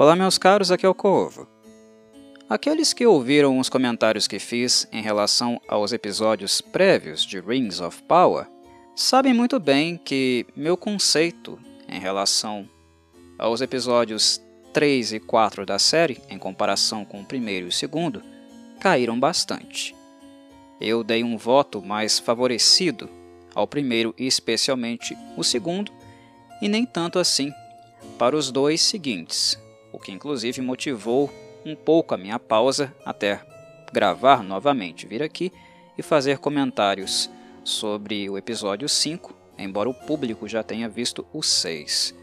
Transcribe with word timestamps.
Olá, 0.00 0.14
meus 0.14 0.38
caros, 0.38 0.70
aqui 0.70 0.86
é 0.86 0.88
o 0.88 0.94
Corvo. 0.94 1.48
Aqueles 2.48 2.92
que 2.92 3.04
ouviram 3.04 3.58
os 3.58 3.68
comentários 3.68 4.28
que 4.28 4.38
fiz 4.38 4.86
em 4.92 5.02
relação 5.02 5.60
aos 5.66 5.92
episódios 5.92 6.60
prévios 6.60 7.26
de 7.26 7.40
Rings 7.40 7.80
of 7.80 8.00
Power 8.04 8.46
sabem 8.94 9.34
muito 9.34 9.58
bem 9.58 9.96
que 9.96 10.46
meu 10.54 10.76
conceito 10.76 11.58
em 11.88 11.98
relação 11.98 12.68
aos 13.36 13.60
episódios 13.60 14.40
3 14.72 15.14
e 15.14 15.18
4 15.18 15.66
da 15.66 15.80
série, 15.80 16.22
em 16.30 16.38
comparação 16.38 17.04
com 17.04 17.20
o 17.20 17.26
primeiro 17.26 17.66
e 17.66 17.70
o 17.70 17.72
segundo, 17.72 18.22
caíram 18.78 19.18
bastante. 19.18 19.96
Eu 20.80 21.02
dei 21.02 21.24
um 21.24 21.36
voto 21.36 21.82
mais 21.82 22.20
favorecido 22.20 23.10
ao 23.52 23.66
primeiro 23.66 24.14
e 24.16 24.28
especialmente 24.28 25.18
o 25.36 25.42
segundo, 25.42 25.90
e 26.62 26.68
nem 26.68 26.86
tanto 26.86 27.18
assim 27.18 27.52
para 28.16 28.36
os 28.36 28.52
dois 28.52 28.80
seguintes, 28.80 29.58
o 29.98 30.00
que 30.00 30.12
inclusive 30.12 30.62
motivou 30.62 31.28
um 31.66 31.74
pouco 31.74 32.14
a 32.14 32.18
minha 32.18 32.38
pausa 32.38 32.94
até 33.04 33.44
gravar 33.92 34.42
novamente, 34.44 35.06
vir 35.06 35.22
aqui 35.22 35.52
e 35.96 36.02
fazer 36.02 36.38
comentários 36.38 37.28
sobre 37.64 38.30
o 38.30 38.38
episódio 38.38 38.88
5, 38.88 39.34
embora 39.58 39.88
o 39.88 39.94
público 39.94 40.46
já 40.48 40.62
tenha 40.62 40.88
visto 40.88 41.26
o 41.32 41.42
6. 41.42 42.14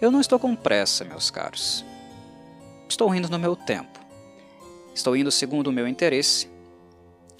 Eu 0.00 0.10
não 0.10 0.20
estou 0.20 0.38
com 0.38 0.54
pressa, 0.54 1.04
meus 1.04 1.30
caros. 1.30 1.84
Estou 2.88 3.12
indo 3.14 3.28
no 3.28 3.38
meu 3.38 3.56
tempo. 3.56 3.98
Estou 4.94 5.16
indo 5.16 5.30
segundo 5.30 5.68
o 5.68 5.72
meu 5.72 5.88
interesse 5.88 6.48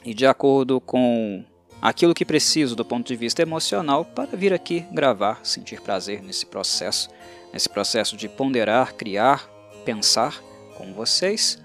e 0.04 0.14
de 0.14 0.26
acordo 0.26 0.80
com 0.80 1.44
aquilo 1.82 2.14
que 2.14 2.24
preciso 2.24 2.74
do 2.74 2.84
ponto 2.84 3.06
de 3.06 3.16
vista 3.16 3.42
emocional 3.42 4.04
para 4.04 4.36
vir 4.36 4.52
aqui 4.52 4.80
gravar, 4.92 5.40
sentir 5.44 5.80
prazer 5.80 6.22
nesse 6.22 6.46
processo, 6.46 7.10
nesse 7.52 7.68
processo 7.68 8.16
de 8.16 8.28
ponderar, 8.28 8.94
criar, 8.94 9.57
pensar 9.88 10.44
com 10.76 10.92
vocês 10.92 11.58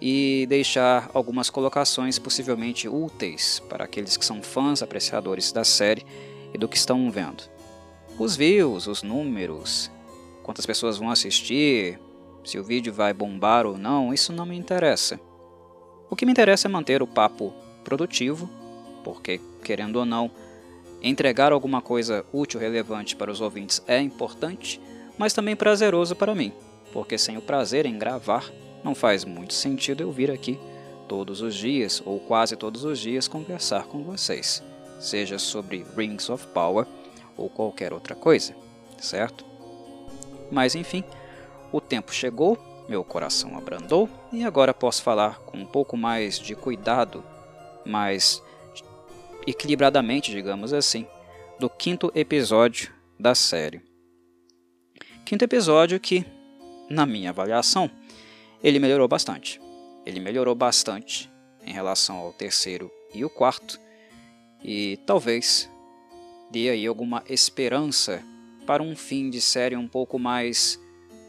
e 0.00 0.46
deixar 0.48 1.10
algumas 1.12 1.50
colocações 1.50 2.20
possivelmente 2.20 2.88
úteis 2.88 3.58
para 3.68 3.82
aqueles 3.82 4.16
que 4.16 4.24
são 4.24 4.40
fãs, 4.40 4.80
apreciadores 4.80 5.50
da 5.50 5.64
série 5.64 6.06
e 6.54 6.58
do 6.58 6.68
que 6.68 6.76
estão 6.76 7.10
vendo. 7.10 7.42
Os 8.16 8.36
views, 8.36 8.86
os 8.86 9.02
números, 9.02 9.90
quantas 10.44 10.64
pessoas 10.64 10.98
vão 10.98 11.10
assistir, 11.10 11.98
se 12.44 12.60
o 12.60 12.62
vídeo 12.62 12.92
vai 12.92 13.12
bombar 13.12 13.66
ou 13.66 13.76
não, 13.76 14.14
isso 14.14 14.32
não 14.32 14.46
me 14.46 14.56
interessa. 14.56 15.18
O 16.08 16.14
que 16.14 16.24
me 16.24 16.30
interessa 16.30 16.68
é 16.68 16.70
manter 16.70 17.02
o 17.02 17.08
papo 17.08 17.52
produtivo 17.82 18.48
porque, 19.02 19.40
querendo 19.64 19.96
ou 19.96 20.04
não, 20.04 20.30
entregar 21.02 21.50
alguma 21.50 21.82
coisa 21.82 22.24
útil, 22.32 22.60
relevante 22.60 23.16
para 23.16 23.32
os 23.32 23.40
ouvintes 23.40 23.82
é 23.88 24.00
importante, 24.00 24.80
mas 25.18 25.32
também 25.32 25.56
prazeroso 25.56 26.14
para 26.14 26.32
mim, 26.32 26.52
porque 26.96 27.18
sem 27.18 27.36
o 27.36 27.42
prazer 27.42 27.84
em 27.84 27.98
gravar, 27.98 28.50
não 28.82 28.94
faz 28.94 29.22
muito 29.22 29.52
sentido 29.52 30.02
eu 30.02 30.10
vir 30.10 30.30
aqui 30.30 30.58
todos 31.06 31.42
os 31.42 31.54
dias, 31.54 32.02
ou 32.06 32.18
quase 32.18 32.56
todos 32.56 32.84
os 32.84 32.98
dias, 32.98 33.28
conversar 33.28 33.84
com 33.84 34.02
vocês, 34.02 34.62
seja 34.98 35.38
sobre 35.38 35.84
Rings 35.94 36.30
of 36.30 36.46
Power 36.54 36.86
ou 37.36 37.50
qualquer 37.50 37.92
outra 37.92 38.14
coisa, 38.14 38.56
certo? 38.98 39.44
Mas 40.50 40.74
enfim, 40.74 41.04
o 41.70 41.82
tempo 41.82 42.14
chegou, 42.14 42.56
meu 42.88 43.04
coração 43.04 43.58
abrandou 43.58 44.08
e 44.32 44.42
agora 44.42 44.72
posso 44.72 45.02
falar 45.02 45.40
com 45.40 45.58
um 45.58 45.66
pouco 45.66 45.98
mais 45.98 46.38
de 46.38 46.54
cuidado, 46.54 47.22
mais 47.84 48.42
equilibradamente, 49.46 50.30
digamos 50.30 50.72
assim, 50.72 51.06
do 51.60 51.68
quinto 51.68 52.10
episódio 52.14 52.90
da 53.20 53.34
série. 53.34 53.82
Quinto 55.26 55.44
episódio 55.44 56.00
que, 56.00 56.24
na 56.88 57.06
minha 57.06 57.30
avaliação, 57.30 57.90
ele 58.62 58.78
melhorou 58.78 59.08
bastante. 59.08 59.60
Ele 60.04 60.20
melhorou 60.20 60.54
bastante 60.54 61.30
em 61.64 61.72
relação 61.72 62.16
ao 62.16 62.32
terceiro 62.32 62.90
e 63.12 63.24
o 63.24 63.30
quarto, 63.30 63.78
e 64.62 64.98
talvez 65.06 65.68
dê 66.50 66.70
aí 66.70 66.86
alguma 66.86 67.24
esperança 67.28 68.22
para 68.66 68.82
um 68.82 68.94
fim 68.94 69.30
de 69.30 69.40
série 69.40 69.76
um 69.76 69.88
pouco 69.88 70.18
mais 70.18 70.80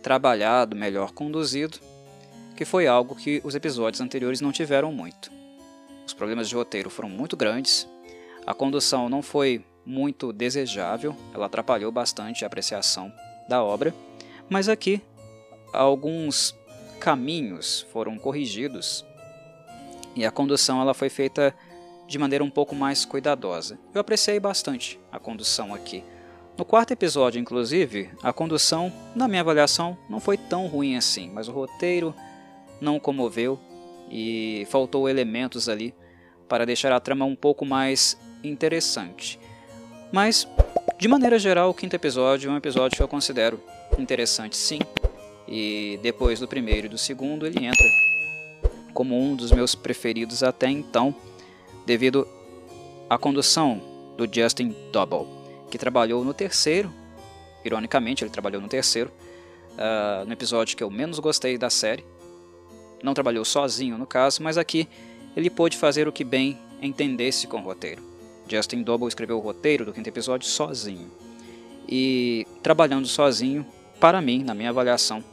trabalhado, 0.02 0.76
melhor 0.76 1.12
conduzido, 1.12 1.80
que 2.56 2.66
foi 2.66 2.88
algo 2.88 3.16
que 3.16 3.42
os 3.44 3.56
episódios 3.56 4.02
anteriores 4.02 4.42
não 4.42 4.52
tiveram 4.52 4.92
muito. 4.92 5.32
Os 6.06 6.14
problemas 6.14 6.50
de 6.50 6.56
roteiro 6.56 6.90
foram 6.90 7.10
muito 7.10 7.36
grandes, 7.36 7.88
a 8.46 8.54
condução 8.54 9.10
não 9.10 9.22
foi 9.22 9.64
muito 9.86 10.34
desejável, 10.34 11.16
ela 11.34 11.46
atrapalhou 11.46 11.92
bastante 11.92 12.44
a 12.44 12.48
apreciação 12.48 13.12
da 13.48 13.64
obra, 13.64 13.94
mas 14.50 14.70
aqui 14.70 15.02
alguns 15.82 16.56
caminhos 17.00 17.86
foram 17.92 18.18
corrigidos 18.18 19.06
e 20.16 20.26
a 20.26 20.32
condução 20.32 20.82
ela 20.82 20.94
foi 20.94 21.10
feita 21.10 21.54
de 22.08 22.18
maneira 22.18 22.44
um 22.44 22.50
pouco 22.50 22.74
mais 22.74 23.06
cuidadosa. 23.06 23.78
Eu 23.94 24.02
apreciei 24.02 24.40
bastante 24.40 25.00
a 25.12 25.20
condução 25.20 25.74
aqui. 25.74 26.04
No 26.58 26.66
quarto 26.66 26.92
episódio, 26.92 27.40
inclusive, 27.40 28.10
a 28.24 28.34
condução, 28.34 28.92
na 29.16 29.28
minha 29.28 29.42
avaliação, 29.42 29.96
não 30.10 30.20
foi 30.20 30.38
tão 30.38 30.66
ruim 30.66 30.96
assim, 30.96 31.30
mas 31.30 31.48
o 31.48 31.52
roteiro 31.52 32.16
não 32.82 33.00
comoveu 33.00 33.60
e 34.10 34.66
faltou 34.70 35.08
elementos 35.08 35.70
ali 35.70 35.94
para 36.48 36.66
deixar 36.66 36.92
a 36.92 37.00
trama 37.00 37.26
um 37.26 37.36
pouco 37.36 37.64
mais 37.64 38.18
interessante. 38.44 39.40
Mas, 40.12 40.48
de 40.98 41.08
maneira 41.08 41.38
geral, 41.38 41.70
o 41.70 41.74
quinto 41.74 41.96
episódio 41.96 42.50
é 42.50 42.54
um 42.54 42.58
episódio 42.58 42.98
que 42.98 43.04
eu 43.04 43.08
considero 43.08 43.62
interessante 44.00 44.58
sim. 44.58 44.80
E 45.48 46.00
depois 46.02 46.40
do 46.40 46.48
primeiro 46.48 46.88
e 46.88 46.90
do 46.90 46.98
segundo, 46.98 47.46
ele 47.46 47.66
entra 47.66 47.88
como 48.94 49.16
um 49.16 49.36
dos 49.36 49.52
meus 49.52 49.76
preferidos 49.76 50.44
até 50.44 50.70
então, 50.70 51.16
devido 51.86 52.28
à 53.10 53.18
condução 53.18 53.82
do 54.18 54.28
Justin 54.32 54.76
Double, 54.92 55.28
que 55.70 55.78
trabalhou 55.78 56.26
no 56.26 56.34
terceiro. 56.34 56.92
Ironicamente, 57.64 58.24
ele 58.24 58.32
trabalhou 58.32 58.62
no 58.62 58.68
terceiro, 58.68 59.12
uh, 59.74 60.26
no 60.26 60.34
episódio 60.34 60.76
que 60.76 60.84
eu 60.84 60.90
menos 60.90 61.20
gostei 61.20 61.58
da 61.58 61.70
série. 61.70 62.04
Não 63.04 63.14
trabalhou 63.14 63.46
sozinho 63.46 63.98
no 63.98 64.08
caso, 64.08 64.42
mas 64.42 64.58
aqui 64.58 64.88
ele 65.36 65.50
pôde 65.50 65.78
fazer 65.78 66.08
o 66.08 66.12
que 66.12 66.24
bem 66.24 66.58
entendesse 66.82 67.46
com 67.46 67.58
o 67.58 67.64
roteiro. 67.64 68.02
Justin 68.50 68.82
Double 68.82 69.08
escreveu 69.08 69.38
o 69.38 69.42
roteiro 69.42 69.86
do 69.86 69.94
quinto 69.94 70.10
episódio 70.10 70.48
sozinho. 70.48 71.12
E 71.88 72.48
trabalhando 72.64 73.08
sozinho, 73.08 73.66
para 74.00 74.22
mim, 74.22 74.44
na 74.44 74.54
minha 74.54 74.70
avaliação, 74.70 75.24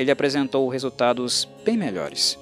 ele 0.00 0.10
apresentou 0.10 0.68
resultados 0.68 1.48
bem 1.64 1.76
melhores. 1.76 2.38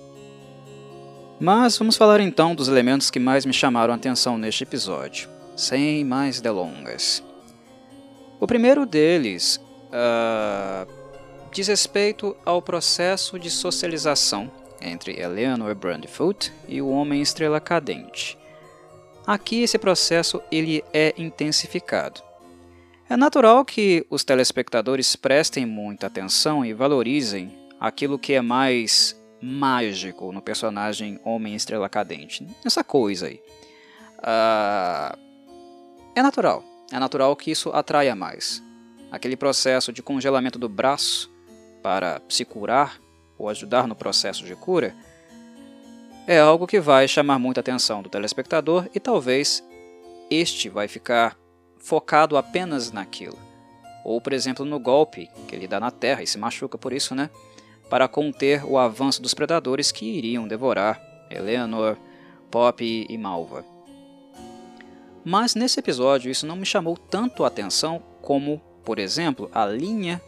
Mas 1.41 1.77
vamos 1.79 1.97
falar 1.97 2.21
então 2.21 2.55
dos 2.55 2.69
elementos 2.69 3.11
que 3.11 3.21
mais 3.21 3.45
me 3.45 3.53
chamaram 3.53 3.93
a 3.93 3.97
atenção 3.97 4.37
neste 4.37 4.65
episódio, 4.65 5.29
sem 5.57 6.05
mais 6.05 6.41
delongas. 6.41 7.23
O 8.41 8.47
primeiro 8.47 8.85
deles 8.85 9.61
uh, 9.87 10.91
diz 11.53 11.69
respeito 11.69 12.37
ao 12.45 12.61
processo 12.61 13.39
de 13.39 13.51
socialização 13.51 14.51
entre 14.81 15.21
Eleanor 15.21 15.75
Brandfoot 15.75 16.53
e 16.69 16.81
o 16.81 16.89
Homem 16.89 17.21
Estrela 17.21 17.61
Cadente, 17.61 18.39
Aqui 19.29 19.63
esse 19.63 19.77
processo 19.77 20.41
ele 20.51 20.83
é 20.91 21.13
intensificado. 21.19 22.23
É 23.11 23.17
natural 23.17 23.65
que 23.65 24.07
os 24.11 24.23
telespectadores 24.23 25.17
prestem 25.17 25.65
muita 25.65 26.07
atenção 26.09 26.63
e 26.63 26.75
valorizem 26.75 27.51
aquilo 27.81 28.19
que 28.19 28.35
é 28.35 28.43
mais 28.43 29.19
mágico 29.41 30.31
no 30.31 30.43
personagem 30.43 31.19
Homem 31.25 31.55
Estrela 31.55 31.89
Cadente. 31.89 32.47
Essa 32.63 32.85
coisa 32.85 33.29
aí. 33.29 33.41
Uh, 34.19 35.19
é 36.15 36.21
natural. 36.21 36.63
É 36.93 36.99
natural 36.99 37.35
que 37.35 37.51
isso 37.51 37.71
atraia 37.71 38.15
mais. 38.15 38.63
Aquele 39.11 39.37
processo 39.37 39.91
de 39.91 40.03
congelamento 40.03 40.59
do 40.59 40.69
braço 40.69 41.31
para 41.83 42.21
se 42.29 42.45
curar 42.45 43.01
ou 43.39 43.49
ajudar 43.49 43.87
no 43.87 43.97
processo 43.97 44.45
de 44.45 44.55
cura 44.55 44.95
é 46.27 46.39
algo 46.39 46.67
que 46.67 46.79
vai 46.79 47.09
chamar 47.09 47.39
muita 47.39 47.61
atenção 47.61 48.03
do 48.03 48.11
telespectador 48.11 48.87
e 48.95 49.01
talvez 49.01 49.65
este 50.31 50.69
vai 50.69 50.87
ficar 50.87 51.39
focado 51.89 52.37
apenas 52.37 52.93
naquilo. 52.93 53.39
Ou, 54.05 54.21
por 54.21 54.35
exemplo, 54.35 54.63
no 54.63 54.79
golpe 54.79 55.31
que 55.49 55.57
ele 55.57 55.67
dá 55.67 55.81
na 55.81 55.91
terra 55.91 56.23
e 56.23 56.27
se 56.27 56.37
machuca 56.37 56.77
por 56.77 56.93
isso, 56.93 57.15
né? 57.15 57.31
Para 57.89 58.07
conter 58.07 58.63
o 58.63 58.77
avanço 58.77 59.23
dos 59.23 59.33
predadores 59.33 59.91
que 59.91 60.05
iriam 60.05 60.47
devorar 60.47 61.01
Eleanor, 61.31 61.97
Pop 62.51 62.85
e 62.85 63.19
Malva. 63.19 63.65
Mas 65.25 65.55
nesse 65.55 65.81
episódio 65.81 66.31
isso 66.31 66.47
não 66.47 66.57
me 66.57 66.67
chamou 66.67 66.95
tanto 66.95 67.43
a 67.43 67.47
atenção 67.47 68.03
como, 68.21 68.61
por 68.85 68.99
exemplo, 68.99 69.51
a 69.53 69.65
linha 69.65 70.21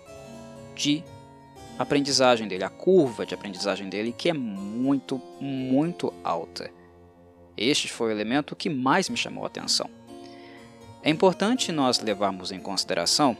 de 0.75 1.05
aprendizagem 1.79 2.49
dele, 2.49 2.65
a 2.65 2.71
curva 2.71 3.27
de 3.27 3.35
aprendizagem 3.35 3.91
dele, 3.91 4.15
que 4.17 4.31
é 4.31 4.33
muito, 4.33 5.21
muito 5.39 6.13
alta. 6.25 6.71
Este 7.55 7.87
foi 7.87 8.09
o 8.09 8.13
elemento 8.13 8.57
que 8.57 8.71
mais 8.71 9.11
me 9.11 9.17
chamou 9.17 9.45
a 9.45 9.49
atenção. 9.49 10.00
É 11.03 11.11
importante 11.11 11.73
nós 11.73 11.99
levarmos 12.01 12.53
em 12.53 12.61
consideração 12.61 13.37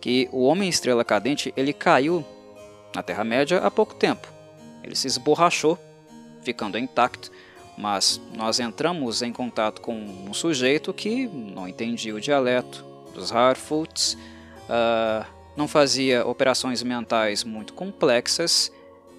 que 0.00 0.28
o 0.32 0.44
Homem 0.44 0.68
Estrela 0.68 1.04
Cadente 1.04 1.52
ele 1.56 1.72
caiu 1.72 2.24
na 2.94 3.02
Terra-média 3.02 3.58
há 3.58 3.70
pouco 3.70 3.94
tempo. 3.94 4.28
Ele 4.82 4.94
se 4.94 5.06
esborrachou, 5.06 5.78
ficando 6.42 6.78
intacto, 6.78 7.30
mas 7.76 8.20
nós 8.34 8.60
entramos 8.60 9.22
em 9.22 9.32
contato 9.32 9.80
com 9.80 9.94
um 9.94 10.34
sujeito 10.34 10.92
que 10.92 11.26
não 11.26 11.68
entendia 11.68 12.14
o 12.14 12.20
dialeto 12.20 12.84
dos 13.14 13.32
Harfoots, 13.32 14.16
uh, 14.68 15.24
não 15.56 15.66
fazia 15.66 16.26
operações 16.26 16.82
mentais 16.82 17.44
muito 17.44 17.72
complexas, 17.72 18.72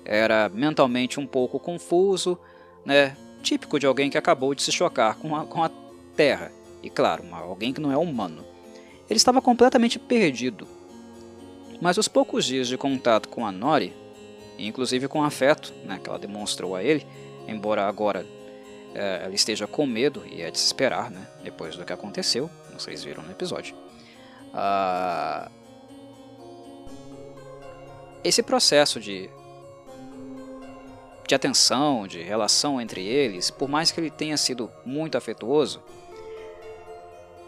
era 0.05 0.49
mentalmente 0.49 1.19
um 1.19 1.27
pouco 1.27 1.59
confuso, 1.59 2.37
né? 2.85 3.15
típico 3.41 3.79
de 3.79 3.85
alguém 3.85 4.09
que 4.09 4.17
acabou 4.17 4.53
de 4.53 4.61
se 4.61 4.71
chocar 4.71 5.15
com 5.15 5.35
a, 5.35 5.45
com 5.45 5.63
a 5.63 5.71
Terra, 6.15 6.51
e 6.81 6.89
claro, 6.89 7.23
alguém 7.31 7.73
que 7.73 7.81
não 7.81 7.91
é 7.91 7.97
humano. 7.97 8.43
Ele 9.09 9.17
estava 9.17 9.41
completamente 9.41 9.99
perdido. 9.99 10.67
Mas 11.81 11.97
os 11.97 12.07
poucos 12.07 12.45
dias 12.45 12.67
de 12.67 12.77
contato 12.77 13.27
com 13.27 13.45
a 13.45 13.51
Nori, 13.51 13.93
inclusive 14.57 15.07
com 15.07 15.19
o 15.19 15.23
afeto 15.23 15.73
né, 15.83 15.99
que 16.01 16.09
ela 16.09 16.19
demonstrou 16.19 16.75
a 16.75 16.83
ele, 16.83 17.05
embora 17.47 17.87
agora 17.87 18.25
é, 18.93 19.21
ela 19.23 19.33
esteja 19.33 19.65
com 19.67 19.85
medo 19.85 20.23
e 20.25 20.41
é 20.41 20.51
de 20.51 20.59
se 20.59 20.65
esperar, 20.65 21.09
né, 21.09 21.27
depois 21.43 21.75
do 21.75 21.83
que 21.83 21.91
aconteceu, 21.91 22.49
vocês 22.73 23.03
viram 23.03 23.23
no 23.23 23.31
episódio. 23.31 23.75
Ah, 24.53 25.49
esse 28.23 28.43
processo 28.43 28.99
de, 28.99 29.29
de 31.27 31.33
atenção, 31.33 32.05
de 32.05 32.21
relação 32.21 32.79
entre 32.79 33.03
eles, 33.03 33.49
por 33.49 33.67
mais 33.67 33.91
que 33.91 33.99
ele 33.99 34.11
tenha 34.11 34.37
sido 34.37 34.69
muito 34.85 35.17
afetuoso, 35.17 35.81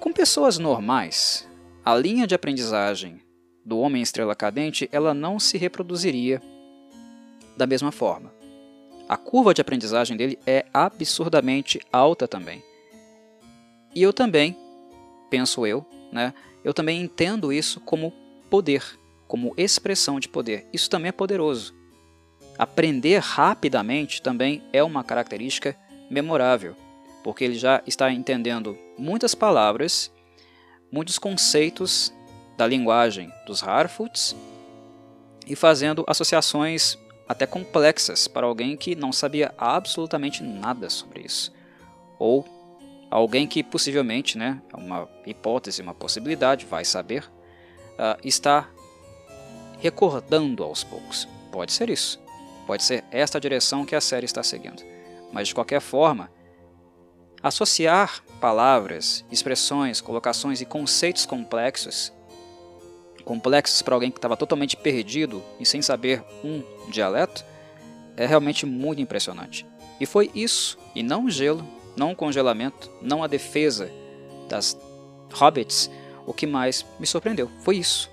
com 0.04 0.12
pessoas 0.12 0.58
normais, 0.58 1.48
a 1.86 1.96
linha 1.96 2.28
de 2.28 2.36
aprendizagem 2.36 3.22
do 3.64 3.80
homem 3.80 4.02
estrela 4.02 4.36
cadente 4.36 4.90
ela 4.92 5.14
não 5.14 5.40
se 5.40 5.58
reproduziria 5.58 6.42
da 7.56 7.66
mesma 7.66 7.90
forma. 7.90 8.30
A 9.08 9.16
curva 9.16 9.54
de 9.54 9.62
aprendizagem 9.62 10.18
dele 10.18 10.38
é 10.46 10.66
absurdamente 10.74 11.80
alta 11.90 12.28
também. 12.28 12.62
E 13.96 14.04
eu 14.04 14.12
também, 14.12 14.58
penso 15.30 15.66
eu, 15.66 15.86
né, 16.12 16.34
eu 16.66 16.74
também 16.74 17.02
entendo 17.02 17.54
isso 17.54 17.80
como 17.80 18.12
poder, 18.50 18.84
como 19.26 19.54
expressão 19.56 20.20
de 20.20 20.28
poder. 20.28 20.68
Isso 20.74 20.90
também 20.90 21.08
é 21.08 21.14
poderoso. 21.14 21.74
Aprender 22.60 23.20
rapidamente 23.20 24.22
também 24.22 24.62
é 24.74 24.84
uma 24.84 25.02
característica 25.02 25.78
memorável, 26.10 26.76
porque 27.24 27.44
ele 27.44 27.56
já 27.56 27.82
está 27.88 28.12
entendendo 28.12 28.78
muitas 28.98 29.34
palavras, 29.34 30.12
muitos 30.92 31.18
conceitos 31.18 32.14
da 32.58 32.68
linguagem 32.68 33.32
dos 33.46 33.64
Harfoots 33.64 34.36
e 35.48 35.56
fazendo 35.56 36.04
associações 36.08 36.98
até 37.28 37.46
complexas 37.46 38.28
para 38.28 38.46
alguém 38.46 38.76
que 38.76 38.96
não 38.96 39.12
sabia 39.12 39.54
absolutamente 39.58 40.44
nada 40.44 40.90
sobre 40.90 41.22
isso. 41.22 41.54
Ou 42.20 42.46
alguém 43.10 43.48
que 43.48 43.64
possivelmente, 43.64 44.38
né, 44.38 44.62
é 44.72 44.78
uma 44.78 45.10
hipótese, 45.26 45.82
uma 45.82 45.94
possibilidade, 45.94 46.66
vai 46.66 46.86
saber, 46.86 47.24
uh, 47.94 48.20
está 48.24 48.70
recordando 49.80 50.64
aos 50.64 50.84
poucos. 50.84 51.28
Pode 51.52 51.72
ser 51.72 51.90
isso. 51.90 52.22
Pode 52.66 52.84
ser 52.84 53.04
esta 53.12 53.40
direção 53.40 53.86
que 53.86 53.96
a 53.96 54.02
série 54.02 54.26
está 54.26 54.42
seguindo. 54.42 54.82
Mas 55.32 55.50
de 55.50 55.56
qualquer 55.56 55.82
forma, 55.82 56.32
associar 57.44 58.24
palavras, 58.40 59.24
expressões, 59.30 60.02
colocações 60.02 60.62
e 60.62 60.66
conceitos 60.66 61.26
complexos 61.26 62.12
complexos 63.24 63.82
para 63.82 63.96
alguém 63.96 64.12
que 64.12 64.18
estava 64.18 64.36
totalmente 64.36 64.76
perdido 64.76 65.42
e 65.60 65.66
sem 65.66 65.82
saber 65.82 66.24
um 66.44 66.62
dialeto, 66.90 67.44
é 68.18 68.26
realmente 68.26 68.66
muito 68.66 69.02
impressionante. 69.02 69.66
E 70.00 70.06
foi 70.06 70.30
isso, 70.36 70.78
e 70.94 71.02
não 71.02 71.26
o 71.26 71.32
gelo, 71.32 71.66
não 71.96 72.12
o 72.12 72.16
congelamento, 72.16 72.92
não 73.02 73.24
a 73.24 73.28
defesa 73.28 73.90
das 74.50 74.78
hobbits, 75.32 75.90
o 76.26 76.34
que 76.34 76.46
mais 76.46 76.86
me 77.00 77.08
surpreendeu. 77.08 77.50
Foi 77.62 77.78
isso. 77.78 78.10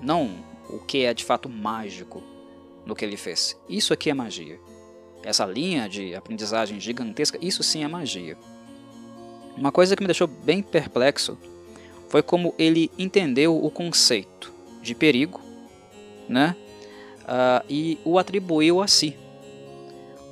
Não 0.00 0.30
o 0.68 0.78
que 0.78 1.04
é 1.04 1.12
de 1.12 1.24
fato 1.24 1.48
mágico 1.48 2.22
no 2.86 2.94
que 2.94 3.04
ele 3.04 3.16
fez. 3.16 3.58
Isso 3.68 3.92
aqui 3.92 4.10
é 4.10 4.14
magia. 4.14 4.58
Essa 5.22 5.44
linha 5.44 5.88
de 5.88 6.14
aprendizagem 6.14 6.80
gigantesca, 6.80 7.38
isso 7.40 7.62
sim 7.62 7.84
é 7.84 7.88
magia. 7.88 8.38
Uma 9.56 9.72
coisa 9.72 9.94
que 9.94 10.02
me 10.02 10.06
deixou 10.06 10.26
bem 10.26 10.62
perplexo 10.62 11.38
foi 12.08 12.22
como 12.22 12.54
ele 12.58 12.90
entendeu 12.98 13.62
o 13.62 13.70
conceito 13.70 14.52
de 14.82 14.94
perigo 14.94 15.40
né? 16.30 16.54
Uh, 17.22 17.64
e 17.68 17.98
o 18.04 18.18
atribuiu 18.18 18.80
a 18.80 18.86
si. 18.86 19.18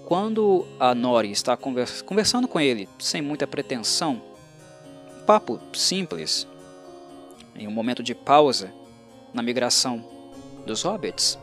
Quando 0.07 0.65
a 0.79 0.95
Nori 0.95 1.31
está 1.33 1.57
conversa 1.57 2.03
conversando 2.05 2.49
com 2.49 2.59
ele 2.59 2.89
sem 2.99 3.21
muita 3.21 3.47
pretensão, 3.47 4.23
um 5.21 5.25
papo 5.27 5.61
simples, 5.75 6.47
em 7.55 7.67
um 7.67 7.71
momento 7.71 8.03
de 8.03 8.15
pausa 8.15 8.73
na 9.35 9.43
migração 9.43 10.03
dos 10.65 10.83
hobbits, 10.83 11.37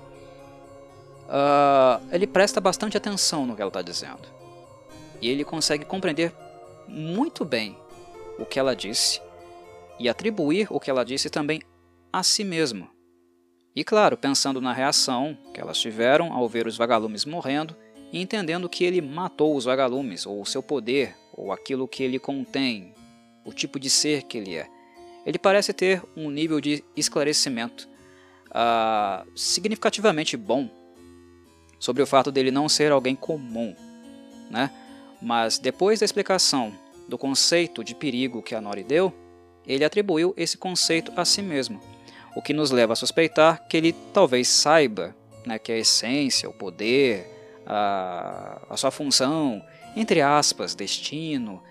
uh, 1.28 2.02
ele 2.12 2.26
presta 2.26 2.60
bastante 2.62 2.98
atenção 2.98 3.46
no 3.46 3.56
que 3.56 3.62
ela 3.62 3.70
está 3.70 3.82
dizendo. 3.82 4.34
E 5.22 5.30
ele 5.30 5.44
consegue 5.44 5.86
compreender 5.86 6.34
muito 6.88 7.46
bem 7.46 7.78
o 8.38 8.46
que 8.46 8.60
ela 8.60 8.76
disse 8.76 9.22
e 10.00 10.10
atribuir 10.10 10.68
o 10.70 10.80
que 10.80 10.90
ela 10.90 11.06
disse 11.06 11.30
também 11.30 11.62
a 12.12 12.24
si 12.24 12.44
mesmo. 12.44 12.90
E 13.76 13.84
claro, 13.84 14.18
pensando 14.18 14.62
na 14.62 14.72
reação 14.72 15.38
que 15.54 15.60
elas 15.60 15.78
tiveram 15.80 16.32
ao 16.32 16.48
ver 16.48 16.66
os 16.66 16.78
vagalumes 16.78 17.26
morrendo 17.26 17.76
e 18.12 18.22
entendendo 18.22 18.70
que 18.70 18.86
ele 18.86 19.02
matou 19.02 19.56
os 19.56 19.66
vagalumes, 19.66 20.26
ou 20.26 20.42
o 20.42 20.46
seu 20.46 20.64
poder, 20.64 21.16
ou 21.34 21.52
aquilo 21.52 21.88
que 21.88 22.02
ele 22.02 22.18
contém, 22.18 22.94
o 23.44 23.52
tipo 23.52 23.78
de 23.78 23.90
ser 23.90 24.24
que 24.24 24.38
ele 24.38 24.56
é. 24.56 24.70
Ele 25.26 25.38
parece 25.38 25.74
ter 25.74 26.02
um 26.16 26.30
nível 26.30 26.62
de 26.62 26.84
esclarecimento 26.96 27.90
uh, 28.52 29.28
significativamente 29.36 30.38
bom 30.38 30.70
sobre 31.80 32.02
o 32.02 32.08
fato 32.08 32.32
dele 32.32 32.52
não 32.52 32.70
ser 32.70 32.92
alguém 32.92 33.16
comum, 33.16 33.76
né? 34.50 34.72
Mas 35.22 35.58
depois 35.58 36.00
da 36.00 36.06
explicação 36.06 36.74
do 37.08 37.18
conceito 37.18 37.84
de 37.84 37.96
perigo 37.96 38.42
que 38.42 38.56
a 38.56 38.62
Nori 38.62 38.84
deu, 38.84 39.14
ele 39.66 39.84
atribuiu 39.84 40.34
esse 40.38 40.58
conceito 40.58 41.12
a 41.16 41.26
si 41.26 41.42
mesmo, 41.42 41.80
o 42.36 42.42
que 42.42 42.54
nos 42.54 42.72
leva 42.72 42.94
a 42.94 42.96
suspeitar 42.96 43.68
que 43.68 43.78
ele 43.78 43.96
talvez 44.14 44.48
saiba 44.48 45.16
né, 45.46 45.58
que 45.60 45.72
a 45.72 45.78
essência, 45.78 46.50
o 46.50 46.54
poder, 46.54 47.28
a, 47.66 48.62
a 48.70 48.78
sua 48.78 48.92
função, 48.92 49.62
entre 49.96 50.22
aspas, 50.22 50.76
destino, 50.76 51.62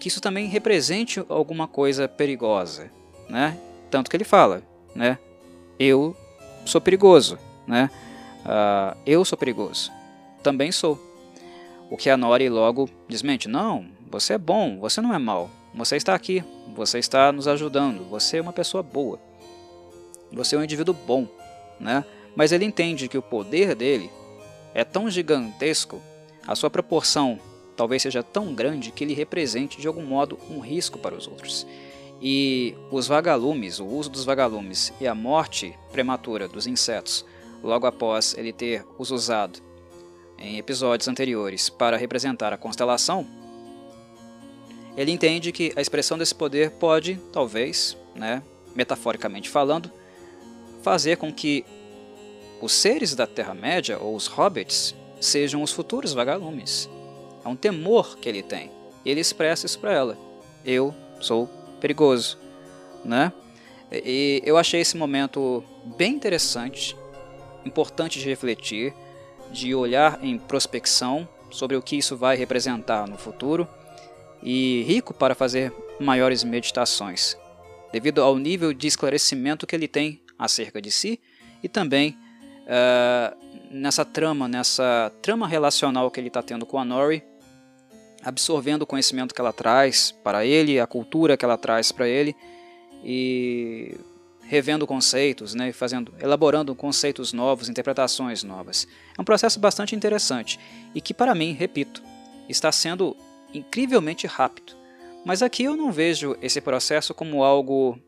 que 0.00 0.08
isso 0.08 0.20
também 0.20 0.46
represente 0.46 1.24
alguma 1.28 1.68
coisa 1.68 2.08
perigosa, 2.08 2.90
né? 3.28 3.56
Tanto 3.90 4.10
que 4.10 4.16
ele 4.16 4.24
fala, 4.24 4.62
né? 4.94 5.18
Eu 5.78 6.16
sou 6.64 6.80
perigoso, 6.80 7.38
né? 7.66 7.90
Uh, 8.40 8.96
eu 9.06 9.24
sou 9.24 9.38
perigoso, 9.38 9.92
também 10.42 10.72
sou. 10.72 10.98
O 11.92 11.96
que 11.98 12.08
a 12.08 12.16
Nori 12.16 12.48
logo 12.48 12.88
desmente: 13.06 13.46
não, 13.46 13.84
você 14.10 14.32
é 14.32 14.38
bom, 14.38 14.78
você 14.78 15.02
não 15.02 15.12
é 15.12 15.18
mal, 15.18 15.50
você 15.74 15.94
está 15.94 16.14
aqui, 16.14 16.42
você 16.74 16.98
está 16.98 17.30
nos 17.30 17.46
ajudando, 17.46 18.08
você 18.08 18.38
é 18.38 18.40
uma 18.40 18.50
pessoa 18.50 18.82
boa, 18.82 19.20
você 20.32 20.56
é 20.56 20.58
um 20.58 20.64
indivíduo 20.64 20.94
bom, 20.94 21.28
né? 21.78 22.02
Mas 22.34 22.50
ele 22.50 22.64
entende 22.64 23.08
que 23.08 23.18
o 23.18 23.22
poder 23.22 23.74
dele 23.74 24.10
é 24.72 24.84
tão 24.84 25.10
gigantesco, 25.10 26.00
a 26.46 26.54
sua 26.54 26.70
proporção 26.70 27.38
talvez 27.76 28.00
seja 28.00 28.22
tão 28.22 28.54
grande 28.54 28.90
que 28.90 29.04
ele 29.04 29.12
represente 29.12 29.78
de 29.78 29.86
algum 29.86 30.06
modo 30.06 30.38
um 30.48 30.60
risco 30.60 30.98
para 30.98 31.14
os 31.14 31.28
outros. 31.28 31.66
E 32.22 32.74
os 32.90 33.06
vagalumes, 33.06 33.80
o 33.80 33.86
uso 33.86 34.08
dos 34.08 34.24
vagalumes 34.24 34.94
e 34.98 35.06
a 35.06 35.14
morte 35.14 35.78
prematura 35.92 36.48
dos 36.48 36.66
insetos 36.66 37.22
logo 37.62 37.86
após 37.86 38.34
ele 38.38 38.50
ter 38.50 38.82
os 38.98 39.10
usado 39.10 39.71
em 40.42 40.58
episódios 40.58 41.08
anteriores 41.08 41.70
para 41.70 41.96
representar 41.96 42.52
a 42.52 42.56
constelação, 42.56 43.26
ele 44.96 45.12
entende 45.12 45.52
que 45.52 45.72
a 45.74 45.80
expressão 45.80 46.18
desse 46.18 46.34
poder 46.34 46.72
pode, 46.72 47.18
talvez, 47.32 47.96
né, 48.14 48.42
metaforicamente 48.74 49.48
falando, 49.48 49.90
fazer 50.82 51.16
com 51.16 51.32
que 51.32 51.64
os 52.60 52.72
seres 52.72 53.14
da 53.14 53.26
Terra-média, 53.26 53.98
ou 53.98 54.14
os 54.14 54.26
hobbits, 54.26 54.94
sejam 55.20 55.62
os 55.62 55.72
futuros 55.72 56.12
vagalumes. 56.12 56.88
É 57.44 57.48
um 57.48 57.56
temor 57.56 58.18
que 58.18 58.28
ele 58.28 58.42
tem. 58.42 58.70
Ele 59.04 59.20
expressa 59.20 59.66
isso 59.66 59.78
para 59.78 59.92
ela. 59.92 60.18
Eu 60.64 60.94
sou 61.20 61.48
perigoso. 61.80 62.38
Né? 63.04 63.32
E 63.90 64.42
eu 64.44 64.56
achei 64.56 64.80
esse 64.80 64.96
momento 64.96 65.64
bem 65.96 66.14
interessante 66.14 66.96
importante 67.64 68.18
de 68.18 68.28
refletir, 68.28 68.94
de 69.52 69.74
olhar 69.74 70.18
em 70.22 70.38
prospecção 70.38 71.28
sobre 71.50 71.76
o 71.76 71.82
que 71.82 71.96
isso 71.96 72.16
vai 72.16 72.36
representar 72.36 73.06
no 73.06 73.18
futuro 73.18 73.68
e 74.42 74.82
rico 74.82 75.14
para 75.14 75.34
fazer 75.34 75.72
maiores 76.00 76.42
meditações, 76.42 77.36
devido 77.92 78.22
ao 78.22 78.36
nível 78.38 78.72
de 78.72 78.88
esclarecimento 78.88 79.66
que 79.66 79.76
ele 79.76 79.86
tem 79.86 80.20
acerca 80.38 80.80
de 80.80 80.90
si 80.90 81.20
e 81.62 81.68
também 81.68 82.16
uh, 82.62 83.36
nessa 83.70 84.04
trama, 84.04 84.48
nessa 84.48 85.12
trama 85.22 85.46
relacional 85.46 86.10
que 86.10 86.18
ele 86.18 86.28
está 86.28 86.42
tendo 86.42 86.66
com 86.66 86.78
a 86.78 86.84
Nori, 86.84 87.22
absorvendo 88.24 88.82
o 88.82 88.86
conhecimento 88.86 89.34
que 89.34 89.40
ela 89.40 89.52
traz 89.52 90.12
para 90.24 90.44
ele, 90.44 90.80
a 90.80 90.86
cultura 90.86 91.36
que 91.36 91.44
ela 91.44 91.58
traz 91.58 91.92
para 91.92 92.08
ele 92.08 92.34
e 93.04 93.96
revendo 94.52 94.86
conceitos, 94.86 95.54
né, 95.54 95.72
fazendo, 95.72 96.12
elaborando 96.20 96.74
conceitos 96.74 97.32
novos, 97.32 97.70
interpretações 97.70 98.42
novas. 98.42 98.86
É 99.16 99.20
um 99.22 99.24
processo 99.24 99.58
bastante 99.58 99.96
interessante 99.96 100.60
e 100.94 101.00
que 101.00 101.14
para 101.14 101.34
mim, 101.34 101.54
repito, 101.54 102.02
está 102.50 102.70
sendo 102.70 103.16
incrivelmente 103.54 104.26
rápido. 104.26 104.74
Mas 105.24 105.40
aqui 105.40 105.64
eu 105.64 105.74
não 105.74 105.90
vejo 105.90 106.36
esse 106.42 106.60
processo 106.60 107.14
como 107.14 107.42
algo 107.42 107.98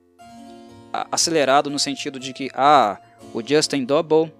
acelerado 1.10 1.70
no 1.70 1.78
sentido 1.78 2.20
de 2.20 2.34
que 2.34 2.50
ah, 2.52 3.00
o 3.32 3.42
Justin 3.42 3.86
Double, 3.86 4.30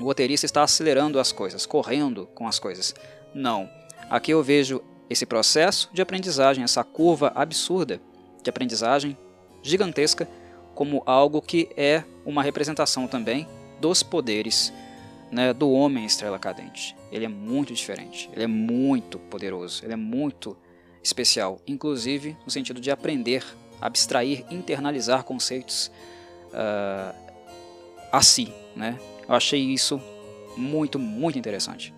o 0.00 0.04
roteirista 0.04 0.44
está 0.44 0.64
acelerando 0.64 1.20
as 1.20 1.30
coisas, 1.30 1.64
correndo 1.64 2.26
com 2.34 2.48
as 2.48 2.58
coisas. 2.58 2.96
Não. 3.32 3.70
Aqui 4.10 4.32
eu 4.32 4.42
vejo 4.42 4.82
esse 5.08 5.24
processo 5.24 5.88
de 5.92 6.02
aprendizagem, 6.02 6.64
essa 6.64 6.82
curva 6.82 7.30
absurda 7.32 8.00
de 8.42 8.50
aprendizagem 8.50 9.16
gigantesca, 9.62 10.28
como 10.82 11.00
algo 11.06 11.40
que 11.40 11.68
é 11.76 12.02
uma 12.26 12.42
representação 12.42 13.06
também 13.06 13.46
dos 13.80 14.02
poderes 14.02 14.72
né, 15.30 15.52
do 15.52 15.70
homem 15.70 16.04
estrela 16.04 16.40
cadente. 16.40 16.96
Ele 17.12 17.24
é 17.24 17.28
muito 17.28 17.72
diferente, 17.72 18.28
ele 18.32 18.42
é 18.42 18.48
muito 18.48 19.16
poderoso, 19.16 19.84
ele 19.84 19.92
é 19.92 19.96
muito 19.96 20.56
especial, 21.00 21.60
inclusive 21.68 22.36
no 22.44 22.50
sentido 22.50 22.80
de 22.80 22.90
aprender, 22.90 23.44
abstrair, 23.80 24.44
internalizar 24.50 25.22
conceitos 25.22 25.86
uh, 26.48 27.14
a 28.10 28.20
si. 28.20 28.52
Né? 28.74 28.98
Eu 29.28 29.36
achei 29.36 29.60
isso 29.60 30.02
muito, 30.56 30.98
muito 30.98 31.38
interessante. 31.38 31.94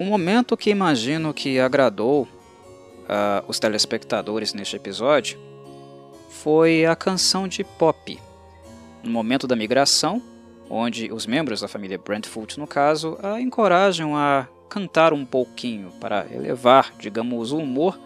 Um 0.00 0.06
momento 0.06 0.56
que 0.56 0.68
imagino 0.68 1.32
que 1.32 1.60
agradou 1.60 2.24
uh, 2.24 3.46
os 3.46 3.60
telespectadores 3.60 4.52
neste 4.52 4.74
episódio 4.74 5.46
foi 6.28 6.84
a 6.84 6.94
canção 6.94 7.48
de 7.48 7.64
pop. 7.64 8.18
No 9.02 9.10
momento 9.10 9.46
da 9.46 9.56
migração, 9.56 10.22
onde 10.68 11.12
os 11.12 11.26
membros 11.26 11.60
da 11.60 11.68
família 11.68 11.98
Brentford, 11.98 12.58
no 12.58 12.66
caso, 12.66 13.18
a 13.22 13.40
encorajam 13.40 14.16
a 14.16 14.46
cantar 14.68 15.12
um 15.12 15.24
pouquinho 15.24 15.90
para 16.00 16.26
elevar, 16.30 16.92
digamos, 16.98 17.52
o 17.52 17.58
humor 17.58 17.98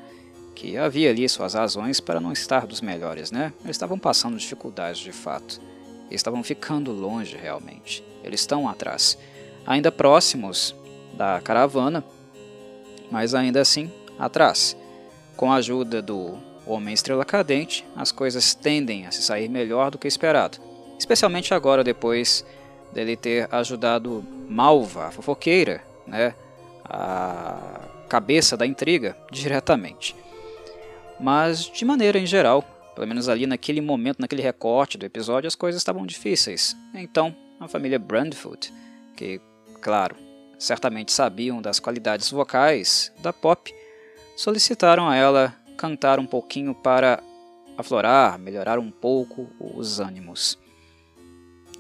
que 0.55 0.76
havia 0.76 1.11
ali 1.11 1.29
suas 1.29 1.55
razões 1.55 1.99
para 1.99 2.21
não 2.21 2.33
estar 2.33 2.67
dos 2.67 2.81
melhores, 2.81 3.33
né? 3.33 3.52
Eles 3.64 3.76
estavam 3.76 3.99
passando 3.99 4.37
dificuldades 4.37 5.00
de 5.00 5.12
fato. 5.12 5.61
Eles 6.09 6.21
estavam 6.21 6.43
ficando 6.45 6.93
longe 6.93 7.37
realmente. 7.37 8.05
Eles 8.23 8.41
estão 8.41 8.69
atrás, 8.69 9.19
ainda 9.67 9.91
próximos 9.91 10.75
da 11.14 11.41
caravana, 11.41 12.05
mas 13.11 13.35
ainda 13.35 13.61
assim 13.61 13.91
atrás. 14.19 14.76
Com 15.37 15.50
a 15.50 15.57
ajuda 15.57 16.00
do 16.00 16.38
Homem 16.66 16.95
Estrela 16.95 17.25
Cadente, 17.25 17.85
as 17.97 18.12
coisas 18.12 18.54
tendem 18.54 19.07
a 19.07 19.11
se 19.11 19.23
sair 19.23 19.49
melhor 19.49 19.90
do 19.90 19.99
que 19.99 20.07
esperado, 20.07 20.59
especialmente 20.99 21.52
agora 21.52 21.83
depois 21.83 22.45
dele 22.92 23.16
ter 23.16 23.49
ajudado 23.52 24.25
Malva, 24.49 25.07
a 25.07 25.11
fofoqueira, 25.11 25.83
né, 26.07 26.35
a 26.85 27.81
cabeça 28.09 28.57
da 28.57 28.66
intriga, 28.66 29.16
diretamente. 29.31 30.14
Mas, 31.19 31.64
de 31.64 31.85
maneira 31.85 32.19
em 32.19 32.26
geral, 32.26 32.62
pelo 32.95 33.07
menos 33.07 33.28
ali 33.28 33.47
naquele 33.47 33.81
momento, 33.81 34.21
naquele 34.21 34.42
recorte 34.42 34.99
do 34.99 35.07
episódio, 35.07 35.49
as 35.49 35.54
coisas 35.54 35.81
estavam 35.81 36.04
difíceis. 36.04 36.76
Então, 36.95 37.35
a 37.59 37.66
família 37.66 37.99
Brandfoot, 37.99 38.73
que, 39.16 39.40
claro, 39.81 40.16
certamente 40.59 41.12
sabiam 41.12 41.62
das 41.62 41.81
qualidades 41.81 42.31
vocais 42.31 43.12
da 43.21 43.33
Pop, 43.33 43.73
solicitaram 44.37 45.09
a 45.09 45.16
ela 45.16 45.54
cantar 45.76 46.19
um 46.19 46.26
pouquinho 46.26 46.75
para 46.75 47.23
aflorar, 47.76 48.38
melhorar 48.38 48.79
um 48.79 48.91
pouco 48.91 49.49
os 49.59 50.00
ânimos. 50.00 50.59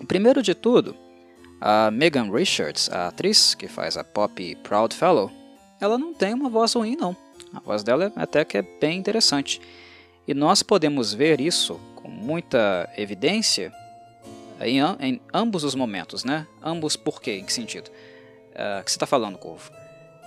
Primeiro 0.08 0.42
de 0.42 0.54
tudo, 0.54 0.96
a 1.60 1.90
Megan 1.90 2.30
Richards, 2.30 2.90
a 2.90 3.08
atriz 3.08 3.54
que 3.54 3.68
faz 3.68 3.96
a 3.96 4.04
Pop 4.04 4.56
Proudfellow, 4.62 5.30
ela 5.80 5.98
não 5.98 6.12
tem 6.12 6.34
uma 6.34 6.48
voz 6.48 6.74
ruim 6.74 6.96
não. 6.96 7.16
A 7.52 7.60
voz 7.60 7.82
dela 7.82 8.12
até 8.16 8.44
que 8.44 8.58
é 8.58 8.62
bem 8.62 8.98
interessante. 8.98 9.60
E 10.26 10.34
nós 10.34 10.62
podemos 10.62 11.12
ver 11.12 11.40
isso 11.40 11.80
com 11.96 12.08
muita 12.08 12.88
evidência 12.96 13.72
em, 14.60 14.78
em 15.00 15.20
ambos 15.34 15.64
os 15.64 15.74
momentos, 15.74 16.24
né? 16.24 16.46
Ambos 16.62 16.96
por 16.96 17.20
quê? 17.20 17.32
Em 17.38 17.44
que 17.44 17.52
sentido? 17.52 17.90
uh, 18.52 18.82
que 18.84 18.90
você 18.90 18.96
está 18.96 19.06
falando, 19.06 19.38
Corvo, 19.38 19.70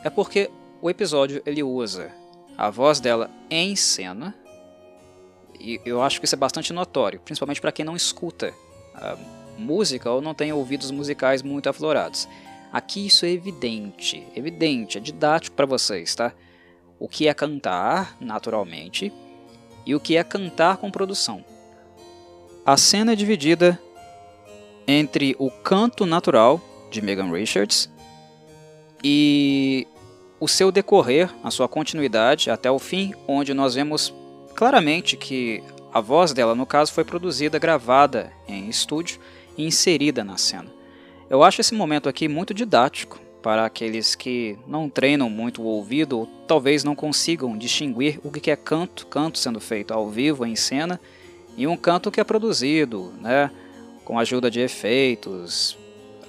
é 0.03 0.09
porque 0.09 0.49
o 0.81 0.89
episódio 0.89 1.41
ele 1.45 1.63
usa 1.63 2.11
a 2.57 2.69
voz 2.69 2.99
dela 2.99 3.29
em 3.49 3.75
cena 3.75 4.35
e 5.59 5.81
eu 5.85 6.01
acho 6.01 6.19
que 6.19 6.25
isso 6.25 6.35
é 6.35 6.37
bastante 6.37 6.73
notório, 6.73 7.19
principalmente 7.19 7.61
para 7.61 7.71
quem 7.71 7.85
não 7.85 7.95
escuta 7.95 8.53
a 8.93 9.17
música 9.57 10.11
ou 10.11 10.21
não 10.21 10.33
tem 10.33 10.51
ouvidos 10.51 10.91
musicais 10.91 11.41
muito 11.41 11.69
aflorados. 11.69 12.27
Aqui 12.71 13.07
isso 13.07 13.25
é 13.25 13.29
evidente, 13.29 14.25
evidente, 14.35 14.97
é 14.97 15.01
didático 15.01 15.55
para 15.55 15.65
vocês, 15.65 16.13
tá? 16.13 16.33
O 16.99 17.07
que 17.07 17.27
é 17.27 17.33
cantar 17.33 18.15
naturalmente 18.19 19.11
e 19.85 19.95
o 19.95 19.99
que 19.99 20.17
é 20.17 20.23
cantar 20.23 20.77
com 20.77 20.91
produção. 20.91 21.43
A 22.65 22.75
cena 22.77 23.13
é 23.13 23.15
dividida 23.15 23.79
entre 24.87 25.35
o 25.39 25.49
canto 25.49 26.05
natural 26.05 26.59
de 26.91 27.01
Megan 27.01 27.31
Richards 27.31 27.89
e 29.03 29.87
o 30.39 30.47
seu 30.47 30.71
decorrer, 30.71 31.29
a 31.43 31.49
sua 31.49 31.67
continuidade 31.67 32.49
até 32.49 32.69
o 32.69 32.79
fim, 32.79 33.13
onde 33.27 33.53
nós 33.53 33.75
vemos 33.75 34.13
claramente 34.55 35.15
que 35.15 35.63
a 35.93 36.01
voz 36.01 36.33
dela, 36.33 36.53
no 36.53 36.65
caso, 36.65 36.91
foi 36.91 37.05
produzida, 37.05 37.57
gravada 37.57 38.31
em 38.47 38.67
estúdio 38.67 39.19
e 39.57 39.65
inserida 39.65 40.23
na 40.23 40.37
cena. 40.37 40.73
Eu 41.29 41.41
acho 41.41 41.61
esse 41.61 41.73
momento 41.73 42.09
aqui 42.09 42.27
muito 42.27 42.53
didático 42.53 43.19
para 43.41 43.63
aqueles 43.63 44.15
que 44.15 44.57
não 44.67 44.89
treinam 44.89 45.29
muito 45.29 45.61
o 45.61 45.65
ouvido 45.65 46.19
ou 46.19 46.25
talvez 46.47 46.83
não 46.83 46.95
consigam 46.95 47.55
distinguir 47.55 48.19
o 48.23 48.31
que 48.31 48.49
é 48.49 48.55
canto, 48.55 49.05
canto 49.05 49.37
sendo 49.37 49.59
feito 49.59 49.93
ao 49.93 50.09
vivo, 50.09 50.45
em 50.45 50.55
cena, 50.55 50.99
e 51.55 51.67
um 51.67 51.77
canto 51.77 52.09
que 52.11 52.19
é 52.19 52.23
produzido, 52.23 53.13
né, 53.21 53.51
com 54.03 54.17
a 54.17 54.23
ajuda 54.23 54.49
de 54.49 54.59
efeitos, 54.59 55.77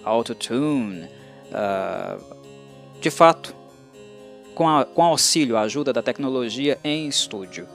autotune, 0.04 1.08
uh, 1.50 2.22
de 3.00 3.10
fato, 3.10 3.55
com, 4.56 4.66
a, 4.66 4.86
com 4.86 5.04
auxílio, 5.04 5.56
a 5.56 5.60
ajuda 5.60 5.92
da 5.92 6.02
tecnologia 6.02 6.78
em 6.82 7.06
estúdio. 7.06 7.68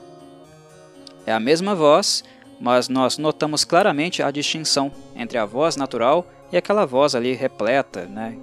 É 1.24 1.32
a 1.32 1.38
mesma 1.38 1.76
voz, 1.76 2.24
mas 2.60 2.88
nós 2.88 3.16
notamos 3.16 3.64
claramente 3.64 4.20
a 4.20 4.32
distinção 4.32 4.90
entre 5.14 5.38
a 5.38 5.46
voz 5.46 5.76
natural 5.76 6.26
e 6.50 6.56
aquela 6.56 6.84
voz 6.84 7.14
ali 7.14 7.34
repleta, 7.34 8.06
né, 8.06 8.36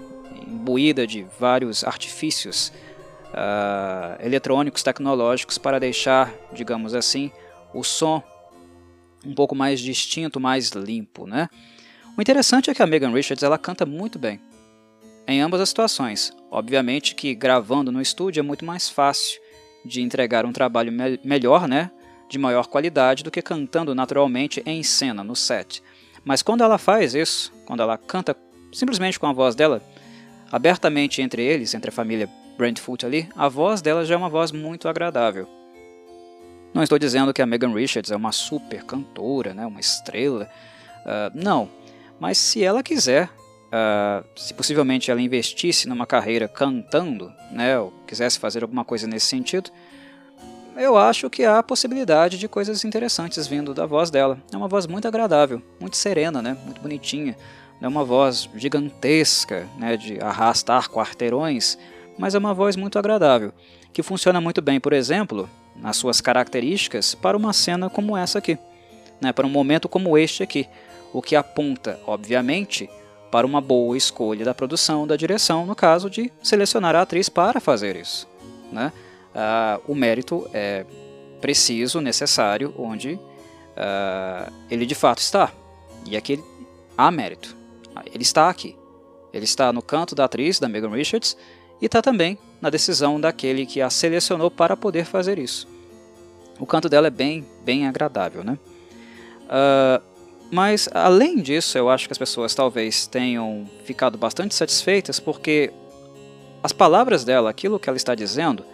imbuída 0.48 1.06
de 1.06 1.28
vários 1.38 1.84
artifícios 1.84 2.72
uh, 3.28 4.26
eletrônicos 4.26 4.82
tecnológicos 4.84 5.58
para 5.58 5.78
deixar, 5.78 6.34
digamos 6.54 6.96
assim, 6.96 7.30
o 7.74 7.84
som 7.84 8.24
um 9.26 9.36
pouco 9.36 9.54
mais 9.54 9.82
distinto, 9.82 10.40
mais 10.40 10.70
limpo. 10.70 11.28
Né? 11.28 11.50
O 12.18 12.22
interessante 12.22 12.70
é 12.70 12.74
que 12.74 12.82
a 12.82 12.88
Megan 12.88 13.12
Richards 13.12 13.44
ela 13.44 13.58
canta 13.58 13.86
muito 13.86 14.18
bem 14.18 14.40
em 15.28 15.42
ambas 15.42 15.60
as 15.60 15.68
situações. 15.68 16.39
Obviamente 16.52 17.14
que 17.16 17.36
gravando 17.36 17.92
no 17.92 18.02
estúdio 18.02 18.42
é 18.42 18.44
muito 18.44 18.66
mais 18.66 18.90
fácil 18.90 19.40
de 19.86 20.02
entregar 20.02 20.46
um 20.46 20.52
trabalho 20.52 20.92
me 20.92 21.20
melhor, 21.24 21.68
né, 21.68 21.92
de 22.28 22.38
maior 22.38 22.68
qualidade 22.68 23.24
do 23.24 23.32
que 23.32 23.42
cantando 23.42 23.96
naturalmente 23.96 24.62
em 24.66 24.84
cena, 24.84 25.24
no 25.24 25.36
set. 25.36 25.82
Mas 26.24 26.42
quando 26.42 26.64
ela 26.64 26.78
faz 26.78 27.14
isso, 27.16 27.52
quando 27.66 27.82
ela 27.82 27.98
canta 27.98 28.36
simplesmente 28.72 29.20
com 29.20 29.28
a 29.28 29.34
voz 29.34 29.56
dela, 29.56 29.82
abertamente 30.52 31.22
entre 31.22 31.44
eles, 31.44 31.74
entre 31.74 31.90
a 31.90 31.94
família 31.94 32.30
Brentford 32.58 33.06
ali, 33.06 33.30
a 33.36 33.48
voz 33.48 33.82
dela 33.82 34.04
já 34.04 34.16
é 34.16 34.18
uma 34.18 34.30
voz 34.30 34.52
muito 34.52 34.88
agradável. 34.88 35.48
Não 36.74 36.84
estou 36.84 37.00
dizendo 37.00 37.34
que 37.34 37.42
a 37.42 37.46
Megan 37.46 37.74
Richards 37.74 38.12
é 38.12 38.16
uma 38.16 38.32
super 38.32 38.84
cantora, 38.84 39.54
né, 39.54 39.66
uma 39.66 39.80
estrela. 39.80 40.50
Uh, 41.02 41.32
não, 41.34 41.70
mas 42.20 42.38
se 42.38 42.64
ela 42.64 42.84
quiser, 42.84 43.30
uh, 43.70 44.26
se 44.36 44.54
possivelmente 44.54 45.10
ela 45.10 45.22
investisse 45.22 45.88
numa 45.88 46.06
carreira 46.06 46.48
cantando, 46.48 47.32
né, 47.52 47.80
ou 47.80 47.94
quisesse 48.08 48.40
fazer 48.40 48.64
alguma 48.64 48.84
coisa 48.84 49.08
nesse 49.08 49.28
sentido, 49.28 49.72
eu 50.76 50.98
acho 50.98 51.30
que 51.30 51.44
há 51.44 51.62
possibilidade 51.62 52.38
de 52.38 52.48
coisas 52.48 52.86
interessantes 52.86 53.48
vindo 53.48 53.74
da 53.74 53.86
voz 53.86 54.10
dela. 54.10 54.38
É 54.52 54.56
uma 54.56 54.68
voz 54.68 54.88
muito 54.88 55.08
agradável, 55.08 55.62
muito 55.80 55.98
serena, 55.98 56.42
né, 56.42 56.58
muito 56.64 56.82
bonitinha. 56.82 57.36
É 57.82 57.88
uma 57.88 58.04
voz 58.04 58.50
gigantesca, 58.56 59.68
né, 59.78 59.98
de 59.98 60.20
arrastar 60.22 60.90
quarteirões, 60.90 61.78
mas 62.18 62.36
é 62.36 62.38
uma 62.38 62.54
voz 62.54 62.76
muito 62.76 63.00
agradável, 63.00 63.54
que 63.94 64.04
funciona 64.04 64.40
muito 64.42 64.62
bem, 64.62 64.80
por 64.80 64.94
exemplo, 64.94 65.50
nas 65.76 65.98
suas 65.98 66.20
características, 66.20 67.16
para 67.16 67.38
uma 67.38 67.54
cena 67.54 67.90
como 67.90 68.16
essa 68.16 68.40
aqui, 68.40 68.58
né, 69.22 69.32
para 69.32 69.48
um 69.48 69.50
momento 69.50 69.88
como 69.88 70.18
este 70.18 70.44
aqui, 70.44 70.68
o 71.14 71.22
que 71.22 71.36
aponta, 71.36 72.00
obviamente, 72.06 72.90
para 73.32 73.46
uma 73.46 73.62
boa 73.62 73.96
escolha 73.96 74.44
da 74.44 74.54
produção, 74.54 75.06
da 75.06 75.16
direção, 75.16 75.66
no 75.66 75.76
caso 75.76 76.10
de 76.10 76.32
selecionar 76.42 76.96
a 76.96 77.02
atriz 77.02 77.30
para 77.30 77.60
fazer 77.60 77.96
isso. 77.96 78.28
Né? 78.72 78.92
Uh, 79.34 79.92
o 79.92 79.96
mérito 79.96 80.50
é 80.54 80.86
preciso, 81.40 82.02
necessário, 82.02 82.74
onde 82.78 83.14
uh, 83.14 84.52
ele 84.70 84.86
de 84.86 84.96
fato 84.96 85.20
está. 85.20 85.52
E 86.06 86.18
aqui 86.18 86.44
há 86.98 87.12
mérito. 87.12 87.56
Ele 88.12 88.24
está 88.24 88.50
aqui. 88.50 88.76
Ele 89.32 89.46
está 89.46 89.72
no 89.72 89.82
canto 89.82 90.16
da 90.16 90.26
atriz, 90.26 90.60
da 90.60 90.68
Megan 90.68 90.90
Richards, 90.90 91.38
e 91.82 91.86
está 91.86 92.02
também 92.02 92.38
na 92.62 92.70
decisão 92.70 93.20
daquele 93.20 93.66
que 93.66 93.82
a 93.82 93.90
selecionou 93.90 94.50
para 94.50 94.76
poder 94.76 95.06
fazer 95.06 95.38
isso. 95.38 95.68
O 96.60 96.66
canto 96.66 96.90
dela 96.90 97.08
é 97.08 97.12
bem, 97.12 97.46
bem 97.64 97.88
agradável, 97.88 98.44
né? 98.44 98.58
Uh, 99.46 100.09
mas, 100.52 100.90
além 100.94 101.38
disso, 101.38 101.78
eu 101.78 101.90
acho 101.90 102.08
que 102.08 102.14
as 102.14 102.18
pessoas 102.18 102.56
talvez 102.56 103.06
tenham 103.06 103.66
ficado 103.86 104.18
bastante 104.18 104.56
satisfeitas 104.56 105.20
porque 105.20 105.72
as 106.64 106.72
palavras 106.72 107.24
dela, 107.24 107.50
aquilo 107.50 107.80
que 107.80 107.90
ela 107.90 107.98
está 107.98 108.16
dizendo, 108.16 108.66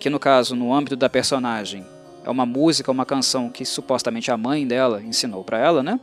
que 0.00 0.10
no 0.10 0.18
caso, 0.18 0.56
no 0.56 0.74
âmbito 0.74 0.96
da 0.96 1.08
personagem, 1.08 1.86
é 2.24 2.30
uma 2.30 2.44
música, 2.44 2.90
uma 2.90 3.06
canção 3.06 3.48
que 3.48 3.64
supostamente 3.64 4.30
a 4.30 4.36
mãe 4.36 4.66
dela 4.66 5.02
ensinou 5.02 5.44
para 5.44 5.58
ela, 5.58 5.82
né? 5.82 6.00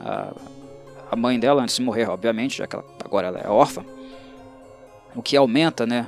A, 0.00 0.32
a, 1.10 1.16
mãe 1.16 1.38
dela, 1.38 1.62
antes 1.62 1.76
de 1.76 1.82
morrer, 1.82 2.08
obviamente, 2.08 2.58
já 2.58 2.66
que 2.66 2.74
ela, 2.74 2.84
agora 3.04 3.28
ela 3.28 3.38
é 3.40 3.48
órfã. 3.48 3.84
O 5.14 5.22
que 5.22 5.36
aumenta, 5.36 5.86
né? 5.86 6.06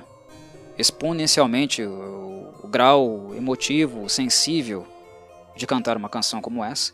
Exponencialmente 0.79 1.83
o, 1.83 2.55
o 2.63 2.69
grau 2.69 3.35
emotivo, 3.37 4.09
sensível 4.09 4.87
de 5.57 5.67
cantar 5.67 5.97
uma 5.97 6.09
canção 6.09 6.41
como 6.41 6.65
essa. 6.65 6.93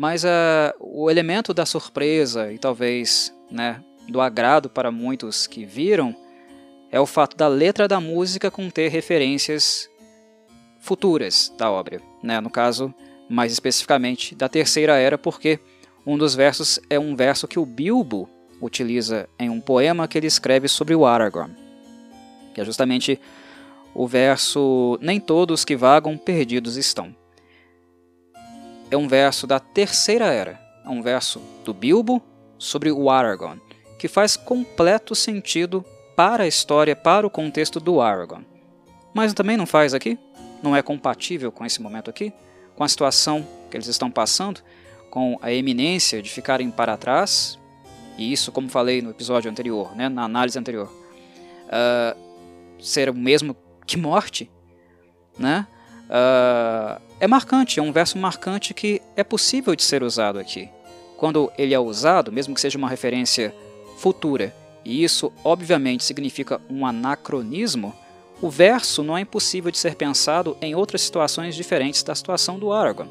Mas 0.00 0.24
uh, 0.24 0.72
o 0.80 1.10
elemento 1.10 1.52
da 1.52 1.66
surpresa 1.66 2.50
e 2.50 2.56
talvez 2.56 3.34
né, 3.50 3.84
do 4.08 4.18
agrado 4.18 4.70
para 4.70 4.90
muitos 4.90 5.46
que 5.46 5.62
viram 5.62 6.16
é 6.90 6.98
o 6.98 7.04
fato 7.04 7.36
da 7.36 7.46
letra 7.46 7.86
da 7.86 8.00
música 8.00 8.50
conter 8.50 8.90
referências 8.90 9.90
futuras 10.78 11.52
da 11.58 11.70
obra. 11.70 12.00
Né? 12.22 12.40
No 12.40 12.48
caso, 12.48 12.94
mais 13.28 13.52
especificamente, 13.52 14.34
da 14.34 14.48
Terceira 14.48 14.96
Era, 14.96 15.18
porque 15.18 15.60
um 16.06 16.16
dos 16.16 16.34
versos 16.34 16.80
é 16.88 16.98
um 16.98 17.14
verso 17.14 17.46
que 17.46 17.58
o 17.58 17.66
Bilbo 17.66 18.26
utiliza 18.58 19.28
em 19.38 19.50
um 19.50 19.60
poema 19.60 20.08
que 20.08 20.16
ele 20.16 20.26
escreve 20.26 20.66
sobre 20.66 20.94
o 20.94 21.04
Aragorn, 21.04 21.54
que 22.54 22.62
é 22.62 22.64
justamente 22.64 23.20
o 23.94 24.08
verso 24.08 24.98
Nem 25.02 25.20
todos 25.20 25.62
que 25.62 25.76
vagam 25.76 26.16
perdidos 26.16 26.78
estão 26.78 27.19
é 28.90 28.96
um 28.96 29.06
verso 29.06 29.46
da 29.46 29.60
Terceira 29.60 30.26
Era. 30.26 30.60
É 30.84 30.88
um 30.88 31.02
verso 31.02 31.40
do 31.64 31.72
Bilbo 31.72 32.22
sobre 32.58 32.90
o 32.90 33.08
Aragorn, 33.08 33.60
que 33.98 34.08
faz 34.08 34.36
completo 34.36 35.14
sentido 35.14 35.84
para 36.16 36.44
a 36.44 36.48
história, 36.48 36.96
para 36.96 37.26
o 37.26 37.30
contexto 37.30 37.78
do 37.78 38.00
Aragorn. 38.00 38.46
Mas 39.14 39.32
também 39.32 39.56
não 39.56 39.66
faz 39.66 39.94
aqui? 39.94 40.18
Não 40.62 40.76
é 40.76 40.82
compatível 40.82 41.50
com 41.50 41.64
esse 41.64 41.80
momento 41.80 42.10
aqui? 42.10 42.32
Com 42.76 42.84
a 42.84 42.88
situação 42.88 43.46
que 43.70 43.76
eles 43.76 43.86
estão 43.86 44.10
passando? 44.10 44.60
Com 45.10 45.38
a 45.40 45.52
eminência 45.52 46.20
de 46.20 46.30
ficarem 46.30 46.70
para 46.70 46.96
trás? 46.96 47.58
E 48.18 48.32
isso, 48.32 48.52
como 48.52 48.68
falei 48.68 49.00
no 49.00 49.10
episódio 49.10 49.50
anterior, 49.50 49.96
né, 49.96 50.08
na 50.08 50.24
análise 50.24 50.58
anterior, 50.58 50.92
uh, 51.66 52.18
ser 52.78 53.08
o 53.08 53.14
mesmo 53.14 53.56
que 53.86 53.96
morte? 53.96 54.50
Né? 55.38 55.66
Uh, 56.10 57.00
é 57.20 57.28
marcante, 57.28 57.78
é 57.78 57.82
um 57.82 57.92
verso 57.92 58.18
marcante 58.18 58.74
que 58.74 59.00
é 59.14 59.22
possível 59.22 59.76
de 59.76 59.84
ser 59.84 60.02
usado 60.02 60.40
aqui. 60.40 60.68
Quando 61.16 61.52
ele 61.56 61.72
é 61.72 61.78
usado, 61.78 62.32
mesmo 62.32 62.52
que 62.52 62.60
seja 62.60 62.76
uma 62.76 62.88
referência 62.88 63.54
futura, 63.96 64.52
e 64.84 65.04
isso 65.04 65.32
obviamente 65.44 66.02
significa 66.02 66.60
um 66.68 66.84
anacronismo, 66.84 67.94
o 68.42 68.50
verso 68.50 69.04
não 69.04 69.16
é 69.16 69.20
impossível 69.20 69.70
de 69.70 69.78
ser 69.78 69.94
pensado 69.94 70.56
em 70.60 70.74
outras 70.74 71.02
situações 71.02 71.54
diferentes 71.54 72.02
da 72.02 72.14
situação 72.14 72.58
do 72.58 72.72
Aragorn. 72.72 73.10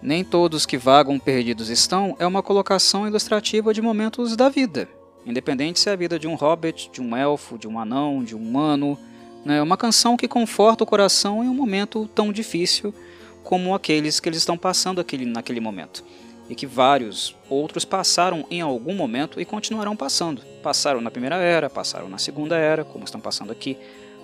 Nem 0.00 0.24
todos 0.24 0.64
que 0.64 0.78
vagam 0.78 1.18
perdidos 1.18 1.68
estão 1.68 2.16
é 2.18 2.26
uma 2.26 2.42
colocação 2.42 3.06
ilustrativa 3.06 3.74
de 3.74 3.82
momentos 3.82 4.34
da 4.34 4.48
vida, 4.48 4.88
independente 5.26 5.78
se 5.78 5.90
é 5.90 5.92
a 5.92 5.96
vida 5.96 6.18
de 6.18 6.26
um 6.26 6.36
hobbit, 6.36 6.90
de 6.90 7.02
um 7.02 7.14
elfo, 7.16 7.58
de 7.58 7.68
um 7.68 7.78
anão, 7.78 8.24
de 8.24 8.34
um 8.34 8.40
humano, 8.40 8.98
né? 9.44 9.60
Uma 9.62 9.76
canção 9.76 10.16
que 10.16 10.28
conforta 10.28 10.84
o 10.84 10.86
coração 10.86 11.42
em 11.42 11.48
um 11.48 11.54
momento 11.54 12.08
tão 12.14 12.32
difícil 12.32 12.94
como 13.42 13.74
aqueles 13.74 14.20
que 14.20 14.28
eles 14.28 14.38
estão 14.38 14.56
passando 14.56 15.00
aquele, 15.00 15.24
naquele 15.24 15.60
momento. 15.60 16.04
E 16.48 16.54
que 16.54 16.66
vários 16.66 17.34
outros 17.48 17.84
passaram 17.84 18.46
em 18.50 18.60
algum 18.60 18.94
momento 18.94 19.40
e 19.40 19.44
continuarão 19.44 19.96
passando. 19.96 20.42
Passaram 20.62 21.00
na 21.00 21.10
primeira 21.10 21.36
era, 21.36 21.70
passaram 21.70 22.08
na 22.08 22.18
segunda 22.18 22.56
era, 22.56 22.84
como 22.84 23.04
estão 23.04 23.20
passando 23.20 23.52
aqui, 23.52 23.76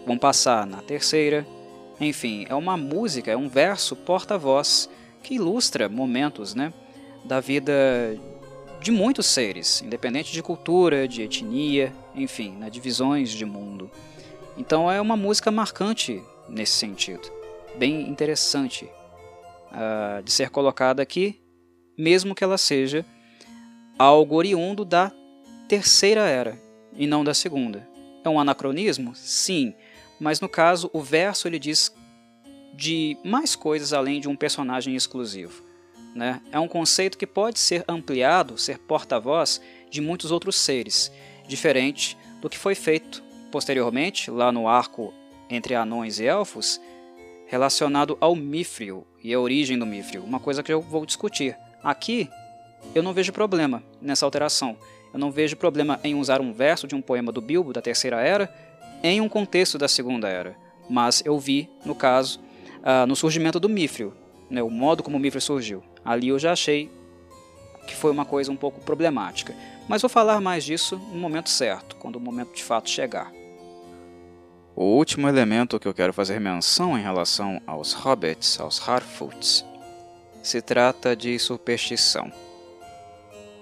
vão 0.07 0.18
passar 0.18 0.66
na 0.66 0.78
terceira. 0.78 1.46
Enfim, 2.00 2.46
é 2.48 2.54
uma 2.54 2.76
música, 2.76 3.31
é 3.31 3.37
um 3.37 3.48
verso 3.48 3.96
porta-voz 3.96 4.88
que 5.22 5.35
ilustra 5.35 5.88
momentos 5.88 6.54
né, 6.54 6.72
da 7.24 7.40
vida 7.40 7.72
de 8.81 8.92
muitos 8.92 9.26
seres, 9.26 9.83
independente 9.83 10.33
de 10.33 10.42
cultura, 10.42 11.09
de 11.09 11.22
etnia, 11.22 11.92
enfim, 12.14 12.52
né, 12.52 12.70
divisões 12.70 13.31
de 13.31 13.44
mundo. 13.44 13.90
Então 14.59 14.90
é 14.90 15.01
uma 15.01 15.16
música 15.16 15.53
marcante 15.53 16.21
nesse 16.49 16.73
sentido, 16.73 17.31
bem 17.77 18.09
interessante 18.11 18.85
uh, 19.71 20.21
de 20.21 20.33
ser 20.33 20.51
colocada 20.51 21.01
aqui, 21.01 21.40
mesmo 21.97 22.35
que 22.35 22.42
ela 22.42 22.59
seja 22.59 23.07
algo 23.97 24.35
oriundo 24.35 24.85
da 24.85 25.12
terceira 25.68 26.23
era 26.23 26.59
e 26.92 27.07
não 27.07 27.23
da 27.23 27.33
segunda. 27.33 27.88
É 28.25 28.29
um 28.29 28.40
anacronismo? 28.40 29.14
Sim, 29.14 29.73
mas 30.18 30.40
no 30.40 30.49
caso 30.49 30.90
o 30.92 31.01
verso 31.01 31.47
ele 31.47 31.61
diz 31.61 31.94
de 32.75 33.16
mais 33.25 33.55
coisas 33.55 33.92
além 33.92 34.21
de 34.21 34.29
um 34.29 34.35
personagem 34.35 34.97
exclusivo. 34.97 35.62
Né? 36.16 36.42
É 36.51 36.59
um 36.59 36.66
conceito 36.66 37.16
que 37.16 37.29
pode 37.29 37.61
ser 37.61 37.85
ampliado, 37.87 38.59
ser 38.59 38.79
porta-voz 38.79 39.61
de 39.88 40.01
muitos 40.01 40.33
outros 40.33 40.57
seres, 40.57 41.12
diferente 41.47 42.18
do 42.40 42.51
que 42.51 42.59
foi 42.59 42.75
feito 42.75 43.28
posteriormente, 43.51 44.31
lá 44.31 44.53
no 44.53 44.69
arco 44.69 45.13
entre 45.51 45.75
anões 45.75 46.19
e 46.19 46.27
elfos, 46.27 46.81
relacionado 47.47 48.17
ao 48.21 48.37
Mifril 48.37 49.07
e 49.23 49.33
a 49.33 49.41
origem 49.41 49.79
do 49.79 49.87
Mifril, 49.87 50.23
uma 50.23 50.39
coisa 50.39 50.63
que 50.63 50.73
eu 50.73 50.81
vou 50.81 51.07
discutir. 51.07 51.57
Aqui, 51.83 52.29
eu 52.95 53.03
não 53.03 53.13
vejo 53.13 53.33
problema 53.33 53.83
nessa 54.01 54.27
alteração. 54.27 54.77
Eu 55.13 55.19
não 55.19 55.31
vejo 55.31 55.57
problema 55.57 55.99
em 56.05 56.15
usar 56.15 56.41
um 56.41 56.53
verso 56.53 56.87
de 56.87 56.95
um 56.95 57.01
poema 57.01 57.33
do 57.33 57.41
Bilbo 57.41 57.73
da 57.73 57.81
Terceira 57.81 58.21
Era 58.21 58.53
em 59.03 59.21
um 59.21 59.29
contexto 59.29 59.79
da 59.79 59.89
Segunda 59.89 60.29
Era, 60.29 60.57
mas 60.91 61.23
eu 61.25 61.39
vi, 61.39 61.69
no 61.85 61.95
caso, 61.95 62.41
uh, 62.79 63.07
no 63.07 63.17
surgimento 63.17 63.59
do 63.59 63.69
Mifril, 63.69 64.13
né, 64.51 64.63
o 64.63 64.71
modo 64.71 65.03
como 65.03 65.17
o 65.17 65.21
Mifril 65.21 65.41
surgiu. 65.41 65.83
Ali 66.05 66.29
eu 66.29 66.39
já 66.39 66.53
achei 66.53 66.91
que 67.87 67.95
foi 67.95 68.11
uma 68.11 68.25
coisa 68.25 68.53
um 68.53 68.57
pouco 68.57 68.81
problemática. 68.81 69.55
Mas 69.89 70.03
vou 70.03 70.09
falar 70.11 70.41
mais 70.41 70.65
disso 70.65 70.97
no 70.97 71.19
momento 71.19 71.49
certo, 71.49 71.97
quando 71.97 72.17
o 72.17 72.21
momento 72.21 72.55
de 72.55 72.63
fato 72.63 72.91
chegar. 72.91 73.33
O 74.81 74.85
último 74.97 75.29
elemento 75.29 75.81
que 75.81 75.88
eu 75.88 75.93
quero 75.93 76.12
fazer 76.12 76.38
menção 76.38 76.97
em 76.97 77.03
relação 77.03 77.61
aos 77.67 77.93
hobbits, 77.93 78.61
aos 78.61 78.88
Harfoots, 78.88 79.64
se 80.41 80.62
trata 80.62 81.17
de 81.17 81.37
superstição. 81.37 82.33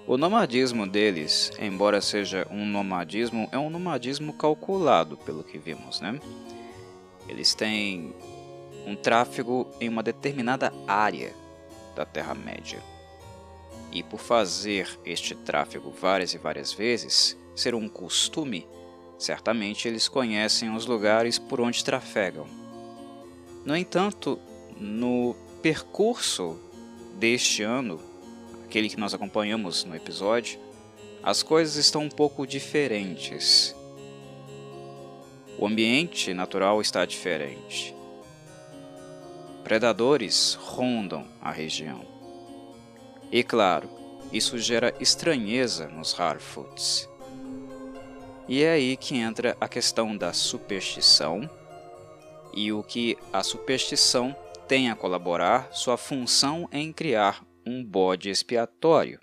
O 0.05 0.15
nomadismo 0.15 0.85
deles, 0.85 1.51
embora 1.59 2.01
seja 2.01 2.47
um 2.51 2.63
nomadismo, 2.63 3.49
é 3.51 3.57
um 3.57 3.67
nomadismo 3.67 4.31
calculado, 4.31 5.17
pelo 5.17 5.43
que 5.43 5.57
vimos, 5.57 6.01
né? 6.01 6.19
Eles 7.27 7.55
têm 7.55 8.13
um 8.85 8.95
tráfego 8.95 9.67
em 9.81 9.89
uma 9.89 10.03
determinada 10.03 10.71
área 10.87 11.33
da 11.95 12.05
Terra-média. 12.05 12.79
E 13.91 14.03
por 14.03 14.19
fazer 14.19 14.87
este 15.03 15.33
tráfego 15.33 15.89
várias 15.99 16.35
e 16.35 16.37
várias 16.37 16.71
vezes, 16.71 17.35
ser 17.55 17.73
um 17.73 17.89
costume, 17.89 18.67
Certamente 19.17 19.87
eles 19.87 20.07
conhecem 20.07 20.75
os 20.75 20.85
lugares 20.85 21.39
por 21.39 21.59
onde 21.59 21.83
trafegam. 21.83 22.45
No 23.65 23.75
entanto, 23.75 24.39
no 24.79 25.35
percurso 25.61 26.59
deste 27.17 27.63
ano, 27.63 27.99
aquele 28.63 28.89
que 28.89 28.99
nós 28.99 29.13
acompanhamos 29.13 29.83
no 29.83 29.95
episódio, 29.95 30.59
as 31.23 31.41
coisas 31.41 31.75
estão 31.75 32.03
um 32.03 32.09
pouco 32.09 32.45
diferentes. 32.45 33.75
O 35.57 35.65
ambiente 35.65 36.33
natural 36.33 36.79
está 36.79 37.03
diferente. 37.05 37.95
Predadores 39.63 40.53
rondam 40.53 41.27
a 41.41 41.51
região. 41.51 42.05
E 43.31 43.43
claro, 43.43 43.89
isso 44.31 44.57
gera 44.57 44.93
estranheza 44.99 45.87
nos 45.87 46.17
Harfoots. 46.17 47.09
E 48.47 48.63
é 48.63 48.71
aí 48.71 48.95
que 48.95 49.17
entra 49.17 49.57
a 49.59 49.67
questão 49.67 50.15
da 50.15 50.31
superstição 50.31 51.49
e 52.53 52.71
o 52.71 52.81
que 52.81 53.17
a 53.33 53.43
superstição 53.43 54.35
tem 54.67 54.89
a 54.89 54.95
colaborar, 54.95 55.69
sua 55.71 55.97
função 55.97 56.67
em 56.71 56.93
criar 56.93 57.43
um 57.65 57.83
bode 57.83 58.29
expiatório. 58.29 59.19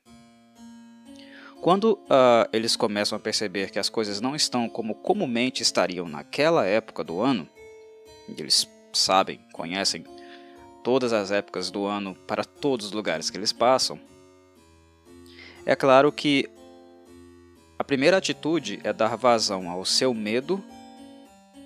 Quando 1.63 1.95
uh, 1.95 2.47
eles 2.53 2.77
começam 2.77 3.17
a 3.17 3.21
perceber 3.21 3.71
que 3.71 3.79
as 3.79 3.89
coisas 3.89 4.21
não 4.21 4.37
estão 4.37 4.69
como 4.69 4.95
comumente 4.95 5.63
estariam 5.63 6.07
naquela 6.07 6.67
época 6.67 7.03
do 7.03 7.21
ano, 7.21 7.49
eles 8.29 8.69
sabem, 8.93 9.41
conhecem 9.53 10.05
todas 10.83 11.15
as 11.15 11.31
épocas 11.31 11.71
do 11.71 11.87
ano 11.87 12.15
para 12.27 12.45
todos 12.45 12.87
os 12.87 12.93
lugares 12.93 13.31
que 13.31 13.39
eles 13.39 13.53
passam, 13.53 13.99
é 15.67 15.75
claro 15.75 16.13
que 16.13 16.51
a 17.79 17.85
primeira 17.85 18.17
atitude 18.17 18.81
é 18.85 18.93
dar 18.93 19.17
vazão 19.17 19.69
ao 19.69 19.85
seu 19.85 20.15
medo, 20.15 20.63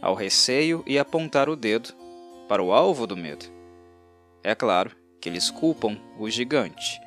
ao 0.01 0.15
receio 0.15 0.83
e 0.87 0.99
apontar 0.99 1.49
o 1.49 1.57
dedo 1.57 1.91
para 2.49 2.63
o 2.63 2.73
alvo 2.73 3.07
do 3.07 3.17
medo. 3.17 3.47
É 4.43 4.55
claro 4.55 4.91
que 5.21 5.29
eles 5.29 5.51
culpam 5.51 5.99
o 6.19 6.31
gigante. 6.31 7.01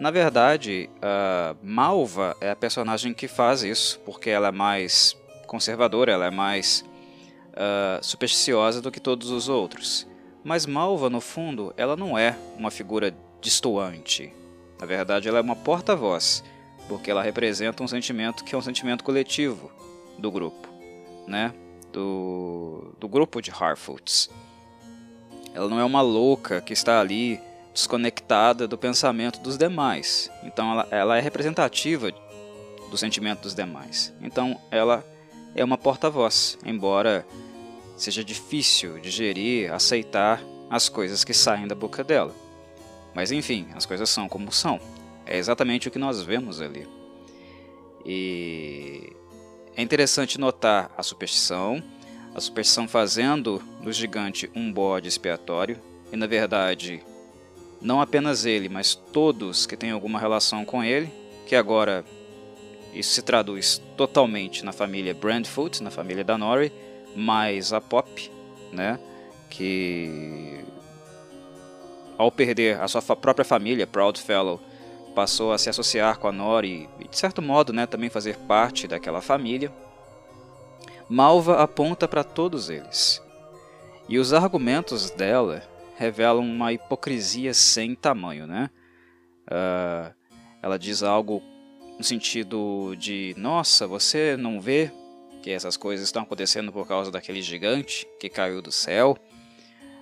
Na 0.00 0.10
verdade, 0.10 0.88
a 1.02 1.54
Malva 1.62 2.34
é 2.40 2.50
a 2.50 2.56
personagem 2.56 3.12
que 3.12 3.28
faz 3.28 3.62
isso, 3.62 4.00
porque 4.00 4.30
ela 4.30 4.48
é 4.48 4.52
mais 4.52 5.14
conservadora, 5.46 6.10
ela 6.10 6.26
é 6.26 6.30
mais 6.30 6.84
uh, 7.50 8.02
supersticiosa 8.02 8.80
do 8.80 8.90
que 8.90 8.98
todos 8.98 9.30
os 9.30 9.48
outros. 9.48 10.08
Mas 10.42 10.64
Malva, 10.64 11.10
no 11.10 11.20
fundo, 11.20 11.74
ela 11.76 11.96
não 11.96 12.16
é 12.16 12.34
uma 12.56 12.70
figura 12.70 13.14
distoante. 13.40 14.32
Na 14.80 14.86
verdade, 14.86 15.28
ela 15.28 15.38
é 15.38 15.42
uma 15.42 15.56
porta-voz, 15.56 16.42
porque 16.90 17.08
ela 17.08 17.22
representa 17.22 17.84
um 17.84 17.86
sentimento 17.86 18.42
que 18.42 18.52
é 18.52 18.58
um 18.58 18.60
sentimento 18.60 19.04
coletivo 19.04 19.70
do 20.18 20.28
grupo, 20.28 20.68
né? 21.24 21.54
Do, 21.92 22.92
do 22.98 23.08
grupo 23.08 23.40
de 23.40 23.52
Harfoots. 23.52 24.28
Ela 25.54 25.68
não 25.68 25.78
é 25.78 25.84
uma 25.84 26.00
louca 26.00 26.60
que 26.60 26.72
está 26.72 27.00
ali 27.00 27.40
desconectada 27.72 28.66
do 28.66 28.76
pensamento 28.76 29.38
dos 29.38 29.56
demais. 29.56 30.28
Então 30.42 30.72
ela, 30.72 30.88
ela 30.90 31.16
é 31.16 31.20
representativa 31.20 32.10
do 32.90 32.98
sentimento 32.98 33.42
dos 33.42 33.54
demais. 33.54 34.12
Então 34.20 34.60
ela 34.68 35.04
é 35.54 35.62
uma 35.62 35.78
porta-voz, 35.78 36.58
embora 36.66 37.24
seja 37.96 38.24
difícil 38.24 38.98
digerir, 38.98 39.72
aceitar 39.72 40.42
as 40.68 40.88
coisas 40.88 41.22
que 41.22 41.32
saem 41.32 41.68
da 41.68 41.74
boca 41.76 42.02
dela. 42.02 42.34
Mas 43.14 43.30
enfim, 43.30 43.68
as 43.76 43.86
coisas 43.86 44.10
são 44.10 44.28
como 44.28 44.50
são. 44.50 44.80
É 45.30 45.38
exatamente 45.38 45.86
o 45.86 45.92
que 45.92 45.98
nós 45.98 46.20
vemos 46.20 46.60
ali. 46.60 46.88
E 48.04 49.12
é 49.76 49.80
interessante 49.80 50.40
notar 50.40 50.90
a 50.98 51.04
superstição, 51.04 51.80
a 52.34 52.40
superstição 52.40 52.88
fazendo 52.88 53.62
do 53.80 53.92
gigante 53.92 54.50
um 54.56 54.72
bode 54.72 55.06
expiatório, 55.06 55.78
e 56.12 56.16
na 56.16 56.26
verdade 56.26 57.00
não 57.80 58.00
apenas 58.00 58.44
ele, 58.44 58.68
mas 58.68 58.96
todos 58.96 59.66
que 59.66 59.76
têm 59.76 59.92
alguma 59.92 60.18
relação 60.18 60.64
com 60.64 60.82
ele, 60.82 61.08
que 61.46 61.54
agora 61.54 62.04
isso 62.92 63.12
se 63.12 63.22
traduz 63.22 63.80
totalmente 63.96 64.64
na 64.64 64.72
família 64.72 65.14
Brandfoot, 65.14 65.80
na 65.80 65.92
família 65.92 66.24
da 66.24 66.36
Nori, 66.36 66.72
mais 67.14 67.72
a 67.72 67.80
Pop, 67.80 68.30
né, 68.72 68.98
que 69.48 70.64
ao 72.18 72.32
perder 72.32 72.80
a 72.80 72.88
sua 72.88 73.00
própria 73.00 73.44
família, 73.44 73.86
Proudfellow, 73.86 74.60
passou 75.14 75.52
a 75.52 75.58
se 75.58 75.68
associar 75.68 76.18
com 76.18 76.28
a 76.28 76.32
Nori 76.32 76.88
e, 76.98 77.08
de 77.08 77.16
certo 77.16 77.42
modo, 77.42 77.72
né, 77.72 77.86
também 77.86 78.08
fazer 78.08 78.36
parte 78.36 78.86
daquela 78.86 79.20
família. 79.20 79.72
Malva 81.08 81.62
aponta 81.62 82.06
para 82.06 82.22
todos 82.22 82.70
eles. 82.70 83.22
E 84.08 84.18
os 84.18 84.32
argumentos 84.32 85.10
dela 85.10 85.62
revelam 85.96 86.44
uma 86.44 86.72
hipocrisia 86.72 87.52
sem 87.52 87.94
tamanho, 87.94 88.46
né? 88.46 88.70
Uh, 89.46 90.14
ela 90.62 90.78
diz 90.78 91.02
algo 91.02 91.42
no 91.98 92.04
sentido 92.04 92.94
de: 92.96 93.34
Nossa, 93.36 93.86
você 93.86 94.36
não 94.36 94.60
vê 94.60 94.90
que 95.42 95.50
essas 95.50 95.76
coisas 95.76 96.06
estão 96.06 96.22
acontecendo 96.22 96.72
por 96.72 96.86
causa 96.86 97.10
daquele 97.10 97.42
gigante 97.42 98.06
que 98.18 98.28
caiu 98.28 98.62
do 98.62 98.72
céu? 98.72 99.18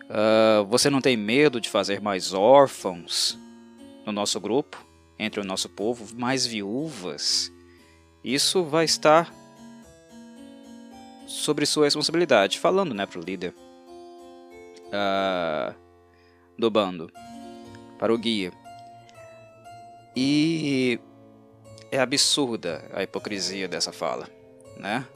Uh, 0.05 0.65
você 0.67 0.89
não 0.89 1.01
tem 1.01 1.17
medo 1.17 1.61
de 1.61 1.69
fazer 1.69 2.01
mais 2.01 2.33
órfãos 2.33 3.39
no 4.07 4.13
nosso 4.13 4.41
grupo, 4.41 4.83
entre 5.19 5.41
o 5.41 5.45
nosso 5.45 5.69
povo, 5.69 6.15
mais 6.17 6.47
viúvas? 6.47 7.53
Isso 8.23 8.65
vai 8.65 8.85
estar 8.85 9.33
sobre 11.27 11.67
sua 11.67 11.85
responsabilidade, 11.85 12.59
falando 12.59 12.95
né, 12.95 13.07
para 13.07 13.19
o 13.19 13.23
líder. 13.23 13.55
Uh, 14.89 15.75
do 16.59 16.71
bando 16.71 17.11
para 17.99 18.13
o 18.13 18.19
guia. 18.19 18.53
E 20.17 20.99
é 21.93 21.99
absurda 21.99 22.85
a 22.93 23.03
hipocrisia 23.03 23.69
dessa 23.69 23.93
fala, 23.93 24.29
né? 24.77 25.07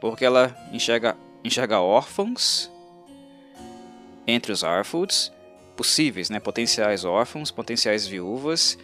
Porque 0.00 0.24
ela 0.24 0.56
enxerga, 0.72 1.16
enxerga 1.44 1.80
órfãos 1.80 2.70
entre 4.26 4.52
os 4.52 4.64
Arfoods, 4.64 5.32
possíveis, 5.76 6.28
né? 6.28 6.40
potenciais 6.40 7.04
órfãos, 7.04 7.50
potenciais 7.50 8.06
viúvas, 8.06 8.76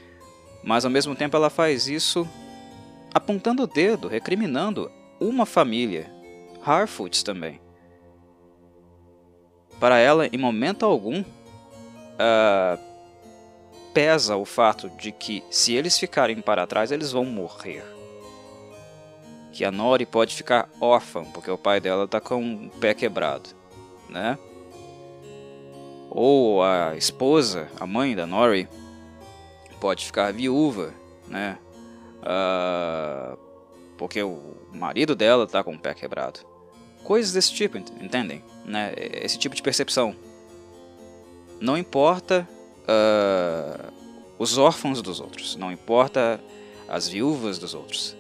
mas 0.65 0.85
ao 0.85 0.91
mesmo 0.91 1.15
tempo 1.15 1.37
ela 1.37 1.51
faz 1.51 1.89
isso 1.89 2.29
apontando 3.13 3.63
o 3.63 3.67
dedo, 3.67 4.09
recriminando 4.09 4.91
uma 5.21 5.47
família, 5.47 6.11
Harfoods 6.65 7.23
também. 7.23 7.61
Para 9.79 9.99
ela, 9.99 10.27
em 10.27 10.39
momento 10.39 10.85
algum, 10.85 11.21
uh, 11.21 12.79
pesa 13.93 14.37
o 14.37 14.45
fato 14.45 14.89
de 14.91 15.13
que 15.13 15.45
se 15.51 15.75
eles 15.75 15.99
ficarem 15.99 16.41
para 16.41 16.67
trás, 16.67 16.91
eles 16.91 17.13
vão 17.13 17.25
morrer. 17.25 17.85
Que 19.53 19.65
a 19.65 19.71
Nori 19.71 20.05
pode 20.05 20.35
ficar 20.35 20.69
órfã, 20.81 21.25
porque 21.25 21.51
o 21.51 21.59
pai 21.59 21.81
dela 21.81 22.05
está 22.05 22.21
com 22.21 22.67
o 22.67 22.71
pé 22.81 22.93
quebrado, 22.95 23.51
né? 24.09 24.37
Ou 26.11 26.63
a 26.63 26.97
esposa, 26.97 27.69
a 27.79 27.87
mãe 27.87 28.17
da 28.17 28.27
Nori, 28.27 28.69
pode 29.85 30.07
ficar 30.07 30.33
viúva, 30.33 30.95
né? 31.29 31.59
Uh, 32.23 33.37
porque 33.99 34.23
o 34.23 34.57
marido 34.73 35.15
dela 35.15 35.45
está 35.45 35.63
com 35.63 35.75
o 35.75 35.79
pé 35.79 35.93
quebrado. 35.93 36.41
Coisas 37.03 37.35
desse 37.35 37.53
tipo, 37.53 37.77
entendem? 37.77 38.43
Né? 38.65 38.95
Esse 38.97 39.37
tipo 39.37 39.55
de 39.55 39.61
percepção 39.61 40.17
não 41.61 41.77
importa 41.77 42.49
uh, 42.89 43.93
os 44.39 44.57
órfãos 44.57 45.03
dos 45.03 45.21
outros, 45.21 45.55
não 45.55 45.71
importa 45.71 46.41
as 46.89 47.07
viúvas 47.07 47.59
dos 47.59 47.75
outros. 47.75 48.17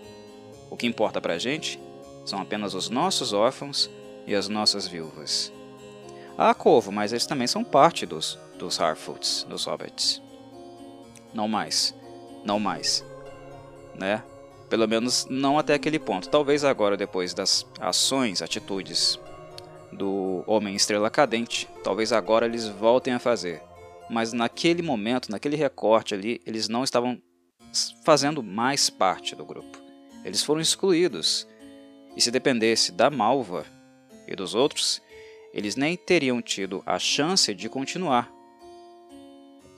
O 0.70 0.76
que 0.76 0.86
importa 0.86 1.18
para 1.18 1.32
a 1.32 1.38
gente 1.38 1.80
são 2.26 2.42
apenas 2.42 2.74
os 2.74 2.90
nossos 2.90 3.32
órfãos 3.32 3.88
e 4.26 4.34
as 4.34 4.48
nossas 4.48 4.86
viúvas. 4.86 5.50
Há 6.36 6.52
Corvo, 6.52 6.92
mas 6.92 7.14
eles 7.14 7.24
também 7.24 7.46
são 7.46 7.64
parte 7.64 8.04
dos, 8.04 8.38
dos 8.58 8.78
Harfoots, 8.78 9.46
dos 9.48 9.64
Hobbits. 9.64 10.23
Não 11.34 11.48
mais. 11.48 11.94
Não 12.44 12.60
mais. 12.60 13.04
Né? 13.94 14.22
Pelo 14.70 14.88
menos 14.88 15.26
não 15.28 15.58
até 15.58 15.74
aquele 15.74 15.98
ponto. 15.98 16.28
Talvez 16.28 16.64
agora, 16.64 16.96
depois 16.96 17.34
das 17.34 17.66
ações, 17.80 18.40
atitudes 18.40 19.18
do 19.92 20.42
Homem 20.46 20.74
Estrela 20.74 21.10
Cadente, 21.10 21.68
talvez 21.82 22.12
agora 22.12 22.46
eles 22.46 22.68
voltem 22.68 23.12
a 23.12 23.18
fazer. 23.18 23.62
Mas 24.08 24.32
naquele 24.32 24.82
momento, 24.82 25.30
naquele 25.30 25.56
recorte 25.56 26.14
ali, 26.14 26.40
eles 26.46 26.68
não 26.68 26.84
estavam 26.84 27.20
fazendo 28.04 28.42
mais 28.42 28.88
parte 28.88 29.34
do 29.34 29.44
grupo. 29.44 29.78
Eles 30.24 30.42
foram 30.42 30.60
excluídos. 30.60 31.46
E 32.16 32.20
se 32.20 32.30
dependesse 32.30 32.92
da 32.92 33.10
Malva 33.10 33.66
e 34.26 34.36
dos 34.36 34.54
outros, 34.54 35.02
eles 35.52 35.76
nem 35.76 35.96
teriam 35.96 36.40
tido 36.40 36.82
a 36.86 36.98
chance 36.98 37.52
de 37.54 37.68
continuar. 37.68 38.33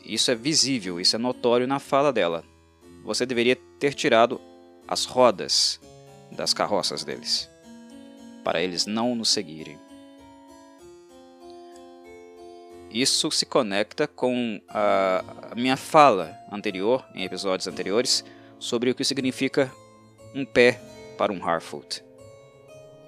Isso 0.06 0.30
é 0.30 0.36
visível, 0.36 1.00
isso 1.00 1.16
é 1.16 1.18
notório 1.18 1.66
na 1.66 1.80
fala 1.80 2.12
dela. 2.12 2.44
Você 3.02 3.26
deveria 3.26 3.56
ter 3.78 3.92
tirado 3.92 4.40
as 4.86 5.04
rodas 5.04 5.80
das 6.30 6.54
carroças 6.54 7.02
deles, 7.02 7.50
para 8.44 8.62
eles 8.62 8.86
não 8.86 9.16
nos 9.16 9.30
seguirem. 9.30 9.76
Isso 12.88 13.30
se 13.32 13.44
conecta 13.44 14.06
com 14.06 14.60
a, 14.68 15.52
minha 15.56 15.76
fala 15.76 16.38
anterior, 16.52 17.04
em 17.12 17.24
episódios 17.24 17.66
anteriores, 17.66 18.24
sobre 18.60 18.90
o 18.90 18.94
que 18.94 19.04
significa 19.04 19.72
um 20.32 20.44
pé 20.44 20.80
para 21.18 21.32
um 21.32 21.44
Harfoot. 21.44 22.04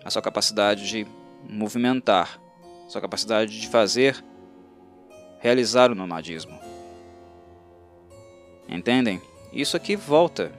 A 0.04 0.10
sua 0.10 0.20
capacidade 0.20 0.88
de 0.88 1.06
movimentar, 1.48 2.40
sua 2.88 3.00
capacidade 3.00 3.60
de 3.60 3.68
fazer, 3.68 4.22
realizar 5.40 5.92
o 5.92 5.94
nomadismo. 5.94 6.57
Entendem? 8.68 9.20
Isso 9.52 9.76
aqui 9.76 9.96
volta 9.96 10.52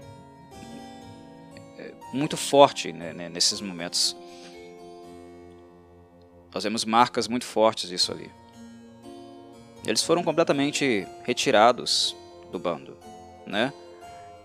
é, 1.78 1.94
muito 2.12 2.36
forte 2.36 2.92
né, 2.92 3.30
nesses 3.30 3.62
momentos. 3.62 4.16
Nós 6.54 6.64
vemos 6.64 6.84
marcas 6.84 7.28
muito 7.28 7.46
fortes 7.46 7.90
disso 7.90 8.12
ali. 8.12 8.32
Eles 9.86 10.04
foram 10.04 10.24
completamente 10.24 11.08
retirados 11.24 12.16
do 12.52 12.60
bando, 12.60 12.98
né? 13.46 13.72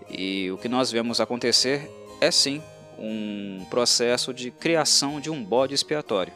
E 0.09 0.50
o 0.50 0.59
que 0.59 0.68
nós 0.68 0.90
vemos 0.90 1.20
acontecer 1.20 1.90
é 2.20 2.31
sim 2.31 2.62
um 2.98 3.64
processo 3.70 4.33
de 4.33 4.50
criação 4.50 5.20
de 5.20 5.31
um 5.31 5.42
bode 5.42 5.74
expiatório, 5.74 6.33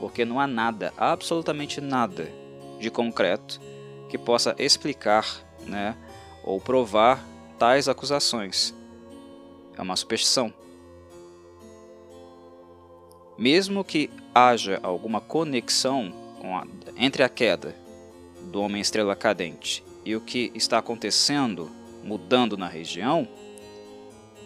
porque 0.00 0.24
não 0.24 0.40
há 0.40 0.46
nada, 0.46 0.92
absolutamente 0.96 1.80
nada 1.80 2.30
de 2.78 2.90
concreto 2.90 3.60
que 4.10 4.18
possa 4.18 4.54
explicar, 4.58 5.24
né, 5.66 5.96
ou 6.46 6.60
provar 6.60 7.26
tais 7.58 7.88
acusações. 7.88 8.72
É 9.76 9.82
uma 9.82 9.96
superstição. 9.96 10.54
Mesmo 13.36 13.84
que 13.84 14.08
haja 14.34 14.80
alguma 14.82 15.20
conexão 15.20 16.12
a, 16.42 16.66
entre 16.96 17.22
a 17.22 17.28
queda 17.28 17.74
do 18.44 18.62
Homem 18.62 18.80
Estrela 18.80 19.16
Cadente 19.16 19.84
e 20.04 20.14
o 20.14 20.20
que 20.20 20.52
está 20.54 20.78
acontecendo, 20.78 21.70
mudando 22.02 22.56
na 22.56 22.68
região, 22.68 23.28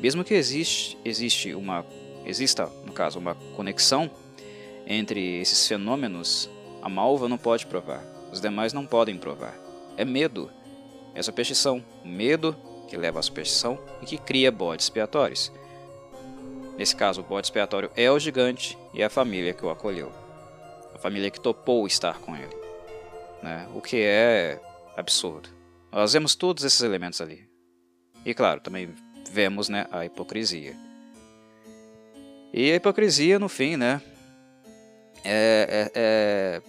mesmo 0.01 0.25
que 0.25 0.33
existe, 0.33 0.97
existe 1.05 1.55
uma, 1.55 1.85
exista, 2.25 2.67
no 2.87 2.93
caso, 2.93 3.19
uma 3.19 3.35
conexão 3.55 4.11
entre 4.87 5.41
esses 5.41 5.69
fenômenos, 5.69 6.49
a 6.83 6.89
malva 6.89 7.29
não 7.29 7.37
pode 7.37 7.67
provar, 7.67 8.03
os 8.33 8.41
demais 8.41 8.73
não 8.73 8.87
podem 8.87 9.19
provar. 9.19 9.57
É 9.97 10.05
medo, 10.05 10.51
é 11.15 11.23
superstição, 11.23 11.85
medo 12.05 12.57
que 12.89 12.97
leva 12.97 13.21
à 13.21 13.23
superstição 13.23 13.79
e 14.03 14.07
que 14.07 14.19
cria 14.19 14.51
bodes 14.51 14.87
expiatórios. 14.87 15.53
Nesse 16.77 16.97
caso, 16.97 17.21
o 17.21 17.25
bode 17.25 17.47
expiatório 17.47 17.91
é 17.95 18.11
o 18.11 18.19
gigante 18.19 18.77
e 18.95 19.03
a 19.03 19.11
família 19.11 19.53
que 19.53 19.65
o 19.65 19.71
acolheu. 19.71 20.11
A 20.95 20.99
família 20.99 21.31
que 21.31 21.41
topou 21.41 21.87
estar 21.87 22.19
com 22.21 22.35
ele. 22.35 22.57
Né? 23.43 23.69
O 23.75 23.81
que 23.81 24.01
é 24.01 24.59
absurdo. 24.97 25.49
Nós 25.93 26.13
vemos 26.13 26.35
todos 26.35 26.65
esses 26.65 26.81
elementos 26.81 27.21
ali. 27.21 27.49
E 28.25 28.33
claro, 28.33 28.61
também 28.61 28.95
vemos 29.31 29.69
né, 29.69 29.87
a 29.91 30.05
hipocrisia. 30.05 30.75
E 32.53 32.73
a 32.73 32.77
hipocrisia, 32.77 33.39
no 33.39 33.49
fim, 33.49 33.77
né, 33.77 34.01
é, 35.25 35.91
é, 35.93 35.93
é... 35.95 36.63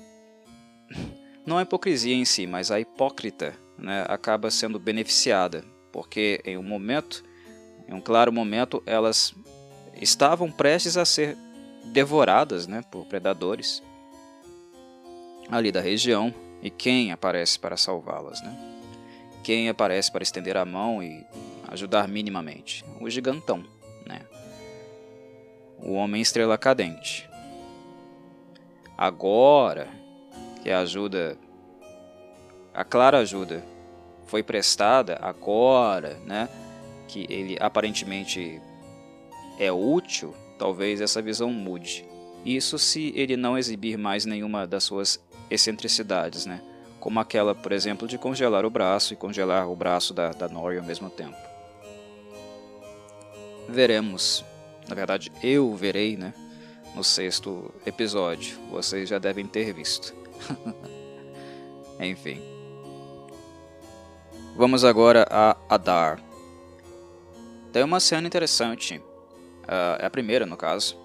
não 1.46 1.58
a 1.58 1.64
hipocrisia 1.64 2.14
em 2.14 2.26
si, 2.26 2.46
mas 2.46 2.70
a 2.70 2.80
hipócrita 2.80 3.56
né, 3.82 4.06
acaba 4.08 4.52
sendo 4.52 4.80
beneficiada, 4.80 5.64
porque 5.92 6.42
em 6.46 6.58
um 6.58 6.64
momento, 6.64 7.24
em 7.88 7.94
um 7.94 8.02
claro 8.02 8.32
momento, 8.32 8.82
elas 8.86 9.34
estavam 10.00 10.52
prestes 10.52 10.98
a 10.98 11.06
ser 11.06 11.36
devoradas 11.86 12.68
né, 12.68 12.82
por 12.92 13.06
predadores 13.06 13.84
ali 15.50 15.72
da 15.72 15.82
região. 15.82 16.34
E 16.62 16.70
quem 16.70 17.12
aparece 17.12 17.58
para 17.58 17.76
salvá-las? 17.76 18.42
Né? 18.44 18.56
Quem 19.44 19.68
aparece 19.68 20.12
para 20.12 20.22
estender 20.22 20.56
a 20.56 20.64
mão 20.64 21.02
e 21.02 21.26
ajudar 21.70 22.08
minimamente? 22.08 22.86
O 23.00 23.10
gigantão, 23.10 23.64
né? 24.06 24.22
o 25.82 25.94
homem 25.94 26.22
estrela 26.22 26.58
cadente. 26.58 27.28
Agora 28.96 29.88
que 30.62 30.70
a 30.70 30.80
ajuda, 30.80 31.38
a 32.74 32.84
clara 32.84 33.20
ajuda, 33.20 33.64
foi 34.26 34.42
prestada, 34.42 35.18
agora 35.22 36.18
né, 36.26 36.48
que 37.08 37.26
ele 37.30 37.58
aparentemente 37.60 38.62
é 39.60 39.72
útil, 39.72 40.34
talvez 40.58 41.02
essa 41.02 41.22
visão 41.22 41.52
mude. 41.52 42.06
Isso 42.46 42.80
se 42.80 43.14
ele 43.16 43.36
não 43.36 43.58
exibir 43.58 43.98
mais 43.98 44.26
nenhuma 44.26 44.66
das 44.66 44.84
suas 44.84 45.22
excentricidades, 45.50 46.46
né? 46.46 46.62
como 47.00 47.20
aquela, 47.20 47.54
por 47.56 47.72
exemplo, 47.72 48.08
de 48.08 48.18
congelar 48.18 48.64
o 48.66 48.70
braço 48.70 49.14
e 49.14 49.18
congelar 49.18 49.68
o 49.68 49.76
braço 49.76 50.14
da, 50.14 50.30
da 50.32 50.48
Nori 50.48 50.78
ao 50.78 50.84
mesmo 50.84 51.10
tempo. 51.10 51.36
Veremos, 53.68 54.46
na 54.88 54.96
verdade 54.96 55.32
eu 55.44 55.76
verei, 55.76 56.16
né? 56.16 56.34
no 56.96 57.04
sexto 57.04 57.74
episódio, 57.86 58.58
vocês 58.70 59.10
já 59.10 59.18
devem 59.18 59.46
ter 59.46 59.74
visto. 59.74 60.14
Enfim. 62.00 62.51
Vamos 64.54 64.84
agora 64.84 65.26
a 65.32 65.56
Adar. 65.70 66.22
Tem 67.72 67.84
uma 67.84 68.02
cena 68.02 68.28
interessante. 68.28 68.98
Uh, 68.98 69.98
é 69.98 70.06
a 70.06 70.10
primeira 70.10 70.46
no 70.46 70.58
caso, 70.58 70.98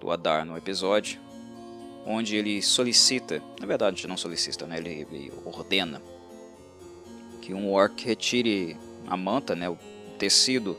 do 0.00 0.10
Adar 0.10 0.46
no 0.46 0.56
episódio, 0.56 1.20
onde 2.06 2.34
ele 2.34 2.62
solicita, 2.62 3.42
na 3.60 3.66
verdade 3.66 4.06
não 4.08 4.16
solicita, 4.16 4.66
né, 4.66 4.78
ele, 4.78 5.06
ele 5.10 5.32
ordena 5.44 6.00
que 7.42 7.52
um 7.52 7.70
orc 7.70 8.02
retire 8.04 8.76
a 9.06 9.16
manta, 9.18 9.54
né, 9.54 9.68
o 9.68 9.76
tecido 10.18 10.76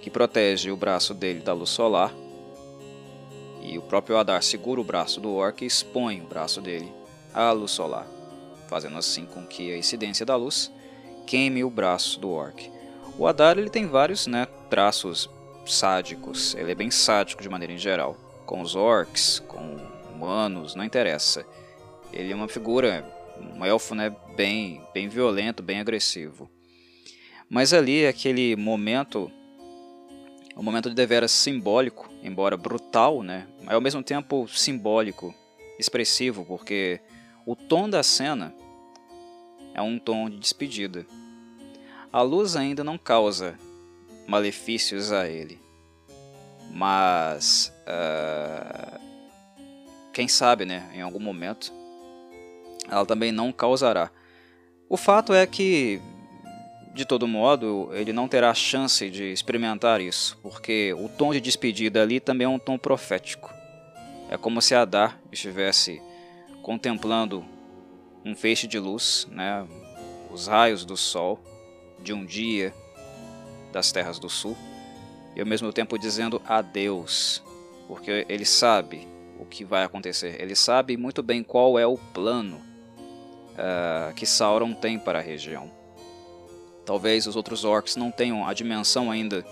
que 0.00 0.10
protege 0.10 0.72
o 0.72 0.76
braço 0.76 1.14
dele 1.14 1.40
da 1.40 1.52
luz 1.52 1.70
solar, 1.70 2.12
e 3.62 3.78
o 3.78 3.82
próprio 3.82 4.16
Adar 4.16 4.42
segura 4.42 4.80
o 4.80 4.84
braço 4.84 5.20
do 5.20 5.32
orc 5.32 5.62
e 5.62 5.66
expõe 5.66 6.20
o 6.20 6.26
braço 6.26 6.60
dele 6.60 6.92
à 7.32 7.52
luz 7.52 7.70
solar, 7.70 8.08
fazendo 8.68 8.98
assim 8.98 9.24
com 9.24 9.46
que 9.46 9.72
a 9.72 9.78
incidência 9.78 10.26
da 10.26 10.34
luz 10.34 10.72
queime 11.26 11.64
o 11.64 11.70
braço 11.70 12.20
do 12.20 12.30
orc. 12.30 12.70
O 13.18 13.26
Adar 13.26 13.58
ele 13.58 13.70
tem 13.70 13.86
vários 13.86 14.26
né, 14.26 14.46
traços 14.70 15.28
sádicos. 15.66 16.54
Ele 16.54 16.72
é 16.72 16.74
bem 16.74 16.90
sádico 16.90 17.42
de 17.42 17.48
maneira 17.48 17.72
em 17.72 17.78
geral. 17.78 18.16
Com 18.46 18.60
os 18.60 18.74
orcs, 18.74 19.38
com 19.40 19.76
humanos, 20.12 20.74
não 20.74 20.84
interessa. 20.84 21.46
Ele 22.12 22.32
é 22.32 22.34
uma 22.34 22.48
figura, 22.48 23.04
um 23.38 23.64
elfo 23.64 23.94
né, 23.94 24.14
bem, 24.36 24.82
bem 24.92 25.08
violento, 25.08 25.62
bem 25.62 25.80
agressivo. 25.80 26.50
Mas 27.48 27.72
ali 27.72 28.04
é 28.04 28.08
aquele 28.08 28.56
momento, 28.56 29.30
um 30.56 30.62
momento 30.62 30.88
de 30.88 30.94
deveras 30.94 31.30
simbólico, 31.30 32.08
embora 32.22 32.56
brutal, 32.56 33.22
né, 33.22 33.46
mas 33.62 33.74
ao 33.74 33.80
mesmo 33.80 34.02
tempo 34.02 34.48
simbólico, 34.48 35.34
expressivo, 35.78 36.44
porque 36.44 37.00
o 37.44 37.54
tom 37.54 37.88
da 37.88 38.02
cena 38.02 38.54
é 39.74 39.82
um 39.82 39.98
tom 39.98 40.28
de 40.28 40.38
despedida. 40.38 41.06
A 42.12 42.22
luz 42.22 42.56
ainda 42.56 42.84
não 42.84 42.98
causa 42.98 43.58
malefícios 44.26 45.12
a 45.12 45.28
ele. 45.28 45.60
Mas 46.70 47.72
uh, 47.86 48.98
quem 50.12 50.28
sabe, 50.28 50.64
né, 50.64 50.90
em 50.94 51.02
algum 51.02 51.20
momento, 51.20 51.72
ela 52.90 53.04
também 53.04 53.32
não 53.32 53.52
causará. 53.52 54.10
O 54.88 54.96
fato 54.96 55.32
é 55.32 55.46
que, 55.46 56.00
de 56.94 57.04
todo 57.04 57.26
modo, 57.26 57.90
ele 57.92 58.12
não 58.12 58.28
terá 58.28 58.52
chance 58.54 59.08
de 59.10 59.32
experimentar 59.32 60.00
isso, 60.00 60.38
porque 60.42 60.94
o 60.94 61.08
tom 61.08 61.32
de 61.32 61.40
despedida 61.40 62.02
ali 62.02 62.20
também 62.20 62.44
é 62.44 62.48
um 62.48 62.58
tom 62.58 62.78
profético. 62.78 63.52
É 64.30 64.36
como 64.36 64.62
se 64.62 64.74
Adar 64.74 65.18
estivesse 65.30 66.00
contemplando 66.62 67.44
um 68.24 68.34
feixe 68.34 68.66
de 68.66 68.78
luz, 68.78 69.26
né, 69.30 69.66
os 70.30 70.46
raios 70.46 70.84
do 70.84 70.96
sol 70.96 71.38
de 72.00 72.12
um 72.12 72.24
dia 72.24 72.74
das 73.72 73.92
terras 73.92 74.18
do 74.18 74.28
sul 74.28 74.56
e 75.34 75.40
ao 75.40 75.46
mesmo 75.46 75.72
tempo 75.72 75.98
dizendo 75.98 76.40
adeus, 76.46 77.42
porque 77.88 78.26
ele 78.28 78.44
sabe 78.44 79.08
o 79.38 79.44
que 79.44 79.64
vai 79.64 79.82
acontecer, 79.82 80.40
ele 80.40 80.54
sabe 80.54 80.96
muito 80.96 81.22
bem 81.22 81.42
qual 81.42 81.78
é 81.78 81.86
o 81.86 81.96
plano 81.96 82.56
uh, 83.52 84.14
que 84.14 84.26
Sauron 84.26 84.74
tem 84.74 84.98
para 84.98 85.18
a 85.18 85.22
região. 85.22 85.70
Talvez 86.84 87.26
os 87.26 87.36
outros 87.36 87.64
orcs 87.64 87.96
não 87.96 88.10
tenham 88.10 88.46
a 88.46 88.52
dimensão 88.52 89.10
ainda 89.10 89.44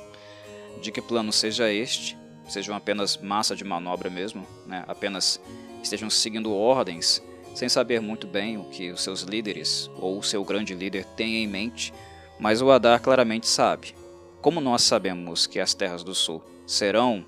de 0.83 0.91
que 0.91 1.01
plano 1.01 1.33
seja 1.33 1.73
este, 1.73 2.19
sejam 2.49 2.75
apenas 2.75 3.17
massa 3.17 3.55
de 3.55 3.65
manobra 3.65 4.11
mesmo, 4.11 4.47
né? 4.67 4.85
apenas 4.87 5.41
estejam 5.83 6.11
seguindo 6.11 6.53
ordens 6.53 7.23
sem 7.61 7.69
saber 7.69 8.01
muito 8.01 8.27
bem 8.27 8.57
o 8.57 8.65
que 8.65 8.91
os 8.91 9.03
seus 9.03 9.21
líderes 9.21 9.91
ou 9.99 10.19
o 10.19 10.23
seu 10.23 10.43
grande 10.43 10.75
líder 10.75 11.05
tem 11.05 11.45
em 11.45 11.47
mente, 11.47 11.93
mas 12.39 12.63
o 12.63 12.71
Adar 12.71 13.03
claramente 13.03 13.47
sabe. 13.47 13.95
Como 14.41 14.63
nós 14.63 14.83
sabemos 14.83 15.47
que 15.47 15.61
as 15.61 15.75
terras 15.75 16.03
do 16.03 16.15
sul 16.15 16.43
serão, 16.67 17.23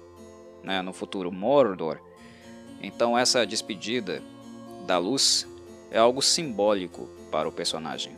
né, 0.62 0.80
no 0.80 0.94
futuro, 0.94 1.30
Mordor, 1.30 1.98
então 2.82 3.18
essa 3.18 3.44
despedida 3.44 4.22
da 4.86 4.96
luz 4.96 5.46
é 5.90 5.98
algo 5.98 6.22
simbólico 6.22 7.10
para 7.30 7.46
o 7.46 7.52
personagem, 7.52 8.16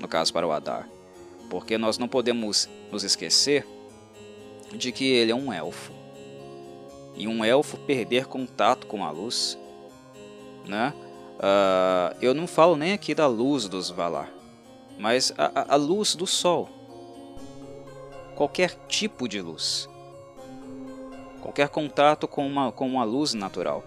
no 0.00 0.08
caso 0.08 0.32
para 0.32 0.48
o 0.48 0.50
Adar, 0.50 0.88
porque 1.48 1.78
nós 1.78 1.98
não 1.98 2.08
podemos 2.08 2.68
nos 2.90 3.04
esquecer 3.04 3.64
de 4.72 4.90
que 4.90 5.04
ele 5.04 5.30
é 5.30 5.36
um 5.36 5.52
elfo. 5.52 5.92
E 7.14 7.28
um 7.28 7.44
elfo 7.44 7.76
perder 7.76 8.26
contato 8.26 8.88
com 8.88 9.04
a 9.04 9.10
luz, 9.12 9.56
né? 10.66 10.92
Uh, 11.36 12.16
eu 12.22 12.32
não 12.32 12.46
falo 12.46 12.76
nem 12.76 12.92
aqui 12.92 13.14
da 13.14 13.26
luz 13.26 13.68
dos 13.68 13.90
Valar, 13.90 14.30
mas 14.98 15.32
a, 15.36 15.74
a 15.74 15.76
luz 15.76 16.14
do 16.14 16.26
sol 16.26 16.68
qualquer 18.34 18.74
tipo 18.88 19.28
de 19.28 19.40
luz, 19.40 19.88
qualquer 21.40 21.68
contato 21.68 22.26
com 22.26 22.46
uma, 22.46 22.72
com 22.72 22.86
uma 22.86 23.04
luz 23.04 23.32
natural. 23.32 23.84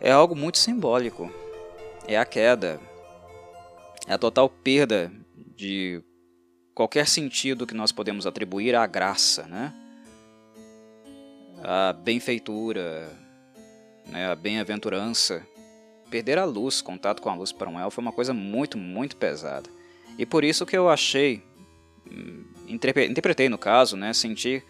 É 0.00 0.10
algo 0.10 0.34
muito 0.34 0.58
simbólico. 0.58 1.30
É 2.06 2.16
a 2.16 2.24
queda, 2.24 2.80
é 4.06 4.14
a 4.14 4.18
total 4.18 4.48
perda 4.48 5.12
de 5.54 6.02
qualquer 6.74 7.06
sentido 7.06 7.66
que 7.66 7.74
nós 7.74 7.92
podemos 7.92 8.26
atribuir 8.26 8.74
à 8.74 8.86
graça, 8.86 9.42
né? 9.46 9.72
A 11.62 11.92
benfeitura, 11.92 13.10
né? 14.06 14.30
a 14.30 14.34
bem-aventurança. 14.34 15.46
Perder 16.10 16.38
a 16.38 16.44
luz, 16.44 16.80
contato 16.80 17.22
com 17.22 17.30
a 17.30 17.34
luz 17.34 17.52
para 17.52 17.70
um 17.70 17.78
elfo 17.78 18.00
é 18.00 18.02
uma 18.02 18.12
coisa 18.12 18.34
muito, 18.34 18.76
muito 18.76 19.16
pesada. 19.16 19.70
E 20.18 20.26
por 20.26 20.44
isso 20.44 20.66
que 20.66 20.76
eu 20.76 20.88
achei, 20.88 21.42
hum, 22.10 22.44
interpretei 22.68 23.48
no 23.48 23.56
caso, 23.56 23.96
né? 23.96 24.12
Senti 24.12 24.62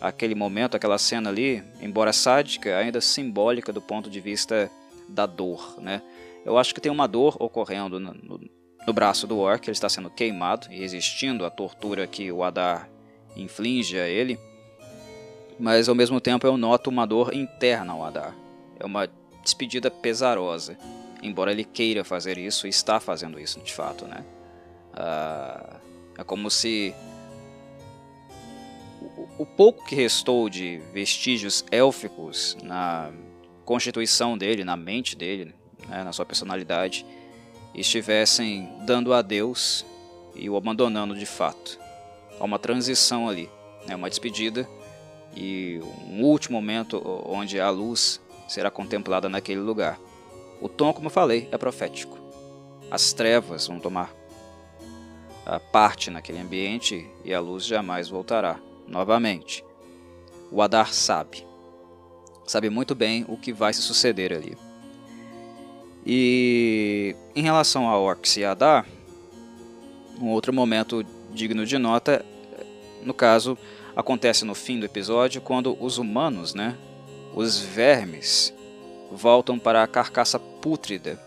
aquele 0.00 0.34
momento, 0.34 0.76
aquela 0.76 0.98
cena 0.98 1.30
ali, 1.30 1.62
embora 1.80 2.12
sádica, 2.12 2.76
ainda 2.76 3.00
simbólica 3.00 3.72
do 3.72 3.80
ponto 3.80 4.10
de 4.10 4.20
vista 4.20 4.70
da 5.08 5.26
dor, 5.26 5.76
né? 5.80 6.02
Eu 6.44 6.56
acho 6.58 6.74
que 6.74 6.80
tem 6.80 6.90
uma 6.90 7.06
dor 7.06 7.36
ocorrendo 7.40 7.98
no, 7.98 8.14
no, 8.14 8.40
no 8.86 8.92
braço 8.92 9.26
do 9.26 9.38
orc, 9.38 9.66
ele 9.66 9.72
está 9.72 9.88
sendo 9.88 10.10
queimado 10.10 10.68
e 10.70 10.78
resistindo 10.78 11.44
à 11.44 11.50
tortura 11.50 12.06
que 12.06 12.30
o 12.30 12.42
Adar 12.42 12.88
inflige 13.36 13.98
a 13.98 14.08
ele, 14.08 14.38
mas 15.58 15.88
ao 15.88 15.94
mesmo 15.94 16.20
tempo 16.20 16.46
eu 16.46 16.56
noto 16.56 16.90
uma 16.90 17.06
dor 17.06 17.34
interna 17.34 17.92
ao 17.92 18.04
Adar. 18.04 18.34
É 18.78 18.86
uma 18.86 19.08
despedida 19.48 19.90
pesarosa, 19.90 20.76
embora 21.22 21.50
ele 21.50 21.64
queira 21.64 22.04
fazer 22.04 22.36
isso 22.36 22.66
está 22.66 23.00
fazendo 23.00 23.40
isso 23.40 23.58
de 23.60 23.72
fato, 23.72 24.06
né? 24.06 24.24
Ah, 24.92 25.76
é 26.18 26.24
como 26.24 26.50
se 26.50 26.94
o 29.38 29.46
pouco 29.46 29.84
que 29.84 29.94
restou 29.94 30.50
de 30.50 30.80
vestígios 30.92 31.64
élficos 31.70 32.56
na 32.62 33.10
constituição 33.64 34.36
dele, 34.36 34.64
na 34.64 34.76
mente 34.76 35.16
dele, 35.16 35.54
né, 35.88 36.02
na 36.02 36.12
sua 36.12 36.26
personalidade, 36.26 37.06
estivessem 37.74 38.68
dando 38.84 39.12
adeus 39.12 39.84
e 40.34 40.50
o 40.50 40.56
abandonando 40.56 41.14
de 41.16 41.26
fato. 41.26 41.78
Há 42.38 42.44
uma 42.44 42.58
transição 42.58 43.28
ali, 43.28 43.48
né, 43.86 43.94
uma 43.94 44.10
despedida 44.10 44.68
e 45.36 45.80
um 46.08 46.22
último 46.24 46.56
momento 46.56 47.00
onde 47.26 47.60
a 47.60 47.70
luz 47.70 48.20
será 48.48 48.70
contemplada 48.70 49.28
naquele 49.28 49.60
lugar. 49.60 50.00
O 50.60 50.68
tom, 50.68 50.92
como 50.92 51.06
eu 51.06 51.10
falei, 51.10 51.48
é 51.52 51.58
profético. 51.58 52.18
As 52.90 53.12
trevas 53.12 53.66
vão 53.68 53.78
tomar 53.78 54.12
parte 55.72 56.10
naquele 56.10 56.40
ambiente 56.40 57.08
e 57.24 57.32
a 57.32 57.40
luz 57.40 57.64
jamais 57.64 58.08
voltará 58.08 58.58
novamente. 58.86 59.64
O 60.50 60.60
Adar 60.60 60.92
sabe. 60.92 61.46
Sabe 62.46 62.68
muito 62.70 62.94
bem 62.94 63.24
o 63.28 63.36
que 63.36 63.52
vai 63.52 63.72
se 63.72 63.82
suceder 63.82 64.32
ali. 64.32 64.56
E 66.04 67.14
em 67.36 67.42
relação 67.42 67.88
a 67.88 67.98
Orcs 67.98 68.36
e 68.38 68.44
Adar, 68.44 68.86
um 70.20 70.28
outro 70.28 70.52
momento 70.52 71.04
digno 71.32 71.66
de 71.66 71.78
nota, 71.78 72.24
no 73.02 73.12
caso, 73.12 73.56
acontece 73.94 74.44
no 74.44 74.54
fim 74.54 74.80
do 74.80 74.86
episódio, 74.86 75.40
quando 75.40 75.76
os 75.82 75.98
humanos, 75.98 76.54
né, 76.54 76.76
os 77.38 77.56
vermes, 77.60 78.52
voltam 79.12 79.60
para 79.60 79.80
a 79.84 79.86
carcaça 79.86 80.40
pútrida 80.40 81.22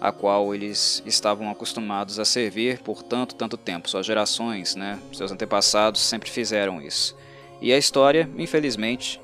a 0.00 0.12
qual 0.12 0.54
eles 0.54 1.02
estavam 1.04 1.50
acostumados 1.50 2.20
a 2.20 2.24
servir 2.24 2.78
por 2.78 3.02
tanto, 3.02 3.34
tanto 3.34 3.56
tempo. 3.56 3.90
Suas 3.90 4.06
gerações, 4.06 4.76
né, 4.76 5.00
seus 5.12 5.32
antepassados 5.32 6.02
sempre 6.02 6.30
fizeram 6.30 6.80
isso. 6.80 7.16
E 7.60 7.72
a 7.72 7.76
história, 7.76 8.30
infelizmente, 8.38 9.20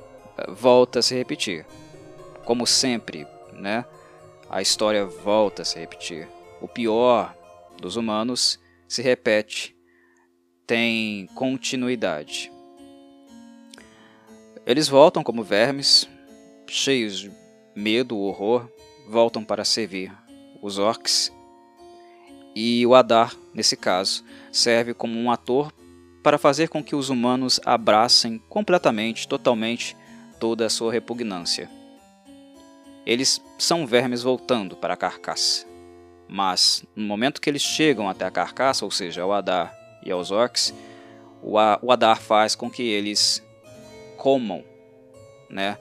volta 0.49 0.99
a 0.99 1.01
se 1.01 1.15
repetir. 1.15 1.65
Como 2.43 2.67
sempre, 2.67 3.25
né, 3.53 3.85
a 4.49 4.61
história 4.61 5.05
volta 5.05 5.61
a 5.61 5.65
se 5.65 5.79
repetir. 5.79 6.27
O 6.59 6.67
pior 6.67 7.33
dos 7.79 7.95
humanos 7.95 8.59
se 8.85 9.01
repete, 9.01 9.77
tem 10.67 11.27
continuidade. 11.35 12.51
Eles 14.65 14.89
voltam 14.89 15.23
como 15.23 15.41
vermes, 15.41 16.09
cheios 16.67 17.19
de 17.19 17.31
medo, 17.75 18.17
horror, 18.17 18.67
voltam 19.07 19.43
para 19.43 19.63
servir 19.63 20.11
os 20.61 20.77
orcs, 20.77 21.31
e 22.59 22.83
o 22.87 22.95
Adar, 22.95 23.35
nesse 23.53 23.77
caso, 23.77 24.23
serve 24.51 24.91
como 24.91 25.19
um 25.19 25.29
ator 25.29 25.71
para 26.23 26.39
fazer 26.39 26.69
com 26.69 26.83
que 26.83 26.95
os 26.95 27.07
humanos 27.07 27.59
abracem 27.63 28.39
completamente, 28.49 29.27
totalmente, 29.27 29.95
toda 30.39 30.65
a 30.65 30.69
sua 30.69 30.91
repugnância. 30.91 31.69
Eles 33.05 33.39
são 33.59 33.85
vermes 33.85 34.23
voltando 34.23 34.75
para 34.75 34.95
a 34.95 34.97
carcaça. 34.97 35.67
Mas, 36.27 36.83
no 36.95 37.05
momento 37.05 37.39
que 37.39 37.47
eles 37.47 37.61
chegam 37.61 38.09
até 38.09 38.25
a 38.25 38.31
carcaça, 38.31 38.83
ou 38.83 38.89
seja, 38.89 39.21
ao 39.21 39.31
Adar 39.31 39.71
e 40.03 40.11
aos 40.11 40.31
orcs, 40.31 40.73
o 41.43 41.91
Adar 41.91 42.19
faz 42.19 42.55
com 42.55 42.71
que 42.71 42.81
eles 42.81 43.41
comam 44.17 44.63
né, 45.47 45.77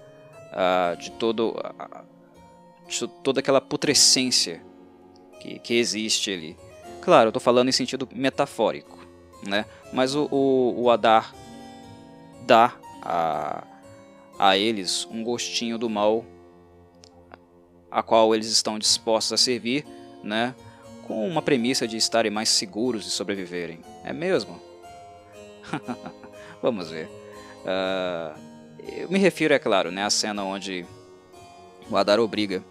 de 0.99 1.11
todo, 1.13 1.55
de 2.89 3.07
toda 3.23 3.41
aquela 3.41 3.61
putrescência 3.61 4.63
que, 5.41 5.59
que 5.59 5.75
existe 5.75 6.31
ali. 6.31 6.57
Claro, 7.01 7.27
eu 7.27 7.31
estou 7.31 7.41
falando 7.41 7.69
em 7.69 7.73
sentido 7.73 8.09
metafórico, 8.13 8.99
né? 9.47 9.65
mas 9.93 10.15
o, 10.15 10.27
o, 10.31 10.83
o 10.83 10.91
Adar 10.91 11.35
dá 12.47 12.75
a, 13.03 13.65
a 14.39 14.57
eles 14.57 15.07
um 15.11 15.23
gostinho 15.23 15.79
do 15.79 15.89
mal 15.89 16.25
a 17.91 18.03
qual 18.03 18.35
eles 18.35 18.49
estão 18.49 18.79
dispostos 18.79 19.33
a 19.33 19.37
servir, 19.37 19.87
né? 20.23 20.55
com 21.07 21.27
uma 21.27 21.41
premissa 21.41 21.87
de 21.87 21.97
estarem 21.97 22.31
mais 22.31 22.49
seguros 22.49 23.07
e 23.07 23.11
sobreviverem. 23.11 23.81
É 24.03 24.13
mesmo? 24.13 24.61
Vamos 26.61 26.91
ver. 26.91 27.09
Uh, 27.63 28.46
eu 28.89 29.09
me 29.09 29.19
refiro, 29.19 29.55
é 29.55 29.59
claro, 29.59 29.91
né, 29.91 30.05
à 30.05 30.11
cena 30.11 30.45
onde 30.45 30.87
o 31.91 31.97
Adar 31.97 32.21
obriga 32.21 32.63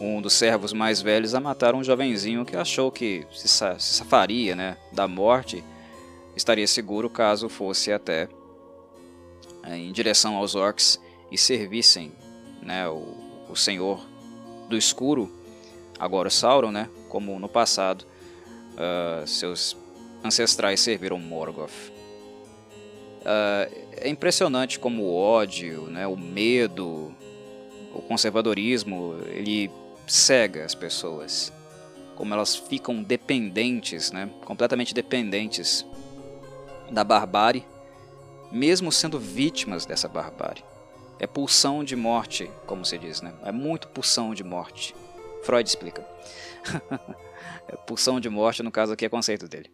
um 0.00 0.20
dos 0.20 0.34
servos 0.34 0.72
mais 0.72 1.00
velhos 1.00 1.34
a 1.34 1.40
matar 1.40 1.74
um 1.74 1.82
jovenzinho 1.82 2.44
que 2.44 2.56
achou 2.56 2.92
que 2.92 3.26
se, 3.32 3.48
safaria 3.48 4.54
né, 4.54 4.76
da 4.92 5.08
morte, 5.08 5.64
estaria 6.36 6.66
seguro 6.66 7.08
caso 7.08 7.48
fosse 7.48 7.90
até 7.90 8.28
é, 9.62 9.76
em 9.76 9.90
direção 9.92 10.36
aos 10.36 10.54
orcs 10.54 11.00
e 11.30 11.38
servissem 11.38 12.12
né, 12.62 12.88
o, 12.88 13.14
o 13.48 13.56
senhor 13.56 14.04
do 14.68 14.76
escuro, 14.76 15.32
agora 15.98 16.28
Sauron, 16.28 16.70
né, 16.70 16.90
como 17.08 17.38
no 17.38 17.48
passado 17.48 18.04
uh, 18.74 19.26
seus 19.26 19.76
ancestrais 20.22 20.80
serviram 20.80 21.18
Morgoth. 21.18 21.70
Uh, 23.22 23.85
é 23.98 24.08
impressionante 24.08 24.78
como 24.78 25.04
o 25.04 25.14
ódio, 25.14 25.82
né, 25.82 26.06
o 26.06 26.16
medo, 26.16 27.14
o 27.94 28.02
conservadorismo, 28.02 29.16
ele 29.28 29.70
cega 30.06 30.64
as 30.64 30.74
pessoas, 30.74 31.52
como 32.14 32.32
elas 32.32 32.54
ficam 32.54 33.02
dependentes, 33.02 34.12
né, 34.12 34.30
completamente 34.44 34.94
dependentes 34.94 35.84
da 36.90 37.02
barbárie, 37.02 37.64
mesmo 38.50 38.92
sendo 38.92 39.18
vítimas 39.18 39.86
dessa 39.86 40.08
barbárie. 40.08 40.64
É 41.18 41.26
pulsão 41.26 41.82
de 41.82 41.96
morte, 41.96 42.50
como 42.66 42.84
se 42.84 42.98
diz, 42.98 43.22
né? 43.22 43.32
É 43.42 43.50
muito 43.50 43.88
pulsão 43.88 44.34
de 44.34 44.44
morte. 44.44 44.94
Freud 45.42 45.66
explica. 45.66 46.06
é 47.68 47.76
pulsão 47.86 48.20
de 48.20 48.28
morte, 48.28 48.62
no 48.62 48.70
caso 48.70 48.92
aqui 48.92 49.06
é 49.06 49.08
conceito 49.08 49.48
dele. 49.48 49.70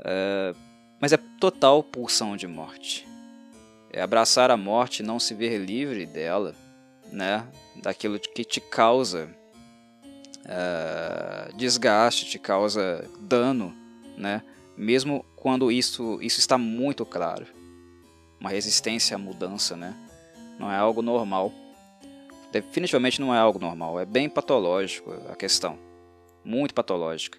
Uh, 0.00 0.56
mas 1.00 1.12
é 1.12 1.16
total 1.38 1.82
pulsão 1.82 2.36
de 2.36 2.48
morte. 2.48 3.06
É 3.94 4.02
abraçar 4.02 4.50
a 4.50 4.56
morte 4.56 5.00
e 5.00 5.06
não 5.06 5.20
se 5.20 5.34
ver 5.34 5.58
livre 5.58 6.04
dela, 6.04 6.54
né? 7.12 7.46
Daquilo 7.76 8.18
que 8.18 8.44
te 8.44 8.60
causa 8.60 9.30
uh, 10.44 11.56
desgaste, 11.56 12.26
te 12.26 12.38
causa 12.38 13.08
dano, 13.20 13.72
né? 14.18 14.42
mesmo 14.76 15.24
quando 15.36 15.70
isso, 15.70 16.18
isso 16.20 16.40
está 16.40 16.58
muito 16.58 17.06
claro. 17.06 17.46
Uma 18.40 18.50
resistência 18.50 19.14
à 19.14 19.18
mudança, 19.18 19.76
né? 19.76 19.94
não 20.58 20.70
é 20.70 20.76
algo 20.76 21.02
normal. 21.02 21.52
Definitivamente 22.50 23.20
não 23.20 23.34
é 23.34 23.38
algo 23.38 23.58
normal, 23.58 23.98
é 23.98 24.04
bem 24.04 24.28
patológico 24.28 25.12
a 25.30 25.34
questão, 25.34 25.78
muito 26.44 26.72
patológica. 26.72 27.38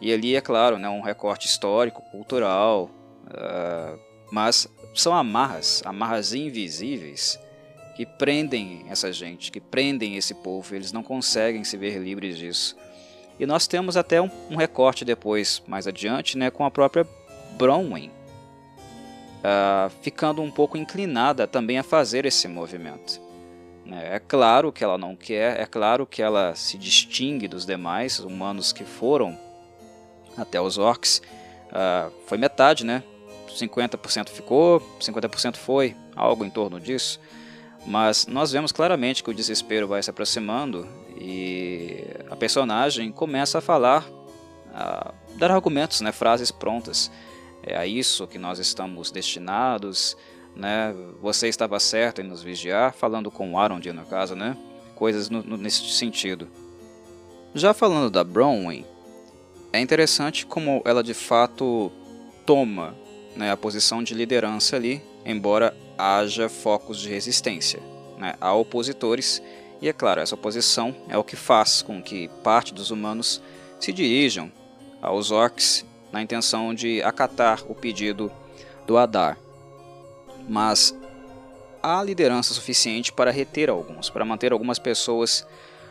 E 0.00 0.12
ali, 0.12 0.34
é 0.34 0.40
claro, 0.40 0.78
né, 0.78 0.88
um 0.88 1.00
recorte 1.00 1.46
histórico, 1.46 2.02
cultural, 2.10 2.90
uh, 3.28 3.98
mas 4.32 4.66
são 4.94 5.14
amarras, 5.14 5.82
amarras 5.84 6.32
invisíveis 6.32 7.38
que 7.94 8.06
prendem 8.06 8.86
essa 8.88 9.12
gente, 9.12 9.52
que 9.52 9.60
prendem 9.60 10.16
esse 10.16 10.32
povo, 10.32 10.74
eles 10.74 10.90
não 10.90 11.02
conseguem 11.02 11.62
se 11.64 11.76
ver 11.76 11.98
livres 11.98 12.38
disso. 12.38 12.74
E 13.38 13.44
nós 13.44 13.66
temos 13.66 13.94
até 13.94 14.22
um, 14.22 14.30
um 14.50 14.56
recorte 14.56 15.04
depois, 15.04 15.62
mais 15.66 15.86
adiante, 15.86 16.38
né, 16.38 16.50
com 16.50 16.64
a 16.64 16.70
própria 16.70 17.06
Bronwyn, 17.58 18.08
uh, 18.08 19.90
ficando 20.00 20.40
um 20.40 20.50
pouco 20.50 20.78
inclinada 20.78 21.46
também 21.46 21.78
a 21.78 21.82
fazer 21.82 22.24
esse 22.24 22.48
movimento. 22.48 23.20
É, 23.86 24.16
é 24.16 24.18
claro 24.18 24.72
que 24.72 24.82
ela 24.82 24.96
não 24.96 25.14
quer, 25.14 25.60
é 25.60 25.66
claro 25.66 26.06
que 26.06 26.22
ela 26.22 26.54
se 26.54 26.78
distingue 26.78 27.46
dos 27.46 27.66
demais 27.66 28.18
humanos 28.18 28.72
que 28.72 28.84
foram 28.84 29.38
até 30.38 30.58
os 30.58 30.78
orcs. 30.78 31.20
Uh, 31.68 32.10
foi 32.26 32.38
metade, 32.38 32.86
né? 32.86 33.02
50% 33.54 34.28
ficou, 34.28 34.80
50% 35.00 35.56
foi, 35.56 35.96
algo 36.14 36.44
em 36.44 36.50
torno 36.50 36.80
disso. 36.80 37.20
Mas 37.86 38.26
nós 38.26 38.52
vemos 38.52 38.70
claramente 38.70 39.22
que 39.22 39.30
o 39.30 39.34
desespero 39.34 39.88
vai 39.88 40.02
se 40.02 40.10
aproximando 40.10 40.86
e 41.16 42.04
a 42.30 42.36
personagem 42.36 43.10
começa 43.10 43.58
a 43.58 43.60
falar, 43.60 44.06
a 44.72 45.12
dar 45.36 45.50
argumentos, 45.50 46.00
né, 46.00 46.12
frases 46.12 46.50
prontas. 46.50 47.10
É 47.62 47.76
a 47.76 47.86
isso 47.86 48.26
que 48.26 48.38
nós 48.38 48.58
estamos 48.58 49.10
destinados, 49.10 50.16
né? 50.54 50.94
Você 51.20 51.48
estava 51.48 51.78
certo 51.78 52.20
em 52.20 52.24
nos 52.24 52.42
vigiar, 52.42 52.92
falando 52.92 53.30
com 53.30 53.58
Arondir 53.58 53.94
no 53.94 54.04
caso, 54.04 54.34
né? 54.34 54.56
Coisas 54.94 55.30
no, 55.30 55.42
no, 55.42 55.56
nesse 55.56 55.88
sentido. 55.90 56.48
Já 57.54 57.72
falando 57.72 58.10
da 58.10 58.24
Bronwyn, 58.24 58.84
é 59.72 59.80
interessante 59.80 60.44
como 60.44 60.82
ela 60.84 61.02
de 61.02 61.14
fato 61.14 61.90
toma 62.44 62.94
né, 63.36 63.50
a 63.50 63.56
posição 63.56 64.02
de 64.02 64.14
liderança 64.14 64.76
ali, 64.76 65.02
embora 65.24 65.74
haja 65.96 66.48
focos 66.48 67.00
de 67.00 67.08
resistência. 67.08 67.80
Né? 68.18 68.34
Há 68.40 68.52
opositores, 68.54 69.42
e 69.80 69.88
é 69.88 69.92
claro, 69.92 70.20
essa 70.20 70.34
oposição 70.34 70.94
é 71.08 71.16
o 71.16 71.24
que 71.24 71.36
faz 71.36 71.82
com 71.82 72.02
que 72.02 72.28
parte 72.42 72.72
dos 72.72 72.90
humanos 72.90 73.42
se 73.80 73.92
dirijam 73.92 74.50
aos 75.00 75.30
orcs 75.30 75.84
na 76.12 76.22
intenção 76.22 76.74
de 76.74 77.02
acatar 77.02 77.62
o 77.68 77.74
pedido 77.74 78.30
do 78.86 78.96
Adar. 78.96 79.38
Mas 80.48 80.94
há 81.82 82.02
liderança 82.02 82.54
suficiente 82.54 83.12
para 83.12 83.30
reter 83.30 83.70
alguns, 83.70 84.10
para 84.10 84.24
manter 84.24 84.52
algumas 84.52 84.78
pessoas 84.78 85.46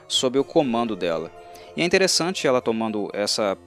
sob 0.08 0.38
o 0.40 0.44
comando 0.44 0.96
dela. 0.96 1.32
E 1.76 1.82
é 1.82 1.86
interessante 1.86 2.46
ela 2.48 2.62
tomando 2.62 3.10
essa 3.14 3.58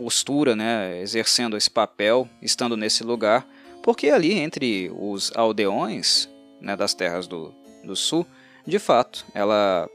postura, 0.00 0.56
né, 0.56 0.98
exercendo 1.02 1.58
esse 1.58 1.70
papel, 1.70 2.26
estando 2.40 2.74
nesse 2.74 3.04
lugar, 3.04 3.46
porque 3.82 4.08
ali 4.08 4.32
entre 4.32 4.90
os 4.98 5.30
aldeões 5.36 6.26
né, 6.58 6.74
das 6.74 6.94
terras 6.94 7.26
do, 7.26 7.54
do 7.84 7.94
sul, 7.94 8.26
de 8.66 8.78
fato, 8.78 9.26
ela 9.34 9.86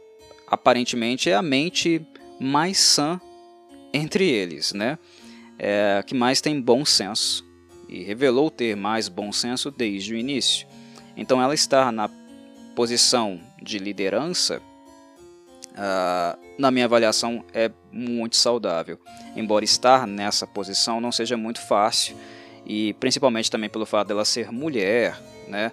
aparentemente 0.47 1.27
é 1.27 1.33
a 1.33 1.41
mente 1.41 2.05
mais 2.39 2.77
sã 2.77 3.19
entre 3.91 4.29
eles, 4.29 4.73
né? 4.73 4.99
É 5.57 6.03
que 6.05 6.13
mais 6.13 6.39
tem 6.39 6.61
bom 6.61 6.85
senso 6.85 7.43
e 7.89 8.03
revelou 8.03 8.51
ter 8.51 8.75
mais 8.75 9.09
bom 9.09 9.31
senso 9.31 9.71
desde 9.71 10.13
o 10.13 10.17
início. 10.17 10.67
Então 11.17 11.41
ela 11.41 11.55
está 11.55 11.91
na 11.91 12.09
posição 12.75 13.39
de 13.59 13.79
liderança 13.79 14.61
uh, 15.71 16.44
na 16.57 16.71
minha 16.71 16.85
avaliação, 16.85 17.43
é 17.53 17.69
muito 17.91 18.35
saudável. 18.35 18.99
Embora 19.35 19.65
estar 19.65 20.07
nessa 20.07 20.47
posição 20.47 21.01
não 21.01 21.11
seja 21.11 21.35
muito 21.35 21.61
fácil, 21.61 22.15
e 22.65 22.93
principalmente 22.93 23.51
também 23.51 23.69
pelo 23.69 23.85
fato 23.85 24.07
dela 24.07 24.25
ser 24.25 24.51
mulher, 24.51 25.19
né, 25.47 25.71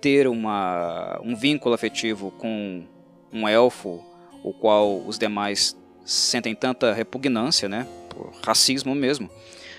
ter 0.00 0.28
uma, 0.28 1.18
um 1.22 1.34
vínculo 1.34 1.74
afetivo 1.74 2.30
com 2.32 2.84
um 3.32 3.48
elfo, 3.48 4.04
o 4.44 4.52
qual 4.52 4.98
os 5.00 5.18
demais 5.18 5.76
sentem 6.04 6.54
tanta 6.54 6.92
repugnância, 6.92 7.68
né, 7.68 7.86
por 8.08 8.32
racismo 8.44 8.94
mesmo, 8.94 9.28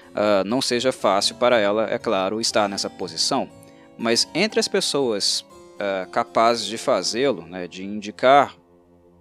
uh, 0.10 0.44
não 0.46 0.62
seja 0.62 0.92
fácil 0.92 1.36
para 1.36 1.58
ela, 1.58 1.90
é 1.90 1.98
claro, 1.98 2.42
estar 2.42 2.68
nessa 2.68 2.90
posição. 2.90 3.50
Mas 3.98 4.28
entre 4.34 4.60
as 4.60 4.68
pessoas 4.68 5.42
uh, 5.42 6.10
capazes 6.12 6.66
de 6.66 6.78
fazê-lo, 6.78 7.46
né, 7.46 7.68
de 7.68 7.84
indicar 7.84 8.56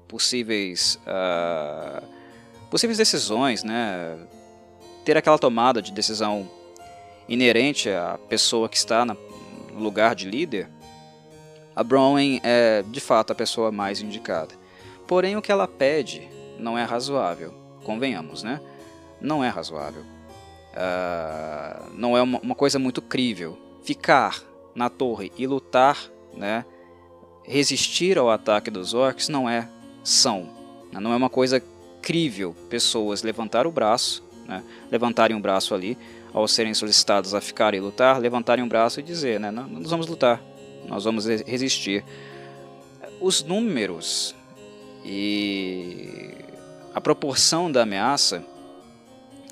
possíveis, 0.08 0.98
uh, 1.06 2.04
possíveis 2.70 2.98
decisões, 2.98 3.62
né? 3.62 4.18
ter 5.04 5.16
aquela 5.16 5.38
tomada 5.38 5.80
de 5.80 5.92
decisão 5.92 6.50
inerente 7.28 7.90
à 7.90 8.18
pessoa 8.28 8.68
que 8.68 8.76
está 8.76 9.04
no 9.04 9.16
lugar 9.76 10.14
de 10.14 10.28
líder, 10.28 10.68
a 11.76 11.84
Browen 11.84 12.40
é 12.42 12.82
de 12.82 13.00
fato 13.00 13.32
a 13.32 13.34
pessoa 13.34 13.70
mais 13.70 14.00
indicada. 14.00 14.54
Porém, 15.06 15.36
o 15.36 15.42
que 15.42 15.52
ela 15.52 15.68
pede 15.68 16.28
não 16.58 16.76
é 16.76 16.82
razoável, 16.82 17.54
convenhamos, 17.84 18.42
né? 18.42 18.60
Não 19.20 19.44
é 19.44 19.48
razoável. 19.48 20.02
Uh, 20.72 21.90
não 21.94 22.16
é 22.16 22.22
uma, 22.22 22.38
uma 22.40 22.54
coisa 22.54 22.78
muito 22.78 23.00
crível. 23.00 23.58
Ficar 23.82 24.42
na 24.74 24.90
torre 24.90 25.32
e 25.36 25.46
lutar, 25.46 25.96
né? 26.34 26.64
resistir 27.48 28.18
ao 28.18 28.30
ataque 28.30 28.70
dos 28.70 28.92
orcs 28.92 29.28
não 29.28 29.48
é 29.48 29.66
são. 30.02 30.48
Né? 30.92 31.00
Não 31.00 31.12
é 31.12 31.16
uma 31.16 31.30
coisa 31.30 31.62
crível 32.00 32.54
pessoas 32.68 33.22
levantar 33.22 33.66
o 33.66 33.70
braço, 33.70 34.22
né? 34.46 34.62
levantarem 34.90 35.36
o 35.36 35.40
braço 35.40 35.74
ali, 35.74 35.96
ao 36.32 36.46
serem 36.46 36.74
solicitados 36.74 37.34
a 37.34 37.40
ficar 37.40 37.74
e 37.74 37.80
lutar, 37.80 38.18
levantarem 38.18 38.64
o 38.64 38.68
braço 38.68 39.00
e 39.00 39.02
dizer, 39.02 39.40
né? 39.40 39.50
nós 39.50 39.90
vamos 39.90 40.06
lutar, 40.06 40.42
nós 40.86 41.04
vamos 41.04 41.26
resistir. 41.26 42.04
Os 43.20 43.42
números 43.42 44.34
e 45.04 46.34
a 46.94 47.00
proporção 47.00 47.70
da 47.70 47.82
ameaça 47.82 48.44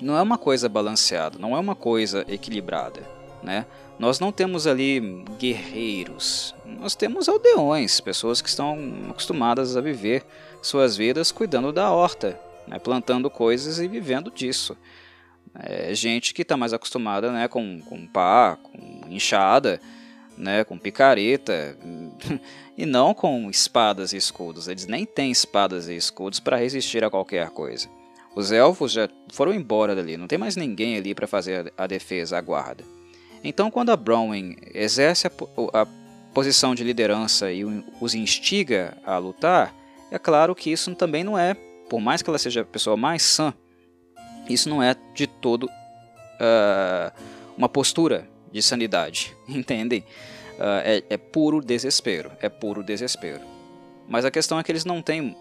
não 0.01 0.17
é 0.17 0.21
uma 0.21 0.37
coisa 0.37 0.69
balanceada, 0.69 1.37
não 1.39 1.55
é 1.55 1.59
uma 1.59 1.75
coisa 1.75 2.23
equilibrada, 2.27 3.01
né? 3.41 3.65
Nós 3.97 4.19
não 4.19 4.31
temos 4.31 4.67
ali 4.67 5.23
guerreiros, 5.39 6.53
nós 6.79 6.95
temos 6.95 7.29
aldeões, 7.29 7.99
pessoas 7.99 8.41
que 8.41 8.49
estão 8.49 8.77
acostumadas 9.09 9.77
a 9.77 9.81
viver 9.81 10.25
suas 10.61 10.97
vidas 10.97 11.31
cuidando 11.31 11.71
da 11.71 11.91
horta, 11.91 12.39
né, 12.67 12.77
plantando 12.79 13.29
coisas 13.29 13.79
e 13.79 13.87
vivendo 13.87 14.29
disso. 14.29 14.77
É 15.59 15.93
gente 15.95 16.33
que 16.33 16.41
está 16.41 16.55
mais 16.57 16.73
acostumada 16.73 17.31
né, 17.31 17.47
com, 17.47 17.81
com 17.81 18.05
pá, 18.05 18.57
com 18.61 19.01
enxada, 19.09 19.79
né, 20.37 20.63
com 20.63 20.77
picareta, 20.77 21.77
e 22.77 22.85
não 22.85 23.13
com 23.13 23.49
espadas 23.49 24.13
e 24.13 24.17
escudos. 24.17 24.67
Eles 24.67 24.85
nem 24.85 25.05
têm 25.05 25.31
espadas 25.31 25.87
e 25.87 25.95
escudos 25.95 26.39
para 26.39 26.57
resistir 26.57 27.03
a 27.03 27.09
qualquer 27.09 27.49
coisa. 27.49 27.89
Os 28.35 28.51
elfos 28.51 28.91
já 28.91 29.09
foram 29.29 29.51
embora 29.51 29.95
dali, 29.95 30.15
não 30.15 30.27
tem 30.27 30.37
mais 30.37 30.55
ninguém 30.55 30.95
ali 30.95 31.15
para 31.15 31.25
fazer 31.25 31.73
a 31.75 31.87
defesa, 31.87 32.37
a 32.37 32.41
guarda. 32.41 32.83
Então, 33.43 33.71
quando 33.71 33.89
a 33.89 33.95
Bronwyn 33.95 34.55
exerce 34.75 35.25
a, 35.25 35.31
a 35.73 35.87
posição 36.37 36.75
de 36.75 36.83
liderança 36.83 37.51
e 37.51 37.65
os 37.99 38.13
instiga 38.13 38.95
a 39.03 39.17
lutar, 39.17 39.73
é 40.11 40.19
claro 40.19 40.53
que 40.53 40.71
isso 40.71 40.93
também 40.93 41.23
não 41.23 41.35
é, 41.35 41.55
por 41.89 41.99
mais 41.99 42.21
que 42.21 42.29
ela 42.29 42.37
seja 42.37 42.61
a 42.61 42.63
pessoa 42.63 42.95
mais 42.95 43.23
sã, 43.23 43.51
isso 44.47 44.69
não 44.69 44.83
é 44.83 44.95
de 45.15 45.25
todo 45.25 45.63
uh, 45.63 47.11
uma 47.57 47.67
postura 47.67 48.29
de 48.51 48.61
sanidade, 48.61 49.35
entendem? 49.49 50.01
Uh, 50.59 50.83
é, 50.85 51.03
é 51.09 51.17
puro 51.17 51.59
desespero, 51.59 52.31
é 52.39 52.47
puro 52.49 52.83
desespero. 52.83 53.41
Mas 54.07 54.23
a 54.23 54.29
questão 54.29 54.59
é 54.59 54.63
que 54.63 54.71
eles 54.71 54.85
não 54.85 55.01
têm 55.01 55.35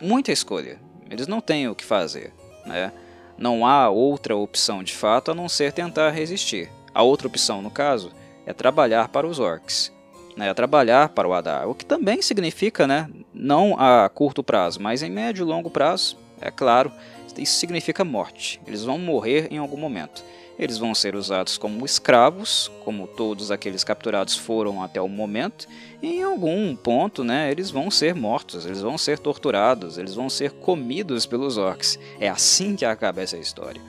muita 0.00 0.32
escolha, 0.32 0.80
eles 1.10 1.26
não 1.26 1.42
têm 1.42 1.68
o 1.68 1.74
que 1.74 1.84
fazer, 1.84 2.32
né? 2.64 2.90
Não 3.36 3.66
há 3.66 3.90
outra 3.90 4.34
opção 4.34 4.82
de 4.82 4.94
fato 4.94 5.30
a 5.30 5.34
não 5.34 5.46
ser 5.46 5.74
tentar 5.74 6.08
resistir. 6.08 6.70
A 6.94 7.02
outra 7.02 7.26
opção, 7.26 7.60
no 7.60 7.70
caso, 7.70 8.10
é 8.46 8.52
trabalhar 8.52 9.08
para 9.08 9.26
os 9.26 9.38
orcs, 9.38 9.92
né, 10.36 10.48
é 10.48 10.54
trabalhar 10.54 11.10
para 11.10 11.28
o 11.28 11.32
Adar, 11.32 11.68
o 11.68 11.74
que 11.74 11.84
também 11.84 12.20
significa, 12.22 12.86
né, 12.86 13.08
não 13.32 13.78
a 13.78 14.08
curto 14.08 14.42
prazo, 14.42 14.80
mas 14.80 15.02
em 15.02 15.10
médio 15.10 15.44
e 15.44 15.48
longo 15.48 15.70
prazo, 15.70 16.16
é 16.40 16.50
claro, 16.50 16.90
isso 17.38 17.58
significa 17.58 18.04
morte. 18.04 18.60
Eles 18.66 18.84
vão 18.84 18.98
morrer 18.98 19.48
em 19.50 19.58
algum 19.58 19.76
momento. 19.76 20.22
Eles 20.56 20.78
vão 20.78 20.94
ser 20.94 21.16
usados 21.16 21.58
como 21.58 21.84
escravos, 21.84 22.70
como 22.84 23.08
todos 23.08 23.50
aqueles 23.50 23.82
capturados 23.82 24.36
foram 24.36 24.82
até 24.84 25.00
o 25.00 25.08
momento, 25.08 25.66
e 26.00 26.18
em 26.18 26.22
algum 26.22 26.76
ponto, 26.76 27.24
né, 27.24 27.50
eles 27.50 27.70
vão 27.70 27.90
ser 27.90 28.14
mortos, 28.14 28.64
eles 28.64 28.80
vão 28.80 28.96
ser 28.96 29.18
torturados, 29.18 29.98
eles 29.98 30.14
vão 30.14 30.30
ser 30.30 30.52
comidos 30.52 31.26
pelos 31.26 31.56
orcs. 31.56 31.98
É 32.20 32.28
assim 32.28 32.76
que 32.76 32.84
acaba 32.84 33.20
essa 33.20 33.36
história, 33.36 33.82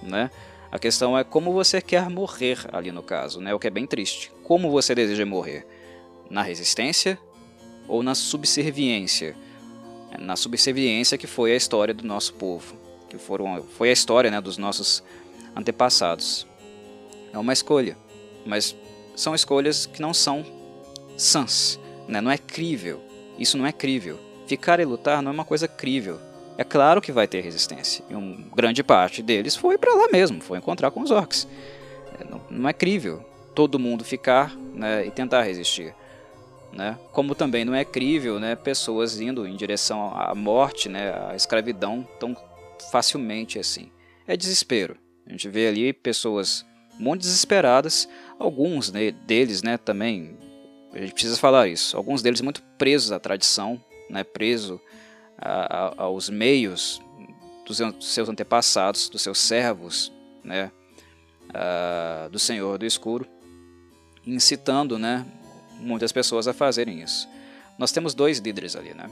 né? 0.00 0.30
A 0.72 0.78
questão 0.78 1.18
é 1.18 1.22
como 1.22 1.52
você 1.52 1.82
quer 1.82 2.08
morrer 2.08 2.58
ali 2.72 2.90
no 2.90 3.02
caso, 3.02 3.42
né? 3.42 3.52
O 3.52 3.58
que 3.58 3.66
é 3.66 3.70
bem 3.70 3.86
triste. 3.86 4.32
Como 4.42 4.70
você 4.70 4.94
deseja 4.94 5.26
morrer? 5.26 5.66
Na 6.30 6.40
resistência 6.40 7.18
ou 7.86 8.02
na 8.02 8.14
subserviência? 8.14 9.36
Na 10.18 10.34
subserviência 10.34 11.18
que 11.18 11.26
foi 11.26 11.52
a 11.52 11.56
história 11.56 11.92
do 11.92 12.06
nosso 12.06 12.32
povo, 12.34 12.74
que 13.10 13.18
foram, 13.18 13.62
foi 13.76 13.90
a 13.90 13.92
história 13.92 14.30
né, 14.30 14.40
dos 14.40 14.56
nossos 14.56 15.04
antepassados. 15.54 16.46
É 17.34 17.36
uma 17.36 17.52
escolha, 17.52 17.94
mas 18.46 18.74
são 19.14 19.34
escolhas 19.34 19.84
que 19.84 20.00
não 20.00 20.14
são 20.14 20.42
sãs, 21.18 21.78
né? 22.08 22.22
não 22.22 22.30
é 22.30 22.38
crível. 22.38 22.98
Isso 23.38 23.58
não 23.58 23.66
é 23.66 23.72
crível. 23.72 24.18
Ficar 24.46 24.80
e 24.80 24.86
lutar 24.86 25.20
não 25.20 25.32
é 25.32 25.34
uma 25.34 25.44
coisa 25.44 25.68
crível. 25.68 26.18
É 26.56 26.64
claro 26.64 27.00
que 27.00 27.12
vai 27.12 27.26
ter 27.26 27.40
resistência. 27.40 28.04
E 28.10 28.14
uma 28.14 28.36
grande 28.54 28.82
parte 28.82 29.22
deles 29.22 29.56
foi 29.56 29.78
para 29.78 29.94
lá 29.94 30.08
mesmo, 30.12 30.40
foi 30.40 30.58
encontrar 30.58 30.90
com 30.90 31.00
os 31.00 31.10
orcs. 31.10 31.48
É, 32.18 32.24
não, 32.50 32.68
é 32.68 32.72
crível 32.72 33.24
todo 33.54 33.78
mundo 33.78 34.04
ficar 34.04 34.54
né, 34.74 35.06
e 35.06 35.10
tentar 35.10 35.42
resistir. 35.42 35.94
Né? 36.72 36.98
Como 37.12 37.34
também 37.34 37.64
não 37.64 37.74
é 37.74 37.84
crível 37.84 38.38
né, 38.38 38.56
pessoas 38.56 39.20
indo 39.20 39.46
em 39.46 39.56
direção 39.56 40.12
à 40.14 40.34
morte, 40.34 40.88
né, 40.88 41.12
à 41.30 41.36
escravidão 41.36 42.06
tão 42.18 42.36
facilmente 42.90 43.58
assim. 43.58 43.90
é 44.26 44.36
desespero. 44.36 44.96
A 45.26 45.30
gente 45.30 45.48
vê 45.48 45.68
ali 45.68 45.92
pessoas 45.92 46.66
muito 46.98 47.22
desesperadas, 47.22 48.08
alguns 48.38 48.90
né, 48.90 49.10
deles 49.10 49.62
né, 49.62 49.78
também, 49.78 50.36
a 50.92 50.98
gente 50.98 51.14
precisa 51.14 51.36
falar 51.36 51.68
isso, 51.68 51.96
alguns 51.96 52.22
deles 52.22 52.40
muito 52.40 52.62
presos 52.76 53.12
à 53.12 53.18
tradição, 53.18 53.82
né, 54.10 54.22
preso 54.24 54.80
a, 55.42 55.76
a, 56.00 56.02
aos 56.04 56.30
meios 56.30 57.02
dos 57.66 57.80
seus 58.00 58.28
antepassados, 58.28 59.08
dos 59.08 59.22
seus 59.22 59.38
servos, 59.38 60.12
né, 60.44 60.70
do 62.30 62.38
Senhor 62.38 62.78
do 62.78 62.86
Escuro, 62.86 63.26
incitando 64.26 64.98
né, 64.98 65.26
muitas 65.78 66.12
pessoas 66.12 66.48
a 66.48 66.52
fazerem 66.52 67.02
isso. 67.02 67.28
Nós 67.78 67.92
temos 67.92 68.14
dois 68.14 68.38
líderes 68.38 68.76
ali, 68.76 68.94
né, 68.94 69.10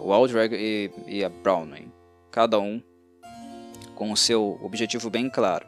o 0.00 0.12
Aldreg 0.12 0.54
e, 0.54 0.90
e 1.06 1.24
a 1.24 1.28
Browning, 1.28 1.92
cada 2.30 2.58
um 2.58 2.82
com 3.94 4.12
o 4.12 4.16
seu 4.16 4.58
objetivo 4.62 5.08
bem 5.10 5.28
claro. 5.30 5.66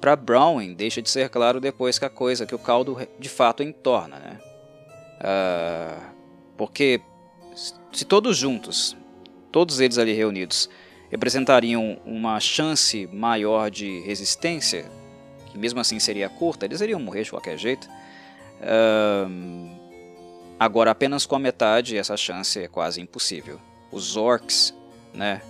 Para 0.00 0.16
Browning, 0.16 0.74
deixa 0.74 1.00
de 1.00 1.08
ser 1.08 1.28
claro 1.30 1.60
depois 1.60 1.98
que 1.98 2.04
a 2.04 2.10
coisa, 2.10 2.44
que 2.44 2.54
o 2.54 2.58
caldo 2.58 2.98
de 3.18 3.28
fato 3.28 3.62
entorna, 3.62 4.18
né? 4.18 4.40
Porque 6.58 7.00
se 7.54 8.04
todos 8.04 8.36
juntos, 8.36 8.96
todos 9.52 9.80
eles 9.80 9.98
ali 9.98 10.12
reunidos, 10.12 10.68
representariam 11.10 11.98
uma 12.04 12.40
chance 12.40 13.08
maior 13.12 13.70
de 13.70 14.00
resistência, 14.00 14.90
que 15.46 15.58
mesmo 15.58 15.80
assim 15.80 15.98
seria 16.00 16.28
curta, 16.28 16.66
eles 16.66 16.80
iriam 16.80 17.00
morrer 17.00 17.22
de 17.22 17.30
qualquer 17.30 17.56
jeito. 17.56 17.88
Agora, 20.58 20.90
apenas 20.90 21.26
com 21.26 21.36
a 21.36 21.38
metade, 21.38 21.96
essa 21.96 22.16
chance 22.16 22.58
é 22.58 22.68
quase 22.68 23.00
impossível. 23.00 23.60
Os 23.92 24.16
orcs, 24.16 24.74
né, 25.12 25.40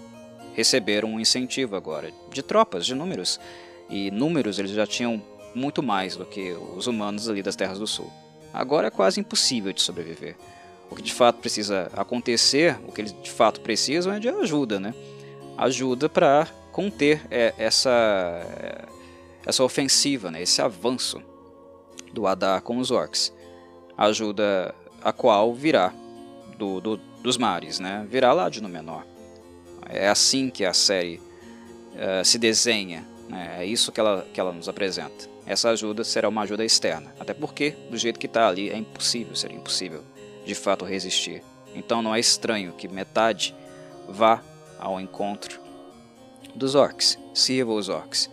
receberam 0.54 1.08
um 1.14 1.20
incentivo 1.20 1.76
agora 1.76 2.12
de 2.32 2.42
tropas, 2.42 2.84
de 2.84 2.94
números. 2.94 3.40
E 3.88 4.10
números 4.10 4.58
eles 4.58 4.70
já 4.70 4.86
tinham 4.86 5.22
muito 5.54 5.82
mais 5.82 6.16
do 6.16 6.24
que 6.24 6.52
os 6.76 6.86
humanos 6.86 7.28
ali 7.28 7.42
das 7.42 7.56
Terras 7.56 7.78
do 7.78 7.86
Sul. 7.86 8.10
Agora 8.52 8.88
é 8.88 8.90
quase 8.90 9.20
impossível 9.20 9.72
de 9.72 9.80
sobreviver. 9.82 10.36
O 10.94 10.96
que 10.96 11.02
de 11.02 11.12
fato 11.12 11.40
precisa 11.40 11.90
acontecer, 11.96 12.78
o 12.86 12.92
que 12.92 13.00
eles 13.00 13.12
de 13.20 13.28
fato 13.28 13.60
precisam 13.60 14.12
é 14.12 14.20
de 14.20 14.28
ajuda, 14.28 14.78
né? 14.78 14.94
Ajuda 15.58 16.08
para 16.08 16.46
conter 16.70 17.20
é, 17.32 17.52
essa 17.58 17.90
é, 17.90 18.84
essa 19.44 19.64
ofensiva, 19.64 20.30
né? 20.30 20.40
Esse 20.40 20.62
avanço 20.62 21.20
do 22.12 22.28
Adar 22.28 22.62
com 22.62 22.78
os 22.78 22.92
orcs. 22.92 23.32
Ajuda 23.98 24.72
a 25.02 25.12
qual 25.12 25.52
virá 25.52 25.92
do, 26.56 26.80
do, 26.80 26.96
dos 27.20 27.36
mares, 27.36 27.80
né? 27.80 28.06
Virá 28.08 28.32
lá 28.32 28.48
de 28.48 28.62
Númenor. 28.62 29.02
É 29.88 30.08
assim 30.08 30.48
que 30.48 30.64
a 30.64 30.72
série 30.72 31.20
uh, 31.96 32.24
se 32.24 32.38
desenha, 32.38 33.04
né? 33.28 33.56
é 33.58 33.66
isso 33.66 33.90
que 33.90 33.98
ela, 33.98 34.24
que 34.32 34.38
ela 34.38 34.52
nos 34.52 34.68
apresenta. 34.68 35.28
Essa 35.44 35.70
ajuda 35.70 36.04
será 36.04 36.28
uma 36.28 36.42
ajuda 36.42 36.64
externa, 36.64 37.12
até 37.18 37.34
porque, 37.34 37.72
do 37.90 37.98
jeito 37.98 38.20
que 38.20 38.26
está 38.26 38.46
ali, 38.46 38.70
é 38.70 38.78
impossível, 38.78 39.34
seria 39.34 39.56
impossível 39.56 40.04
de 40.44 40.54
fato 40.54 40.84
resistir. 40.84 41.42
Então 41.74 42.02
não 42.02 42.14
é 42.14 42.20
estranho 42.20 42.72
que 42.72 42.88
metade 42.88 43.54
vá 44.08 44.42
ao 44.78 45.00
encontro 45.00 45.60
dos 46.54 46.74
orcs, 46.74 47.18
sirva 47.32 47.72
os 47.72 47.88
orcs. 47.88 48.30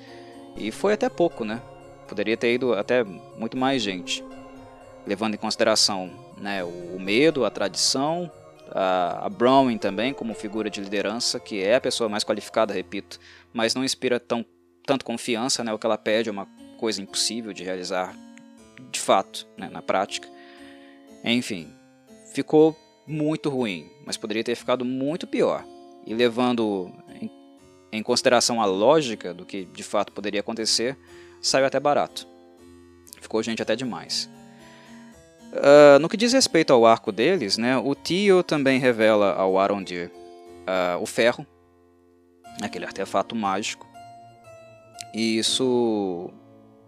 E 0.55 0.71
foi 0.71 0.93
até 0.93 1.09
pouco, 1.09 1.43
né? 1.43 1.61
Poderia 2.07 2.35
ter 2.35 2.53
ido 2.53 2.73
até 2.73 3.03
muito 3.03 3.55
mais 3.55 3.81
gente, 3.81 4.23
levando 5.07 5.33
em 5.33 5.37
consideração 5.37 6.11
né, 6.37 6.63
o 6.63 6.99
medo, 6.99 7.45
a 7.45 7.49
tradição, 7.49 8.29
a, 8.69 9.25
a 9.25 9.29
Browning 9.29 9.77
também 9.77 10.13
como 10.13 10.33
figura 10.33 10.69
de 10.69 10.81
liderança, 10.81 11.39
que 11.39 11.63
é 11.63 11.75
a 11.75 11.81
pessoa 11.81 12.09
mais 12.09 12.23
qualificada, 12.23 12.73
repito, 12.73 13.19
mas 13.53 13.73
não 13.73 13.83
inspira 13.83 14.19
tão, 14.19 14.45
tanto 14.85 15.05
confiança, 15.05 15.63
né, 15.63 15.71
o 15.71 15.79
que 15.79 15.85
ela 15.85 15.97
pede 15.97 16.29
é 16.29 16.31
uma 16.31 16.47
coisa 16.77 17.01
impossível 17.01 17.53
de 17.53 17.63
realizar 17.63 18.15
de 18.91 18.99
fato, 18.99 19.47
né, 19.55 19.69
na 19.69 19.81
prática. 19.81 20.27
Enfim, 21.23 21.73
ficou 22.33 22.75
muito 23.05 23.49
ruim, 23.49 23.89
mas 24.05 24.17
poderia 24.17 24.43
ter 24.43 24.55
ficado 24.55 24.85
muito 24.85 25.27
pior. 25.27 25.63
E 26.05 26.13
levando 26.13 26.91
em, 27.21 27.29
em 27.91 28.03
consideração 28.03 28.61
a 28.61 28.65
lógica 28.65 29.33
do 29.33 29.45
que 29.45 29.65
de 29.65 29.83
fato 29.83 30.11
poderia 30.11 30.39
acontecer, 30.39 30.97
saiu 31.41 31.65
até 31.65 31.79
barato. 31.79 32.27
Ficou 33.21 33.43
gente 33.43 33.61
até 33.61 33.75
demais. 33.75 34.29
Uh, 35.51 35.99
no 35.99 36.07
que 36.07 36.15
diz 36.15 36.31
respeito 36.31 36.71
ao 36.71 36.85
arco 36.85 37.11
deles, 37.11 37.57
né, 37.57 37.77
o 37.77 37.93
Tio 37.93 38.41
também 38.41 38.79
revela 38.79 39.33
ao 39.33 39.59
Arondir 39.59 40.09
uh, 40.61 41.01
o 41.01 41.05
ferro, 41.05 41.45
aquele 42.61 42.85
artefato 42.85 43.35
mágico. 43.35 43.85
E 45.13 45.37
isso 45.37 46.31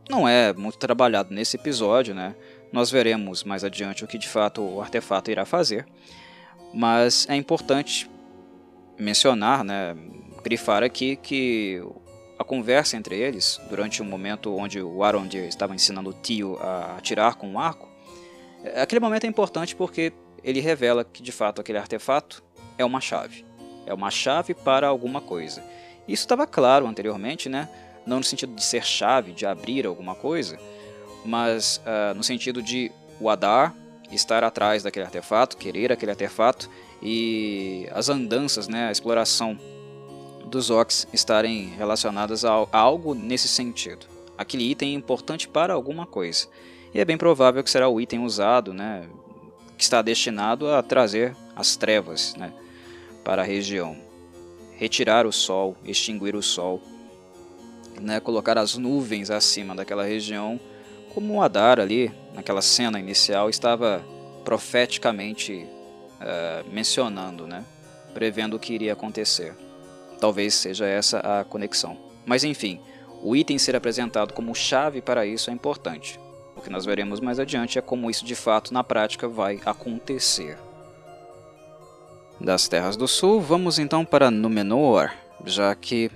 não 0.09 0.27
é 0.27 0.53
muito 0.53 0.77
trabalhado 0.77 1.33
nesse 1.33 1.57
episódio, 1.57 2.15
né? 2.15 2.35
Nós 2.73 2.91
veremos 2.91 3.45
mais 3.45 3.63
adiante 3.63 4.03
o 4.03 4.07
que 4.07 4.17
de 4.17 4.27
fato 4.27 4.61
o 4.61 4.81
artefato 4.81 5.31
irá 5.31 5.45
fazer. 5.45 5.85
Mas 6.73 7.25
é 7.29 7.35
importante 7.35 8.09
mencionar, 8.99 9.63
né, 9.63 9.95
grifar 10.43 10.83
aqui 10.83 11.15
que 11.15 11.81
a 12.37 12.43
conversa 12.43 12.97
entre 12.97 13.15
eles, 13.15 13.61
durante 13.69 14.01
um 14.01 14.05
momento 14.05 14.53
onde 14.53 14.81
o 14.81 15.03
Arondir 15.03 15.45
estava 15.45 15.73
ensinando 15.73 16.09
o 16.09 16.13
Tio 16.13 16.57
a 16.59 16.97
atirar 16.97 17.35
com 17.35 17.47
um 17.47 17.59
arco, 17.59 17.93
Aquele 18.75 19.01
momento 19.01 19.25
é 19.25 19.27
importante 19.27 19.75
porque 19.75 20.13
ele 20.41 20.61
revela 20.61 21.03
que 21.03 21.21
de 21.21 21.31
fato 21.31 21.59
aquele 21.59 21.77
artefato 21.77 22.41
é 22.77 22.85
uma 22.85 23.01
chave. 23.01 23.45
É 23.85 23.93
uma 23.93 24.09
chave 24.09 24.53
para 24.53 24.87
alguma 24.87 25.19
coisa. 25.19 25.61
Isso 26.07 26.23
estava 26.23 26.47
claro 26.47 26.87
anteriormente, 26.87 27.49
né? 27.49 27.67
não 28.05 28.17
no 28.17 28.23
sentido 28.23 28.53
de 28.53 28.63
ser 28.63 28.83
chave, 28.85 29.31
de 29.31 29.45
abrir 29.45 29.85
alguma 29.85 30.15
coisa, 30.15 30.57
mas 31.25 31.81
uh, 31.85 32.13
no 32.15 32.23
sentido 32.23 32.61
de 32.61 32.91
o 33.19 33.29
Adar 33.29 33.73
estar 34.11 34.43
atrás 34.43 34.83
daquele 34.83 35.05
artefato, 35.05 35.57
querer 35.57 35.91
aquele 35.91 36.11
artefato 36.11 36.69
e 37.01 37.87
as 37.91 38.09
andanças, 38.09 38.67
né, 38.67 38.87
a 38.87 38.91
exploração 38.91 39.57
dos 40.45 40.69
Orcs 40.69 41.07
estarem 41.11 41.67
relacionadas 41.77 42.45
a 42.45 42.65
algo 42.71 43.15
nesse 43.15 43.47
sentido. 43.47 44.05
Aquele 44.37 44.69
item 44.69 44.93
é 44.93 44.97
importante 44.97 45.47
para 45.47 45.73
alguma 45.73 46.05
coisa. 46.05 46.47
E 46.93 46.99
é 46.99 47.05
bem 47.05 47.17
provável 47.17 47.63
que 47.63 47.71
será 47.71 47.89
o 47.89 47.99
item 47.99 48.23
usado, 48.23 48.73
né, 48.73 49.07
que 49.77 49.83
está 49.83 50.01
destinado 50.01 50.69
a 50.69 50.83
trazer 50.83 51.35
as 51.55 51.75
trevas 51.75 52.35
né, 52.35 52.53
para 53.23 53.41
a 53.41 53.45
região. 53.45 53.97
Retirar 54.75 55.25
o 55.25 55.31
sol, 55.31 55.75
extinguir 55.83 56.35
o 56.35 56.41
sol, 56.41 56.81
né, 57.99 58.19
colocar 58.19 58.57
as 58.57 58.77
nuvens 58.77 59.29
acima 59.29 59.75
daquela 59.75 60.03
região, 60.03 60.59
como 61.13 61.35
o 61.35 61.41
Adar 61.41 61.79
ali, 61.79 62.11
naquela 62.33 62.61
cena 62.61 62.99
inicial, 62.99 63.49
estava 63.49 64.03
profeticamente 64.43 65.65
uh, 66.19 66.69
mencionando, 66.71 67.47
né, 67.47 67.63
prevendo 68.13 68.55
o 68.55 68.59
que 68.59 68.73
iria 68.73 68.93
acontecer. 68.93 69.55
Talvez 70.19 70.53
seja 70.53 70.85
essa 70.85 71.19
a 71.19 71.43
conexão. 71.43 71.97
Mas 72.25 72.43
enfim, 72.43 72.79
o 73.21 73.35
item 73.35 73.57
ser 73.57 73.75
apresentado 73.75 74.33
como 74.33 74.55
chave 74.55 75.01
para 75.01 75.25
isso 75.25 75.49
é 75.49 75.53
importante 75.53 76.19
que 76.63 76.69
nós 76.69 76.85
veremos 76.85 77.19
mais 77.19 77.39
adiante 77.39 77.77
é 77.77 77.81
como 77.81 78.09
isso 78.09 78.25
de 78.25 78.33
fato 78.33 78.73
na 78.73 78.83
prática 78.83 79.27
vai 79.27 79.59
acontecer. 79.65 80.57
Das 82.39 82.67
Terras 82.67 82.95
do 82.95 83.07
Sul, 83.07 83.39
vamos 83.39 83.77
então 83.77 84.03
para 84.03 84.31
Númenor, 84.31 85.11
já 85.45 85.75
que 85.75 86.09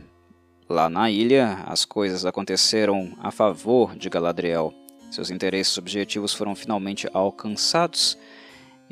lá 0.67 0.89
na 0.89 1.11
ilha 1.11 1.63
as 1.67 1.85
coisas 1.85 2.25
aconteceram 2.25 3.11
a 3.19 3.29
favor 3.29 3.95
de 3.95 4.09
Galadriel. 4.09 4.73
Seus 5.09 5.29
interesses 5.29 5.77
objetivos 5.77 6.33
foram 6.33 6.55
finalmente 6.55 7.07
alcançados 7.13 8.17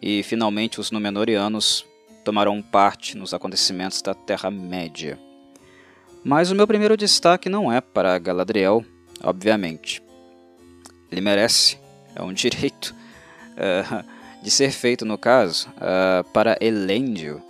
e 0.02 0.24
finalmente 0.24 0.80
os 0.80 0.92
Númenóreanos 0.92 1.86
tomarão 2.24 2.62
parte 2.62 3.18
nos 3.18 3.34
acontecimentos 3.34 4.02
da 4.02 4.14
Terra-média. 4.14 5.20
Mas 6.24 6.50
o 6.50 6.56
meu 6.56 6.66
primeiro 6.66 6.98
destaque 6.98 7.50
não 7.50 7.72
é 7.72 7.80
para 7.80 8.18
Galadriel, 8.18 8.84
obviamente 9.24 10.06
ele 11.12 11.22
merece, 11.22 11.78
é 12.16 12.22
um 12.22 12.32
direito 12.34 12.96
uh, 13.54 14.06
de 14.42 14.52
ser 14.52 14.72
feito 14.72 15.06
no 15.06 15.18
caso, 15.18 15.70
uh, 15.70 16.24
para 16.32 16.58
Elendil. 16.60 17.42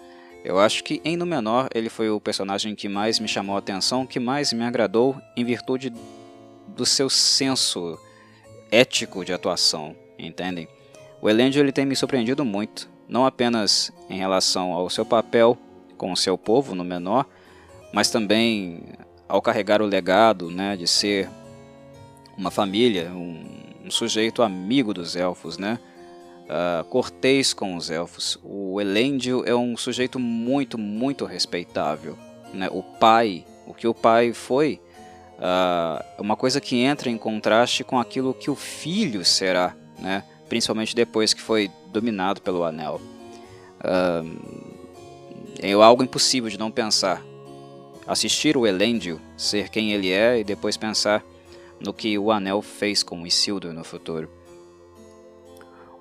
Eu 0.43 0.59
acho 0.59 0.83
que 0.83 1.01
em 1.03 1.17
Númenor 1.17 1.67
ele 1.73 1.89
foi 1.89 2.09
o 2.09 2.21
personagem 2.21 2.75
que 2.75 2.87
mais 2.87 3.19
me 3.19 3.27
chamou 3.27 3.55
a 3.55 3.59
atenção, 3.59 4.05
que 4.05 4.19
mais 4.19 4.53
me 4.53 4.63
agradou 4.63 5.19
em 5.35 5.43
virtude 5.43 5.91
do 6.67 6.85
seu 6.85 7.09
senso 7.09 7.97
ético 8.75 9.23
de 9.23 9.31
atuação, 9.31 9.95
entendem? 10.19 10.67
O 11.21 11.29
Elendil 11.29 11.63
ele 11.63 11.71
tem 11.71 11.85
me 11.85 11.95
surpreendido 11.95 12.43
muito, 12.43 12.89
não 13.07 13.25
apenas 13.25 13.91
em 14.09 14.17
relação 14.17 14.73
ao 14.73 14.89
seu 14.89 15.05
papel 15.05 15.57
com 15.97 16.11
o 16.11 16.17
seu 16.17 16.37
povo 16.37 16.75
no 16.75 16.83
menor, 16.83 17.25
mas 17.93 18.09
também 18.09 18.83
ao 19.27 19.41
carregar 19.41 19.81
o 19.81 19.85
legado 19.85 20.51
né, 20.51 20.75
de 20.75 20.87
ser 20.87 21.29
uma 22.37 22.51
família, 22.51 23.09
um, 23.11 23.45
um 23.85 23.91
sujeito 23.91 24.43
amigo 24.43 24.93
dos 24.93 25.15
elfos, 25.15 25.57
né? 25.57 25.79
Uh, 26.45 26.83
cortês 26.85 27.53
com 27.53 27.75
os 27.75 27.89
elfos. 27.89 28.37
O 28.43 28.79
Elendil 28.79 29.43
é 29.47 29.55
um 29.55 29.75
sujeito 29.75 30.19
muito, 30.19 30.77
muito 30.77 31.25
respeitável. 31.25 32.15
Né? 32.53 32.67
O 32.71 32.83
pai 32.83 33.43
O 33.65 33.73
que 33.73 33.87
o 33.87 33.95
pai 33.95 34.31
foi 34.31 34.79
uh, 35.45 36.03
uma 36.21 36.35
coisa 36.35 36.59
que 36.59 36.77
entra 36.77 37.09
em 37.09 37.17
contraste 37.17 37.83
com 37.83 37.99
aquilo 37.99 38.33
que 38.33 38.49
o 38.49 38.55
filho 38.55 39.23
será, 39.23 39.75
né? 39.99 40.23
principalmente 40.49 40.95
depois 40.95 41.33
que 41.33 41.41
foi 41.41 41.69
dominado 41.87 42.41
pelo 42.41 42.63
anel. 42.63 42.99
Uh, 43.79 44.65
é 45.61 45.71
algo 45.73 46.03
impossível 46.03 46.49
de 46.49 46.57
não 46.57 46.71
pensar. 46.71 47.21
Assistir 48.07 48.57
o 48.57 48.67
Elendil 48.67 49.19
ser 49.37 49.69
quem 49.69 49.91
ele 49.91 50.11
é 50.11 50.39
e 50.39 50.43
depois 50.43 50.77
pensar 50.77 51.23
no 51.79 51.93
que 51.93 52.17
o 52.17 52.31
anel 52.31 52.61
fez 52.61 53.01
com 53.03 53.25
Isildur 53.25 53.73
no 53.73 53.83
futuro. 53.83 54.29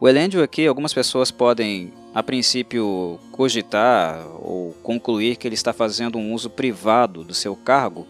O 0.01 0.09
Elendil 0.09 0.43
aqui, 0.43 0.67
algumas 0.67 0.93
pessoas 0.93 1.31
podem, 1.31 1.93
a 2.15 2.23
princípio, 2.23 3.19
cogitar 3.33 4.27
ou 4.41 4.75
concluir 4.83 5.37
que 5.37 5.49
ele 5.49 5.55
está 5.55 5.73
fazendo 5.73 6.19
um 6.19 6.35
uso 6.35 6.51
privado 6.51 7.25
do 7.25 7.33
seu 7.33 7.57
cargo 7.57 8.07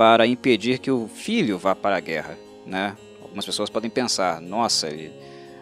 para 0.00 0.26
impedir 0.26 0.78
que 0.78 0.90
o 0.90 1.06
filho 1.08 1.58
vá 1.58 1.76
para 1.76 1.94
a 1.94 2.00
guerra. 2.00 2.38
Né? 2.64 2.96
Algumas 3.20 3.44
pessoas 3.44 3.68
podem 3.68 3.90
pensar, 3.90 4.40
nossa, 4.40 4.86
ele 4.86 5.12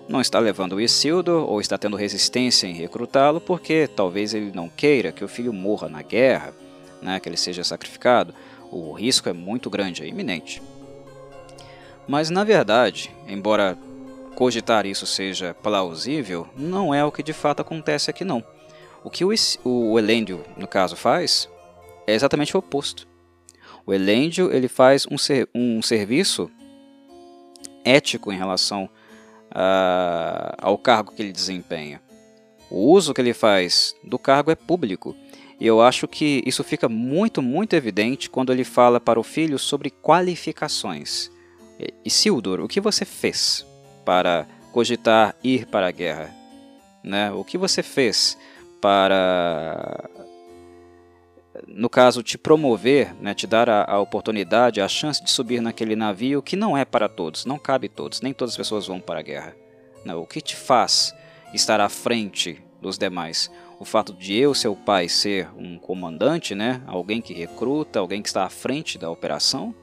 não 0.08 0.20
está 0.20 0.38
levando 0.38 0.74
o 0.74 0.80
Isildur 0.80 1.42
ou 1.42 1.60
está 1.60 1.76
tendo 1.76 1.96
resistência 1.96 2.68
em 2.68 2.72
recrutá-lo 2.72 3.40
porque 3.40 3.88
talvez 3.88 4.34
ele 4.34 4.52
não 4.54 4.68
queira 4.68 5.10
que 5.10 5.24
o 5.24 5.28
filho 5.28 5.52
morra 5.52 5.88
na 5.88 6.02
guerra, 6.02 6.54
né, 7.02 7.18
que 7.18 7.28
ele 7.28 7.36
seja 7.36 7.64
sacrificado. 7.64 8.32
O 8.70 8.92
risco 8.92 9.28
é 9.28 9.32
muito 9.32 9.68
grande, 9.68 10.04
é 10.04 10.06
iminente. 10.06 10.62
Mas 12.06 12.30
na 12.30 12.44
verdade, 12.44 13.10
embora 13.26 13.76
cogitar 14.36 14.86
isso 14.86 15.04
seja 15.04 15.52
plausível, 15.52 16.46
não 16.56 16.94
é 16.94 17.04
o 17.04 17.10
que 17.10 17.24
de 17.24 17.32
fato 17.32 17.60
acontece 17.60 18.08
aqui 18.08 18.22
não. 18.24 18.44
O 19.02 19.10
que 19.10 19.24
o, 19.24 19.34
o 19.64 19.98
Elendil, 19.98 20.44
no 20.56 20.68
caso, 20.68 20.94
faz 20.94 21.48
é 22.06 22.14
exatamente 22.14 22.56
o 22.56 22.60
oposto. 22.60 23.08
O 23.88 23.94
Elendil 23.94 24.52
ele 24.52 24.68
faz 24.68 25.06
um, 25.10 25.16
ser, 25.16 25.48
um 25.54 25.80
serviço 25.80 26.50
ético 27.82 28.30
em 28.30 28.36
relação 28.36 28.86
ao 30.58 30.76
cargo 30.76 31.12
que 31.12 31.22
ele 31.22 31.32
desempenha. 31.32 31.98
O 32.70 32.92
uso 32.92 33.14
que 33.14 33.20
ele 33.22 33.32
faz 33.32 33.94
do 34.04 34.18
cargo 34.18 34.50
é 34.50 34.54
público. 34.54 35.16
E 35.58 35.66
eu 35.66 35.80
acho 35.80 36.06
que 36.06 36.42
isso 36.44 36.62
fica 36.62 36.86
muito, 36.86 37.40
muito 37.40 37.72
evidente 37.72 38.28
quando 38.28 38.52
ele 38.52 38.62
fala 38.62 39.00
para 39.00 39.18
o 39.18 39.22
filho 39.22 39.58
sobre 39.58 39.88
qualificações. 39.88 41.30
Isildur, 42.04 42.60
o 42.60 42.68
que 42.68 42.82
você 42.82 43.06
fez 43.06 43.64
para 44.04 44.46
cogitar 44.70 45.34
ir 45.42 45.64
para 45.64 45.88
a 45.88 45.90
guerra? 45.90 46.30
Né? 47.02 47.32
O 47.32 47.42
que 47.42 47.56
você 47.56 47.82
fez 47.82 48.36
para 48.82 50.10
no 51.66 51.88
caso, 51.88 52.22
te 52.22 52.36
promover, 52.36 53.14
né, 53.20 53.34
te 53.34 53.46
dar 53.46 53.68
a, 53.68 53.84
a, 53.84 53.98
oportunidade, 53.98 54.80
a 54.80 54.88
chance 54.88 55.22
de 55.22 55.30
subir 55.30 55.60
naquele 55.60 55.96
navio 55.96 56.42
que 56.42 56.56
não 56.56 56.76
é 56.76 56.84
para 56.84 57.08
todos, 57.08 57.44
não 57.44 57.58
cabe 57.58 57.88
todos, 57.88 58.20
nem 58.20 58.32
todas 58.32 58.52
as 58.52 58.56
pessoas 58.56 58.86
vão 58.86 59.00
para 59.00 59.20
a 59.20 59.22
guerra. 59.22 59.56
Não, 60.04 60.20
o 60.20 60.26
que 60.26 60.40
te 60.40 60.56
faz 60.56 61.14
estar 61.52 61.80
à 61.80 61.88
frente 61.88 62.62
dos 62.80 62.98
demais? 62.98 63.50
O 63.80 63.84
fato 63.84 64.12
de 64.12 64.34
eu, 64.34 64.54
seu 64.54 64.74
pai, 64.74 65.08
ser 65.08 65.48
um 65.56 65.78
comandante, 65.78 66.54
né, 66.54 66.82
alguém 66.86 67.20
que 67.20 67.32
recruta, 67.32 67.98
alguém 67.98 68.22
que 68.22 68.28
está 68.28 68.44
à 68.44 68.50
frente 68.50 68.98
da 68.98 69.10
operação? 69.10 69.74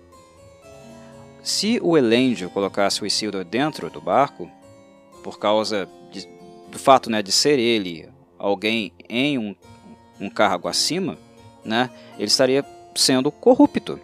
Se 1.41 1.79
o 1.81 1.95
Elendil 1.97 2.49
colocasse 2.49 3.03
o 3.03 3.05
Isildur 3.05 3.43
dentro 3.45 3.89
do 3.89 4.01
barco, 4.01 4.49
por 5.23 5.39
causa 5.39 5.87
de, 6.11 6.27
do 6.71 6.79
fato 6.79 7.09
né, 7.09 7.21
de 7.21 7.31
ser 7.31 7.59
ele 7.59 8.09
alguém 8.37 8.91
em 9.07 9.37
um, 9.37 9.55
um 10.19 10.29
cargo 10.29 10.67
acima, 10.67 11.17
né, 11.65 11.89
ele 12.17 12.27
estaria 12.27 12.63
sendo 12.95 13.31
corrupto. 13.31 13.99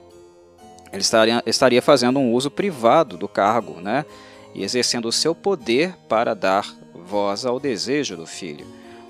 Ele 0.91 1.01
estaria, 1.01 1.41
estaria 1.45 1.81
fazendo 1.81 2.19
um 2.19 2.33
uso 2.33 2.51
privado 2.51 3.15
do 3.17 3.27
cargo 3.27 3.79
né, 3.79 4.05
e 4.53 4.63
exercendo 4.63 5.07
o 5.07 5.11
seu 5.11 5.33
poder 5.33 5.95
para 6.09 6.33
dar 6.33 6.67
voz 6.93 7.45
ao 7.45 7.59
desejo 7.59 8.17
do 8.17 8.25
filho. 8.25 8.65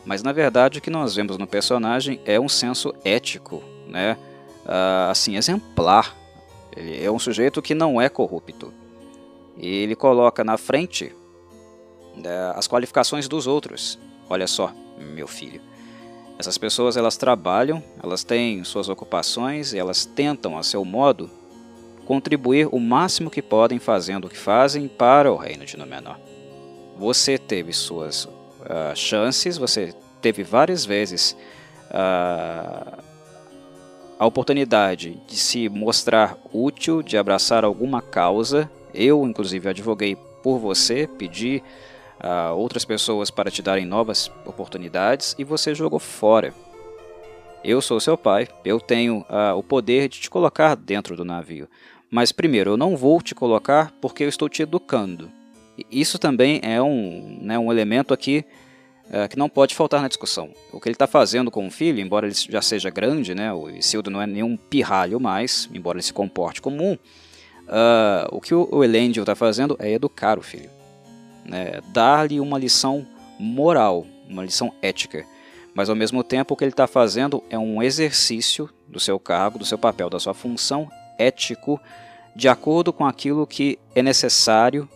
Mas 0.06 0.22
na 0.22 0.32
verdade 0.32 0.80
o 0.80 0.82
que 0.82 0.90
nós 0.90 1.16
vemos 1.16 1.38
no 1.38 1.48
personagem 1.48 2.20
é 2.26 2.40
um 2.40 2.50
senso 2.50 2.94
ético, 3.04 3.64
né, 3.88 4.18
uh, 4.66 5.10
assim 5.10 5.36
exemplar. 5.36 6.16
Ele 6.76 7.04
é 7.04 7.12
um 7.12 7.20
sujeito 7.20 7.62
que 7.62 7.74
não 7.74 8.00
é 8.00 8.10
corrupto. 8.10 8.74
E 9.58 9.68
ele 9.68 9.96
coloca 9.96 10.44
na 10.44 10.58
frente 10.58 11.14
né, 12.16 12.54
as 12.56 12.68
qualificações 12.68 13.28
dos 13.28 13.48
outros. 13.48 14.00
Olha 14.30 14.48
só, 14.48 14.72
meu 14.98 15.28
filho. 15.28 15.62
Essas 16.42 16.58
pessoas 16.58 16.98
elas 16.98 17.18
trabalham, 17.18 17.84
elas 18.02 18.24
têm 18.24 18.64
suas 18.64 18.90
ocupações 18.90 19.74
e 19.74 19.78
elas 19.78 20.06
tentam, 20.06 20.58
a 20.58 20.64
seu 20.64 20.84
modo, 20.84 21.30
contribuir 22.04 22.68
o 22.72 22.80
máximo 22.80 23.30
que 23.30 23.44
podem 23.44 23.78
fazendo 23.78 24.26
o 24.26 24.30
que 24.30 24.40
fazem 24.40 24.88
para 24.88 25.32
o 25.32 25.36
reino 25.36 25.68
de 25.68 25.78
Númenor. 25.78 26.18
Você 26.98 27.38
teve 27.38 27.72
suas 27.74 28.26
uh, 28.26 28.96
chances, 28.96 29.56
você 29.56 29.94
teve 30.20 30.42
várias 30.42 30.84
vezes 30.84 31.38
uh, 31.92 33.04
a 34.18 34.26
oportunidade 34.26 35.22
de 35.28 35.36
se 35.36 35.70
mostrar 35.70 36.40
útil, 36.52 37.04
de 37.04 37.18
abraçar 37.18 37.64
alguma 37.64 38.02
causa. 38.02 38.68
Eu, 38.96 39.24
inclusive, 39.28 39.70
advoguei 39.70 40.18
por 40.42 40.58
você, 40.58 41.06
pedi 41.06 41.62
uh, 42.22 42.56
outras 42.56 42.86
pessoas 42.86 43.32
para 43.32 43.52
te 43.52 43.62
darem 43.62 43.86
novas 43.86 44.32
oportunidades 44.46 45.36
e 45.38 45.44
você 45.44 45.74
jogou 45.74 46.00
fora. 46.00 46.54
Eu 47.64 47.82
sou 47.82 48.00
seu 48.00 48.18
pai, 48.18 48.48
eu 48.66 48.80
tenho 48.80 49.20
uh, 49.30 49.56
o 49.56 49.62
poder 49.62 50.08
de 50.08 50.20
te 50.20 50.30
colocar 50.30 50.76
dentro 50.76 51.16
do 51.16 51.26
navio. 51.26 51.68
Mas 52.10 52.32
primeiro, 52.32 52.72
eu 52.72 52.78
não 52.78 52.98
vou 52.98 53.22
te 53.22 53.36
colocar 53.36 53.94
porque 54.02 54.24
eu 54.24 54.30
estou 54.30 54.50
te 54.50 54.64
educando. 54.64 55.32
Isso 55.90 56.20
também 56.20 56.60
é 56.64 56.82
um, 56.82 57.40
né, 57.42 57.58
um 57.58 57.72
elemento 57.72 58.14
aqui 58.14 58.44
uh, 59.06 59.30
que 59.30 59.38
não 59.38 59.48
pode 59.48 59.76
faltar 59.76 60.02
na 60.02 60.08
discussão. 60.08 60.50
O 60.72 60.80
que 60.80 60.90
ele 60.90 60.96
está 60.96 61.08
fazendo 61.08 61.52
com 61.52 61.68
o 61.68 61.72
filho, 61.72 62.00
embora 62.00 62.26
ele 62.26 62.36
já 62.36 62.62
seja 62.62 62.90
grande, 62.90 63.36
né, 63.36 63.54
o 63.54 63.70
Isildo 63.70 64.10
não 64.10 64.22
é 64.22 64.28
nenhum 64.28 64.58
pirralho 64.58 65.20
mais, 65.20 65.70
embora 65.74 65.98
ele 65.98 66.04
se 66.04 66.14
comporte 66.14 66.62
comum, 66.62 66.94
uh, 66.94 68.28
o 68.32 68.42
que 68.42 68.54
o 68.54 68.84
Elendil 68.84 69.22
está 69.22 69.36
fazendo 69.36 69.78
é 69.80 69.92
educar 69.92 70.38
o 70.40 70.42
filho 70.42 70.81
né, 71.46 71.82
dar-lhe 71.88 72.40
uma 72.40 72.58
lição 72.58 73.06
moral, 73.40 74.06
uma 74.30 74.44
lição 74.44 74.74
ética. 74.82 75.26
Mas 75.74 75.90
ao 75.90 75.96
mesmo 75.96 76.24
tempo 76.24 76.54
o 76.54 76.58
que 76.58 76.64
ele 76.64 76.72
está 76.72 76.88
fazendo 76.88 77.44
é 77.50 77.58
um 77.58 77.82
exercício 77.82 78.70
do 78.88 79.00
seu 79.00 79.20
cargo, 79.20 79.60
do 79.60 79.66
seu 79.66 79.78
papel, 79.78 80.10
da 80.10 80.20
sua 80.20 80.34
função 80.34 80.90
ético, 81.18 81.80
de 82.36 82.48
acordo 82.48 82.92
com 82.92 83.06
aquilo 83.06 83.48
que 83.48 83.80
é 83.96 84.02
necessário, 84.02 84.88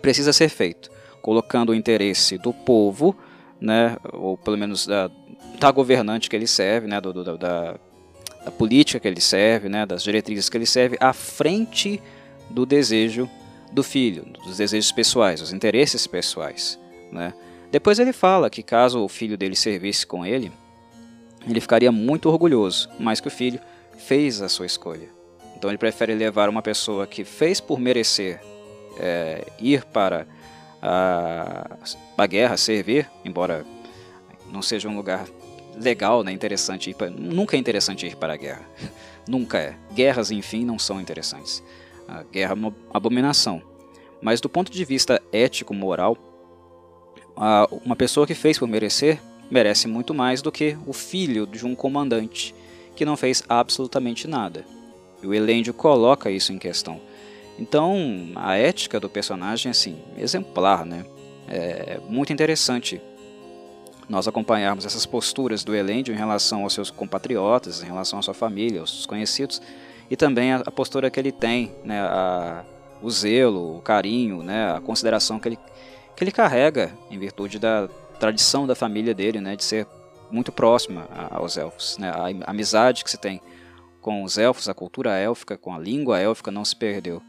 precisa 0.00 0.32
ser 0.32 0.48
feito, 0.48 0.90
colocando 1.22 1.70
o 1.70 1.74
interesse 1.74 2.38
do 2.38 2.52
povo, 2.52 3.16
né, 3.60 3.96
ou 4.12 4.36
pelo 4.36 4.56
menos 4.56 4.86
da, 4.86 5.10
da 5.58 5.70
governante 5.70 6.28
que 6.28 6.36
ele 6.36 6.46
serve, 6.46 6.86
né, 6.86 7.00
do, 7.00 7.12
do, 7.12 7.36
da, 7.36 7.76
da 8.44 8.50
política 8.50 9.00
que 9.00 9.08
ele 9.08 9.20
serve, 9.20 9.68
né, 9.68 9.84
das 9.84 10.02
diretrizes 10.02 10.48
que 10.48 10.56
ele 10.56 10.66
serve, 10.66 10.96
à 11.00 11.12
frente 11.12 12.00
do 12.48 12.64
desejo 12.64 13.28
do 13.72 13.82
filho, 13.82 14.24
dos 14.44 14.56
desejos 14.56 14.92
pessoais, 14.92 15.40
dos 15.40 15.52
interesses 15.52 16.06
pessoais. 16.06 16.78
Né? 17.12 17.32
Depois 17.70 17.98
ele 17.98 18.12
fala 18.12 18.50
que 18.50 18.62
caso 18.62 19.02
o 19.04 19.08
filho 19.08 19.36
dele 19.36 19.54
servisse 19.54 20.06
com 20.06 20.26
ele, 20.26 20.50
ele 21.48 21.60
ficaria 21.60 21.90
muito 21.90 22.28
orgulhoso, 22.28 22.88
mas 22.98 23.20
que 23.20 23.28
o 23.28 23.30
filho 23.30 23.60
fez 23.96 24.42
a 24.42 24.48
sua 24.48 24.66
escolha. 24.66 25.08
Então 25.56 25.70
ele 25.70 25.78
prefere 25.78 26.14
levar 26.14 26.48
uma 26.48 26.62
pessoa 26.62 27.06
que 27.06 27.24
fez 27.24 27.60
por 27.60 27.78
merecer 27.78 28.40
é, 28.98 29.46
ir 29.60 29.84
para 29.84 30.26
a, 30.82 31.76
a 32.16 32.26
guerra, 32.26 32.56
servir, 32.56 33.08
embora 33.24 33.64
não 34.50 34.62
seja 34.62 34.88
um 34.88 34.96
lugar 34.96 35.26
legal, 35.76 36.22
né, 36.22 36.32
interessante 36.32 36.90
ir 36.90 36.96
nunca 37.16 37.56
é 37.56 37.58
interessante 37.58 38.06
ir 38.06 38.16
para 38.16 38.34
a 38.34 38.36
guerra. 38.36 38.62
nunca 39.28 39.58
é. 39.58 39.76
Guerras, 39.92 40.30
enfim, 40.30 40.64
não 40.64 40.78
são 40.78 41.00
interessantes. 41.00 41.62
A 42.10 42.24
guerra 42.24 42.52
é 42.52 42.54
uma 42.54 42.74
abominação. 42.92 43.62
Mas 44.20 44.40
do 44.40 44.48
ponto 44.48 44.70
de 44.72 44.84
vista 44.84 45.22
ético, 45.32 45.72
moral, 45.72 46.16
uma 47.84 47.94
pessoa 47.94 48.26
que 48.26 48.34
fez 48.34 48.58
por 48.58 48.66
merecer, 48.66 49.20
merece 49.48 49.86
muito 49.86 50.12
mais 50.12 50.42
do 50.42 50.50
que 50.50 50.76
o 50.86 50.92
filho 50.92 51.46
de 51.46 51.64
um 51.64 51.74
comandante 51.74 52.52
que 52.96 53.04
não 53.04 53.16
fez 53.16 53.44
absolutamente 53.48 54.26
nada. 54.26 54.64
E 55.22 55.26
o 55.26 55.32
Elendil 55.32 55.72
coloca 55.72 56.30
isso 56.30 56.52
em 56.52 56.58
questão. 56.58 57.00
Então, 57.58 57.96
a 58.34 58.56
ética 58.56 58.98
do 58.98 59.08
personagem, 59.08 59.70
assim, 59.70 59.96
exemplar, 60.18 60.84
né? 60.84 61.04
É 61.46 62.00
muito 62.08 62.32
interessante 62.32 63.00
nós 64.08 64.26
acompanharmos 64.26 64.84
essas 64.84 65.06
posturas 65.06 65.62
do 65.62 65.74
Elendil 65.74 66.14
em 66.14 66.18
relação 66.18 66.64
aos 66.64 66.74
seus 66.74 66.90
compatriotas, 66.90 67.82
em 67.82 67.86
relação 67.86 68.18
à 68.18 68.22
sua 68.22 68.34
família, 68.34 68.80
aos 68.80 68.90
seus 68.90 69.06
conhecidos, 69.06 69.62
e 70.10 70.16
também 70.16 70.52
a, 70.52 70.56
a 70.66 70.70
postura 70.70 71.08
que 71.08 71.20
ele 71.20 71.30
tem, 71.30 71.72
né, 71.84 72.00
a, 72.00 72.64
o 73.00 73.08
zelo, 73.08 73.78
o 73.78 73.80
carinho, 73.80 74.42
né, 74.42 74.72
a 74.72 74.80
consideração 74.80 75.38
que 75.38 75.48
ele, 75.48 75.58
que 76.16 76.24
ele 76.24 76.32
carrega 76.32 76.92
em 77.10 77.18
virtude 77.18 77.58
da 77.58 77.88
tradição 78.18 78.66
da 78.66 78.74
família 78.74 79.14
dele, 79.14 79.40
né, 79.40 79.54
de 79.54 79.64
ser 79.64 79.86
muito 80.30 80.52
próxima 80.52 81.08
aos 81.30 81.56
elfos, 81.56 81.96
né, 81.98 82.10
a 82.10 82.50
amizade 82.50 83.04
que 83.04 83.10
se 83.10 83.16
tem 83.16 83.40
com 84.00 84.24
os 84.24 84.36
elfos, 84.36 84.68
a 84.68 84.74
cultura 84.74 85.16
élfica, 85.16 85.56
com 85.56 85.74
a 85.74 85.78
língua 85.78 86.18
élfica 86.18 86.50
não 86.50 86.64
se 86.64 86.74
perdeu. 86.74 87.22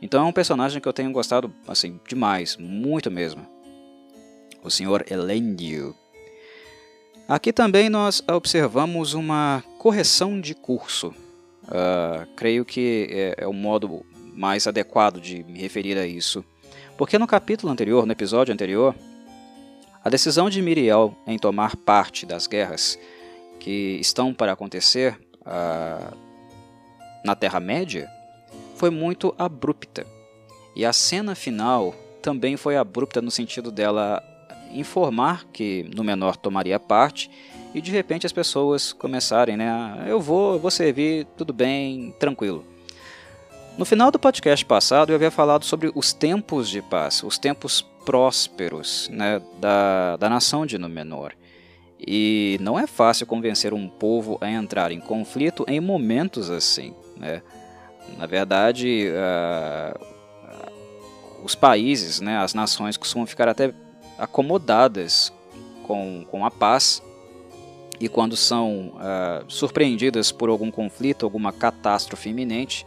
Então 0.00 0.24
é 0.24 0.28
um 0.28 0.32
personagem 0.32 0.80
que 0.80 0.88
eu 0.88 0.92
tenho 0.92 1.12
gostado 1.12 1.52
assim 1.66 2.00
demais, 2.08 2.56
muito 2.56 3.10
mesmo. 3.10 3.46
O 4.62 4.70
Sr. 4.70 5.04
Elendil. 5.10 5.94
Aqui 7.28 7.52
também 7.52 7.88
nós 7.88 8.22
observamos 8.28 9.14
uma 9.14 9.62
correção 9.78 10.40
de 10.40 10.54
curso. 10.54 11.14
Uh, 11.64 12.26
creio 12.34 12.64
que 12.64 13.08
é, 13.10 13.44
é 13.44 13.46
o 13.46 13.52
modo 13.52 14.04
mais 14.34 14.66
adequado 14.66 15.20
de 15.20 15.44
me 15.44 15.58
referir 15.60 15.96
a 15.98 16.06
isso. 16.06 16.44
Porque 16.96 17.18
no 17.18 17.26
capítulo 17.26 17.72
anterior, 17.72 18.06
no 18.06 18.12
episódio 18.12 18.52
anterior, 18.52 18.94
a 20.04 20.10
decisão 20.10 20.50
de 20.50 20.60
Miriel 20.60 21.16
em 21.26 21.38
tomar 21.38 21.76
parte 21.76 22.26
das 22.26 22.46
guerras 22.46 22.98
que 23.60 23.98
estão 24.00 24.34
para 24.34 24.52
acontecer 24.52 25.16
uh, 25.42 26.16
na 27.24 27.36
Terra-média 27.36 28.10
foi 28.74 28.90
muito 28.90 29.34
abrupta. 29.38 30.04
E 30.74 30.84
a 30.84 30.92
cena 30.92 31.34
final 31.34 31.94
também 32.20 32.56
foi 32.56 32.76
abrupta 32.76 33.22
no 33.22 33.30
sentido 33.30 33.70
dela 33.70 34.22
informar 34.72 35.44
que 35.52 35.88
Númenor 35.94 36.36
tomaria 36.36 36.80
parte 36.80 37.30
e 37.74 37.80
de 37.80 37.90
repente 37.90 38.26
as 38.26 38.32
pessoas 38.32 38.92
começarem, 38.92 39.56
né? 39.56 39.68
Ah, 39.68 40.04
eu 40.06 40.20
vou, 40.20 40.54
eu 40.54 40.58
vou 40.58 40.70
servir, 40.70 41.26
tudo 41.36 41.52
bem, 41.52 42.14
tranquilo. 42.18 42.64
No 43.78 43.84
final 43.84 44.10
do 44.10 44.18
podcast 44.18 44.64
passado 44.64 45.10
eu 45.10 45.16
havia 45.16 45.30
falado 45.30 45.64
sobre 45.64 45.90
os 45.94 46.12
tempos 46.12 46.68
de 46.68 46.82
paz, 46.82 47.22
os 47.22 47.38
tempos 47.38 47.80
prósperos 48.04 49.08
né, 49.10 49.40
da, 49.58 50.16
da 50.16 50.28
nação 50.28 50.66
de 50.66 50.76
Númenor. 50.76 51.32
E 51.98 52.58
não 52.60 52.78
é 52.78 52.86
fácil 52.86 53.26
convencer 53.26 53.72
um 53.72 53.88
povo 53.88 54.36
a 54.40 54.50
entrar 54.50 54.92
em 54.92 55.00
conflito 55.00 55.64
em 55.68 55.80
momentos 55.80 56.50
assim. 56.50 56.92
Né? 57.16 57.40
Na 58.18 58.26
verdade, 58.26 59.08
uh, 59.08 60.06
os 61.44 61.54
países, 61.54 62.20
né, 62.20 62.38
as 62.38 62.52
nações 62.52 62.96
costumam 62.96 63.26
ficar 63.26 63.48
até 63.48 63.72
acomodadas 64.18 65.32
com, 65.84 66.26
com 66.30 66.44
a 66.44 66.50
paz 66.50 67.02
e 68.00 68.08
quando 68.08 68.36
são 68.36 68.94
uh, 68.96 69.44
surpreendidas 69.46 70.32
por 70.32 70.48
algum 70.48 70.70
conflito, 70.70 71.24
alguma 71.24 71.52
catástrofe 71.52 72.30
iminente, 72.30 72.86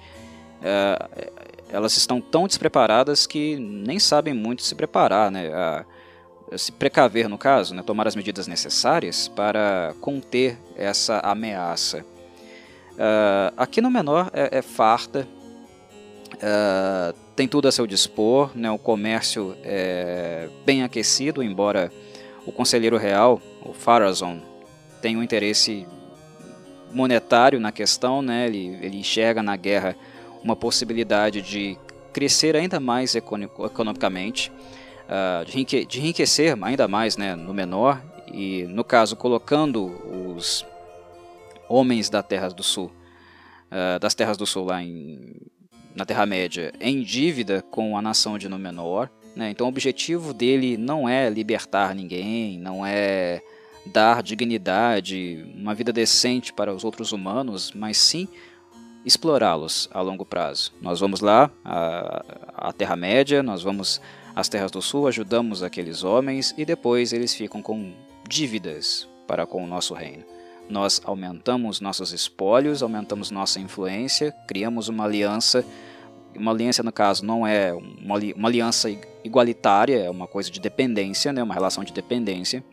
uh, 0.60 1.32
elas 1.70 1.96
estão 1.98 2.20
tão 2.20 2.48
despreparadas 2.48 3.26
que 3.26 3.56
nem 3.58 4.00
sabem 4.00 4.34
muito 4.34 4.64
se 4.64 4.76
preparar, 4.76 5.32
né? 5.32 5.50
Uh, 5.50 5.86
se 6.58 6.72
precaver 6.72 7.28
no 7.28 7.40
caso, 7.40 7.74
né? 7.74 7.82
tomar 7.82 8.08
as 8.08 8.16
medidas 8.16 8.46
necessárias 8.46 9.28
para 9.28 9.96
conter 10.00 10.60
essa 10.78 11.20
ameaça. 11.22 12.06
aqui 13.58 13.82
no 13.82 13.90
menor 13.90 14.30
é, 14.32 14.60
é 14.60 14.62
farta, 14.62 15.28
tem 17.36 17.48
tudo 17.48 17.68
a 17.68 17.72
seu 17.72 17.88
dispor, 17.88 18.52
né? 18.54 18.70
o 18.70 18.78
comércio 18.78 19.58
é 19.64 20.48
bem 20.64 20.84
aquecido, 20.84 21.42
embora 21.42 21.92
o 22.46 22.52
conselheiro 22.52 22.96
real, 22.96 23.42
o 23.64 23.74
Farazon, 23.74 24.40
tenha 25.06 25.20
um 25.20 25.22
interesse 25.22 25.86
monetário 26.92 27.60
na 27.60 27.72
questão, 27.72 28.24
né? 28.24 28.48
ele, 28.48 28.76
ele 28.82 28.98
enxerga 28.98 29.44
na 29.44 29.56
guerra 29.56 29.96
uma 30.44 30.56
possibilidade 30.56 31.44
de 31.44 31.78
crescer 32.12 32.56
ainda 32.56 32.80
mais 32.80 33.14
economicamente, 33.14 34.52
uh, 35.04 35.46
de 35.46 36.00
enriquecer 36.00 36.58
ainda 36.60 36.88
mais 36.88 37.18
né, 37.18 37.36
no 37.36 37.54
menor, 37.54 38.02
e 38.34 38.64
no 38.64 38.84
caso 38.84 39.16
colocando 39.16 39.86
os 40.36 40.66
homens 41.70 42.10
da 42.10 42.24
Terra 42.24 42.48
do 42.48 42.64
Sul, 42.64 42.92
uh, 43.72 44.00
das 44.00 44.16
Terras 44.16 44.38
do 44.38 44.48
Sul 44.48 44.66
lá 44.66 44.82
em 44.82 45.36
na 45.96 46.04
Terra-média 46.04 46.74
em 46.82 47.04
dívida 47.04 47.62
com 47.70 47.96
a 47.96 48.02
nação 48.02 48.40
de 48.40 48.50
Númenor. 48.50 49.08
Né? 49.36 49.52
Então 49.52 49.68
o 49.68 49.70
objetivo 49.70 50.34
dele 50.34 50.78
não 50.78 51.08
é 51.08 51.30
libertar 51.30 51.94
ninguém, 51.94 52.58
não 52.58 52.84
é 52.84 53.42
dar 53.86 54.24
dignidade, 54.24 55.46
uma 55.56 55.76
vida 55.76 55.94
decente 55.94 56.52
para 56.52 56.74
os 56.74 56.84
outros 56.84 57.12
humanos, 57.12 57.72
mas 57.74 57.98
sim 57.98 58.28
explorá-los 59.06 59.88
a 59.94 60.02
longo 60.02 60.26
prazo. 60.26 60.74
Nós 60.82 61.00
vamos 61.00 61.20
lá, 61.22 61.52
à 61.64 62.74
Terra-média, 62.74 63.44
nós 63.44 63.62
vamos 63.62 64.02
às 64.36 64.50
Terras 64.50 64.72
do 64.72 64.82
Sul, 64.82 65.08
ajudamos 65.08 65.62
aqueles 65.62 66.04
homens 66.04 66.54
e 66.58 66.66
depois 66.66 67.14
eles 67.14 67.34
ficam 67.34 67.62
com 67.62 67.94
dívidas 68.28 69.08
para 69.28 69.46
com 69.46 69.64
o 69.64 69.68
nosso 69.68 69.94
reino. 69.94 70.26
Nós 70.68 71.00
aumentamos 71.06 71.80
nossos 71.80 72.12
espólios, 72.12 72.82
aumentamos 72.82 73.30
nossa 73.30 73.60
influência, 73.60 74.32
criamos 74.48 74.88
uma 74.88 75.04
aliança. 75.06 75.64
Uma 76.36 76.52
aliança, 76.52 76.82
no 76.82 76.92
caso, 76.92 77.24
não 77.24 77.46
é 77.46 77.72
uma, 77.74 78.18
uma 78.36 78.48
aliança 78.50 78.90
igualitária, 79.24 80.04
é 80.04 80.10
uma 80.10 80.28
coisa 80.28 80.50
de 80.50 80.60
dependência, 80.60 81.32
né, 81.32 81.42
uma 81.42 81.54
relação 81.54 81.84
de 81.84 81.94
dependência. 81.94 82.64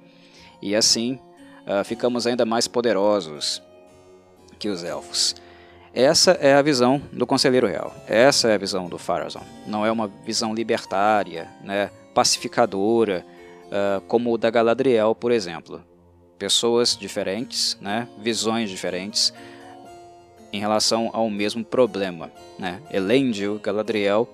E 0.63 0.75
assim 0.75 1.19
uh, 1.67 1.85
ficamos 1.85 2.27
ainda 2.27 2.47
mais 2.47 2.69
poderosos 2.69 3.63
que 4.59 4.69
os 4.69 4.85
elfos. 4.85 5.35
Essa 5.93 6.33
é 6.33 6.55
a 6.55 6.63
visão 6.63 7.03
do 7.13 7.27
Conselheiro 7.27 7.67
Real. 7.67 7.95
Essa 8.07 8.49
é 8.49 8.55
a 8.55 8.59
visão 8.59 8.89
do 8.89 8.97
Farazon. 8.97 9.43
Não 9.67 9.85
é 9.85 9.93
uma 9.93 10.09
visão 10.25 10.55
libertária, 10.55 11.51
né, 11.63 11.91
pacificadora, 12.15 13.27
uh, 13.67 14.01
como 14.03 14.33
o 14.33 14.39
da 14.39 14.49
Galadriel, 14.49 15.15
por 15.15 15.33
exemplo 15.33 15.83
pessoas 16.43 16.97
diferentes, 16.97 17.79
né, 17.81 18.09
visões 18.19 18.69
diferentes 18.69 19.33
em 20.53 20.59
relação 20.59 21.09
ao 21.13 21.31
mesmo 21.31 21.65
problema. 21.65 22.33
Né? 22.59 22.83
Elendil, 22.91 23.61
Galadriel, 23.63 24.29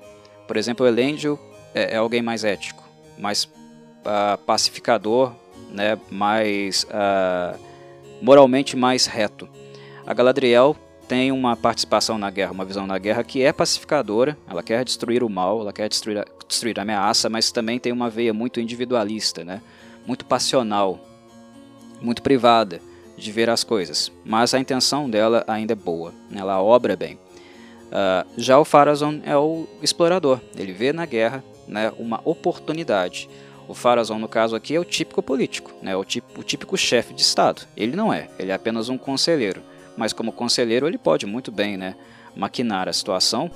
por 0.47 0.57
exemplo, 0.57 0.87
Elendil 0.87 1.39
é, 1.75 1.97
é 1.97 1.97
alguém 1.99 2.23
mais 2.23 2.45
ético, 2.45 2.83
mais 3.19 3.45
uh, 3.45 4.39
pacificador, 4.47 5.35
né, 5.71 5.99
mais 6.11 6.85
uh, 6.85 7.59
moralmente 8.21 8.77
mais 8.77 9.07
reto. 9.07 9.49
A 10.07 10.15
Galadriel 10.15 10.77
tem 11.07 11.33
uma 11.33 11.57
participação 11.57 12.19
na 12.19 12.31
guerra, 12.31 12.53
uma 12.53 12.65
visão 12.65 12.87
na 12.87 12.99
guerra 12.99 13.25
que 13.25 13.43
é 13.43 13.53
pacificadora, 13.53 14.37
ela 14.49 14.63
quer 14.63 14.85
destruir 14.85 15.23
o 15.23 15.29
mal, 15.31 15.61
ela 15.61 15.73
quer 15.73 15.89
destruir 15.89 16.19
a, 16.19 16.25
destruir 16.47 16.79
a 16.79 16.83
ameaça, 16.83 17.31
mas 17.31 17.51
também 17.51 17.79
tem 17.79 17.93
uma 17.93 18.11
veia 18.11 18.35
muito 18.35 18.61
individualista, 18.61 19.45
né? 19.45 19.63
muito 20.07 20.25
passional, 20.25 20.99
muito 22.01 22.23
privada 22.23 22.81
de 23.17 23.33
ver 23.33 23.51
as 23.51 23.65
coisas, 23.65 24.13
mas 24.25 24.55
a 24.55 24.59
intenção 24.59 25.11
dela 25.11 25.45
ainda 25.47 25.73
é 25.73 25.77
boa, 25.77 26.13
ela 26.35 26.63
obra 26.63 26.97
bem. 26.97 27.19
Uh, 27.89 28.27
já 28.37 28.59
o 28.59 28.65
Farazon 28.65 29.21
é 29.25 29.37
o 29.37 29.67
explorador, 29.83 30.41
ele 30.57 30.73
vê 30.73 30.93
na 30.93 31.05
guerra 31.07 31.43
né, 31.67 31.93
uma 31.99 32.21
oportunidade. 32.25 33.29
O 33.69 33.75
Farazon, 33.75 34.19
no 34.19 34.27
caso 34.27 34.57
aqui, 34.57 34.75
é 34.75 34.81
o 34.81 34.85
típico 34.85 35.23
político, 35.23 35.73
né, 35.83 35.95
o, 35.95 36.03
típico, 36.03 36.41
o 36.41 36.43
típico 36.43 36.77
chefe 36.77 37.13
de 37.13 37.21
Estado. 37.21 37.63
Ele 37.77 37.95
não 37.95 38.13
é, 38.13 38.29
ele 38.39 38.51
é 38.51 38.55
apenas 38.55 38.89
um 38.89 38.97
conselheiro, 38.97 39.63
mas 39.97 40.13
como 40.13 40.33
conselheiro 40.33 40.87
ele 40.87 40.99
pode 40.99 41.27
muito 41.27 41.53
bem 41.53 41.77
né, 41.77 41.95
maquinar 42.35 42.89
a 42.89 42.93
situação, 42.93 43.51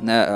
né, 0.00 0.26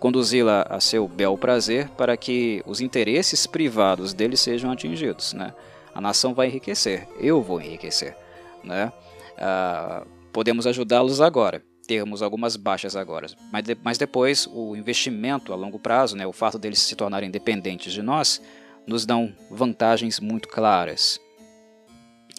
conduzi-la 0.00 0.66
a 0.68 0.80
seu 0.80 1.06
bel 1.06 1.38
prazer 1.38 1.88
para 1.90 2.16
que 2.16 2.60
os 2.66 2.80
interesses 2.80 3.46
privados 3.46 4.12
dele 4.12 4.36
sejam 4.36 4.70
atingidos. 4.72 5.32
Né 5.32 5.54
a 5.94 6.00
nação 6.00 6.34
vai 6.34 6.46
enriquecer, 6.46 7.06
eu 7.18 7.42
vou 7.42 7.60
enriquecer. 7.60 8.16
Né? 8.64 8.92
Ah, 9.38 10.04
podemos 10.32 10.66
ajudá-los 10.66 11.20
agora, 11.20 11.62
termos 11.86 12.22
algumas 12.22 12.56
baixas 12.56 12.96
agora, 12.96 13.26
mas, 13.52 13.64
de, 13.64 13.76
mas 13.82 13.98
depois 13.98 14.48
o 14.52 14.76
investimento 14.76 15.52
a 15.52 15.56
longo 15.56 15.78
prazo, 15.78 16.16
né, 16.16 16.26
o 16.26 16.32
fato 16.32 16.58
deles 16.58 16.78
se 16.78 16.94
tornarem 16.94 17.30
dependentes 17.30 17.92
de 17.92 18.02
nós, 18.02 18.40
nos 18.86 19.04
dão 19.04 19.32
vantagens 19.50 20.20
muito 20.20 20.48
claras. 20.48 21.20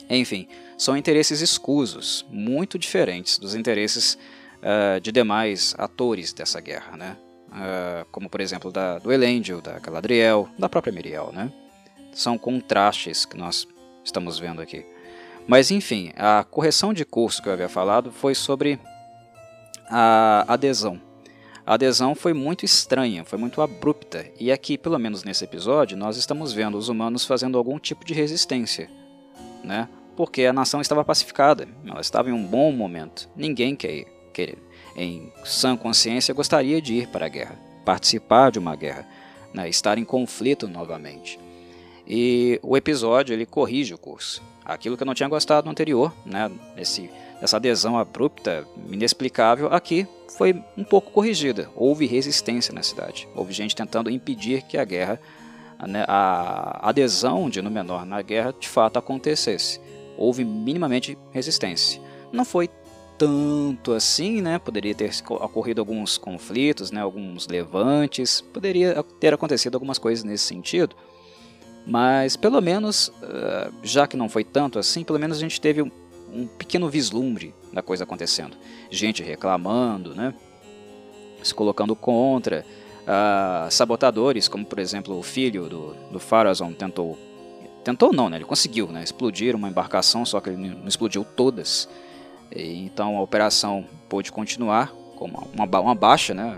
Enfim, 0.09 0.47
são 0.77 0.97
interesses 0.97 1.41
escusos, 1.41 2.25
muito 2.29 2.77
diferentes 2.77 3.37
dos 3.37 3.55
interesses 3.55 4.17
uh, 4.59 4.99
de 4.99 5.11
demais 5.11 5.73
atores 5.77 6.33
dessa 6.33 6.59
guerra, 6.59 6.97
né? 6.97 7.17
Uh, 7.49 8.05
como 8.11 8.29
por 8.29 8.41
exemplo 8.41 8.71
da, 8.71 8.97
do 8.97 9.11
Elendil, 9.11 9.61
da 9.61 9.79
Galadriel, 9.79 10.49
da 10.57 10.67
própria 10.67 10.91
Miriel, 10.91 11.31
né? 11.31 11.51
são 12.13 12.37
contrastes 12.37 13.25
que 13.25 13.35
nós 13.35 13.67
estamos 14.03 14.39
vendo 14.39 14.61
aqui. 14.61 14.85
Mas 15.47 15.71
enfim, 15.71 16.11
a 16.15 16.43
correção 16.43 16.93
de 16.93 17.03
curso 17.03 17.41
que 17.41 17.49
eu 17.49 17.53
havia 17.53 17.67
falado 17.67 18.11
foi 18.11 18.33
sobre 18.33 18.79
a 19.89 20.45
adesão. 20.47 20.99
A 21.65 21.75
adesão 21.75 22.13
foi 22.13 22.33
muito 22.33 22.65
estranha, 22.65 23.23
foi 23.23 23.39
muito 23.39 23.61
abrupta, 23.61 24.25
e 24.37 24.51
aqui, 24.51 24.77
pelo 24.77 24.99
menos 24.99 25.23
nesse 25.23 25.45
episódio, 25.45 25.97
nós 25.97 26.17
estamos 26.17 26.51
vendo 26.51 26.77
os 26.77 26.89
humanos 26.89 27.25
fazendo 27.25 27.57
algum 27.57 27.79
tipo 27.79 28.03
de 28.03 28.13
resistência, 28.13 28.89
né? 29.63 29.87
Porque 30.15 30.45
a 30.45 30.53
nação 30.53 30.81
estava 30.81 31.05
pacificada, 31.05 31.67
ela 31.87 32.01
estava 32.01 32.29
em 32.29 32.33
um 32.33 32.45
bom 32.45 32.71
momento. 32.71 33.29
Ninguém 33.35 33.75
quer, 33.75 34.05
quer 34.33 34.55
em 34.95 35.31
sã 35.45 35.75
consciência, 35.75 36.33
gostaria 36.33 36.81
de 36.81 36.95
ir 36.95 37.07
para 37.07 37.25
a 37.25 37.29
guerra, 37.29 37.57
participar 37.85 38.51
de 38.51 38.59
uma 38.59 38.75
guerra, 38.75 39.07
né? 39.53 39.69
estar 39.69 39.97
em 39.97 40.03
conflito 40.03 40.67
novamente. 40.67 41.39
E 42.05 42.59
o 42.61 42.75
episódio 42.75 43.33
ele 43.33 43.45
corrige 43.45 43.93
o 43.93 43.97
curso. 43.97 44.43
Aquilo 44.65 44.97
que 44.97 45.03
eu 45.03 45.07
não 45.07 45.13
tinha 45.13 45.29
gostado 45.29 45.65
no 45.65 45.71
anterior, 45.71 46.13
né, 46.25 46.51
nesse, 46.75 47.09
essa 47.43 47.57
adesão 47.57 47.97
abrupta, 47.97 48.65
inexplicável, 48.89 49.67
aqui 49.67 50.07
foi 50.37 50.63
um 50.77 50.83
pouco 50.85 51.11
corrigida. 51.11 51.69
Houve 51.75 52.05
resistência 52.05 52.73
na 52.73 52.81
cidade. 52.81 53.27
Houve 53.35 53.51
gente 53.51 53.75
tentando 53.75 54.09
impedir 54.09 54.61
que 54.61 54.77
a 54.77 54.85
guerra, 54.85 55.19
né, 55.85 56.05
a 56.07 56.87
adesão 56.87 57.49
de 57.49 57.61
Númenor 57.61 58.05
na 58.05 58.21
guerra 58.21 58.55
de 58.57 58.69
fato 58.69 58.97
acontecesse. 58.97 59.81
Houve 60.17 60.45
minimamente 60.45 61.17
resistência. 61.31 62.01
Não 62.31 62.45
foi 62.45 62.69
tanto 63.17 63.91
assim, 63.91 64.41
né? 64.41 64.57
Poderia 64.57 64.95
ter 64.95 65.11
ocorrido 65.29 65.81
alguns 65.81 66.17
conflitos, 66.17 66.91
né? 66.91 67.01
Alguns 67.01 67.45
levantes, 67.49 68.39
poderia 68.39 69.03
ter 69.19 69.33
acontecido 69.33 69.75
algumas 69.75 69.97
coisas 69.97 70.23
nesse 70.23 70.45
sentido. 70.45 70.95
Mas 71.85 72.37
pelo 72.37 72.61
menos, 72.61 73.11
eh, 73.21 73.69
já 73.83 74.07
que 74.07 74.15
não 74.15 74.29
foi 74.29 74.45
tanto 74.45 74.79
assim, 74.79 75.03
pelo 75.03 75.19
menos 75.19 75.35
a 75.35 75.41
gente 75.41 75.59
teve 75.59 75.83
um 76.33 76.47
pequeno 76.47 76.89
vislumbre 76.89 77.53
da 77.71 77.81
coisa 77.81 78.03
acontecendo. 78.03 78.57
Gente 78.89 79.21
reclamando, 79.21 80.15
né? 80.15 80.33
se 81.43 81.53
colocando 81.53 81.95
contra. 81.95 82.65
Uh, 83.03 83.69
sabotadores, 83.69 84.47
como 84.47 84.65
por 84.65 84.79
exemplo 84.79 85.19
o 85.19 85.21
filho 85.21 85.67
do, 85.67 85.93
do 86.09 86.19
Farazon 86.19 86.71
tentou. 86.71 87.17
Tentou 87.83 88.13
não, 88.13 88.29
né? 88.29 88.37
Ele 88.37 88.45
conseguiu 88.45 88.87
né? 88.87 89.03
explodir 89.03 89.57
uma 89.57 89.67
embarcação, 89.67 90.25
só 90.25 90.39
que 90.39 90.49
ele 90.49 90.69
não 90.69 90.87
explodiu 90.87 91.25
todas. 91.25 91.89
E, 92.55 92.85
então 92.85 93.17
a 93.17 93.21
operação 93.21 93.85
pôde 94.07 94.31
continuar 94.31 94.93
com 95.17 95.25
uma, 95.25 95.43
uma, 95.53 95.79
uma 95.81 95.95
baixa 95.95 96.33
né? 96.33 96.57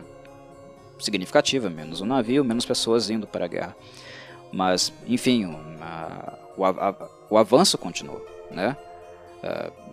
significativa, 1.00 1.68
menos 1.68 2.00
um 2.00 2.06
navio, 2.06 2.46
menos 2.46 2.64
pessoas 2.64 3.10
indo 3.10 3.26
para 3.26 3.46
a 3.46 3.48
guerra. 3.48 3.76
Mas, 4.54 4.94
enfim, 5.08 5.46
o, 6.56 6.64
a, 6.64 7.10
o 7.28 7.38
avanço 7.40 7.76
continuou. 7.76 8.24
Né? 8.52 8.78
Uh, 9.46 9.86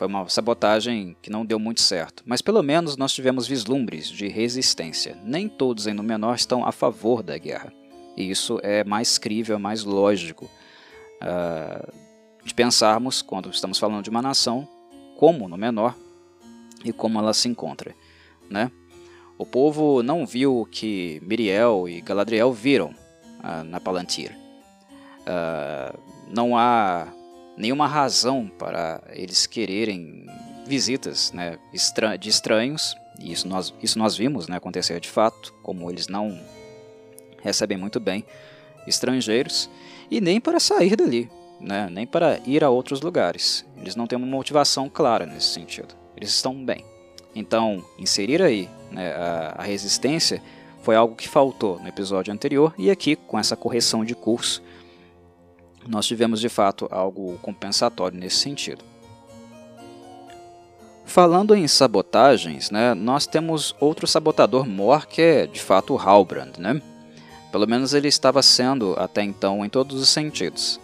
foi 0.00 0.06
uma 0.06 0.26
sabotagem 0.30 1.14
que 1.20 1.28
não 1.28 1.44
deu 1.44 1.58
muito 1.58 1.82
certo, 1.82 2.22
mas 2.24 2.40
pelo 2.40 2.62
menos 2.62 2.96
nós 2.96 3.12
tivemos 3.12 3.46
vislumbres 3.46 4.08
de 4.08 4.28
resistência. 4.28 5.14
Nem 5.22 5.46
todos 5.46 5.86
em 5.86 5.92
Númenor 5.92 6.34
estão 6.34 6.64
a 6.64 6.72
favor 6.72 7.22
da 7.22 7.36
guerra. 7.36 7.70
E 8.16 8.30
isso 8.30 8.58
é 8.62 8.82
mais 8.82 9.18
crível, 9.18 9.58
mais 9.58 9.84
lógico 9.84 10.50
uh, 11.20 11.92
de 12.42 12.54
pensarmos, 12.54 13.20
quando 13.20 13.50
estamos 13.50 13.78
falando 13.78 14.02
de 14.02 14.08
uma 14.08 14.22
nação, 14.22 14.66
como 15.18 15.46
Númenor 15.46 15.94
e 16.82 16.94
como 16.94 17.18
ela 17.18 17.34
se 17.34 17.48
encontra. 17.48 17.94
Né? 18.48 18.72
O 19.36 19.44
povo 19.44 20.02
não 20.02 20.26
viu 20.26 20.60
o 20.60 20.64
que 20.64 21.20
Miriel 21.22 21.86
e 21.86 22.00
Galadriel 22.00 22.54
viram 22.54 22.94
uh, 23.40 23.64
na 23.64 23.78
Palantir. 23.78 24.34
Uh, 25.20 25.98
não 26.26 26.56
há 26.56 27.06
nenhuma 27.60 27.86
razão 27.86 28.50
para 28.58 29.02
eles 29.10 29.46
quererem 29.46 30.26
visitas 30.66 31.30
né, 31.32 31.58
de 32.18 32.28
estranhos, 32.28 32.96
e 33.18 33.32
isso 33.32 33.46
nós, 33.46 33.74
isso 33.82 33.98
nós 33.98 34.16
vimos 34.16 34.48
né, 34.48 34.56
acontecer 34.56 34.98
de 34.98 35.08
fato, 35.08 35.52
como 35.62 35.90
eles 35.90 36.08
não 36.08 36.40
recebem 37.42 37.76
muito 37.76 38.00
bem 38.00 38.24
estrangeiros, 38.86 39.68
e 40.10 40.20
nem 40.20 40.40
para 40.40 40.58
sair 40.58 40.96
dali, 40.96 41.30
né, 41.60 41.88
nem 41.90 42.06
para 42.06 42.40
ir 42.46 42.64
a 42.64 42.70
outros 42.70 43.02
lugares. 43.02 43.64
Eles 43.76 43.94
não 43.94 44.06
têm 44.06 44.16
uma 44.16 44.26
motivação 44.26 44.88
clara 44.88 45.26
nesse 45.26 45.48
sentido, 45.48 45.94
eles 46.16 46.30
estão 46.30 46.54
bem. 46.64 46.84
Então, 47.34 47.84
inserir 47.98 48.42
aí 48.42 48.68
né, 48.90 49.12
a, 49.12 49.56
a 49.58 49.62
resistência 49.62 50.42
foi 50.82 50.96
algo 50.96 51.14
que 51.14 51.28
faltou 51.28 51.78
no 51.78 51.88
episódio 51.88 52.32
anterior, 52.32 52.74
e 52.78 52.90
aqui, 52.90 53.16
com 53.16 53.38
essa 53.38 53.54
correção 53.54 54.02
de 54.02 54.14
curso, 54.14 54.62
nós 55.90 56.06
tivemos 56.06 56.40
de 56.40 56.48
fato 56.48 56.86
algo 56.90 57.36
compensatório 57.42 58.18
nesse 58.18 58.36
sentido. 58.36 58.84
Falando 61.04 61.56
em 61.56 61.66
sabotagens, 61.66 62.70
né, 62.70 62.94
nós 62.94 63.26
temos 63.26 63.74
outro 63.80 64.06
sabotador 64.06 64.64
mor 64.64 65.06
que 65.06 65.20
é 65.20 65.46
de 65.46 65.60
fato 65.60 65.94
o 65.94 65.98
Halbrand. 65.98 66.52
Né? 66.58 66.80
Pelo 67.50 67.66
menos 67.66 67.92
ele 67.92 68.06
estava 68.06 68.40
sendo 68.42 68.94
até 68.96 69.20
então 69.22 69.64
em 69.64 69.68
todos 69.68 70.00
os 70.00 70.08
sentidos. 70.08 70.78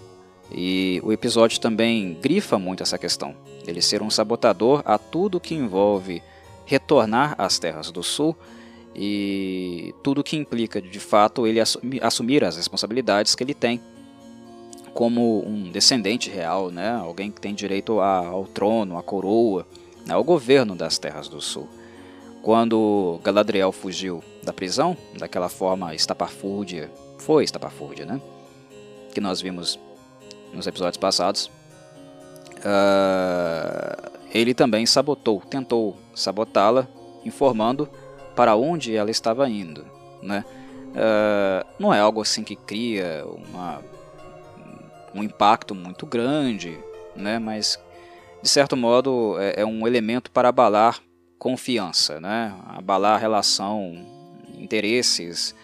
E 0.51 1.01
o 1.05 1.13
episódio 1.13 1.61
também 1.61 2.19
grifa 2.21 2.59
muito 2.59 2.83
essa 2.83 2.99
questão. 2.99 3.37
Ele 3.65 3.81
ser 3.81 4.03
um 4.03 4.11
sabotador 4.11 4.83
a 4.85 4.99
tudo 4.99 5.41
que 5.41 5.55
envolve 5.55 6.21
retornar 6.65 7.37
às 7.39 7.61
Terras 7.61 7.93
do 7.93 8.03
Sul 8.03 8.37
e 8.97 9.95
tudo 10.03 10.25
que 10.25 10.37
implica 10.37 10.83
de 10.83 10.99
fato 10.99 11.47
ele 11.47 11.61
assumir 12.03 12.43
as 12.43 12.57
responsabilidades 12.57 13.37
que 13.37 13.45
ele 13.45 13.55
tem 13.55 13.81
como 14.97 15.47
um 15.47 15.71
descendente 15.71 16.31
real, 16.31 16.71
né? 16.71 16.91
alguém 16.91 17.31
que 17.31 17.39
tem 17.39 17.55
direito 17.55 18.01
ao 18.01 18.47
trono, 18.47 18.97
à 18.97 19.03
coroa, 19.03 19.67
né? 20.07 20.15
ao 20.15 20.25
governo 20.25 20.75
das 20.75 20.97
Terras 20.97 21.29
do 21.29 21.39
Sul. 21.39 21.69
Quando 22.43 23.21
Galadriel 23.23 23.73
fugiu 23.73 24.25
da 24.43 24.55
prisão, 24.55 24.97
daquela 25.19 25.51
forma 25.51 25.95
estapafúrdia, 25.95 26.91
foi 27.19 27.45
estapafúrdia, 27.45 28.07
né? 28.07 28.19
que 29.13 29.21
nós 29.21 29.39
vimos 29.39 29.79
nos 30.55 30.67
episódios 30.67 30.97
passados, 30.97 31.51
uh, 32.65 34.11
ele 34.33 34.55
também 34.55 34.87
sabotou, 34.87 35.43
tentou 35.43 35.95
sabotá-la, 36.15 36.89
informando 37.23 37.87
para 38.35 38.57
onde 38.57 38.97
ela 38.97 39.11
estava 39.11 39.47
indo. 39.47 39.85
Né? 40.23 40.43
Uh, 40.93 41.67
não 41.79 41.93
é 41.93 42.01
algo 42.01 42.23
assim 42.23 42.43
que 42.43 42.57
cria 42.57 43.27
uma 43.27 43.83
um 45.17 45.25
impacto 45.25 45.75
muito 45.75 46.07
grande, 46.07 46.79
né? 47.15 47.39
mas 47.39 47.79
de 48.43 48.49
certo 48.49 48.77
modo 48.77 49.37
é, 49.39 49.63
é 49.63 49.67
um 49.67 49.87
elemento 49.87 50.31
para 50.31 50.51
abalar 50.51 51.01
confiança, 51.39 52.21
né? 52.21 52.55
abalar 52.67 53.21
relação, 53.21 54.07
interesses, 54.59 55.55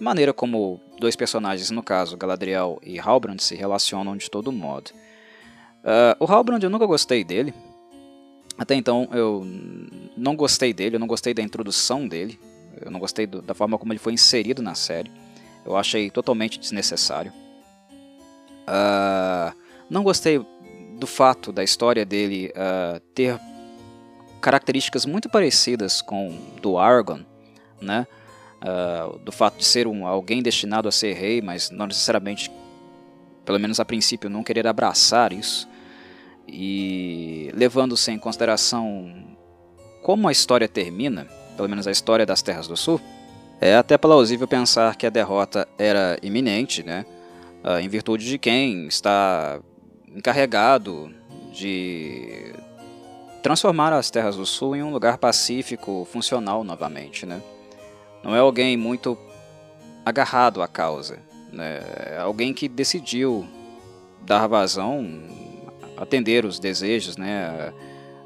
maneira 0.00 0.32
como 0.32 0.80
dois 0.98 1.14
personagens, 1.14 1.70
no 1.70 1.82
caso 1.82 2.16
Galadriel 2.16 2.80
e 2.82 2.98
Halbrand, 2.98 3.38
se 3.38 3.54
relacionam 3.54 4.16
de 4.16 4.30
todo 4.30 4.50
modo. 4.50 4.90
Uh, 5.82 6.14
o 6.20 6.24
Halbrand 6.24 6.62
eu 6.62 6.70
nunca 6.70 6.86
gostei 6.86 7.24
dele, 7.24 7.52
até 8.56 8.74
então 8.74 9.08
eu 9.12 9.44
não 10.16 10.36
gostei 10.36 10.72
dele, 10.72 10.96
eu 10.96 11.00
não 11.00 11.06
gostei 11.06 11.34
da 11.34 11.42
introdução 11.42 12.06
dele, 12.06 12.38
eu 12.80 12.90
não 12.90 13.00
gostei 13.00 13.26
do, 13.26 13.42
da 13.42 13.54
forma 13.54 13.78
como 13.78 13.92
ele 13.92 13.98
foi 13.98 14.12
inserido 14.12 14.62
na 14.62 14.74
série, 14.74 15.10
eu 15.64 15.76
achei 15.76 16.10
totalmente 16.10 16.58
desnecessário. 16.58 17.32
Uh, 18.62 19.56
não 19.90 20.02
gostei 20.02 20.44
do 20.98 21.06
fato 21.06 21.52
da 21.52 21.64
história 21.64 22.04
dele 22.04 22.52
uh, 22.56 23.00
ter 23.14 23.38
características 24.40 25.06
muito 25.06 25.28
parecidas 25.28 26.02
com 26.02 26.36
do 26.60 26.78
Argon, 26.78 27.20
né? 27.80 28.06
Uh, 28.62 29.18
do 29.18 29.32
fato 29.32 29.58
de 29.58 29.64
ser 29.64 29.86
um, 29.86 30.06
alguém 30.06 30.42
destinado 30.42 30.88
a 30.88 30.92
ser 30.92 31.14
rei, 31.14 31.40
mas 31.40 31.70
não 31.70 31.86
necessariamente, 31.86 32.50
pelo 33.44 33.58
menos 33.58 33.80
a 33.80 33.84
princípio, 33.84 34.30
não 34.30 34.44
querer 34.44 34.66
abraçar 34.66 35.32
isso. 35.32 35.68
E 36.46 37.50
levando-se 37.54 38.10
em 38.10 38.18
consideração 38.18 39.36
como 40.02 40.28
a 40.28 40.32
história 40.32 40.68
termina, 40.68 41.26
pelo 41.56 41.68
menos 41.68 41.86
a 41.86 41.90
história 41.90 42.26
das 42.26 42.42
Terras 42.42 42.68
do 42.68 42.76
Sul, 42.76 43.00
é 43.60 43.76
até 43.76 43.96
plausível 43.96 44.48
pensar 44.48 44.96
que 44.96 45.06
a 45.06 45.10
derrota 45.10 45.68
era 45.78 46.18
iminente, 46.22 46.82
né? 46.82 47.06
Uh, 47.64 47.78
em 47.80 47.88
virtude 47.88 48.24
de 48.24 48.38
quem 48.38 48.86
está 48.86 49.60
encarregado 50.14 51.12
de 51.52 52.52
transformar 53.42 53.92
as 53.92 54.10
terras 54.10 54.36
do 54.36 54.46
sul 54.46 54.76
em 54.76 54.82
um 54.82 54.90
lugar 54.90 55.18
pacífico, 55.18 56.06
funcional 56.10 56.62
novamente, 56.62 57.26
né? 57.26 57.42
Não 58.22 58.36
é 58.36 58.38
alguém 58.38 58.76
muito 58.76 59.18
agarrado 60.04 60.62
à 60.62 60.68
causa, 60.68 61.18
né? 61.52 61.80
É 62.06 62.18
alguém 62.18 62.54
que 62.54 62.68
decidiu 62.68 63.46
dar 64.22 64.46
vazão, 64.46 65.22
atender 65.96 66.44
os 66.44 66.58
desejos, 66.58 67.16
né? 67.16 67.72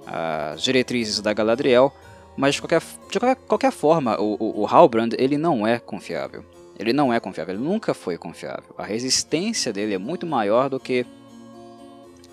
As 0.07 0.62
diretrizes 0.62 1.20
da 1.20 1.32
Galadriel, 1.32 1.93
mas 2.37 2.55
de 2.55 2.62
qualquer, 2.62 2.82
de 3.11 3.18
qualquer, 3.49 3.72
forma, 3.72 4.20
o, 4.20 4.37
o, 4.39 4.61
o 4.61 4.66
Halbrand 4.66 5.14
ele 5.18 5.37
não 5.37 5.66
é 5.66 5.78
confiável. 5.78 6.45
Ele 6.79 6.93
não 6.93 7.12
é 7.12 7.18
confiável, 7.18 7.55
ele 7.55 7.64
nunca 7.64 7.95
foi 7.95 8.18
confiável. 8.18 8.74
A 8.77 8.85
resistência 8.85 9.72
dele 9.72 9.95
é 9.95 9.99
muito 9.99 10.27
maior 10.27 10.68
do 10.68 10.79
que 10.79 11.07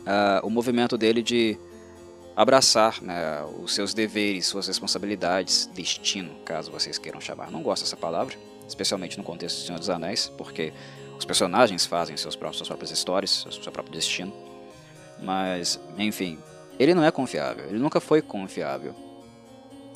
uh, 0.02 0.46
o 0.46 0.50
movimento 0.50 0.98
dele 0.98 1.22
de 1.22 1.58
abraçar 2.36 3.02
né, 3.02 3.44
os 3.62 3.74
seus 3.74 3.94
deveres, 3.94 4.46
suas 4.48 4.68
responsabilidades, 4.68 5.70
destino, 5.74 6.34
caso 6.44 6.72
vocês 6.72 6.98
queiram 6.98 7.22
chamar. 7.22 7.52
Não 7.52 7.62
gosto 7.62 7.84
dessa 7.84 7.96
palavra, 7.96 8.36
especialmente 8.68 9.18
no 9.18 9.24
contexto 9.24 9.60
do 9.60 9.66
Senhor 9.66 9.80
dos 9.80 9.90
Anéis, 9.90 10.32
porque 10.38 10.74
os 11.18 11.26
personagens 11.26 11.86
fazem 11.86 12.18
seus 12.18 12.36
próprios, 12.36 12.58
suas 12.58 12.68
próprias 12.68 12.92
histórias, 12.92 13.48
seu 13.50 13.72
próprio 13.72 13.94
destino. 13.94 14.34
Mas, 15.22 15.80
enfim, 15.98 16.38
ele 16.80 16.94
não 16.94 17.04
é 17.04 17.12
confiável, 17.12 17.66
ele 17.66 17.80
nunca 17.80 18.02
foi 18.02 18.22
confiável. 18.22 18.94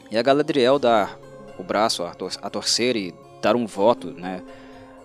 E 0.09 0.17
a 0.17 0.21
Galadriel 0.21 0.79
dá 0.79 1.17
o 1.57 1.63
braço 1.63 2.03
a, 2.03 2.13
tor 2.13 2.31
a 2.41 2.49
torcer 2.49 2.95
e 2.95 3.13
dar 3.41 3.55
um 3.55 3.65
voto, 3.65 4.11
né, 4.11 4.43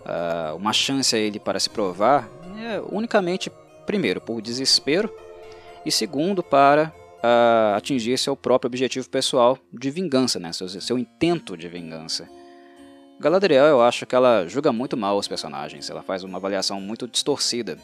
uh, 0.04 0.56
uma 0.56 0.72
chance 0.72 1.14
a 1.14 1.18
ele 1.18 1.38
para 1.38 1.58
se 1.60 1.70
provar, 1.70 2.28
é 2.58 2.80
unicamente, 2.90 3.50
primeiro, 3.86 4.20
por 4.20 4.40
desespero, 4.40 5.12
e 5.84 5.90
segundo, 5.90 6.42
para 6.42 6.92
uh, 7.18 7.76
atingir 7.76 8.18
seu 8.18 8.36
próprio 8.36 8.68
objetivo 8.68 9.08
pessoal 9.08 9.58
de 9.72 9.90
vingança, 9.90 10.38
né? 10.38 10.52
seu, 10.52 10.68
seu 10.68 10.98
intento 10.98 11.56
de 11.56 11.68
vingança. 11.68 12.28
Galadriel, 13.18 13.66
eu 13.66 13.82
acho 13.82 14.04
que 14.06 14.14
ela 14.14 14.46
julga 14.48 14.72
muito 14.72 14.96
mal 14.96 15.16
os 15.16 15.28
personagens, 15.28 15.88
ela 15.88 16.02
faz 16.02 16.24
uma 16.24 16.38
avaliação 16.38 16.80
muito 16.80 17.06
distorcida 17.06 17.78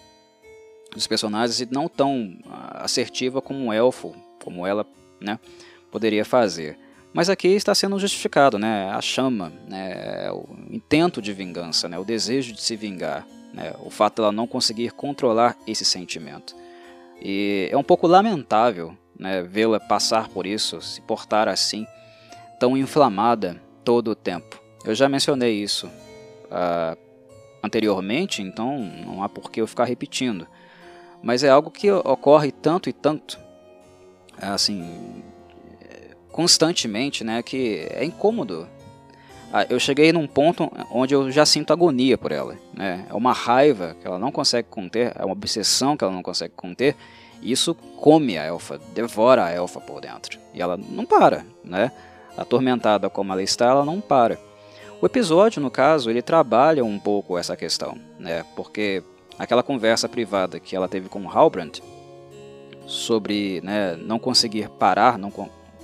dos 0.92 1.06
personagens 1.06 1.60
e 1.60 1.68
não 1.70 1.88
tão 1.88 2.38
uh, 2.44 2.82
assertiva 2.82 3.40
como 3.40 3.66
um 3.66 3.72
elfo, 3.72 4.14
como 4.42 4.66
ela 4.66 4.86
né, 5.20 5.38
poderia 5.90 6.24
fazer. 6.24 6.78
Mas 7.18 7.28
aqui 7.28 7.48
está 7.48 7.74
sendo 7.74 7.98
justificado, 7.98 8.60
né? 8.60 8.90
A 8.90 9.00
chama, 9.00 9.52
né? 9.66 10.30
o 10.30 10.46
intento 10.70 11.20
de 11.20 11.32
vingança, 11.32 11.88
né? 11.88 11.98
o 11.98 12.04
desejo 12.04 12.52
de 12.52 12.62
se 12.62 12.76
vingar, 12.76 13.26
né? 13.52 13.74
o 13.80 13.90
fato 13.90 14.14
de 14.14 14.22
ela 14.22 14.30
não 14.30 14.46
conseguir 14.46 14.92
controlar 14.92 15.58
esse 15.66 15.84
sentimento. 15.84 16.54
E 17.20 17.68
é 17.72 17.76
um 17.76 17.82
pouco 17.82 18.06
lamentável 18.06 18.96
né, 19.18 19.42
vê-la 19.42 19.80
passar 19.80 20.28
por 20.28 20.46
isso, 20.46 20.80
se 20.80 21.00
portar 21.00 21.48
assim, 21.48 21.88
tão 22.60 22.76
inflamada 22.76 23.60
todo 23.84 24.12
o 24.12 24.14
tempo. 24.14 24.62
Eu 24.84 24.94
já 24.94 25.08
mencionei 25.08 25.60
isso 25.60 25.88
uh, 25.88 26.96
anteriormente, 27.64 28.42
então 28.42 28.78
não 28.78 29.24
há 29.24 29.28
por 29.28 29.50
que 29.50 29.60
eu 29.60 29.66
ficar 29.66 29.86
repetindo. 29.86 30.46
Mas 31.20 31.42
é 31.42 31.48
algo 31.48 31.68
que 31.68 31.90
ocorre 31.90 32.52
tanto 32.52 32.88
e 32.88 32.92
tanto, 32.92 33.40
assim, 34.40 35.24
constantemente, 36.38 37.24
né, 37.24 37.42
que 37.42 37.88
é 37.90 38.04
incômodo. 38.04 38.68
Ah, 39.52 39.66
eu 39.68 39.80
cheguei 39.80 40.12
num 40.12 40.24
ponto 40.24 40.70
onde 40.88 41.12
eu 41.12 41.32
já 41.32 41.44
sinto 41.44 41.72
agonia 41.72 42.16
por 42.16 42.30
ela. 42.30 42.54
Né? 42.72 43.04
É 43.10 43.12
uma 43.12 43.32
raiva 43.32 43.96
que 44.00 44.06
ela 44.06 44.20
não 44.20 44.30
consegue 44.30 44.68
conter, 44.70 45.12
é 45.18 45.24
uma 45.24 45.32
obsessão 45.32 45.96
que 45.96 46.04
ela 46.04 46.12
não 46.12 46.22
consegue 46.22 46.54
conter. 46.54 46.94
E 47.42 47.50
isso 47.50 47.74
come 47.74 48.38
a 48.38 48.44
elfa, 48.44 48.80
devora 48.94 49.46
a 49.46 49.50
elfa 49.50 49.80
por 49.80 50.00
dentro. 50.00 50.38
E 50.54 50.62
ela 50.62 50.76
não 50.76 51.04
para, 51.04 51.44
né? 51.64 51.90
Atormentada 52.36 53.10
como 53.10 53.32
ela 53.32 53.42
está, 53.42 53.66
ela 53.66 53.84
não 53.84 54.00
para. 54.00 54.38
O 55.02 55.06
episódio, 55.06 55.60
no 55.60 55.72
caso, 55.72 56.08
ele 56.08 56.22
trabalha 56.22 56.84
um 56.84 57.00
pouco 57.00 57.36
essa 57.36 57.56
questão, 57.56 57.98
né? 58.16 58.44
Porque 58.54 59.02
aquela 59.36 59.64
conversa 59.64 60.08
privada 60.08 60.60
que 60.60 60.76
ela 60.76 60.86
teve 60.86 61.08
com 61.08 61.28
Halbrand 61.28 61.80
sobre 62.86 63.60
né, 63.60 63.96
não 63.96 64.20
conseguir 64.20 64.68
parar, 64.70 65.18
não, 65.18 65.32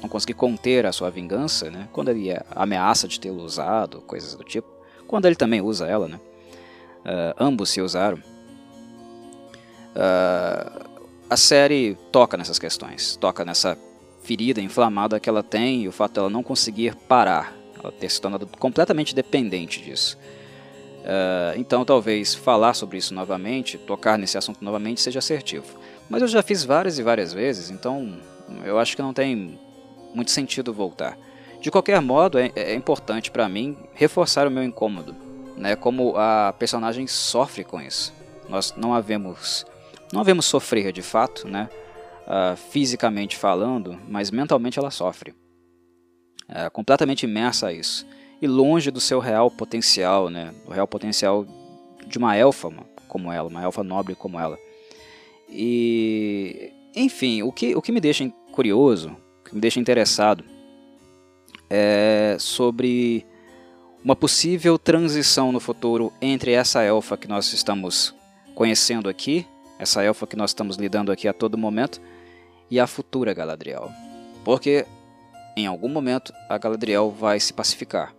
não 0.05 0.09
conseguir 0.09 0.35
conter 0.35 0.85
a 0.87 0.93
sua 0.93 1.11
vingança, 1.11 1.71
né? 1.71 1.89
Quando 1.93 2.11
ele 2.11 2.31
ameaça 2.51 3.09
de 3.09 3.19
tê-lo 3.19 3.43
usado, 3.43 4.03
coisas 4.03 4.35
do 4.35 4.45
tipo. 4.45 4.69
Quando 5.07 5.25
ele 5.25 5.35
também 5.35 5.61
usa 5.61 5.87
ela, 5.87 6.07
né? 6.07 6.21
Uh, 7.01 7.35
ambos 7.39 7.71
se 7.71 7.81
usaram. 7.81 8.19
Uh, 9.97 10.85
a 11.29 11.37
série 11.37 11.97
toca 12.13 12.37
nessas 12.37 12.59
questões, 12.59 13.17
toca 13.17 13.45
nessa 13.45 13.79
ferida 14.23 14.61
inflamada 14.61 15.19
que 15.19 15.29
ela 15.29 15.43
tem 15.43 15.83
e 15.83 15.89
o 15.89 15.93
fato 15.93 16.15
dela 16.15 16.31
não 16.31 16.43
conseguir 16.43 16.95
parar, 16.95 17.55
ela 17.79 17.93
ter 17.93 18.11
se 18.11 18.21
tornado 18.21 18.47
completamente 18.59 19.15
dependente 19.15 19.83
disso. 19.83 20.19
Uh, 21.01 21.59
então, 21.59 21.85
talvez 21.85 22.35
falar 22.35 22.75
sobre 22.75 22.99
isso 22.99 23.15
novamente, 23.15 23.79
tocar 23.79 24.19
nesse 24.19 24.37
assunto 24.37 24.63
novamente, 24.63 25.01
seja 25.01 25.19
assertivo. 25.19 25.67
Mas 26.11 26.21
eu 26.23 26.29
já 26.29 26.43
fiz 26.43 26.63
várias 26.65 26.99
e 26.99 27.03
várias 27.03 27.33
vezes, 27.33 27.71
então 27.71 28.19
eu 28.65 28.79
acho 28.79 28.97
que 28.97 29.03
não 29.03 29.13
tem 29.13 29.59
muito 30.15 30.31
sentido 30.31 30.73
voltar. 30.73 31.19
De 31.61 31.71
qualquer 31.71 32.01
modo, 32.01 32.39
é, 32.39 32.53
é 32.55 32.75
importante 32.75 33.31
para 33.31 33.49
mim 33.49 33.77
reforçar 33.95 34.47
o 34.47 34.51
meu 34.51 34.63
incômodo, 34.63 35.15
né? 35.57 35.75
Como 35.75 36.15
a 36.17 36.55
personagem 36.59 37.07
sofre 37.07 37.65
com 37.65 37.81
isso. 37.81 38.13
Nós 38.49 38.75
não 38.77 38.95
havemos, 38.95 39.65
não 40.13 40.21
havemos 40.21 40.45
sofrer 40.45 40.93
de 40.93 41.03
fato, 41.03 41.49
né? 41.49 41.69
Uh, 42.27 42.57
fisicamente 42.71 43.37
falando, 43.37 43.99
mas 44.09 44.31
mentalmente 44.31 44.79
ela 44.79 44.91
sofre. 44.91 45.35
É, 46.49 46.69
completamente 46.69 47.25
imersa 47.25 47.69
a 47.69 47.73
isso 47.73 48.07
e 48.41 48.47
longe 48.47 48.91
do 48.91 49.01
seu 49.01 49.19
real 49.19 49.51
potencial, 49.51 50.29
né? 50.29 50.55
Do 50.67 50.73
real 50.73 50.87
potencial 50.87 51.47
de 52.07 52.19
uma 52.19 52.37
elfa 52.37 52.71
como 53.09 53.33
ela, 53.33 53.49
uma 53.49 53.63
elfa 53.63 53.83
nobre 53.83 54.15
como 54.15 54.39
ela. 54.39 54.59
E 55.49 56.71
enfim, 56.95 57.43
o 57.43 57.51
que, 57.51 57.75
o 57.75 57.81
que 57.81 57.91
me 57.91 58.01
deixa 58.01 58.31
curioso 58.53 59.17
me 59.55 59.61
deixa 59.61 59.81
interessado 59.81 60.45
é 61.71 62.37
sobre 62.39 63.25
uma 64.05 64.15
possível 64.15 64.79
transição 64.79 65.51
no 65.51 65.61
futuro 65.61 66.13
entre 66.21 66.53
essa 66.53 66.83
elfa 66.83 67.17
que 67.17 67.27
nós 67.27 67.53
estamos 67.53 68.15
conhecendo 68.55 69.09
aqui, 69.09 69.47
essa 69.79 70.03
elfa 70.03 70.27
que 70.27 70.37
nós 70.37 70.51
estamos 70.51 70.77
lidando 70.77 71.11
aqui 71.11 71.27
a 71.27 71.33
todo 71.33 71.57
momento, 71.57 72.01
e 72.71 72.79
a 72.79 72.87
futura 72.87 73.33
Galadriel. 73.33 73.91
Porque 74.45 74.85
em 75.57 75.67
algum 75.67 75.89
momento 75.89 76.33
a 76.49 76.59
Galadriel 76.59 77.11
vai 77.11 77.41
se 77.41 77.53
pacificar. 77.53 78.15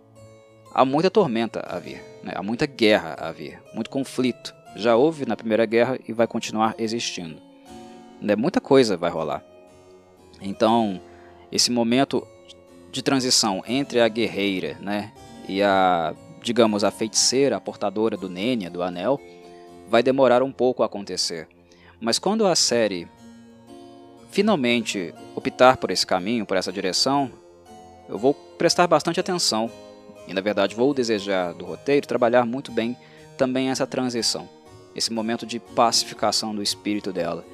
Há 0.74 0.84
muita 0.84 1.10
tormenta 1.10 1.60
a 1.60 1.78
vir, 1.78 2.02
né? 2.22 2.32
há 2.34 2.42
muita 2.42 2.66
guerra 2.66 3.14
a 3.18 3.30
vir, 3.30 3.60
muito 3.72 3.88
conflito. 3.90 4.54
Já 4.74 4.96
houve 4.96 5.24
na 5.24 5.36
Primeira 5.36 5.64
Guerra 5.64 5.98
e 6.06 6.12
vai 6.12 6.26
continuar 6.26 6.74
existindo. 6.78 7.40
Né? 8.20 8.36
Muita 8.36 8.60
coisa 8.60 8.96
vai 8.96 9.10
rolar. 9.10 9.42
Então, 10.40 11.00
esse 11.50 11.70
momento 11.70 12.26
de 12.90 13.02
transição 13.02 13.62
entre 13.66 14.00
a 14.00 14.08
guerreira 14.08 14.76
né, 14.80 15.12
e 15.48 15.62
a, 15.62 16.14
digamos, 16.42 16.84
a 16.84 16.90
feiticeira, 16.90 17.56
a 17.56 17.60
portadora 17.60 18.16
do 18.16 18.28
Nenya, 18.28 18.70
do 18.70 18.82
anel, 18.82 19.20
vai 19.88 20.02
demorar 20.02 20.42
um 20.42 20.52
pouco 20.52 20.82
a 20.82 20.86
acontecer. 20.86 21.48
Mas 22.00 22.18
quando 22.18 22.46
a 22.46 22.54
série 22.54 23.08
finalmente 24.30 25.14
optar 25.34 25.76
por 25.76 25.90
esse 25.90 26.06
caminho, 26.06 26.44
por 26.44 26.56
essa 26.56 26.72
direção, 26.72 27.30
eu 28.08 28.18
vou 28.18 28.34
prestar 28.34 28.86
bastante 28.86 29.20
atenção. 29.20 29.70
E, 30.28 30.34
na 30.34 30.40
verdade, 30.40 30.74
vou 30.74 30.92
desejar 30.92 31.52
do 31.54 31.64
roteiro 31.64 32.06
trabalhar 32.06 32.44
muito 32.44 32.72
bem 32.72 32.96
também 33.38 33.70
essa 33.70 33.86
transição, 33.86 34.48
esse 34.94 35.12
momento 35.12 35.46
de 35.46 35.58
pacificação 35.58 36.54
do 36.54 36.62
espírito 36.62 37.12
dela, 37.12 37.44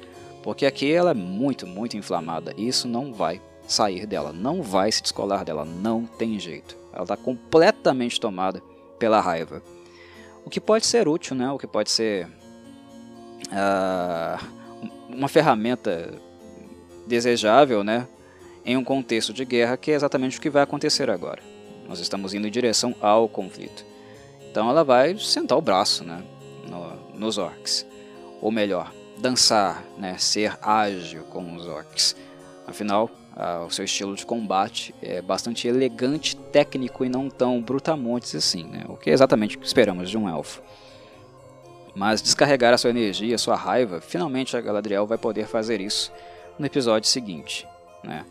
porque 0.41 0.65
aqui 0.65 0.91
ela 0.91 1.11
é 1.11 1.13
muito, 1.13 1.67
muito 1.67 1.97
inflamada. 1.97 2.53
E 2.57 2.67
isso 2.67 2.87
não 2.87 3.13
vai 3.13 3.41
sair 3.67 4.05
dela, 4.05 4.33
não 4.33 4.61
vai 4.61 4.91
se 4.91 5.01
descolar 5.01 5.43
dela, 5.43 5.65
não 5.65 6.05
tem 6.05 6.39
jeito. 6.39 6.77
Ela 6.91 7.03
está 7.03 7.17
completamente 7.17 8.19
tomada 8.19 8.61
pela 8.99 9.19
raiva. 9.19 9.61
O 10.45 10.49
que 10.49 10.59
pode 10.59 10.85
ser 10.85 11.07
útil, 11.07 11.35
né? 11.35 11.49
O 11.51 11.57
que 11.57 11.65
pode 11.65 11.89
ser 11.89 12.27
uh, 13.47 14.45
uma 15.09 15.27
ferramenta 15.27 16.13
desejável, 17.07 17.83
né? 17.83 18.07
Em 18.65 18.77
um 18.77 18.83
contexto 18.83 19.33
de 19.33 19.43
guerra, 19.45 19.77
que 19.77 19.91
é 19.91 19.95
exatamente 19.95 20.37
o 20.37 20.41
que 20.41 20.49
vai 20.49 20.63
acontecer 20.63 21.09
agora. 21.09 21.41
Nós 21.87 21.99
estamos 21.99 22.33
indo 22.33 22.47
em 22.47 22.51
direção 22.51 22.95
ao 23.01 23.27
conflito. 23.27 23.85
Então 24.49 24.69
ela 24.69 24.83
vai 24.83 25.17
sentar 25.17 25.57
o 25.57 25.61
braço, 25.61 26.03
né? 26.03 26.23
No, 26.69 27.17
nos 27.17 27.37
orcs, 27.37 27.85
ou 28.41 28.51
melhor, 28.51 28.93
dançar, 29.17 29.83
né? 29.97 30.17
Ser 30.17 30.57
ágil 30.61 31.23
com 31.23 31.55
os 31.55 31.65
orcs. 31.65 32.15
Afinal, 32.67 33.09
o 33.65 33.69
seu 33.69 33.85
estilo 33.85 34.15
de 34.15 34.25
combate 34.25 34.93
é 35.01 35.21
bastante 35.21 35.67
elegante, 35.67 36.35
técnico 36.35 37.03
e 37.03 37.09
não 37.09 37.29
tão 37.29 37.61
brutamontes 37.61 38.35
assim, 38.35 38.63
né? 38.63 38.83
o 38.87 38.95
que 38.95 39.09
é 39.09 39.13
exatamente 39.13 39.57
o 39.57 39.59
que 39.59 39.65
esperamos 39.65 40.09
de 40.09 40.17
um 40.17 40.29
elfo. 40.29 40.61
Mas 41.95 42.21
descarregar 42.21 42.73
a 42.73 42.77
sua 42.77 42.89
energia, 42.89 43.35
a 43.35 43.39
sua 43.39 43.55
raiva, 43.55 44.01
finalmente 44.01 44.55
a 44.55 44.61
Galadriel 44.61 45.05
vai 45.05 45.17
poder 45.17 45.47
fazer 45.47 45.81
isso 45.81 46.11
no 46.57 46.65
episódio 46.65 47.09
seguinte. 47.09 47.67
Né? 48.03 48.25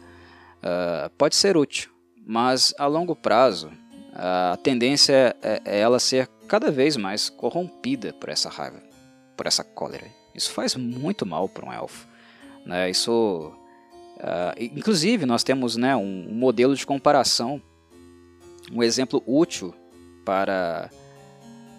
Uh, 0.59 1.11
pode 1.17 1.35
ser 1.35 1.57
útil, 1.57 1.91
mas 2.27 2.75
a 2.79 2.87
longo 2.87 3.15
prazo 3.17 3.71
a 4.15 4.59
tendência 4.63 5.35
é, 5.43 5.63
é 5.65 5.81
ela 5.81 5.99
ser 5.99 6.29
cada 6.47 6.71
vez 6.71 6.97
mais 6.97 7.31
corrompida 7.31 8.13
por 8.13 8.29
essa 8.29 8.51
raiva, 8.51 8.83
por 9.37 9.47
essa 9.47 9.65
cólera. 9.65 10.07
Isso 10.35 10.51
faz 10.51 10.77
muito 10.77 11.25
mal 11.25 11.49
para 11.49 11.67
um 11.67 11.73
elfo. 11.73 12.07
Né? 12.67 12.91
Isso 12.91 13.53
Uh, 14.23 14.71
inclusive, 14.77 15.27
nós 15.27 15.43
temos 15.43 15.77
né, 15.77 15.97
um, 15.97 16.29
modelo 16.31 16.77
de 16.77 16.87
comparação, 16.87 17.61
um 18.71 18.83
exemplo 18.83 19.23
útil 19.27 19.75
para 20.25 20.89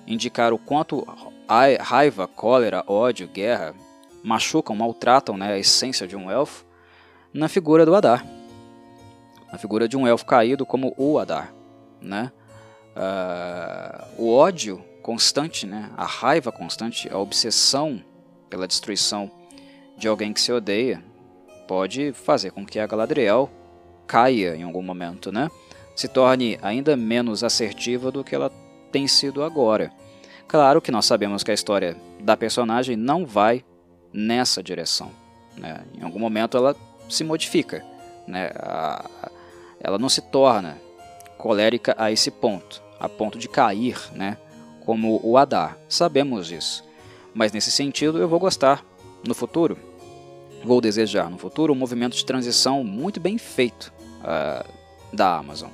indicar 0.06 0.52
o 0.52 0.60
quanto 0.60 1.08
raiva, 1.80 2.28
cólera, 2.28 2.84
ódio, 2.86 3.28
guerra 3.28 3.74
machucam, 4.24 4.76
maltratam 4.76 5.38
né, 5.38 5.54
a 5.54 5.60
essência 5.60 6.08
de 6.08 6.16
um 6.16 6.32
elfo, 6.32 6.66
na 7.34 7.50
figura 7.50 7.86
do 7.86 7.94
Adar. 7.94 8.26
Na 9.52 9.58
figura 9.58 9.88
de 9.88 9.98
um 9.98 10.08
elfo 10.08 10.26
caído 10.26 10.66
como 10.66 10.94
o 10.98 11.20
Adar. 11.20 11.54
Né? 12.02 12.32
Uh, 12.96 14.24
o 14.24 14.34
ódio 14.34 14.84
constante, 15.02 15.68
né, 15.68 15.92
a 15.98 16.06
raiva 16.06 16.52
constante, 16.52 17.10
a 17.12 17.18
obsessão 17.18 18.02
pela 18.50 18.68
destruição 18.68 19.30
de 19.98 20.08
alguém 20.08 20.32
que 20.32 20.40
se 20.40 20.52
odeia, 20.52 21.04
pode 21.68 22.14
fazer 22.14 22.52
com 22.52 22.66
que 22.66 22.80
a 22.80 22.88
Galadriel 22.88 23.50
caia 24.08 24.56
em 24.56 24.64
algum 24.64 24.82
momento, 24.82 25.32
né? 25.32 25.50
Se 25.96 26.08
torne 26.08 26.58
ainda 26.62 26.98
menos 26.98 27.44
assertiva 27.44 28.12
do 28.12 28.24
que 28.24 28.36
ela 28.36 28.52
tem 28.92 29.08
sido 29.08 29.44
agora. 29.44 29.92
Claro 30.48 30.82
que 30.82 30.92
nós 30.92 31.06
sabemos 31.06 31.44
que 31.44 31.52
a 31.52 31.54
história 31.54 31.96
da 32.20 32.38
personagem 32.38 32.96
não 32.96 33.26
vai 33.26 33.64
nessa 34.12 34.62
direção. 34.62 35.12
Né? 35.58 35.84
Em 35.98 36.04
algum 36.04 36.20
momento 36.20 36.58
ela 36.58 36.76
se 37.10 37.24
modifica, 37.24 37.86
né? 38.28 38.52
Ela 39.80 39.98
não 39.98 40.10
se 40.10 40.22
torna 40.22 40.78
colérica 41.38 41.96
a 41.98 42.12
esse 42.12 42.32
ponto, 42.32 42.82
a 43.00 43.10
ponto 43.10 43.38
de 43.38 43.50
cair, 43.50 43.98
né? 44.14 44.38
Como 44.86 45.20
o 45.24 45.38
Adar. 45.38 45.78
Sabemos 45.88 46.48
disso. 46.48 46.84
Mas 47.34 47.52
nesse 47.52 47.72
sentido, 47.72 48.20
eu 48.20 48.28
vou 48.28 48.40
gostar 48.40 48.86
no 49.28 49.34
futuro, 49.34 49.78
vou 50.64 50.80
desejar 50.82 51.30
no 51.30 51.38
futuro 51.38 51.74
um 51.74 51.76
movimento 51.76 52.16
de 52.16 52.26
transição 52.26 52.84
muito 52.84 53.20
bem 53.20 53.38
feito 53.38 53.94
uh, 54.22 54.68
da 55.12 55.38
Amazon. 55.38 55.70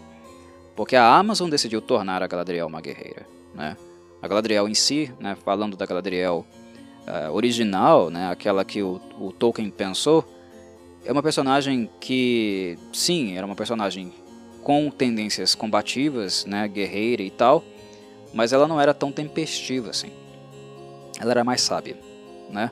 Porque 0.75 0.95
a 0.95 1.15
Amazon 1.15 1.49
decidiu 1.49 1.81
tornar 1.81 2.23
a 2.23 2.27
Galadriel 2.27 2.67
uma 2.67 2.81
guerreira. 2.81 3.27
Né? 3.53 3.77
A 4.21 4.27
Galadriel 4.27 4.67
em 4.67 4.73
si, 4.73 5.11
né, 5.19 5.37
falando 5.43 5.77
da 5.77 5.85
Galadriel 5.85 6.45
uh, 7.07 7.31
original, 7.31 8.09
né, 8.09 8.29
aquela 8.29 8.65
que 8.65 8.81
o, 8.81 8.99
o 9.19 9.31
Tolkien 9.31 9.69
pensou, 9.69 10.25
é 11.05 11.11
uma 11.11 11.23
personagem 11.23 11.89
que, 11.99 12.77
sim, 12.91 13.35
era 13.35 13.45
uma 13.45 13.55
personagem 13.55 14.13
com 14.63 14.89
tendências 14.89 15.55
combativas, 15.55 16.45
né, 16.45 16.67
guerreira 16.67 17.23
e 17.23 17.29
tal, 17.29 17.63
mas 18.33 18.53
ela 18.53 18.67
não 18.67 18.79
era 18.79 18.93
tão 18.93 19.11
tempestiva 19.11 19.89
assim. 19.89 20.11
Ela 21.19 21.31
era 21.31 21.43
mais 21.43 21.61
sábia, 21.61 21.97
né? 22.49 22.71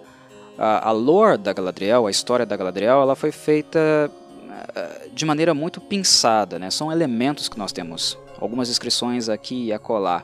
A, 0.58 0.90
a 0.90 0.92
lore 0.92 1.38
da 1.38 1.54
Galadriel, 1.54 2.08
a 2.08 2.12
história 2.12 2.46
da 2.46 2.58
Galadriel, 2.58 3.02
ela 3.02 3.16
foi 3.16 3.32
feita 3.32 4.10
uh, 4.10 5.10
de 5.14 5.26
maneira 5.26 5.54
muito 5.54 5.80
pensada, 5.80 6.58
né? 6.58 6.72
São 6.72 6.92
elementos 6.92 7.48
que 7.48 7.58
nós 7.58 7.72
temos, 7.72 8.18
algumas 8.40 8.70
inscrições 8.70 9.30
aqui 9.30 9.66
e 9.66 9.74
acolá. 9.74 10.24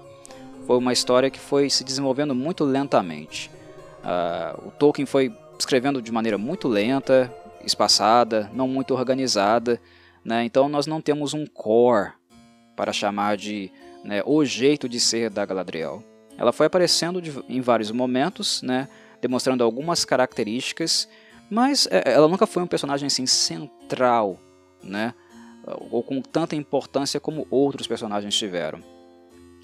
Foi 0.65 0.77
uma 0.77 0.93
história 0.93 1.29
que 1.29 1.39
foi 1.39 1.69
se 1.69 1.83
desenvolvendo 1.83 2.33
muito 2.33 2.63
lentamente. 2.63 3.51
Uh, 4.03 4.67
o 4.67 4.71
Tolkien 4.71 5.05
foi 5.05 5.31
escrevendo 5.57 6.01
de 6.01 6.11
maneira 6.11 6.37
muito 6.37 6.67
lenta, 6.67 7.33
espaçada, 7.63 8.49
não 8.53 8.67
muito 8.67 8.93
organizada, 8.93 9.79
né? 10.23 10.43
então 10.43 10.67
nós 10.67 10.87
não 10.87 11.01
temos 11.01 11.33
um 11.33 11.45
core 11.45 12.11
para 12.75 12.91
chamar 12.91 13.37
de 13.37 13.71
né, 14.03 14.21
o 14.25 14.43
jeito 14.43 14.89
de 14.89 14.99
ser 14.99 15.29
da 15.29 15.45
Galadriel. 15.45 16.03
Ela 16.37 16.51
foi 16.51 16.65
aparecendo 16.65 17.21
de, 17.21 17.31
em 17.47 17.61
vários 17.61 17.91
momentos, 17.91 18.61
né, 18.61 18.87
demonstrando 19.23 19.63
algumas 19.63 20.03
características, 20.03 21.07
mas 21.49 21.87
é, 21.89 22.11
ela 22.11 22.27
nunca 22.27 22.45
foi 22.45 22.61
um 22.61 22.67
personagem 22.67 23.07
assim 23.07 23.25
central, 23.25 24.37
né, 24.83 25.13
ou 25.89 26.03
com 26.03 26.21
tanta 26.21 26.55
importância 26.57 27.19
como 27.21 27.47
outros 27.49 27.87
personagens 27.87 28.35
tiveram. 28.35 28.83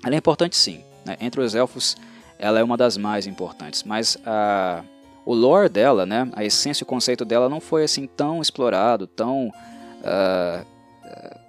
Ela 0.03 0.15
é 0.15 0.17
importante 0.17 0.55
sim, 0.55 0.81
né, 1.05 1.17
entre 1.19 1.41
os 1.41 1.53
elfos 1.53 1.97
ela 2.41 2.57
é 2.57 2.63
uma 2.63 2.77
das 2.77 2.95
mais 2.95 3.27
importantes, 3.27 3.83
mas 3.83 4.17
a, 4.25 4.81
o 5.25 5.33
lore 5.33 5.67
dela, 5.67 6.05
né, 6.05 6.31
a 6.33 6.45
essência 6.45 6.83
e 6.83 6.85
o 6.85 6.87
conceito 6.87 7.25
dela 7.25 7.49
não 7.49 7.59
foi 7.59 7.83
assim 7.83 8.07
tão 8.07 8.41
explorado, 8.41 9.05
tão 9.07 9.49
uh, 9.49 10.65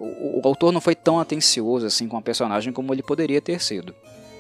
o, 0.00 0.40
o, 0.40 0.48
autor 0.48 0.72
não 0.72 0.80
foi 0.80 0.96
tão 0.96 1.20
atencioso 1.20 1.86
assim 1.86 2.08
com 2.08 2.16
a 2.16 2.22
personagem 2.22 2.72
como 2.72 2.92
ele 2.92 3.04
poderia 3.04 3.40
ter 3.40 3.62
sido. 3.62 3.94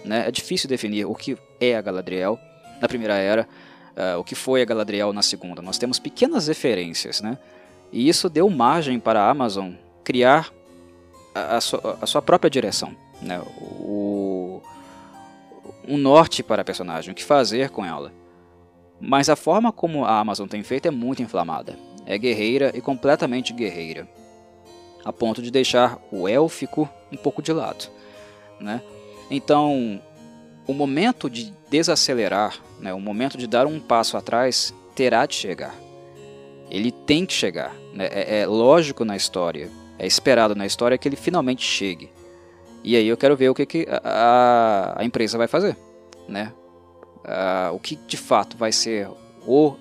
Né? 0.04 0.26
É 0.26 0.30
difícil 0.32 0.68
definir 0.68 1.04
o 1.04 1.14
que 1.14 1.36
é 1.60 1.76
a 1.76 1.82
Galadriel 1.82 2.36
na 2.80 2.88
primeira 2.88 3.14
era, 3.14 3.48
uh, 3.96 4.18
o 4.18 4.24
que 4.24 4.34
foi 4.34 4.62
a 4.62 4.64
Galadriel 4.64 5.12
na 5.12 5.22
segunda. 5.22 5.60
Nós 5.60 5.78
temos 5.78 5.98
pequenas 5.98 6.48
referências, 6.48 7.20
né? 7.20 7.38
e 7.92 8.08
isso 8.08 8.28
deu 8.28 8.48
margem 8.48 8.98
para 8.98 9.22
a 9.22 9.30
Amazon 9.30 9.72
criar 10.04 10.52
a, 11.34 11.56
a, 11.56 11.60
sua, 11.60 11.98
a 12.00 12.06
sua, 12.06 12.22
própria 12.22 12.50
direção, 12.50 12.94
né? 13.20 13.40
o, 13.60 14.62
um 15.86 15.96
norte 15.96 16.42
para 16.42 16.62
a 16.62 16.64
personagem, 16.64 17.12
o 17.12 17.14
que 17.14 17.24
fazer 17.24 17.70
com 17.70 17.84
ela. 17.84 18.12
Mas 19.00 19.28
a 19.28 19.36
forma 19.36 19.72
como 19.72 20.04
a 20.04 20.18
Amazon 20.18 20.46
tem 20.46 20.62
feito 20.62 20.86
é 20.86 20.90
muito 20.90 21.22
inflamada. 21.22 21.76
É 22.06 22.18
guerreira 22.18 22.72
e 22.74 22.80
completamente 22.80 23.52
guerreira, 23.52 24.08
a 25.04 25.12
ponto 25.12 25.40
de 25.42 25.50
deixar 25.50 25.98
o 26.10 26.28
élfico 26.28 26.88
um 27.12 27.16
pouco 27.16 27.40
de 27.42 27.52
lado, 27.52 27.88
né? 28.58 28.82
Então, 29.30 30.02
o 30.66 30.72
momento 30.72 31.30
de 31.30 31.52
desacelerar, 31.70 32.58
né, 32.80 32.92
o 32.94 33.00
momento 33.00 33.36
de 33.36 33.46
dar 33.46 33.66
um 33.66 33.78
passo 33.78 34.16
atrás, 34.16 34.74
terá 34.94 35.26
de 35.26 35.34
chegar. 35.34 35.74
Ele 36.70 36.90
tem 36.90 37.26
que 37.26 37.32
chegar. 37.32 37.74
Né? 37.92 38.08
É, 38.10 38.40
é 38.40 38.46
lógico 38.46 39.04
na 39.04 39.16
história, 39.16 39.70
é 39.98 40.06
esperado 40.06 40.54
na 40.54 40.66
história 40.66 40.96
que 40.96 41.08
ele 41.08 41.16
finalmente 41.16 41.62
chegue. 41.62 42.10
E 42.82 42.96
aí 42.96 43.06
eu 43.06 43.16
quero 43.16 43.36
ver 43.36 43.50
o 43.50 43.54
que, 43.54 43.66
que 43.66 43.86
a, 44.02 44.94
a 44.96 45.04
empresa 45.04 45.36
vai 45.36 45.46
fazer. 45.46 45.76
Né? 46.28 46.52
o 47.72 47.78
que 47.78 47.96
de 47.96 48.16
fato 48.16 48.56
vai 48.56 48.72
ser 48.72 49.08
o 49.46 49.76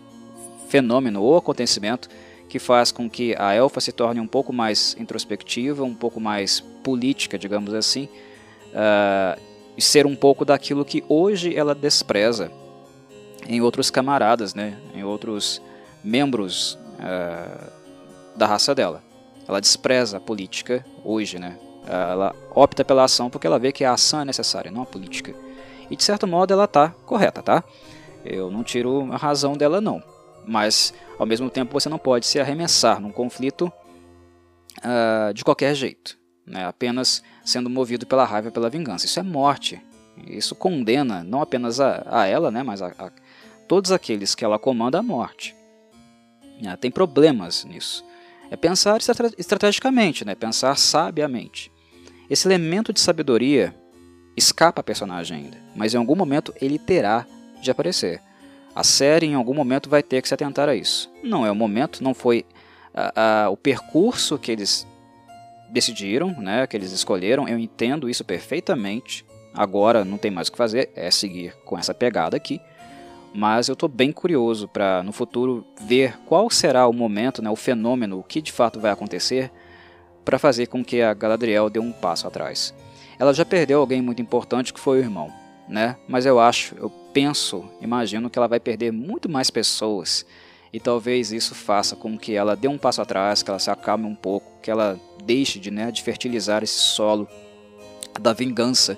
fenômeno 0.68 1.22
ou 1.22 1.38
acontecimento 1.38 2.10
que 2.50 2.60
faz 2.60 2.92
com 2.92 3.10
que 3.10 3.36
a 3.38 3.54
elfa 3.54 3.80
se 3.80 3.92
torne 3.92 4.20
um 4.20 4.28
pouco 4.28 4.52
mais 4.52 4.96
introspectiva, 5.00 5.84
um 5.84 5.94
pouco 5.94 6.20
mais 6.20 6.60
política, 6.84 7.38
digamos 7.38 7.74
assim, 7.74 8.10
uh, 8.74 9.40
e 9.78 9.82
ser 9.82 10.08
um 10.08 10.16
pouco 10.16 10.44
daquilo 10.44 10.84
que 10.84 11.04
hoje 11.08 11.56
ela 11.56 11.76
despreza 11.76 12.52
em 13.50 13.62
outros 13.62 13.92
camaradas, 13.92 14.54
né, 14.54 14.78
em 14.94 15.04
outros 15.04 15.62
membros 16.04 16.78
uh, 17.00 18.38
da 18.38 18.46
raça 18.46 18.74
dela. 18.74 19.04
Ela 19.48 19.60
despreza 19.60 20.18
a 20.18 20.20
política 20.22 20.86
hoje, 21.04 21.40
né? 21.40 21.58
Ela 21.88 22.36
opta 22.54 22.86
pela 22.86 23.04
ação 23.04 23.32
porque 23.32 23.48
ela 23.48 23.58
vê 23.58 23.72
que 23.72 23.84
a 23.84 23.94
ação 23.94 24.22
é 24.22 24.26
necessária, 24.26 24.70
não 24.70 24.84
a 24.84 24.86
política. 24.86 25.34
E 25.90 25.96
de 25.96 26.04
certo 26.04 26.28
modo 26.28 26.54
ela 26.54 26.66
está 26.66 26.90
correta, 26.90 27.42
tá? 27.42 27.64
Eu 28.24 28.52
não 28.52 28.64
tiro 28.64 29.12
a 29.12 29.18
razão 29.18 29.58
dela 29.58 29.82
não, 29.82 30.04
mas 30.46 30.94
ao 31.18 31.26
mesmo 31.26 31.50
tempo 31.50 31.74
você 31.74 31.90
não 31.90 31.98
pode 31.98 32.28
se 32.28 32.40
arremessar 32.40 33.02
num 33.02 33.12
conflito 33.12 33.74
uh, 34.78 35.34
de 35.34 35.44
qualquer 35.44 35.74
jeito 35.74 36.20
né, 36.50 36.66
apenas 36.66 37.22
sendo 37.46 37.70
movido 37.70 38.06
pela 38.06 38.26
raiva 38.26 38.52
pela 38.52 38.70
vingança. 38.70 39.06
Isso 39.06 39.20
é 39.20 39.24
morte. 39.24 39.82
Isso 40.28 40.56
condena 40.56 41.24
não 41.24 41.42
apenas 41.42 41.80
a, 41.80 42.04
a 42.10 42.26
ela, 42.26 42.52
né, 42.52 42.64
mas 42.64 42.82
a, 42.82 42.88
a, 42.98 43.12
todos 43.70 43.92
aqueles 43.92 44.36
que 44.36 44.44
ela 44.44 44.60
comanda 44.60 45.00
à 45.00 45.04
morte. 45.04 45.56
É, 46.66 46.76
tem 46.76 46.92
problemas 46.92 47.64
nisso. 47.64 48.04
É 48.52 48.58
pensar 48.58 49.00
estrategicamente, 49.38 50.26
né, 50.26 50.36
pensar 50.36 50.76
sabiamente. 50.76 51.72
Esse 52.30 52.48
elemento 52.48 52.92
de 52.92 53.00
sabedoria 53.00 53.74
escapa 54.36 54.82
a 54.82 54.84
personagem 54.84 55.38
ainda, 55.38 55.58
mas 55.76 55.94
em 55.94 55.98
algum 55.98 56.16
momento 56.16 56.54
ele 56.60 56.80
terá 56.80 57.26
de 57.62 57.70
aparecer. 57.70 58.22
A 58.76 58.84
série 58.84 59.28
em 59.28 59.36
algum 59.36 59.54
momento 59.54 59.90
vai 59.90 60.02
ter 60.02 60.22
que 60.22 60.28
se 60.28 60.34
atentar 60.34 60.68
a 60.68 60.76
isso. 60.76 61.12
Não 61.24 61.46
é 61.46 61.52
o 61.52 61.56
momento, 61.56 62.04
não 62.04 62.14
foi 62.14 62.46
o 63.52 63.56
percurso 63.56 64.38
que 64.38 64.52
eles 64.52 64.88
decidiram, 65.70 66.32
né, 66.40 66.66
que 66.66 66.76
eles 66.76 66.92
escolheram, 66.92 67.48
eu 67.48 67.60
entendo 67.60 68.10
isso 68.10 68.26
perfeitamente. 68.26 69.24
Agora 69.54 70.04
não 70.04 70.18
tem 70.18 70.32
mais 70.32 70.48
o 70.48 70.52
que 70.52 70.58
fazer, 70.58 70.90
é 70.96 71.12
seguir 71.12 71.56
com 71.66 71.78
essa 71.78 71.94
pegada 71.94 72.36
aqui. 72.36 72.60
Mas 73.34 73.68
eu 73.68 73.74
estou 73.74 73.88
bem 73.88 74.12
curioso 74.12 74.68
para 74.68 75.04
no 75.04 75.12
futuro 75.12 75.66
ver 75.82 76.18
qual 76.26 76.50
será 76.50 76.88
o 76.88 76.94
momento, 76.94 77.42
né, 77.42 77.50
o 77.50 77.56
fenômeno, 77.56 78.20
o 78.20 78.24
que 78.24 78.42
de 78.42 78.52
fato 78.52 78.80
vai 78.80 78.92
acontecer 78.92 79.52
para 80.26 80.40
fazer 80.40 80.68
com 80.68 80.84
que 80.84 81.02
a 81.02 81.14
Galadriel 81.14 81.70
dê 81.70 81.80
um 81.80 81.92
passo 81.92 82.28
atrás. 82.28 82.74
Ela 83.18 83.34
já 83.34 83.46
perdeu 83.46 83.80
alguém 83.80 84.02
muito 84.02 84.22
importante 84.22 84.74
que 84.74 84.80
foi 84.80 85.00
o 85.00 85.02
irmão, 85.02 85.32
né? 85.68 85.96
Mas 86.08 86.26
eu 86.26 86.40
acho, 86.40 86.76
eu 86.76 86.90
penso, 87.14 87.66
imagino 87.82 88.30
que 88.30 88.40
ela 88.40 88.48
vai 88.48 88.60
perder 88.60 88.92
muito 88.92 89.30
mais 89.30 89.50
pessoas 89.50 90.26
e 90.72 90.80
talvez 90.80 91.32
isso 91.32 91.56
faça 91.56 91.96
com 91.96 92.18
que 92.18 92.36
ela 92.36 92.56
dê 92.56 92.68
um 92.68 92.78
passo 92.78 93.02
atrás, 93.02 93.42
que 93.42 93.50
ela 93.50 93.60
se 93.60 93.70
acalme 93.70 94.06
um 94.06 94.16
pouco, 94.16 94.46
que 94.62 94.70
ela 94.70 95.00
deixe 95.24 95.60
de, 95.60 95.72
né, 95.72 95.92
de 95.92 96.02
fertilizar 96.04 96.64
esse 96.64 96.80
solo 96.80 97.28
da 98.20 98.34
vingança 98.34 98.98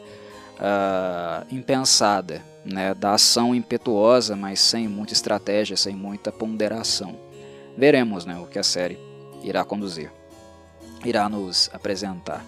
uh, 0.58 1.46
impensada, 1.54 2.42
né, 2.66 2.94
da 2.94 3.14
ação 3.14 3.54
impetuosa, 3.56 4.36
mas 4.36 4.60
sem 4.60 4.88
muita 4.88 5.14
estratégia, 5.14 5.76
sem 5.76 5.96
muita 5.96 6.32
ponderação. 6.32 7.16
Veremos 7.78 8.26
né, 8.26 8.38
o 8.38 8.46
que 8.46 8.60
a 8.60 8.64
série 8.64 9.00
irá 9.44 9.64
conduzir, 9.64 10.12
irá 11.04 11.28
nos 11.30 11.70
apresentar. 11.74 12.46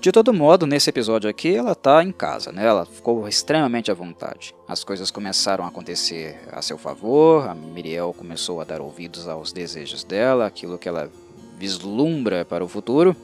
De 0.00 0.12
todo 0.12 0.32
modo, 0.32 0.66
nesse 0.66 0.90
episódio 0.90 1.28
aqui, 1.28 1.56
ela 1.56 1.72
está 1.72 2.02
em 2.02 2.12
casa, 2.12 2.52
né? 2.52 2.64
Ela 2.64 2.86
ficou 2.86 3.26
extremamente 3.26 3.90
à 3.90 3.94
vontade. 3.94 4.54
As 4.68 4.84
coisas 4.84 5.10
começaram 5.10 5.64
a 5.64 5.68
acontecer 5.68 6.38
a 6.52 6.62
seu 6.62 6.78
favor, 6.78 7.48
a 7.48 7.54
Miriel 7.54 8.14
começou 8.16 8.60
a 8.60 8.64
dar 8.64 8.80
ouvidos 8.80 9.26
aos 9.26 9.52
desejos 9.52 10.04
dela, 10.04 10.46
aquilo 10.46 10.78
que 10.78 10.88
ela 10.88 11.10
vislumbra 11.58 12.44
para 12.44 12.62
o 12.62 12.68
futuro, 12.68 13.16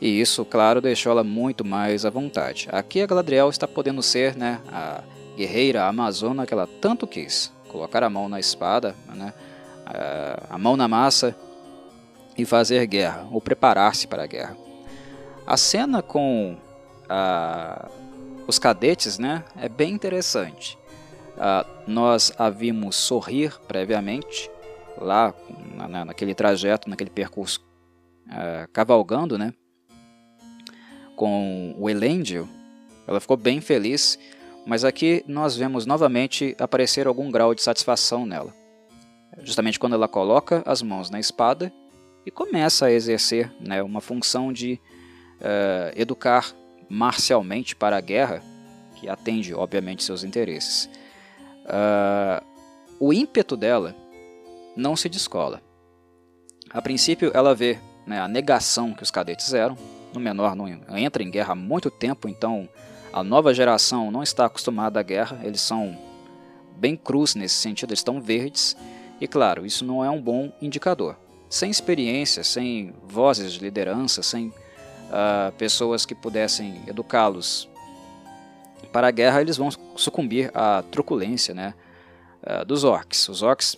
e 0.00 0.20
isso, 0.20 0.44
claro, 0.44 0.80
deixou 0.80 1.12
ela 1.12 1.24
muito 1.24 1.64
mais 1.64 2.04
à 2.04 2.10
vontade. 2.10 2.68
Aqui 2.70 3.02
a 3.02 3.06
Galadriel 3.06 3.48
está 3.50 3.66
podendo 3.66 4.02
ser 4.02 4.36
né, 4.36 4.60
a 4.72 5.02
guerreira 5.36 5.84
a 5.84 5.88
amazona 5.88 6.46
que 6.46 6.54
ela 6.54 6.68
tanto 6.80 7.06
quis, 7.06 7.52
colocar 7.68 8.02
a 8.02 8.10
mão 8.10 8.28
na 8.28 8.38
espada, 8.38 8.94
né, 9.14 9.32
a 10.50 10.58
mão 10.58 10.76
na 10.76 10.86
massa 10.86 11.34
e 12.36 12.44
fazer 12.44 12.86
guerra, 12.86 13.26
ou 13.32 13.40
preparar-se 13.40 14.06
para 14.06 14.22
a 14.22 14.26
guerra. 14.26 14.56
A 15.46 15.56
cena 15.56 16.02
com 16.02 16.56
a, 17.08 17.88
os 18.46 18.58
cadetes 18.58 19.18
né, 19.18 19.44
é 19.56 19.68
bem 19.68 19.92
interessante. 19.92 20.78
nós 21.86 22.32
a 22.38 22.50
vimos 22.50 22.96
sorrir 22.96 23.58
previamente, 23.66 24.50
lá 25.00 25.34
na, 25.74 26.04
naquele 26.04 26.34
trajeto, 26.34 26.90
naquele 26.90 27.10
percurso, 27.10 27.60
uh, 28.26 28.68
cavalgando, 28.72 29.38
né? 29.38 29.52
Com 31.18 31.74
o 31.76 31.90
Elendil, 31.90 32.48
ela 33.04 33.18
ficou 33.18 33.36
bem 33.36 33.60
feliz, 33.60 34.16
mas 34.64 34.84
aqui 34.84 35.24
nós 35.26 35.56
vemos 35.56 35.84
novamente 35.84 36.54
aparecer 36.60 37.08
algum 37.08 37.28
grau 37.28 37.56
de 37.56 37.60
satisfação 37.60 38.24
nela. 38.24 38.54
Justamente 39.42 39.80
quando 39.80 39.94
ela 39.94 40.06
coloca 40.06 40.62
as 40.64 40.80
mãos 40.80 41.10
na 41.10 41.18
espada 41.18 41.72
e 42.24 42.30
começa 42.30 42.86
a 42.86 42.92
exercer 42.92 43.52
né, 43.58 43.82
uma 43.82 44.00
função 44.00 44.52
de 44.52 44.80
uh, 45.40 46.00
educar 46.00 46.54
marcialmente 46.88 47.74
para 47.74 47.96
a 47.96 48.00
guerra, 48.00 48.40
que 48.94 49.08
atende, 49.08 49.52
obviamente, 49.52 50.04
seus 50.04 50.22
interesses. 50.22 50.88
Uh, 51.64 52.46
o 53.00 53.12
ímpeto 53.12 53.56
dela 53.56 53.92
não 54.76 54.94
se 54.94 55.08
descola. 55.08 55.60
A 56.70 56.80
princípio, 56.80 57.32
ela 57.34 57.56
vê 57.56 57.76
né, 58.06 58.20
a 58.20 58.28
negação 58.28 58.94
que 58.94 59.02
os 59.02 59.10
cadetes 59.10 59.52
eram. 59.52 59.76
No 60.12 60.20
menor 60.20 60.54
não 60.54 60.66
entra 60.96 61.22
em 61.22 61.30
guerra 61.30 61.52
há 61.52 61.56
muito 61.56 61.90
tempo, 61.90 62.28
então 62.28 62.68
a 63.12 63.22
nova 63.22 63.52
geração 63.52 64.10
não 64.10 64.22
está 64.22 64.46
acostumada 64.46 65.00
à 65.00 65.02
guerra. 65.02 65.40
Eles 65.42 65.60
são 65.60 65.96
bem 66.76 66.96
crus 66.96 67.34
nesse 67.34 67.56
sentido, 67.56 67.90
eles 67.90 68.00
estão 68.00 68.20
verdes. 68.20 68.76
E 69.20 69.26
claro, 69.26 69.66
isso 69.66 69.84
não 69.84 70.04
é 70.04 70.10
um 70.10 70.20
bom 70.20 70.52
indicador. 70.62 71.16
Sem 71.48 71.70
experiência, 71.70 72.44
sem 72.44 72.94
vozes 73.06 73.52
de 73.52 73.60
liderança, 73.60 74.22
sem 74.22 74.48
uh, 74.48 75.52
pessoas 75.56 76.06
que 76.06 76.14
pudessem 76.14 76.82
educá-los 76.86 77.68
para 78.92 79.08
a 79.08 79.10
guerra, 79.10 79.40
eles 79.40 79.56
vão 79.56 79.68
sucumbir 79.96 80.50
à 80.54 80.82
truculência 80.90 81.54
né, 81.54 81.74
uh, 82.42 82.64
dos 82.64 82.84
orcs. 82.84 83.28
Os 83.28 83.42
orcs 83.42 83.76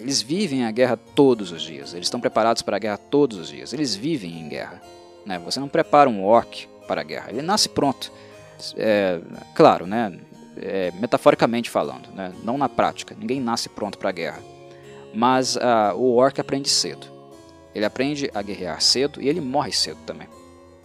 eles 0.00 0.20
vivem 0.20 0.66
a 0.66 0.70
guerra 0.70 0.96
todos 0.96 1.50
os 1.50 1.62
dias, 1.62 1.94
eles 1.94 2.06
estão 2.06 2.20
preparados 2.20 2.60
para 2.60 2.76
a 2.76 2.78
guerra 2.78 2.98
todos 2.98 3.38
os 3.38 3.48
dias, 3.48 3.72
eles 3.72 3.94
vivem 3.94 4.38
em 4.38 4.48
guerra. 4.48 4.82
Né? 5.24 5.38
Você 5.44 5.58
não 5.60 5.68
prepara 5.68 6.08
um 6.08 6.24
orc 6.24 6.66
para 6.86 7.00
a 7.00 7.04
guerra, 7.04 7.30
ele 7.30 7.42
nasce 7.42 7.68
pronto. 7.68 8.12
É, 8.76 9.20
claro, 9.54 9.86
né? 9.86 10.18
É, 10.56 10.92
metaforicamente 11.00 11.68
falando, 11.68 12.08
né? 12.14 12.32
não 12.44 12.56
na 12.56 12.68
prática, 12.68 13.16
ninguém 13.18 13.40
nasce 13.40 13.68
pronto 13.68 13.98
para 13.98 14.10
a 14.10 14.12
guerra. 14.12 14.42
Mas 15.12 15.56
uh, 15.56 15.96
o 15.96 16.14
orc 16.14 16.40
aprende 16.40 16.68
cedo. 16.68 17.06
Ele 17.74 17.84
aprende 17.84 18.30
a 18.32 18.40
guerrear 18.40 18.80
cedo 18.80 19.20
e 19.20 19.28
ele 19.28 19.40
morre 19.40 19.72
cedo 19.72 19.98
também. 20.06 20.28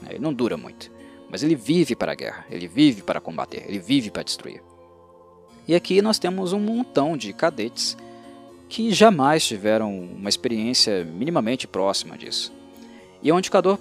Ele 0.08 0.20
não 0.20 0.34
dura 0.34 0.58
muito. 0.58 0.92
Mas 1.30 1.44
ele 1.44 1.56
vive 1.56 1.96
para 1.96 2.14
a 2.14 2.16
guerra, 2.16 2.46
ele 2.50 2.68
vive 2.68 3.04
para 3.04 3.22
combater, 3.22 3.64
ele 3.68 3.80
vive 3.80 4.10
para 4.10 4.24
destruir. 4.24 4.64
E 5.68 5.76
aqui 5.76 6.02
nós 6.02 6.18
temos 6.18 6.52
um 6.52 6.60
montão 6.60 7.16
de 7.16 7.32
cadetes 7.32 7.96
que 8.68 8.92
jamais 8.92 9.46
tiveram 9.46 10.00
uma 10.00 10.30
experiência 10.30 11.04
minimamente 11.04 11.68
próxima 11.68 12.18
disso. 12.18 12.52
E 13.22 13.30
é 13.30 13.34
um 13.34 13.38
indicador 13.38 13.80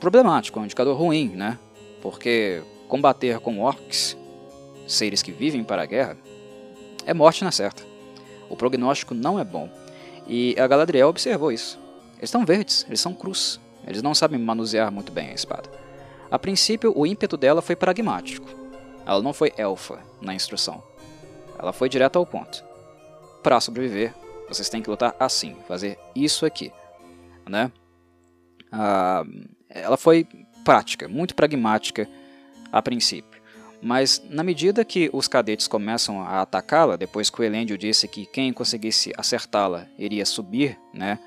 problemático, 0.00 0.58
é 0.58 0.62
um 0.62 0.64
indicador 0.64 0.96
ruim, 0.96 1.28
né? 1.28 1.58
Porque 2.02 2.62
combater 2.88 3.38
com 3.38 3.60
orcs, 3.60 4.16
seres 4.88 5.22
que 5.22 5.30
vivem 5.30 5.62
para 5.62 5.82
a 5.82 5.86
guerra, 5.86 6.16
é 7.06 7.14
morte 7.14 7.44
na 7.44 7.52
certa. 7.52 7.82
O 8.48 8.56
prognóstico 8.56 9.14
não 9.14 9.38
é 9.38 9.44
bom. 9.44 9.70
E 10.26 10.56
a 10.58 10.66
Galadriel 10.66 11.08
observou 11.08 11.52
isso. 11.52 11.78
Eles 12.14 12.28
estão 12.28 12.44
verdes, 12.44 12.84
eles 12.88 13.00
são 13.00 13.14
cruz. 13.14 13.60
Eles 13.86 14.02
não 14.02 14.14
sabem 14.14 14.38
manusear 14.38 14.90
muito 14.90 15.12
bem 15.12 15.30
a 15.30 15.34
espada. 15.34 15.70
A 16.30 16.38
princípio, 16.38 16.92
o 16.96 17.06
ímpeto 17.06 17.36
dela 17.36 17.62
foi 17.62 17.76
pragmático. 17.76 18.48
Ela 19.06 19.22
não 19.22 19.32
foi 19.32 19.52
elfa 19.56 20.00
na 20.20 20.34
instrução. 20.34 20.82
Ela 21.58 21.72
foi 21.72 21.88
direto 21.88 22.18
ao 22.18 22.26
ponto 22.26 22.70
para 23.42 23.60
sobreviver, 23.60 24.14
vocês 24.48 24.68
têm 24.68 24.82
que 24.82 24.90
lutar 24.90 25.14
assim, 25.18 25.56
fazer 25.66 25.98
isso 26.14 26.44
aqui, 26.44 26.72
né? 27.48 27.70
Ah, 28.70 29.24
ela 29.70 29.96
foi 29.96 30.26
prática, 30.64 31.08
muito 31.08 31.34
pragmática 31.34 32.08
a 32.72 32.82
princípio. 32.82 33.40
Mas 33.82 34.22
na 34.28 34.42
medida 34.42 34.84
que 34.84 35.08
os 35.12 35.26
cadetes 35.26 35.66
começam 35.66 36.20
a 36.20 36.42
atacá-la, 36.42 36.96
depois 36.96 37.30
que 37.30 37.40
o 37.40 37.44
Elendil 37.44 37.78
disse 37.78 38.06
que 38.06 38.26
quem 38.26 38.52
conseguisse 38.52 39.12
acertá-la 39.16 39.86
iria 39.98 40.26
subir 40.26 40.78
né, 40.92 41.18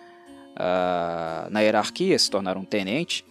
uh, 0.51 1.49
na 1.49 1.61
hierarquia, 1.61 2.17
se 2.19 2.29
tornar 2.29 2.55
um 2.55 2.63
tenente, 2.63 3.25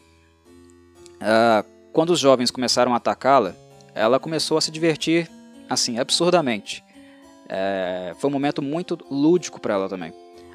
uh, 1.20 1.64
quando 1.92 2.10
os 2.10 2.18
jovens 2.18 2.50
começaram 2.50 2.94
a 2.94 2.96
atacá-la, 2.96 3.54
ela 3.94 4.18
começou 4.18 4.58
a 4.58 4.60
se 4.60 4.72
divertir 4.72 5.30
assim 5.70 5.98
absurdamente 5.98 6.82
é, 7.54 8.14
foi 8.16 8.30
um 8.30 8.32
momento 8.32 8.62
muito 8.62 8.98
lúdico 9.10 9.60
para 9.60 9.74
ela 9.74 9.88
também. 9.88 10.10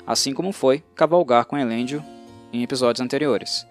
Assim 0.06 0.34
como 0.34 0.52
foi 0.52 0.84
cavalgar 0.96 1.46
com 1.46 1.56
Elendil 1.56 2.04
em 2.52 2.64
episódios 2.64 3.04
anteriores. 3.06 3.68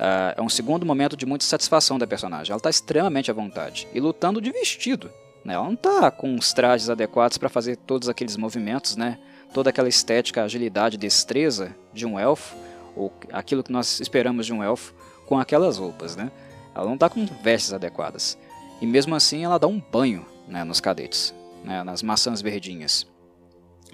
É, 0.00 0.34
é 0.38 0.42
um 0.42 0.48
segundo 0.48 0.86
momento 0.86 1.16
de 1.16 1.26
muita 1.26 1.44
satisfação 1.44 1.98
da 1.98 2.06
personagem. 2.06 2.50
Ela 2.50 2.58
está 2.58 2.70
extremamente 2.70 3.30
à 3.30 3.34
vontade 3.34 3.86
e 3.92 4.00
lutando 4.00 4.40
de 4.40 4.50
vestido. 4.50 5.10
Né? 5.44 5.54
Ela 5.54 5.64
não 5.64 5.74
está 5.74 6.10
com 6.10 6.34
os 6.34 6.52
trajes 6.52 6.88
adequados 6.88 7.36
para 7.36 7.50
fazer 7.50 7.76
todos 7.76 8.08
aqueles 8.08 8.36
movimentos, 8.36 8.96
né? 8.96 9.18
toda 9.52 9.68
aquela 9.68 9.88
estética, 9.88 10.42
agilidade, 10.42 10.96
destreza 10.96 11.76
de 11.92 12.06
um 12.06 12.18
elfo, 12.18 12.56
ou 12.96 13.12
aquilo 13.30 13.62
que 13.62 13.70
nós 13.70 14.00
esperamos 14.00 14.46
de 14.46 14.52
um 14.52 14.62
elfo, 14.64 14.94
com 15.26 15.38
aquelas 15.38 15.76
roupas. 15.76 16.16
Né? 16.16 16.30
Ela 16.74 16.86
não 16.86 16.94
está 16.94 17.08
com 17.08 17.26
vestes 17.42 17.72
adequadas. 17.72 18.38
E 18.80 18.86
mesmo 18.86 19.14
assim 19.14 19.44
ela 19.44 19.58
dá 19.58 19.66
um 19.66 19.78
banho 19.78 20.24
né, 20.48 20.64
nos 20.64 20.80
cadetes 20.80 21.34
né, 21.64 21.82
nas 21.82 22.02
maçãs 22.02 22.40
verdinhas. 22.40 23.06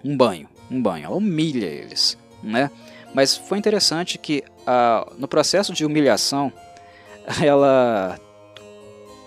Um 0.04 0.16
banho, 0.16 0.48
um 0.70 0.80
banho, 0.80 1.06
ela 1.06 1.16
humilha 1.16 1.66
eles. 1.66 2.16
Né? 2.42 2.70
Mas 3.14 3.36
foi 3.36 3.58
interessante 3.58 4.18
que 4.18 4.44
no 5.16 5.28
processo 5.28 5.72
de 5.72 5.84
humilhação, 5.84 6.52
ela, 7.42 8.18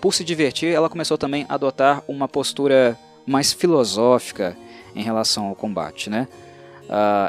por 0.00 0.14
se 0.14 0.24
divertir, 0.24 0.72
ela 0.72 0.88
começou 0.88 1.18
também 1.18 1.46
a 1.48 1.54
adotar 1.54 2.02
uma 2.08 2.28
postura 2.28 2.98
mais 3.26 3.52
filosófica 3.52 4.56
em 4.94 5.02
relação 5.02 5.46
ao 5.46 5.54
combate. 5.54 6.10
Né? 6.10 6.26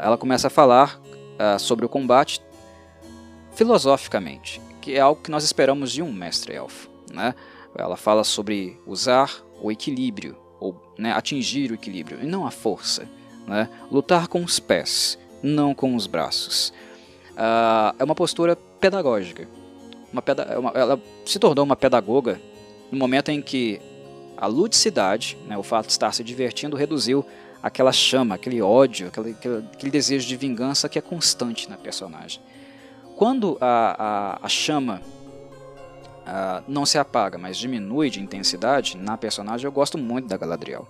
Ela 0.02 0.18
começa 0.18 0.46
a 0.48 0.50
falar 0.50 1.00
sobre 1.58 1.84
o 1.84 1.88
combate 1.88 2.40
filosoficamente, 3.54 4.60
que 4.80 4.94
é 4.94 5.00
algo 5.00 5.20
que 5.22 5.30
nós 5.30 5.44
esperamos 5.44 5.92
de 5.92 6.02
um 6.02 6.12
mestre 6.12 6.54
elfo. 6.54 6.88
Né? 7.12 7.34
Ela 7.76 7.96
fala 7.96 8.24
sobre 8.24 8.80
usar 8.86 9.30
o 9.60 9.70
equilíbrio, 9.70 10.36
ou 10.58 10.94
né, 10.98 11.12
atingir 11.12 11.70
o 11.70 11.74
equilíbrio, 11.74 12.18
e 12.22 12.26
não 12.26 12.46
a 12.46 12.50
força. 12.50 13.08
Né? 13.46 13.68
Lutar 13.90 14.28
com 14.28 14.42
os 14.42 14.58
pés, 14.58 15.18
não 15.42 15.74
com 15.74 15.94
os 15.94 16.06
braços. 16.06 16.72
Uh, 17.32 17.94
é 17.98 18.04
uma 18.04 18.14
postura 18.14 18.56
pedagógica. 18.80 19.48
Uma 20.12 20.20
peda 20.20 20.42
é 20.42 20.58
uma, 20.58 20.70
ela 20.70 21.00
se 21.24 21.38
tornou 21.38 21.64
uma 21.64 21.76
pedagoga 21.76 22.40
no 22.90 22.98
momento 22.98 23.30
em 23.30 23.40
que 23.40 23.80
a 24.36 24.46
ludicidade, 24.46 25.38
né, 25.46 25.56
o 25.56 25.62
fato 25.62 25.86
de 25.86 25.92
estar 25.92 26.12
se 26.12 26.22
divertindo, 26.22 26.76
reduziu 26.76 27.24
aquela 27.62 27.92
chama, 27.92 28.34
aquele 28.34 28.60
ódio, 28.60 29.08
aquele, 29.08 29.30
aquele, 29.72 29.90
desejo 29.90 30.26
de 30.26 30.36
vingança 30.36 30.88
que 30.88 30.98
é 30.98 31.02
constante 31.02 31.70
na 31.70 31.76
personagem. 31.76 32.42
Quando 33.16 33.56
a, 33.60 34.38
a, 34.42 34.46
a 34.46 34.48
chama 34.48 35.00
uh, 36.26 36.62
não 36.66 36.84
se 36.84 36.98
apaga, 36.98 37.38
mas 37.38 37.56
diminui 37.56 38.10
de 38.10 38.20
intensidade 38.20 38.96
na 38.96 39.16
personagem, 39.16 39.64
eu 39.64 39.72
gosto 39.72 39.96
muito 39.96 40.26
da 40.26 40.36
Galadriel. 40.36 40.88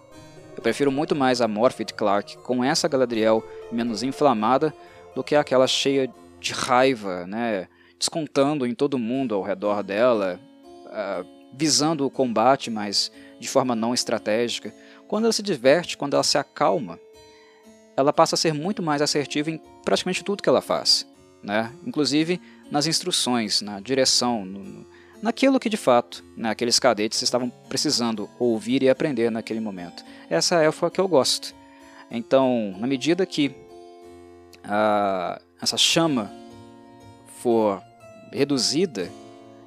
Eu 0.57 0.63
prefiro 0.63 0.91
muito 0.91 1.15
mais 1.15 1.41
a 1.41 1.49
Morpeth 1.49 1.93
Clark 1.95 2.39
com 2.39 2.65
essa 2.65 2.89
Galadriel 2.89 3.45
menos 3.71 4.03
inflamada 4.03 4.75
do 5.15 5.23
que 5.23 5.37
aquela 5.37 5.67
cheia 5.67 6.11
de 6.43 6.53
raiva, 6.53 7.27
né, 7.27 7.69
descontando 7.99 8.67
em 8.67 8.75
todo 8.75 8.99
mundo 8.99 9.35
ao 9.35 9.43
redor 9.43 9.83
dela, 9.83 10.41
uh, 10.87 11.27
visando 11.55 12.05
o 12.05 12.11
combate, 12.11 12.71
mas 12.71 13.13
de 13.39 13.49
forma 13.49 13.77
não 13.77 13.95
estratégica. 13.95 14.75
Quando 15.07 15.25
ela 15.25 15.33
se 15.33 15.43
diverte, 15.43 15.97
quando 15.97 16.15
ela 16.15 16.23
se 16.23 16.37
acalma, 16.37 16.99
ela 17.97 18.13
passa 18.13 18.35
a 18.35 18.39
ser 18.39 18.53
muito 18.53 18.83
mais 18.83 19.01
assertiva 19.01 19.51
em 19.51 19.61
praticamente 19.85 20.25
tudo 20.25 20.43
que 20.43 20.49
ela 20.49 20.61
faz, 20.61 21.07
né? 21.43 21.73
inclusive 21.87 22.41
nas 22.71 22.87
instruções, 22.87 23.61
na 23.61 23.79
direção, 23.81 24.45
no, 24.45 24.87
naquilo 25.23 25.61
que 25.61 25.69
de 25.69 25.77
fato 25.77 26.25
né, 26.37 26.51
aqueles 26.51 26.79
cadetes 26.79 27.21
estavam 27.23 27.51
precisando 27.69 28.29
ouvir 28.39 28.83
e 28.83 28.89
aprender 28.89 29.31
naquele 29.31 29.61
momento. 29.61 30.03
Essa 30.29 30.63
é 30.63 30.67
a 30.67 30.91
que 30.91 31.01
eu 31.01 31.07
gosto. 31.07 31.55
Então, 32.11 32.75
na 32.79 32.87
medida 32.87 33.27
que 33.27 33.55
a, 34.65 35.41
essa 35.63 35.79
chama 35.79 36.31
for 37.41 37.81
reduzida, 38.33 39.09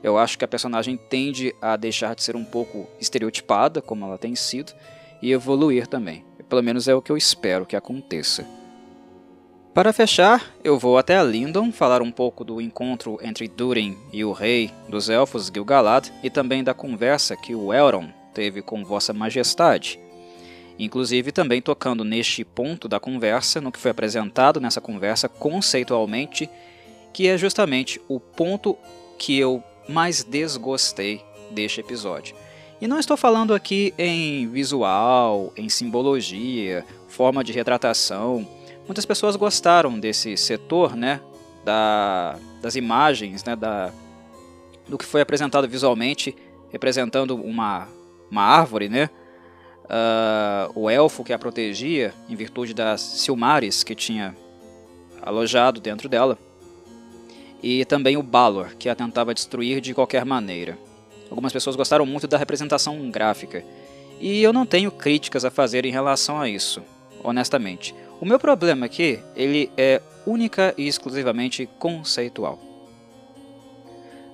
eu 0.04 0.18
acho 0.18 0.38
que 0.38 0.44
a 0.44 0.48
personagem 0.48 0.98
tende 0.98 1.56
a 1.62 1.78
deixar 1.78 2.14
de 2.14 2.22
ser 2.22 2.36
um 2.36 2.44
pouco 2.44 2.88
estereotipada, 3.00 3.82
como 3.82 4.06
ela 4.06 4.18
tem 4.18 4.36
sido, 4.36 4.74
e 5.22 5.32
evoluir 5.32 5.88
também. 5.88 6.26
Pelo 6.50 6.62
menos 6.62 6.88
é 6.88 6.94
o 6.94 7.02
que 7.02 7.12
eu 7.12 7.18
espero 7.18 7.66
que 7.66 7.76
aconteça. 7.76 8.46
Para 9.74 9.92
fechar, 9.92 10.54
eu 10.64 10.78
vou 10.78 10.98
até 10.98 11.18
a 11.18 11.24
Lindon 11.24 11.72
falar 11.72 12.02
um 12.02 12.12
pouco 12.12 12.44
do 12.44 12.62
encontro 12.62 13.18
entre 13.22 13.48
Durin 13.48 13.98
e 14.14 14.24
o 14.24 14.32
rei 14.32 14.72
dos 14.88 15.10
elfos 15.10 15.52
Gil-galad 15.54 16.10
e 16.24 16.30
também 16.30 16.64
da 16.64 16.74
conversa 16.74 17.36
que 17.36 17.56
o 17.56 17.74
Elrond 17.74 18.14
teve 18.34 18.62
com 18.62 18.86
Vossa 18.86 19.12
Majestade. 19.12 20.00
Inclusive 20.78 21.32
também 21.32 21.62
tocando 21.62 22.04
neste 22.04 22.44
ponto 22.44 22.88
da 22.88 23.00
conversa, 23.00 23.62
no 23.62 23.72
que 23.72 23.80
foi 23.80 23.92
apresentado 23.92 24.60
nessa 24.60 24.82
conversa 24.82 25.30
conceitualmente, 25.30 26.50
que 27.14 27.28
é 27.28 27.38
justamente 27.38 28.02
o 28.10 28.20
ponto 28.20 28.78
que 29.18 29.38
eu 29.40 29.64
mais 29.88 30.24
desgostei 30.24 31.24
deste 31.52 31.80
episódio. 31.80 32.36
E 32.82 32.88
não 32.88 33.00
estou 33.00 33.16
falando 33.16 33.54
aqui 33.54 33.94
em 33.98 34.48
visual, 34.50 35.54
em 35.56 35.70
simbologia, 35.70 36.86
forma 37.08 37.42
de 37.42 37.54
retratação. 37.54 38.46
Muitas 38.86 39.06
pessoas 39.06 39.38
gostaram 39.38 39.98
desse 39.98 40.36
setor, 40.36 40.96
né, 40.96 41.22
da, 41.64 42.38
das 42.62 42.76
imagens, 42.76 43.46
né, 43.46 43.56
da, 43.56 43.94
do 44.88 44.98
que 44.98 45.06
foi 45.06 45.22
apresentado 45.22 45.68
visualmente, 45.70 46.36
representando 46.70 47.36
uma, 47.36 47.88
uma 48.30 48.44
árvore, 48.44 48.90
né, 48.90 49.10
uh, 49.86 50.72
o 50.80 50.90
elfo 50.90 51.24
que 51.24 51.34
a 51.34 51.40
protegia 51.40 52.14
em 52.30 52.36
virtude 52.36 52.74
das 52.74 53.02
Silmares 53.02 53.84
que 53.84 53.96
tinha 53.96 54.36
alojado 55.22 55.80
dentro 55.80 56.08
dela, 56.08 56.38
e 57.62 57.84
também 57.86 58.16
o 58.16 58.24
Balor, 58.24 58.76
que 58.78 58.90
a 58.90 58.96
tentava 58.96 59.34
destruir 59.34 59.82
de 59.82 59.94
qualquer 59.94 60.24
maneira. 60.24 60.78
Algumas 61.30 61.52
pessoas 61.52 61.76
gostaram 61.76 62.06
muito 62.06 62.28
da 62.28 62.38
representação 62.38 63.10
gráfica, 63.10 63.64
e 64.20 64.42
eu 64.42 64.54
não 64.54 64.66
tenho 64.66 64.92
críticas 64.92 65.44
a 65.44 65.52
fazer 65.52 65.86
em 65.86 65.92
relação 65.92 66.40
a 66.40 66.48
isso, 66.48 66.82
honestamente. 67.24 67.96
O 68.22 68.26
meu 68.26 68.40
problema 68.40 68.86
aqui, 68.86 69.20
ele 69.36 69.72
é 69.76 70.02
única 70.26 70.74
e 70.78 70.88
exclusivamente 70.88 71.68
conceitual. 71.80 72.60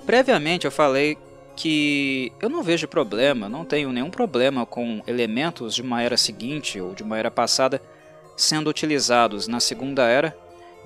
Previamente 0.06 0.66
eu 0.66 0.72
falei 0.72 1.18
que 1.56 2.32
eu 2.42 2.50
não 2.50 2.64
vejo 2.64 2.88
problema, 2.88 3.48
não 3.48 3.66
tenho 3.66 3.92
nenhum 3.92 4.10
problema 4.10 4.66
com 4.66 5.02
elementos 5.06 5.76
de 5.76 5.82
uma 5.82 6.02
era 6.02 6.18
seguinte 6.18 6.80
ou 6.80 6.94
de 6.94 7.04
uma 7.04 7.18
era 7.18 7.30
passada 7.30 7.82
sendo 8.36 8.70
utilizados 8.70 9.48
na 9.48 9.60
segunda 9.60 10.08
era, 10.08 10.36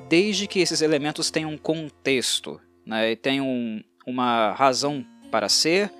desde 0.10 0.48
que 0.48 0.60
esses 0.60 0.82
elementos 0.82 1.32
tenham 1.32 1.58
contexto 1.58 2.60
né, 2.86 3.12
e 3.12 3.16
tenham 3.16 3.84
uma 4.06 4.52
razão 4.52 5.06
para 5.32 5.50
ser 5.50 5.92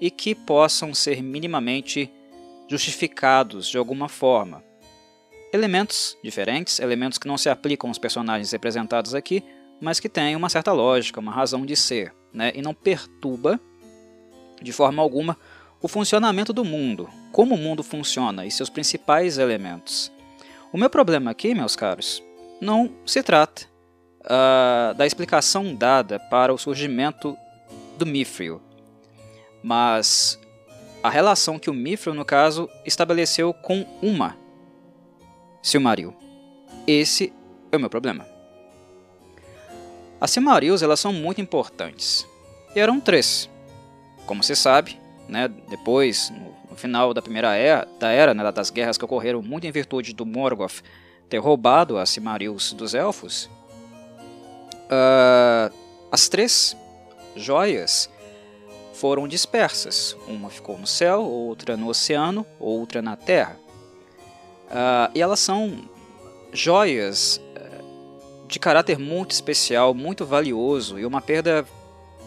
e 0.00 0.10
que 0.10 0.34
possam 0.34 0.92
ser 0.92 1.22
minimamente 1.22 2.10
justificados 2.68 3.68
de 3.68 3.78
alguma 3.78 4.08
forma. 4.08 4.62
Elementos 5.52 6.18
diferentes, 6.22 6.80
elementos 6.80 7.18
que 7.18 7.28
não 7.28 7.38
se 7.38 7.48
aplicam 7.48 7.88
aos 7.88 7.98
personagens 7.98 8.50
representados 8.50 9.14
aqui, 9.14 9.44
mas 9.80 10.00
que 10.00 10.08
têm 10.08 10.34
uma 10.34 10.48
certa 10.48 10.72
lógica, 10.72 11.20
uma 11.20 11.32
razão 11.32 11.64
de 11.64 11.76
ser, 11.76 12.12
né, 12.32 12.52
e 12.54 12.60
não 12.60 12.74
perturba 12.74 13.60
de 14.62 14.72
forma 14.72 15.02
alguma 15.02 15.36
o 15.80 15.88
funcionamento 15.88 16.52
do 16.52 16.64
mundo, 16.64 17.08
como 17.30 17.54
o 17.54 17.58
mundo 17.58 17.82
funciona 17.82 18.46
e 18.46 18.50
seus 18.50 18.70
principais 18.70 19.36
elementos. 19.36 20.10
O 20.72 20.78
meu 20.78 20.88
problema 20.88 21.30
aqui, 21.30 21.54
meus 21.54 21.76
caros, 21.76 22.22
não 22.60 22.90
se 23.04 23.22
trata 23.22 23.66
uh, 24.22 24.94
da 24.94 25.06
explicação 25.06 25.74
dada 25.74 26.18
para 26.18 26.54
o 26.54 26.58
surgimento 26.58 27.36
do 27.98 28.06
Mithril, 28.06 28.60
mas 29.62 30.38
a 31.02 31.10
relação 31.10 31.58
que 31.58 31.68
o 31.68 31.74
Mithril, 31.74 32.14
no 32.14 32.24
caso, 32.24 32.68
estabeleceu 32.86 33.52
com 33.52 33.86
uma 34.00 34.36
Silmaril. 35.62 36.14
Esse 36.86 37.32
é 37.70 37.76
o 37.76 37.80
meu 37.80 37.90
problema. 37.90 38.26
As 40.20 40.30
Silmarils 40.30 40.82
elas 40.82 41.00
são 41.00 41.12
muito 41.12 41.40
importantes. 41.40 42.26
E 42.74 42.80
eram 42.80 43.00
três. 43.00 43.50
Como 44.26 44.42
se 44.42 44.56
sabe, 44.56 44.98
né, 45.28 45.48
depois, 45.68 46.30
no, 46.70 46.76
final 46.76 47.14
da 47.14 47.22
primeira 47.22 47.54
era, 47.54 47.86
da 47.98 48.10
era 48.10 48.34
né, 48.34 48.50
das 48.50 48.70
guerras 48.70 48.98
que 48.98 49.04
ocorreram 49.04 49.40
muito 49.40 49.66
em 49.66 49.70
virtude 49.70 50.12
do 50.12 50.26
Morgoth 50.26 50.82
ter 51.28 51.38
roubado 51.38 51.98
as 51.98 52.10
Silmarils 52.10 52.72
dos 52.72 52.94
Elfos, 52.94 53.48
uh, 54.84 55.74
as 56.10 56.28
três 56.28 56.76
joias 57.36 58.10
foram 58.94 59.26
dispersas. 59.26 60.16
Uma 60.26 60.50
ficou 60.50 60.78
no 60.78 60.86
céu, 60.86 61.22
outra 61.22 61.76
no 61.76 61.88
oceano, 61.88 62.46
outra 62.58 63.02
na 63.02 63.16
terra. 63.16 63.56
Uh, 64.66 65.10
e 65.14 65.20
elas 65.20 65.40
são 65.40 65.88
joias 66.52 67.40
uh, 67.56 68.46
de 68.46 68.58
caráter 68.58 68.98
muito 68.98 69.32
especial, 69.32 69.92
muito 69.94 70.24
valioso 70.24 70.98
e 70.98 71.04
uma 71.04 71.20
perda 71.20 71.66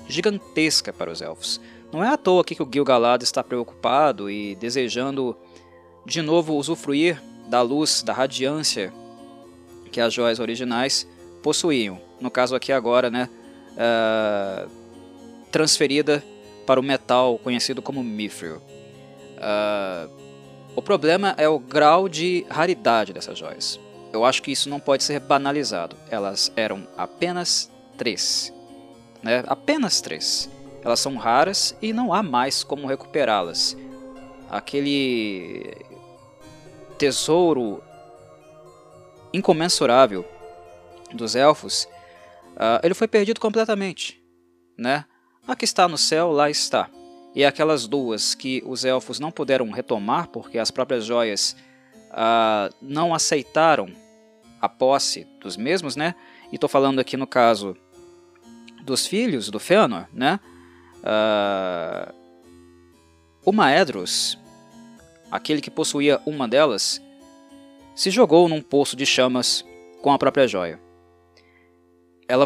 gigantesca 0.07 0.91
para 0.91 1.11
os 1.11 1.21
elfos. 1.21 1.59
Não 1.91 2.03
é 2.03 2.09
à 2.09 2.18
toa 2.18 2.43
que 2.43 2.61
o 2.61 2.69
Gil-galad 2.72 3.23
está 3.23 3.43
preocupado 3.43 4.30
e 4.30 4.55
desejando 4.55 5.35
de 6.05 6.22
novo 6.22 6.55
usufruir 6.55 7.22
da 7.47 7.61
luz, 7.61 8.01
da 8.01 8.14
radiância 8.14 8.93
que 9.91 10.01
as 10.01 10.14
joias 10.14 10.39
originais 10.39 11.07
possuíam. 11.41 11.99
No 12.19 12.30
caso 12.30 12.55
aqui 12.55 12.72
agora, 12.72 13.09
né, 13.09 13.30
uh, 13.73 14.69
transferida 15.51 16.23
para 16.65 16.80
o 16.80 16.84
metal 16.84 17.38
conhecido 17.39 17.81
como 17.81 18.03
Mithril. 18.03 18.57
Uh, 19.38 20.09
o 20.76 20.81
problema 20.81 21.34
é 21.38 21.47
o 21.47 21.57
grau 21.57 22.07
de 22.09 22.45
raridade 22.49 23.14
dessas 23.14 23.38
joias. 23.38 23.80
Eu 24.11 24.26
acho 24.26 24.41
que 24.41 24.51
isso 24.51 24.69
não 24.69 24.80
pode 24.80 25.03
ser 25.03 25.19
banalizado. 25.19 25.95
Elas 26.09 26.51
eram 26.55 26.88
apenas 26.97 27.72
três. 27.97 28.53
Né? 29.23 29.43
Apenas 29.47 30.01
três. 30.01 30.49
Elas 30.88 31.01
são 31.01 31.18
raras 31.18 31.76
e 31.81 31.91
não 31.91 32.14
há 32.14 32.23
mais 32.23 32.64
como 32.64 32.88
recuperá-las. 32.88 33.76
Aquele 34.49 35.76
tesouro 36.97 37.84
incomensurável 39.34 40.26
dos 41.14 41.35
elfos, 41.35 41.84
uh, 42.53 42.80
ele 42.81 42.93
foi 42.93 43.05
perdido 43.05 43.38
completamente, 43.38 44.23
né? 44.77 45.03
A 45.45 45.57
que 45.57 45.65
está 45.65 45.89
no 45.89 45.97
céu, 45.97 46.31
lá 46.31 46.49
está. 46.49 46.89
E 47.35 47.43
aquelas 47.43 47.85
duas 47.85 48.34
que 48.34 48.64
os 48.65 48.85
elfos 48.85 49.19
não 49.19 49.30
puderam 49.30 49.69
retomar 49.69 50.30
porque 50.30 50.57
as 50.57 50.72
próprias 50.72 51.03
joias 51.03 51.53
uh, 52.11 52.73
não 52.81 53.14
aceitaram 53.14 53.89
a 54.61 54.69
posse 54.69 55.27
dos 55.41 55.57
mesmos, 55.57 55.97
né? 55.97 56.15
E 56.49 56.55
estou 56.55 56.69
falando 56.69 56.99
aqui 56.99 57.18
no 57.18 57.27
caso 57.27 57.76
dos 58.85 59.05
filhos 59.05 59.49
do 59.49 59.59
Fëanor, 59.59 60.05
né? 60.14 60.39
Uh, 61.07 62.13
o 63.45 63.53
Maedros, 63.53 64.38
aquele 65.31 65.61
que 65.61 65.71
possuía 65.71 66.19
uma 66.25 66.49
delas, 66.49 67.01
se 67.95 68.11
jogou 68.11 68.49
num 68.49 68.61
poço 68.61 68.97
de 68.97 69.05
chamas 69.05 69.63
com 70.01 70.11
a 70.11 70.17
própria 70.17 70.45
joia. 70.45 70.79
Ela 72.27 72.45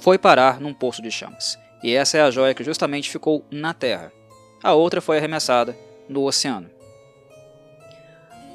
foi 0.00 0.16
parar 0.16 0.58
num 0.58 0.72
poço 0.72 1.02
de 1.02 1.10
chamas. 1.10 1.58
E 1.82 1.94
essa 1.94 2.16
é 2.16 2.22
a 2.22 2.30
joia 2.30 2.54
que 2.54 2.64
justamente 2.64 3.10
ficou 3.10 3.44
na 3.50 3.74
Terra. 3.74 4.10
A 4.62 4.72
outra 4.72 5.02
foi 5.02 5.18
arremessada 5.18 5.76
no 6.08 6.24
oceano. 6.24 6.70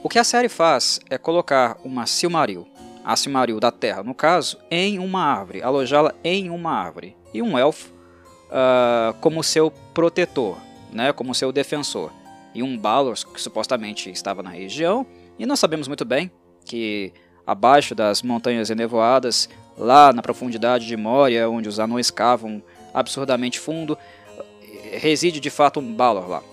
O 0.01 0.09
que 0.09 0.17
a 0.17 0.23
série 0.23 0.49
faz 0.49 0.99
é 1.11 1.17
colocar 1.17 1.77
uma 1.83 2.07
Silmaril, 2.07 2.67
a 3.05 3.15
Silmaril 3.15 3.59
da 3.59 3.71
Terra 3.71 4.01
no 4.01 4.15
caso, 4.15 4.57
em 4.69 4.97
uma 4.97 5.23
árvore, 5.23 5.61
alojá-la 5.61 6.13
em 6.23 6.49
uma 6.49 6.71
árvore, 6.71 7.15
e 7.33 7.41
um 7.41 7.57
elfo 7.57 7.92
uh, 8.53 9.13
como 9.19 9.43
seu 9.43 9.71
protetor, 9.93 10.57
né, 10.91 11.11
como 11.11 11.33
seu 11.33 11.51
defensor, 11.51 12.11
e 12.53 12.61
um 12.61 12.77
Balor 12.77 13.15
que 13.33 13.41
supostamente 13.41 14.11
estava 14.11 14.43
na 14.43 14.51
região, 14.51 15.05
e 15.39 15.45
nós 15.45 15.59
sabemos 15.59 15.87
muito 15.87 16.05
bem 16.05 16.31
que 16.63 17.11
abaixo 17.45 17.95
das 17.95 18.21
montanhas 18.21 18.69
enevoadas, 18.69 19.49
lá 19.77 20.13
na 20.13 20.21
profundidade 20.21 20.85
de 20.85 20.95
Moria, 20.95 21.49
onde 21.49 21.67
os 21.67 21.79
anões 21.79 22.11
cavam 22.11 22.61
absurdamente 22.93 23.59
fundo, 23.59 23.97
reside 24.91 25.39
de 25.39 25.49
fato 25.49 25.79
um 25.79 25.93
Balor 25.93 26.29
lá. 26.29 26.43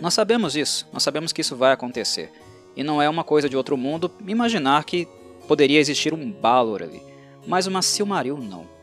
Nós 0.00 0.14
sabemos 0.14 0.54
isso, 0.54 0.86
nós 0.92 1.02
sabemos 1.02 1.32
que 1.32 1.40
isso 1.40 1.56
vai 1.56 1.72
acontecer. 1.72 2.30
E 2.76 2.84
não 2.84 3.02
é 3.02 3.08
uma 3.08 3.24
coisa 3.24 3.48
de 3.48 3.56
outro 3.56 3.76
mundo 3.76 4.10
imaginar 4.26 4.84
que 4.84 5.08
poderia 5.48 5.80
existir 5.80 6.14
um 6.14 6.30
Balor 6.30 6.82
ali. 6.82 7.02
Mas 7.46 7.66
uma 7.66 7.82
Silmaril 7.82 8.38
não. 8.38 8.77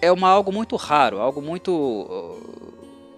É 0.00 0.12
uma, 0.12 0.28
algo 0.28 0.52
muito 0.52 0.76
raro, 0.76 1.18
algo 1.18 1.42
muito 1.42 1.72
uh, 1.72 2.68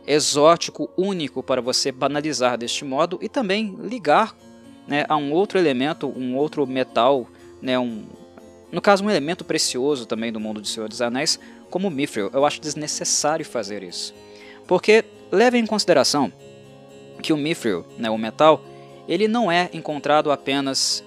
exótico, 0.06 0.90
único 0.96 1.42
para 1.42 1.60
você 1.60 1.92
banalizar 1.92 2.56
deste 2.56 2.84
modo 2.84 3.18
e 3.20 3.28
também 3.28 3.76
ligar 3.80 4.34
né, 4.86 5.04
a 5.08 5.16
um 5.16 5.32
outro 5.32 5.58
elemento, 5.58 6.12
um 6.16 6.36
outro 6.36 6.66
metal, 6.66 7.26
né, 7.60 7.78
um, 7.78 8.06
no 8.72 8.80
caso 8.80 9.04
um 9.04 9.10
elemento 9.10 9.44
precioso 9.44 10.06
também 10.06 10.32
do 10.32 10.40
mundo 10.40 10.60
de 10.60 10.68
Senhor 10.68 10.88
dos 10.88 11.02
Anéis, 11.02 11.38
como 11.70 11.88
o 11.88 11.90
Mithril. 11.90 12.30
Eu 12.32 12.44
acho 12.44 12.60
desnecessário 12.60 13.44
fazer 13.44 13.82
isso. 13.82 14.14
Porque 14.66 15.04
leve 15.30 15.58
em 15.58 15.66
consideração 15.66 16.32
que 17.22 17.32
o 17.32 17.36
Mithril, 17.36 17.84
né, 17.98 18.10
o 18.10 18.18
metal, 18.18 18.64
ele 19.06 19.28
não 19.28 19.50
é 19.50 19.68
encontrado 19.72 20.32
apenas 20.32 21.04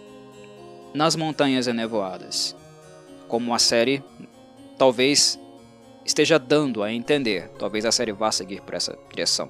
nas 0.93 1.15
montanhas 1.15 1.67
enevoadas, 1.67 2.55
como 3.27 3.53
a 3.53 3.59
série 3.59 4.03
talvez 4.77 5.39
esteja 6.05 6.37
dando 6.37 6.83
a 6.83 6.91
entender. 6.91 7.49
Talvez 7.59 7.85
a 7.85 7.91
série 7.91 8.11
vá 8.11 8.31
seguir 8.31 8.61
por 8.61 8.73
essa 8.73 8.97
direção. 9.09 9.49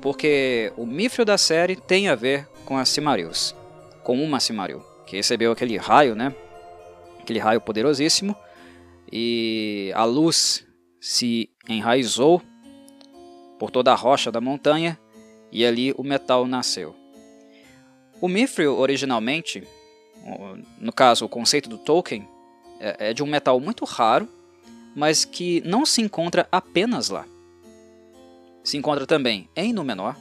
Porque 0.00 0.72
o 0.76 0.84
Mithril 0.84 1.24
da 1.24 1.38
série 1.38 1.76
tem 1.76 2.08
a 2.08 2.14
ver 2.14 2.48
com 2.64 2.76
as 2.76 2.88
Silmarils, 2.88 3.54
com 4.02 4.22
uma 4.22 4.40
Silmaril, 4.40 4.84
que 5.06 5.16
recebeu 5.16 5.52
aquele 5.52 5.76
raio, 5.76 6.14
né? 6.14 6.34
Aquele 7.20 7.38
raio 7.38 7.60
poderosíssimo, 7.60 8.34
e 9.12 9.92
a 9.94 10.04
luz 10.04 10.66
se 11.00 11.50
enraizou 11.68 12.42
por 13.58 13.70
toda 13.70 13.92
a 13.92 13.94
rocha 13.94 14.32
da 14.32 14.40
montanha, 14.40 14.98
e 15.52 15.64
ali 15.64 15.92
o 15.96 16.02
metal 16.02 16.46
nasceu. 16.46 16.96
O 18.20 18.26
Mithril, 18.26 18.76
originalmente, 18.76 19.62
no 20.78 20.92
caso, 20.92 21.24
o 21.24 21.28
conceito 21.28 21.68
do 21.68 21.78
Tolkien, 21.78 22.26
é, 22.80 23.10
é 23.10 23.14
de 23.14 23.22
um 23.22 23.26
metal 23.26 23.60
muito 23.60 23.84
raro, 23.84 24.28
mas 24.94 25.24
que 25.24 25.62
não 25.64 25.84
se 25.86 26.00
encontra 26.00 26.46
apenas 26.50 27.08
lá. 27.08 27.24
Se 28.62 28.76
encontra 28.76 29.06
também 29.06 29.48
em 29.56 29.72
Númenor 29.72 30.14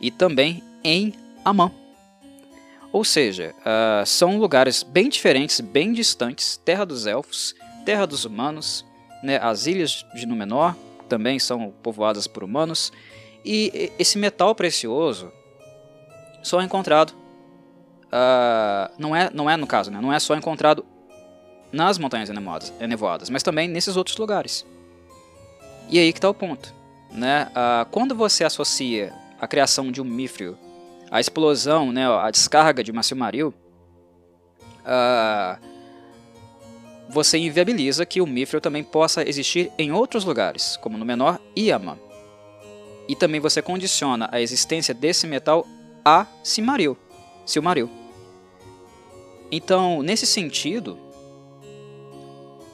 e 0.00 0.10
também 0.10 0.62
em 0.84 1.14
Amã. 1.44 1.70
Ou 2.92 3.04
seja, 3.04 3.54
uh, 3.60 4.04
são 4.04 4.38
lugares 4.38 4.82
bem 4.82 5.08
diferentes, 5.08 5.60
bem 5.60 5.92
distantes, 5.92 6.58
terra 6.58 6.84
dos 6.84 7.06
elfos, 7.06 7.54
terra 7.86 8.06
dos 8.06 8.26
humanos, 8.26 8.84
né, 9.22 9.38
as 9.40 9.66
ilhas 9.66 10.04
de 10.14 10.26
Númenor 10.26 10.74
também 11.08 11.38
são 11.38 11.72
povoadas 11.82 12.26
por 12.26 12.44
humanos, 12.44 12.92
e 13.44 13.90
esse 13.98 14.18
metal 14.18 14.54
precioso 14.54 15.32
só 16.42 16.60
é 16.60 16.64
encontrado, 16.64 17.10
uh, 18.08 18.92
não, 18.98 19.16
é, 19.16 19.30
não 19.32 19.48
é 19.48 19.56
no 19.56 19.66
caso, 19.66 19.90
né, 19.90 19.98
não 20.00 20.12
é 20.12 20.18
só 20.18 20.34
encontrado 20.34 20.84
nas 21.72 21.98
montanhas 21.98 22.30
enevoadas, 22.80 23.30
mas 23.30 23.42
também 23.42 23.66
nesses 23.66 23.96
outros 23.96 24.16
lugares. 24.16 24.66
E 25.88 25.98
aí 25.98 26.12
que 26.12 26.18
está 26.18 26.28
o 26.28 26.34
ponto. 26.34 26.72
Né? 27.10 27.50
Uh, 27.50 27.88
quando 27.90 28.14
você 28.14 28.44
associa 28.44 29.12
a 29.40 29.46
criação 29.46 29.90
de 29.90 30.00
um 30.00 30.04
Mithril 30.04 30.56
à 31.10 31.20
explosão, 31.20 31.92
né, 31.92 32.08
a 32.08 32.30
descarga 32.30 32.82
de 32.82 32.90
uma 32.90 33.02
Silmaril, 33.02 33.52
uh, 34.80 35.60
você 37.08 37.36
inviabiliza 37.36 38.06
que 38.06 38.20
o 38.20 38.26
Mithril 38.26 38.60
também 38.60 38.82
possa 38.82 39.28
existir 39.28 39.70
em 39.76 39.92
outros 39.92 40.24
lugares, 40.24 40.78
como 40.78 40.96
no 40.96 41.04
menor 41.04 41.38
Iama. 41.54 41.98
E 43.06 43.14
também 43.14 43.40
você 43.40 43.60
condiciona 43.60 44.28
a 44.32 44.40
existência 44.40 44.94
desse 44.94 45.26
metal 45.26 45.66
a 46.04 46.26
Silmaril. 46.42 46.96
Silmaril. 47.44 47.90
Então, 49.50 50.02
nesse 50.02 50.24
sentido, 50.24 50.98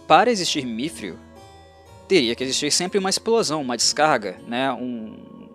para 0.08 0.30
existir 0.30 0.64
Mithril, 0.64 1.18
teria 2.08 2.34
que 2.34 2.42
existir 2.42 2.72
sempre 2.72 2.98
uma 2.98 3.10
explosão, 3.10 3.60
uma 3.60 3.76
descarga, 3.76 4.40
né? 4.48 4.72
um, 4.72 5.48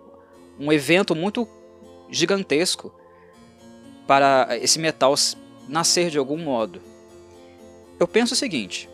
um 0.58 0.72
evento 0.72 1.14
muito 1.16 1.46
gigantesco 2.08 2.94
para 4.06 4.56
esse 4.62 4.78
metal 4.78 5.14
nascer 5.68 6.08
de 6.08 6.18
algum 6.18 6.38
modo. 6.38 6.80
Eu 7.98 8.06
penso 8.06 8.34
o 8.34 8.36
seguinte: 8.36 8.88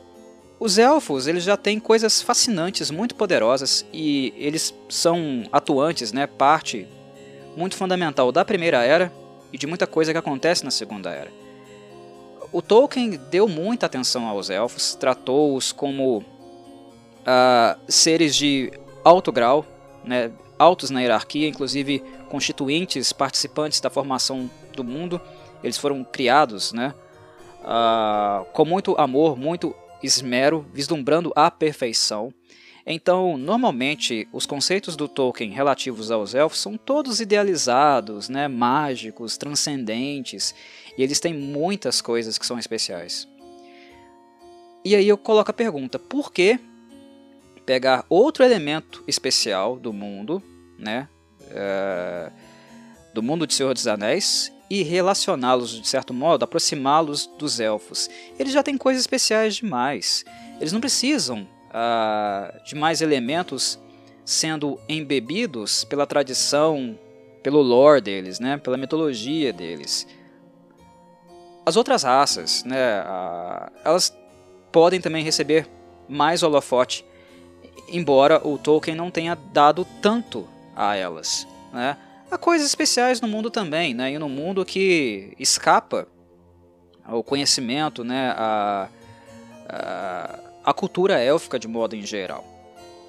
os 0.59 0.79
elfos 0.79 1.27
eles 1.27 1.45
já 1.45 1.57
têm 1.57 1.79
coisas 1.79 2.23
fascinantes, 2.23 2.91
muito 2.91 3.15
poderosas 3.15 3.85
e 3.93 4.33
eles 4.37 4.75
são 4.89 5.45
atuantes, 5.53 6.13
né? 6.13 6.27
Parte 6.27 6.89
muito 7.55 7.77
fundamental 7.77 8.33
da 8.33 8.45
primeira 8.45 8.83
era 8.83 9.13
e 9.53 9.59
de 9.59 9.67
muita 9.67 9.87
coisa 9.87 10.13
que 10.13 10.19
acontece 10.19 10.65
na 10.65 10.71
segunda 10.71 11.11
era. 11.11 11.31
O 12.53 12.61
Tolkien 12.61 13.11
deu 13.31 13.47
muita 13.47 13.87
atenção 13.87 14.27
aos 14.27 14.51
elfos, 14.51 14.95
tratou-os 14.95 15.71
como 15.71 16.19
uh, 16.19 17.81
seres 17.89 18.35
de 18.35 18.73
alto 19.05 19.31
grau, 19.31 19.65
né, 20.05 20.33
altos 20.59 20.91
na 20.91 21.01
hierarquia, 21.01 21.49
inclusive 21.49 22.01
constituintes, 22.29 23.13
participantes 23.13 23.81
da 23.81 23.89
formação 23.89 24.51
do 24.75 24.83
mundo. 24.83 25.21
Eles 25.63 25.79
foram 25.79 26.03
criados 26.03 26.73
né, 26.73 26.93
uh, 27.61 28.45
com 28.53 28.65
muito 28.65 28.97
amor, 28.99 29.37
muito 29.37 29.75
esmero, 30.03 30.67
vislumbrando 30.73 31.33
a 31.37 31.51
perfeição. 31.51 32.35
Então, 32.85 33.37
normalmente, 33.37 34.27
os 34.33 34.47
conceitos 34.47 34.97
do 34.97 35.07
Tolkien 35.07 35.51
relativos 35.51 36.11
aos 36.11 36.35
elfos 36.35 36.59
são 36.59 36.77
todos 36.77 37.21
idealizados, 37.21 38.29
né, 38.29 38.49
mágicos, 38.49 39.37
transcendentes, 39.37 40.55
e 40.97 41.03
eles 41.03 41.21
têm 41.21 41.35
muitas 41.35 42.01
coisas 42.01 42.39
que 42.39 42.47
são 42.47 42.59
especiais. 42.59 43.29
E 44.85 44.95
aí 44.95 45.09
eu 45.09 45.19
coloco 45.19 45.51
a 45.51 45.55
pergunta: 45.55 45.99
por 45.99 46.33
que 46.33 46.59
pegar 47.67 48.05
outro 48.09 48.45
elemento 48.45 49.05
especial 49.07 49.77
do 49.77 49.93
mundo, 49.93 50.43
né, 50.79 51.09
é, 51.51 52.31
do 53.15 53.23
mundo 53.23 53.47
de 53.47 53.55
Senhor 53.55 53.75
dos 53.75 53.87
Anéis, 53.87 54.53
e 54.69 54.83
relacioná-los 54.83 55.81
de 55.81 55.87
certo 55.87 56.15
modo, 56.15 56.45
aproximá-los 56.45 57.27
dos 57.39 57.61
elfos? 57.61 58.09
Eles 58.39 58.53
já 58.53 58.63
têm 58.63 58.77
coisas 58.77 59.03
especiais 59.03 59.57
demais. 59.57 60.25
Eles 60.59 60.73
não 60.73 60.81
precisam 60.81 61.47
uh, 61.71 62.65
de 62.65 62.75
mais 62.75 63.01
elementos 63.01 63.79
sendo 64.25 64.79
embebidos 64.89 65.85
pela 65.85 66.07
tradição, 66.07 66.99
pelo 67.43 67.61
lore 67.61 68.01
deles, 68.01 68.39
né, 68.39 68.59
pela 68.59 68.77
mitologia 68.77 69.53
deles. 69.53 70.07
As 71.71 71.77
outras 71.77 72.03
raças, 72.03 72.65
né, 72.65 73.01
uh, 73.01 73.71
elas 73.85 74.13
podem 74.73 75.01
também 75.01 75.23
receber 75.23 75.69
mais 76.09 76.43
holofote, 76.43 77.05
embora 77.89 78.45
o 78.45 78.59
Tolkien 78.59 78.97
não 78.97 79.09
tenha 79.09 79.37
dado 79.37 79.87
tanto 80.03 80.49
a 80.75 80.97
elas. 80.97 81.47
Né? 81.73 81.97
Há 82.29 82.37
coisas 82.37 82.67
especiais 82.67 83.21
no 83.21 83.29
mundo 83.29 83.51
também, 83.51 83.95
né, 83.95 84.11
e 84.11 84.19
no 84.19 84.29
mundo 84.29 84.65
que 84.65 85.33
escapa 85.39 86.09
ao 87.05 87.23
conhecimento, 87.23 88.03
né, 88.03 88.35
a, 88.37 88.89
a 89.69 90.39
a 90.65 90.75
cultura 90.75 91.21
élfica 91.21 91.57
de 91.57 91.69
modo 91.69 91.95
em 91.95 92.05
geral. 92.05 92.45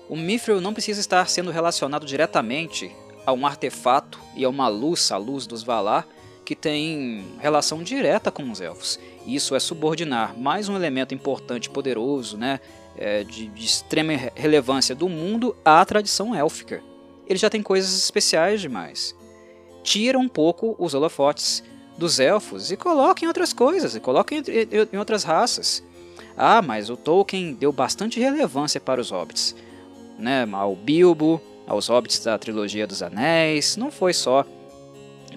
O 0.07 0.15
Mithril 0.15 0.61
não 0.61 0.71
precisa 0.71 0.99
estar 0.99 1.27
sendo 1.27 1.49
relacionado 1.49 2.05
diretamente 2.05 2.91
a 3.25 3.33
um 3.33 3.43
artefato 3.43 4.19
e 4.35 4.45
a 4.45 4.49
uma 4.49 4.67
luz, 4.67 5.11
a 5.11 5.17
luz 5.17 5.47
dos 5.47 5.63
Valar, 5.63 6.07
que 6.51 6.55
tem 6.55 7.23
relação 7.39 7.81
direta 7.81 8.29
com 8.29 8.51
os 8.51 8.59
elfos. 8.59 8.99
Isso 9.25 9.55
é 9.55 9.59
subordinar 9.61 10.37
mais 10.37 10.67
um 10.67 10.75
elemento 10.75 11.15
importante 11.15 11.69
poderoso, 11.69 12.35
né, 12.35 12.59
é, 12.97 13.23
de, 13.23 13.47
de 13.47 13.65
extrema 13.65 14.11
relevância 14.35 14.93
do 14.93 15.07
mundo 15.07 15.55
à 15.63 15.85
tradição 15.85 16.35
élfica. 16.35 16.83
Ele 17.25 17.39
já 17.39 17.49
tem 17.49 17.63
coisas 17.63 17.97
especiais 17.97 18.59
demais. 18.59 19.15
Tira 19.81 20.19
um 20.19 20.27
pouco 20.27 20.75
os 20.77 20.93
holofotes 20.93 21.63
dos 21.97 22.19
elfos 22.19 22.69
e 22.69 22.75
coloca 22.75 23.23
em 23.23 23.29
outras 23.29 23.53
coisas, 23.53 23.95
e 23.95 24.01
coloca 24.01 24.35
em, 24.35 24.43
em 24.91 24.97
outras 24.97 25.23
raças. 25.23 25.81
Ah, 26.35 26.61
mas 26.61 26.89
o 26.89 26.97
Tolkien 26.97 27.53
deu 27.53 27.71
bastante 27.71 28.19
relevância 28.19 28.81
para 28.81 28.99
os 28.99 29.09
hobbits, 29.09 29.55
né? 30.19 30.45
Ao 30.51 30.75
Bilbo, 30.75 31.41
aos 31.65 31.87
hobbits 31.87 32.21
da 32.25 32.37
trilogia 32.37 32.85
dos 32.85 33.01
Anéis, 33.01 33.77
não 33.77 33.89
foi 33.89 34.13
só 34.13 34.45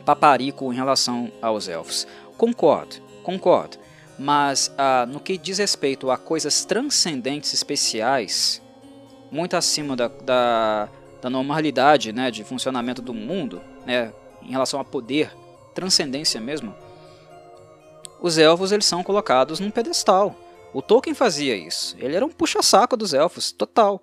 paparico 0.04 0.72
em 0.72 0.76
relação 0.76 1.30
aos 1.40 1.68
elfos. 1.68 2.06
Concordo, 2.36 2.96
concordo. 3.22 3.78
Mas 4.18 4.72
ah, 4.78 5.06
no 5.06 5.18
que 5.18 5.36
diz 5.36 5.58
respeito 5.58 6.10
a 6.10 6.16
coisas 6.16 6.64
transcendentes 6.64 7.52
especiais, 7.52 8.62
muito 9.30 9.56
acima 9.56 9.96
da, 9.96 10.08
da, 10.08 10.88
da 11.20 11.30
normalidade 11.30 12.12
né, 12.12 12.30
de 12.30 12.44
funcionamento 12.44 13.02
do 13.02 13.12
mundo, 13.12 13.60
né, 13.84 14.12
em 14.42 14.50
relação 14.50 14.78
a 14.78 14.84
poder, 14.84 15.34
transcendência 15.74 16.40
mesmo, 16.40 16.74
os 18.20 18.38
elfos 18.38 18.72
eles 18.72 18.86
são 18.86 19.02
colocados 19.02 19.58
num 19.58 19.70
pedestal. 19.70 20.36
O 20.72 20.80
Tolkien 20.80 21.14
fazia 21.14 21.56
isso. 21.56 21.96
Ele 21.98 22.16
era 22.16 22.24
um 22.24 22.30
puxa-saco 22.30 22.96
dos 22.96 23.12
elfos, 23.12 23.52
total. 23.52 24.00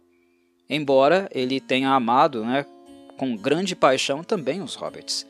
Embora 0.69 1.29
ele 1.33 1.59
tenha 1.59 1.89
amado, 1.89 2.45
né, 2.45 2.65
com 3.17 3.35
grande 3.35 3.75
paixão 3.75 4.23
também 4.23 4.61
os 4.61 4.75
hobbits. 4.75 5.25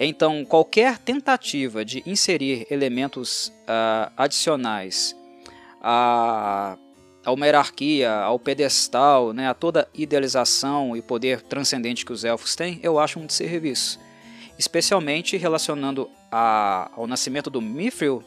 Então, 0.00 0.44
qualquer 0.44 0.96
tentativa 0.96 1.84
de 1.84 2.04
inserir 2.06 2.68
elementos 2.70 3.48
uh, 3.48 4.12
adicionais 4.16 5.16
a, 5.82 6.78
a 7.24 7.32
uma 7.32 7.46
hierarquia, 7.46 8.14
ao 8.14 8.38
pedestal, 8.38 9.32
né, 9.32 9.48
a 9.48 9.54
toda 9.54 9.88
idealização 9.92 10.96
e 10.96 11.02
poder 11.02 11.42
transcendente 11.42 12.06
que 12.06 12.12
os 12.12 12.24
elfos 12.24 12.54
têm, 12.54 12.78
eu 12.80 12.96
acho 13.00 13.18
um 13.18 13.26
desserviço. 13.26 13.98
Especialmente 14.56 15.36
relacionando 15.36 16.08
a, 16.30 16.92
ao 16.96 17.08
nascimento 17.08 17.50
do 17.50 17.60
Mithril 17.60 18.22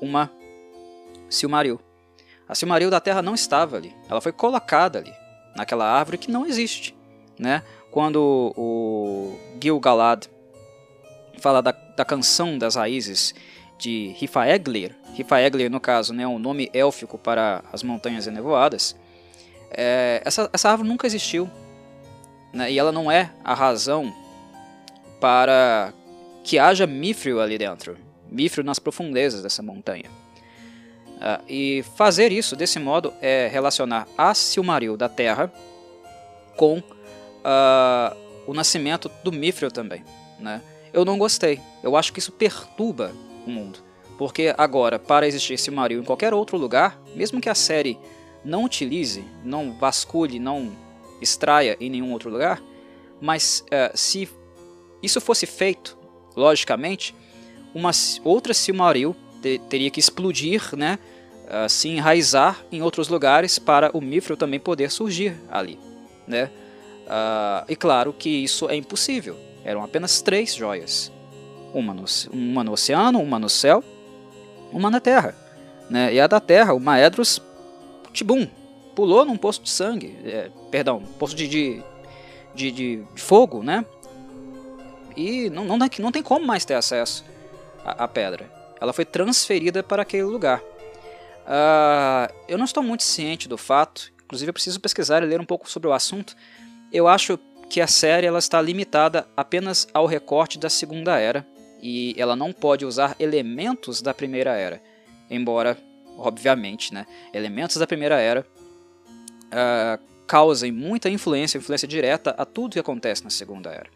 uma 0.00 0.28
Silmaril. 1.30 1.80
A 2.48 2.54
Silmaril 2.56 2.90
da 2.90 3.00
Terra 3.00 3.22
não 3.22 3.34
estava 3.34 3.76
ali, 3.76 3.94
ela 4.08 4.20
foi 4.20 4.32
colocada 4.32 4.98
ali, 4.98 5.12
naquela 5.54 5.88
árvore 5.88 6.18
que 6.18 6.32
não 6.32 6.44
existe. 6.44 6.96
Né? 7.38 7.62
Quando 7.92 8.52
o 8.56 9.38
Gil-galad 9.60 10.26
fala 11.42 11.60
da, 11.60 11.72
da 11.72 12.04
canção 12.04 12.56
das 12.56 12.76
raízes 12.76 13.34
de 13.78 14.14
Rifaeglir, 14.16 14.94
Rifaeglir 15.14 15.70
no 15.70 15.80
caso 15.80 16.12
é 16.14 16.16
né, 16.16 16.26
um 16.26 16.38
nome 16.38 16.70
élfico 16.72 17.18
para 17.18 17.62
as 17.72 17.82
montanhas 17.82 18.26
enevoadas, 18.26 18.96
é, 19.70 20.22
essa, 20.24 20.48
essa 20.52 20.70
árvore 20.70 20.88
nunca 20.88 21.06
existiu. 21.06 21.50
Né, 22.52 22.70
e 22.70 22.78
ela 22.78 22.92
não 22.92 23.10
é 23.10 23.30
a 23.42 23.54
razão 23.54 24.14
para 25.20 25.92
que 26.44 26.58
haja 26.58 26.86
Mithril 26.86 27.40
ali 27.40 27.58
dentro, 27.58 27.96
Mithril 28.30 28.64
nas 28.64 28.78
profundezas 28.78 29.42
dessa 29.42 29.62
montanha. 29.62 30.10
Uh, 31.16 31.42
e 31.48 31.84
fazer 31.96 32.32
isso 32.32 32.56
desse 32.56 32.80
modo 32.80 33.14
é 33.20 33.46
relacionar 33.46 34.08
a 34.18 34.34
Silmaril 34.34 34.96
da 34.96 35.08
Terra 35.08 35.52
com 36.56 36.78
uh, 36.78 38.16
o 38.44 38.52
nascimento 38.52 39.08
do 39.22 39.30
Mithril 39.30 39.70
também. 39.70 40.04
Né? 40.40 40.60
Eu 40.92 41.04
não 41.04 41.18
gostei. 41.18 41.60
Eu 41.82 41.96
acho 41.96 42.12
que 42.12 42.18
isso 42.18 42.32
perturba 42.32 43.12
o 43.46 43.50
mundo. 43.50 43.78
Porque 44.18 44.54
agora, 44.56 44.98
para 44.98 45.26
existir 45.26 45.58
Silmaril 45.58 46.00
em 46.00 46.04
qualquer 46.04 46.34
outro 46.34 46.56
lugar, 46.56 47.00
mesmo 47.14 47.40
que 47.40 47.48
a 47.48 47.54
série 47.54 47.98
não 48.44 48.64
utilize, 48.64 49.24
não 49.44 49.72
vasculhe, 49.72 50.38
não 50.38 50.72
extraia 51.20 51.76
em 51.80 51.88
nenhum 51.88 52.12
outro 52.12 52.30
lugar, 52.30 52.62
mas 53.20 53.64
uh, 53.66 53.96
se 53.96 54.28
isso 55.02 55.20
fosse 55.20 55.46
feito, 55.46 55.96
logicamente, 56.36 57.14
uma 57.74 57.90
outra 58.24 58.52
Silmaril 58.52 59.16
te, 59.40 59.58
teria 59.68 59.90
que 59.90 60.00
explodir, 60.00 60.76
né, 60.76 60.98
uh, 61.46 61.68
se 61.68 61.88
enraizar 61.88 62.64
em 62.70 62.82
outros 62.82 63.08
lugares 63.08 63.58
para 63.58 63.96
o 63.96 64.00
Mithril 64.00 64.36
também 64.36 64.60
poder 64.60 64.90
surgir 64.90 65.36
ali, 65.50 65.78
né? 66.26 66.50
Uh, 67.02 67.64
e 67.68 67.76
claro 67.76 68.12
que 68.12 68.28
isso 68.28 68.68
é 68.68 68.76
impossível. 68.76 69.36
Eram 69.64 69.82
apenas 69.82 70.20
três 70.20 70.54
joias, 70.54 71.12
uma 71.72 71.94
no, 71.94 72.04
uma 72.32 72.64
no 72.64 72.72
oceano, 72.72 73.20
uma 73.20 73.38
no 73.38 73.48
céu, 73.48 73.82
uma 74.72 74.90
na 74.90 75.00
terra, 75.00 75.34
né? 75.88 76.12
E 76.12 76.20
a 76.20 76.26
da 76.26 76.40
terra, 76.40 76.74
o 76.74 76.80
Maedros, 76.80 77.40
tibum, 78.12 78.46
pulou 78.94 79.24
num 79.24 79.36
poço 79.36 79.62
de 79.62 79.70
sangue, 79.70 80.16
é, 80.24 80.50
perdão, 80.70 81.00
poço 81.18 81.34
de, 81.34 81.48
de, 81.48 81.82
de, 82.54 82.70
de, 82.70 83.04
fogo, 83.16 83.62
né? 83.62 83.84
E 85.16 85.50
não, 85.50 85.64
não, 85.64 85.78
não 85.78 86.12
tem 86.12 86.22
como 86.22 86.46
mais 86.46 86.64
ter 86.64 86.74
acesso 86.74 87.24
à, 87.84 88.04
à 88.04 88.08
pedra. 88.08 88.50
Ela 88.80 88.92
foi 88.92 89.04
transferida 89.04 89.82
para 89.82 90.02
aquele 90.02 90.24
lugar. 90.24 90.60
Uh, 91.42 92.32
eu 92.48 92.56
não 92.56 92.64
estou 92.64 92.82
muito 92.82 93.02
ciente 93.02 93.48
do 93.48 93.58
fato, 93.58 94.12
inclusive 94.24 94.48
eu 94.48 94.54
preciso 94.54 94.80
pesquisar 94.80 95.22
e 95.22 95.26
ler 95.26 95.40
um 95.40 95.44
pouco 95.44 95.68
sobre 95.68 95.88
o 95.88 95.92
assunto. 95.92 96.34
Eu 96.92 97.08
acho 97.08 97.38
que 97.72 97.80
a 97.80 97.86
série 97.86 98.26
ela 98.26 98.38
está 98.38 98.60
limitada 98.60 99.26
apenas 99.34 99.88
ao 99.94 100.04
recorte 100.04 100.58
da 100.58 100.68
Segunda 100.68 101.18
Era 101.18 101.46
e 101.80 102.14
ela 102.18 102.36
não 102.36 102.52
pode 102.52 102.84
usar 102.84 103.16
elementos 103.18 104.02
da 104.02 104.12
Primeira 104.12 104.50
Era, 104.50 104.82
embora, 105.30 105.78
obviamente, 106.18 106.92
né, 106.92 107.06
elementos 107.32 107.78
da 107.78 107.86
Primeira 107.86 108.20
Era 108.20 108.46
uh, 109.46 109.98
causem 110.26 110.70
muita 110.70 111.08
influência, 111.08 111.56
influência 111.56 111.88
direta 111.88 112.34
a 112.36 112.44
tudo 112.44 112.74
que 112.74 112.78
acontece 112.78 113.24
na 113.24 113.30
Segunda 113.30 113.70
Era. 113.70 113.88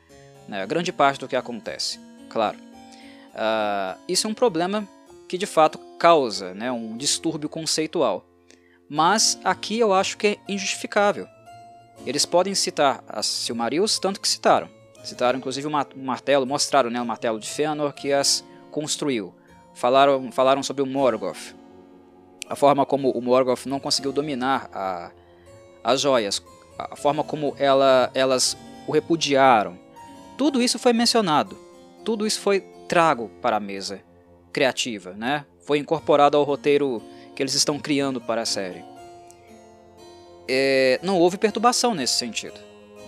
Né? 0.48 0.62
A 0.62 0.66
grande 0.66 0.90
parte 0.90 1.20
do 1.20 1.28
que 1.28 1.36
acontece, 1.36 2.00
claro. 2.30 2.56
Uh, 2.56 4.00
isso 4.08 4.26
é 4.26 4.30
um 4.30 4.34
problema 4.34 4.88
que 5.28 5.36
de 5.36 5.44
fato 5.44 5.78
causa 5.98 6.54
né, 6.54 6.72
um 6.72 6.96
distúrbio 6.96 7.50
conceitual. 7.50 8.26
Mas 8.88 9.38
aqui 9.44 9.78
eu 9.78 9.92
acho 9.92 10.16
que 10.16 10.28
é 10.28 10.38
injustificável. 10.48 11.28
Eles 12.04 12.26
podem 12.26 12.54
citar 12.54 13.02
as 13.08 13.26
Silmarils 13.26 13.98
tanto 13.98 14.20
que 14.20 14.28
citaram. 14.28 14.68
Citaram 15.02 15.38
inclusive 15.38 15.66
o 15.66 15.70
martelo, 15.96 16.46
mostraram 16.46 16.90
né, 16.90 17.00
o 17.00 17.06
martelo 17.06 17.38
de 17.38 17.48
Fëanor 17.48 17.92
que 17.92 18.12
as 18.12 18.44
construiu. 18.70 19.32
Falaram, 19.72 20.32
falaram 20.32 20.62
sobre 20.62 20.82
o 20.82 20.86
Morgoth. 20.86 21.54
A 22.48 22.56
forma 22.56 22.84
como 22.84 23.10
o 23.10 23.20
Morgoth 23.20 23.66
não 23.66 23.80
conseguiu 23.80 24.12
dominar 24.12 24.68
a, 24.72 25.10
as 25.82 26.00
joias, 26.00 26.42
a 26.78 26.96
forma 26.96 27.22
como 27.22 27.54
ela, 27.58 28.10
elas 28.14 28.56
o 28.86 28.92
repudiaram. 28.92 29.78
Tudo 30.36 30.62
isso 30.62 30.78
foi 30.78 30.92
mencionado, 30.92 31.56
tudo 32.04 32.26
isso 32.26 32.40
foi 32.40 32.60
trago 32.88 33.30
para 33.40 33.56
a 33.56 33.60
mesa 33.60 34.00
criativa, 34.52 35.12
né? 35.12 35.44
Foi 35.60 35.78
incorporado 35.78 36.36
ao 36.36 36.44
roteiro 36.44 37.02
que 37.34 37.42
eles 37.42 37.54
estão 37.54 37.78
criando 37.78 38.20
para 38.20 38.42
a 38.42 38.46
série. 38.46 38.84
É, 40.48 41.00
não 41.02 41.18
houve 41.18 41.36
perturbação 41.36 41.94
nesse 41.94 42.14
sentido, 42.14 42.58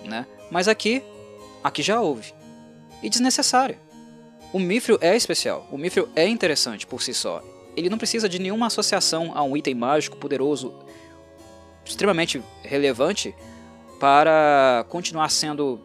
né? 0.05 0.27
Mas 0.51 0.69
aqui, 0.69 1.03
aqui 1.63 1.83
já 1.83 2.01
houve. 2.01 2.35
E 3.03 3.09
desnecessário. 3.09 3.77
O 4.53 4.59
Mithril 4.59 4.99
é 5.01 5.15
especial, 5.15 5.69
o 5.71 5.77
Mithril 5.77 6.09
é 6.17 6.27
interessante 6.27 6.87
por 6.87 7.03
si 7.03 7.13
só. 7.13 7.43
Ele 7.77 7.91
não 7.91 7.99
precisa 7.99 8.29
de 8.29 8.39
nenhuma 8.39 8.67
associação 8.67 9.33
a 9.35 9.43
um 9.43 9.57
item 9.57 9.75
mágico 9.75 10.17
poderoso 10.17 10.75
extremamente 11.85 12.43
relevante 12.63 13.35
para 14.01 14.85
continuar 14.89 15.29
sendo 15.31 15.81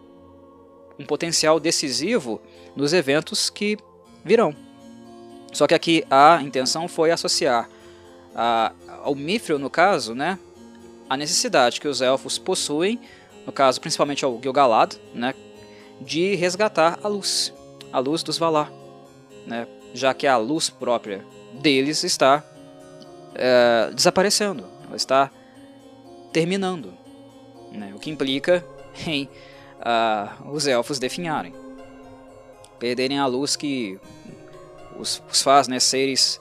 um 0.97 1.05
potencial 1.05 1.59
decisivo 1.59 2.41
nos 2.75 2.93
eventos 2.93 3.49
que 3.49 3.77
virão. 4.23 4.55
Só 5.51 5.67
que 5.67 5.73
aqui 5.73 6.03
a 6.09 6.41
intenção 6.41 6.87
foi 6.87 7.11
associar 7.11 7.69
a, 8.35 8.71
ao 9.03 9.13
Mithril, 9.15 9.59
no 9.59 9.69
caso, 9.69 10.15
né, 10.15 10.39
a 11.13 11.17
necessidade 11.17 11.79
que 11.79 11.87
os 11.87 12.01
elfos 12.01 12.39
possuem, 12.39 12.99
no 13.45 13.51
caso 13.51 13.79
principalmente 13.79 14.25
ao 14.25 14.41
Gil-galad, 14.41 14.95
né, 15.13 15.35
de 16.01 16.33
resgatar 16.33 16.99
a 17.03 17.07
luz, 17.07 17.53
a 17.91 17.99
luz 17.99 18.23
dos 18.23 18.39
Valar, 18.39 18.71
né, 19.45 19.67
já 19.93 20.11
que 20.11 20.25
a 20.25 20.37
luz 20.37 20.71
própria 20.71 21.23
deles 21.53 22.03
está 22.03 22.43
é, 23.35 23.91
desaparecendo, 23.93 24.65
ela 24.87 24.95
está 24.95 25.29
terminando, 26.31 26.91
né? 27.71 27.93
o 27.95 27.99
que 27.99 28.09
implica 28.09 28.65
em 29.05 29.25
uh, 29.25 30.49
os 30.49 30.65
elfos 30.65 30.97
definharem, 30.97 31.53
perderem 32.79 33.19
a 33.19 33.27
luz 33.27 33.55
que 33.55 33.99
os, 34.97 35.21
os 35.31 35.43
faz 35.43 35.67
né, 35.67 35.79
seres 35.79 36.39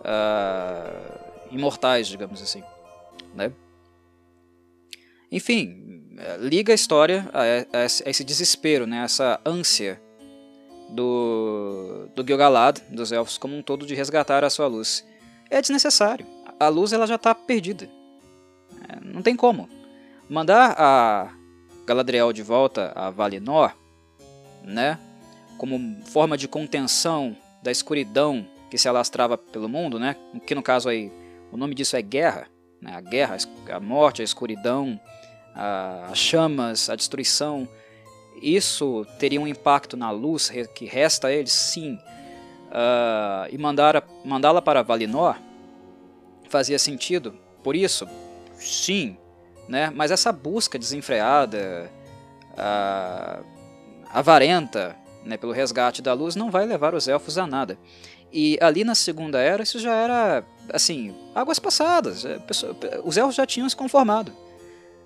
uh, 0.00 1.18
imortais, 1.50 2.06
digamos 2.06 2.42
assim. 2.42 2.62
Né? 3.34 3.50
Enfim, 5.30 6.08
liga 6.40 6.72
a 6.72 6.74
história 6.74 7.28
a, 7.32 7.78
a, 7.78 7.84
esse 7.84 8.24
desespero, 8.24 8.86
né, 8.86 9.04
essa 9.04 9.40
ânsia 9.44 10.00
do, 10.90 12.08
do 12.14 12.26
Gil-galad, 12.26 12.80
dos 12.90 13.12
elfos 13.12 13.38
como 13.38 13.56
um 13.56 13.62
todo, 13.62 13.86
de 13.86 13.94
resgatar 13.94 14.44
a 14.44 14.50
sua 14.50 14.66
luz. 14.66 15.06
É 15.48 15.60
desnecessário. 15.60 16.26
A 16.58 16.68
luz 16.68 16.92
ela 16.92 17.06
já 17.06 17.14
está 17.14 17.34
perdida. 17.34 17.88
É, 18.88 18.98
não 19.02 19.22
tem 19.22 19.36
como. 19.36 19.68
Mandar 20.28 20.74
a 20.78 21.32
Galadriel 21.86 22.32
de 22.32 22.42
volta 22.42 22.92
a 22.94 23.10
Valinor, 23.10 23.74
né, 24.62 24.98
como 25.56 26.04
forma 26.06 26.36
de 26.36 26.46
contenção 26.46 27.36
da 27.62 27.70
escuridão 27.70 28.46
que 28.70 28.78
se 28.78 28.88
alastrava 28.88 29.36
pelo 29.36 29.68
mundo, 29.68 29.98
né, 29.98 30.16
que 30.46 30.54
no 30.54 30.62
caso 30.62 30.88
aí 30.88 31.10
o 31.50 31.56
nome 31.56 31.74
disso 31.74 31.96
é 31.96 32.02
guerra, 32.02 32.46
né, 32.80 32.94
a 32.94 33.00
guerra, 33.00 33.36
a 33.70 33.80
morte, 33.80 34.22
a 34.22 34.24
escuridão, 34.24 35.00
as 35.54 36.18
chamas, 36.18 36.88
a 36.90 36.96
destruição. 36.96 37.68
Isso 38.42 39.06
teria 39.18 39.40
um 39.40 39.46
impacto 39.46 39.96
na 39.96 40.10
luz 40.10 40.50
que 40.74 40.86
resta 40.86 41.28
a 41.28 41.32
eles? 41.32 41.52
Sim. 41.52 41.98
Uh, 42.70 43.48
e 43.50 43.58
mandá-la 43.58 44.62
para 44.62 44.82
Valinor 44.82 45.36
fazia 46.48 46.78
sentido. 46.78 47.34
Por 47.62 47.76
isso, 47.76 48.06
sim, 48.56 49.16
né? 49.68 49.90
Mas 49.94 50.10
essa 50.10 50.32
busca 50.32 50.78
desenfreada, 50.78 51.90
uh, 52.52 53.44
avarenta, 54.12 54.96
né, 55.24 55.36
pelo 55.36 55.52
resgate 55.52 56.02
da 56.02 56.12
luz, 56.12 56.34
não 56.34 56.50
vai 56.50 56.66
levar 56.66 56.94
os 56.94 57.06
elfos 57.06 57.38
a 57.38 57.46
nada. 57.46 57.78
E 58.32 58.58
ali 58.60 58.84
na 58.84 58.94
Segunda 58.94 59.40
Era 59.40 59.62
isso 59.62 59.78
já 59.78 59.94
era, 59.94 60.44
assim, 60.72 61.14
águas 61.34 61.58
passadas. 61.58 62.24
É, 62.24 62.40
os 63.04 63.16
elfos 63.16 63.34
já 63.34 63.46
tinham 63.46 63.68
se 63.68 63.76
conformado. 63.76 64.32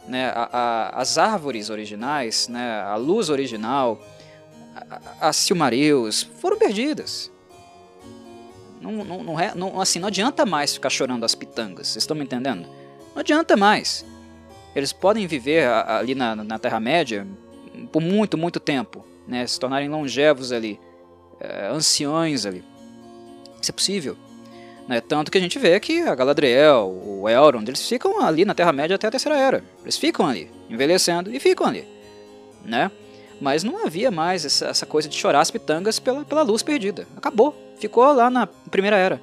Né? 0.07 0.27
A, 0.35 0.49
a, 0.53 1.01
as 1.01 1.19
árvores 1.19 1.71
originais, 1.71 2.49
né? 2.49 2.83
a 2.83 2.97
luz 2.97 3.29
original, 3.29 4.01
as 5.21 5.37
Silmarils 5.37 6.23
foram 6.41 6.59
perdidas. 6.59 7.31
Não, 8.81 8.93
não, 8.93 9.23
não, 9.23 9.41
é, 9.41 9.55
não, 9.55 9.81
assim, 9.81 9.99
não 9.99 10.09
adianta 10.09 10.45
mais 10.45 10.75
ficar 10.75 10.91
chorando 10.91 11.25
as 11.25 11.35
pitangas, 11.35 11.89
vocês 11.89 12.03
estão 12.03 12.17
me 12.17 12.23
entendendo? 12.23 12.69
Não 13.15 13.21
adianta 13.21 13.57
mais. 13.57 14.05
Eles 14.77 14.93
podem 14.93 15.27
viver 15.27 15.67
ali 15.69 16.15
na, 16.15 16.35
na 16.37 16.59
Terra-média 16.59 17.27
por 17.91 18.03
muito, 18.03 18.37
muito 18.37 18.61
tempo, 18.61 19.05
né? 19.27 19.47
se 19.47 19.59
tornarem 19.59 19.89
longevos 19.89 20.53
ali, 20.53 20.79
é, 21.41 21.69
anciões 21.69 22.45
ali. 22.45 22.63
Isso 23.61 23.71
é 23.71 23.75
possível. 23.75 24.17
Né? 24.89 25.01
Tanto 25.01 25.31
que 25.31 25.39
a 25.39 25.41
gente 25.41 25.59
vê 25.59 25.79
que 25.81 26.03
a 26.03 26.15
Galadriel, 26.15 26.89
o 26.89 27.29
Elrond, 27.29 27.69
eles 27.69 27.87
ficam 27.89 28.21
ali 28.23 28.45
na 28.45 28.55
Terra-média 28.55 28.97
até 28.97 29.07
a 29.07 29.11
Terceira 29.11 29.39
Era. 29.39 29.65
Eles 29.83 29.97
ficam 29.97 30.27
ali, 30.27 30.51
envelhecendo 30.69 31.35
e 31.35 31.41
ficam 31.41 31.67
ali. 31.67 31.87
Né? 32.65 32.91
Mas 33.41 33.65
não 33.65 33.85
havia 33.85 34.11
mais 34.11 34.45
essa, 34.45 34.67
essa 34.67 34.87
coisa 34.87 35.09
de 35.09 35.17
chorar 35.17 35.41
as 35.41 35.51
pitangas 35.51 35.99
pela, 35.99 36.25
pela 36.25 36.43
luz 36.43 36.63
perdida. 36.63 37.07
Acabou. 37.17 37.55
Ficou 37.79 38.13
lá 38.13 38.31
na 38.31 38.47
Primeira 38.47 38.97
Era. 38.97 39.21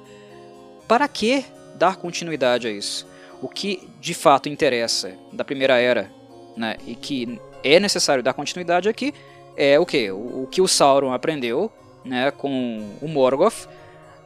Para 0.86 1.06
que 1.08 1.44
dar 1.76 1.96
continuidade 1.96 2.66
a 2.66 2.70
isso? 2.70 3.06
O 3.40 3.48
que 3.48 3.88
de 4.00 4.14
fato 4.14 4.48
interessa 4.48 5.12
da 5.32 5.44
Primeira 5.44 5.78
Era 5.78 6.10
né, 6.56 6.76
e 6.86 6.94
que 6.94 7.40
é 7.64 7.80
necessário 7.80 8.22
dar 8.22 8.34
continuidade 8.34 8.88
aqui 8.88 9.14
é 9.56 9.78
o 9.78 9.86
que? 9.86 10.10
O, 10.10 10.42
o 10.42 10.48
que 10.50 10.60
o 10.60 10.68
Sauron 10.68 11.12
aprendeu 11.12 11.70
né, 12.04 12.30
com 12.30 12.96
o 13.00 13.08
Morgoth, 13.08 13.68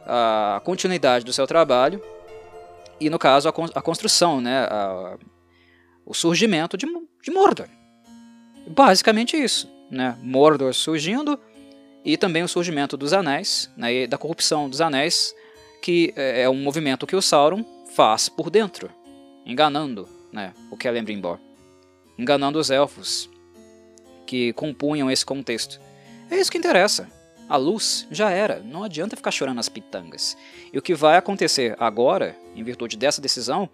a 0.07 0.61
continuidade 0.63 1.25
do 1.25 1.33
seu 1.33 1.45
trabalho 1.45 2.01
e, 2.99 3.09
no 3.09 3.19
caso, 3.19 3.49
a, 3.49 3.81
construção, 3.81 4.39
né, 4.39 4.65
a, 4.69 5.17
o 6.05 6.13
surgimento 6.13 6.77
de, 6.77 6.87
de 7.21 7.29
Mordor. 7.29 7.67
Basicamente 8.67 9.35
isso. 9.35 9.69
Né? 9.91 10.17
Mordor 10.21 10.73
surgindo 10.73 11.39
e 12.03 12.17
também 12.17 12.41
o 12.41 12.47
surgimento 12.47 12.95
dos 12.95 13.11
anéis, 13.11 13.69
né, 13.75 13.93
e 13.93 14.07
da 14.07 14.17
corrupção 14.17 14.69
dos 14.69 14.79
anéis, 14.79 15.35
que 15.81 16.13
é, 16.15 16.43
é 16.43 16.49
um 16.49 16.55
movimento 16.55 17.05
que 17.05 17.15
o 17.15 17.21
Sauron 17.21 17.65
faz 17.93 18.29
por 18.29 18.49
dentro, 18.49 18.89
enganando 19.45 20.07
né, 20.31 20.53
o 20.71 20.77
Celebrimbor, 20.81 21.37
enganando 22.17 22.59
os 22.59 22.69
elfos 22.69 23.29
que 24.25 24.53
compunham 24.53 25.11
esse 25.11 25.25
contexto. 25.25 25.79
É 26.29 26.37
isso 26.37 26.51
que 26.51 26.57
interessa. 26.57 27.09
A 27.49 27.55
luz 27.55 28.07
já 28.11 28.29
era, 28.29 28.59
não 28.59 28.83
adianta 28.83 29.15
ficar 29.15 29.31
chorando 29.31 29.59
as 29.59 29.69
pitangas. 29.69 30.37
E 30.71 30.77
o 30.77 30.81
que 30.81 30.93
vai 30.93 31.17
acontecer 31.17 31.75
agora, 31.79 32.35
em 32.55 32.63
virtude 32.63 32.97
dessa 32.97 33.21
decisão, 33.21 33.69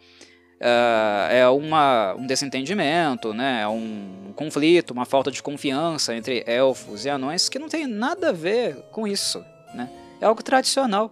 uh, 0.61 1.31
é 1.31 1.47
uma, 1.47 2.13
um 2.13 2.27
desentendimento, 2.27 3.33
né? 3.33 3.61
é 3.61 3.67
um 3.67 4.31
conflito, 4.35 4.91
uma 4.91 5.05
falta 5.05 5.31
de 5.31 5.41
confiança 5.41 6.15
entre 6.15 6.43
elfos 6.45 7.05
e 7.05 7.09
anões 7.09 7.49
que 7.49 7.57
não 7.57 7.67
tem 7.67 7.87
nada 7.87 8.29
a 8.29 8.31
ver 8.31 8.75
com 8.91 9.07
isso. 9.07 9.43
Né? 9.73 9.89
É 10.21 10.25
algo 10.25 10.43
tradicional. 10.43 11.11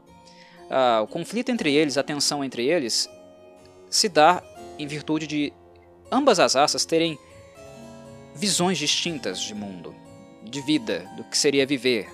Uh, 0.70 1.04
o 1.04 1.08
conflito 1.08 1.50
entre 1.50 1.74
eles, 1.74 1.98
a 1.98 2.04
tensão 2.04 2.44
entre 2.44 2.68
eles, 2.68 3.10
se 3.90 4.08
dá 4.08 4.42
em 4.78 4.88
virtude 4.88 5.26
de 5.26 5.52
ambas 6.12 6.40
as 6.40 6.54
raças 6.54 6.86
terem 6.86 7.18
visões 8.36 8.78
distintas 8.78 9.42
de 9.42 9.54
mundo, 9.54 9.94
de 10.44 10.62
vida, 10.62 11.10
do 11.18 11.24
que 11.24 11.38
seria 11.38 11.66
viver, 11.66 12.10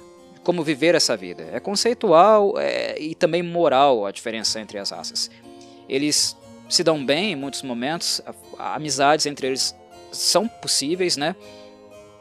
como 0.47 0.63
viver 0.63 0.95
essa 0.95 1.17
vida. 1.17 1.45
É 1.51 1.59
conceitual 1.59 2.53
é, 2.57 2.97
e 2.97 3.13
também 3.13 3.43
moral 3.43 4.05
a 4.05 4.11
diferença 4.11 4.61
entre 4.61 4.79
as 4.79 4.91
raças. 4.91 5.29
Eles 5.89 6.37
se 6.69 6.85
dão 6.85 7.05
bem 7.05 7.33
em 7.33 7.35
muitos 7.35 7.61
momentos, 7.63 8.21
amizades 8.57 9.25
entre 9.25 9.47
eles 9.47 9.75
são 10.09 10.47
possíveis, 10.47 11.17
né? 11.17 11.35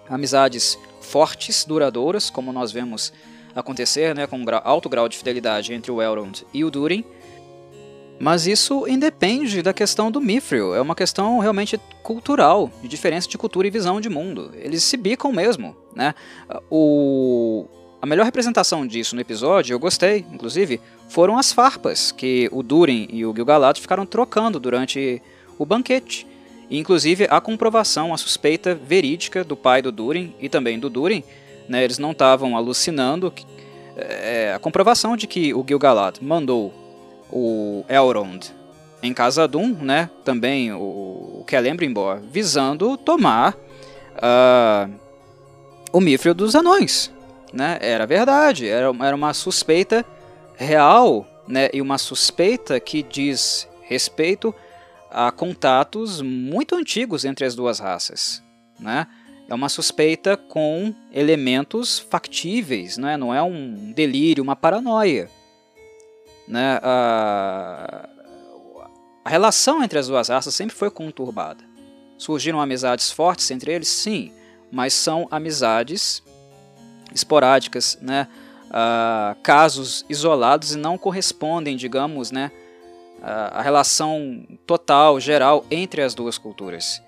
Amizades 0.09 0.77
fortes, 1.01 1.65
duradouras, 1.65 2.29
como 2.29 2.53
nós 2.53 2.73
vemos 2.73 3.13
acontecer, 3.55 4.13
né, 4.13 4.27
com 4.27 4.39
um 4.39 4.45
alto 4.65 4.89
grau 4.89 5.09
de 5.09 5.17
fidelidade 5.17 5.73
entre 5.73 5.93
o 5.93 6.03
Elrond 6.03 6.43
e 6.53 6.65
o 6.65 6.71
Durin. 6.71 7.05
Mas 8.19 8.49
isso 8.49 8.89
independe 8.89 9.63
da 9.63 9.73
questão 9.73 10.11
do 10.11 10.21
Mithril, 10.21 10.75
é 10.75 10.81
uma 10.81 10.97
questão 10.97 11.39
realmente 11.39 11.79
cultural, 12.03 12.73
de 12.83 12.89
diferença 12.89 13.29
de 13.29 13.39
cultura 13.39 13.69
e 13.69 13.71
visão 13.71 14.01
de 14.01 14.09
mundo. 14.09 14.51
Eles 14.57 14.83
se 14.83 14.97
bicam 14.97 15.31
mesmo, 15.31 15.77
né? 15.95 16.13
O, 16.69 17.69
a 18.07 18.09
melhor 18.09 18.25
representação 18.25 18.87
disso 18.87 19.17
no 19.17 19.21
episódio, 19.21 19.75
eu 19.75 19.81
gostei, 19.81 20.25
inclusive, 20.33 20.81
foram 21.09 21.37
as 21.37 21.53
farpas 21.53 22.13
que 22.13 22.49
o 22.53 22.63
Durin 22.63 23.09
e 23.11 23.27
o 23.27 23.35
Gil-galad 23.35 23.81
ficaram 23.81 24.07
trocando 24.07 24.61
durante 24.61 25.21
o 25.59 25.67
banquete. 25.67 26.25
E, 26.71 26.79
inclusive, 26.79 27.27
a 27.29 27.41
comprovação, 27.41 28.15
a 28.15 28.17
suspeita 28.17 28.77
verídica 28.77 29.43
do 29.43 29.57
pai 29.57 29.83
do 29.83 29.91
Durin 29.91 30.33
e 30.39 30.49
também 30.49 30.79
do 30.79 30.89
Durin, 30.89 31.25
né, 31.69 31.83
eles 31.83 31.99
não 31.99 32.13
estavam 32.13 32.57
alucinando, 32.57 33.33
é, 33.97 34.53
a 34.55 34.59
comprovação 34.61 35.17
de 35.17 35.27
que 35.27 35.53
o 35.53 35.65
Gil-galad 35.67 36.19
mandou 36.23 36.73
o 37.29 37.85
Elrond 37.89 38.53
em 39.03 39.13
Casa-Dûm, 39.13 39.79
né, 39.83 40.09
também 40.25 40.73
o, 40.73 40.77
o 40.77 41.45
Celebrimbor, 41.51 42.21
visando 42.31 42.97
tomar 42.97 43.57
uh, 44.15 44.95
o 45.93 46.01
Mithril 46.01 46.35
dos 46.35 46.55
Anões 46.55 47.16
né, 47.57 47.79
era 47.81 48.07
verdade, 48.07 48.69
era, 48.69 48.93
era 49.01 49.17
uma 49.17 49.33
suspeita 49.33 50.05
real, 50.55 51.27
né, 51.49 51.69
e 51.73 51.81
uma 51.81 51.99
suspeita 51.99 52.79
que 52.79 53.03
diz 53.03 53.69
respeito 53.83 54.55
a 55.11 55.31
contatos 55.31 56.21
muito 56.21 56.75
antigos 56.75 57.25
entre 57.25 57.45
as 57.45 57.55
duas 57.55 57.79
raças, 57.79 58.43
né? 58.79 59.07
É 59.49 59.55
uma 59.55 59.69
suspeita 59.69 60.37
com 60.37 60.93
elementos 61.13 62.01
factíveis, 62.01 62.99
né? 62.99 63.17
não 63.17 63.33
é 63.33 63.41
um 63.41 63.93
delírio, 63.93 64.43
uma 64.43 64.57
paranoia. 64.57 65.31
Né? 66.49 66.81
A, 66.83 68.09
a 69.25 69.31
relação 69.31 69.85
entre 69.85 70.01
as 70.01 70.09
duas 70.09 70.31
raças 70.31 70.53
sempre 70.53 70.75
foi 70.75 70.91
conturbada. 70.91 71.63
Surgiram 72.19 72.61
amizades 72.61 73.13
fortes 73.13 73.49
entre 73.53 73.73
eles? 73.73 73.87
Sim, 73.87 74.33
mas 74.71 74.93
são 74.95 75.29
amizades 75.31 76.25
esporádicas, 77.15 77.99
né? 78.01 78.29
Uh, 78.67 79.41
casos 79.43 80.05
isolados 80.09 80.75
e 80.75 80.79
não 80.79 80.99
correspondem, 80.99 81.77
digamos, 81.77 82.33
né, 82.33 82.51
à 83.23 83.63
relação 83.63 84.45
total, 84.67 85.21
geral 85.21 85.65
entre 85.71 86.03
as 86.03 86.15
duas 86.15 86.37
culturas. 86.37 87.01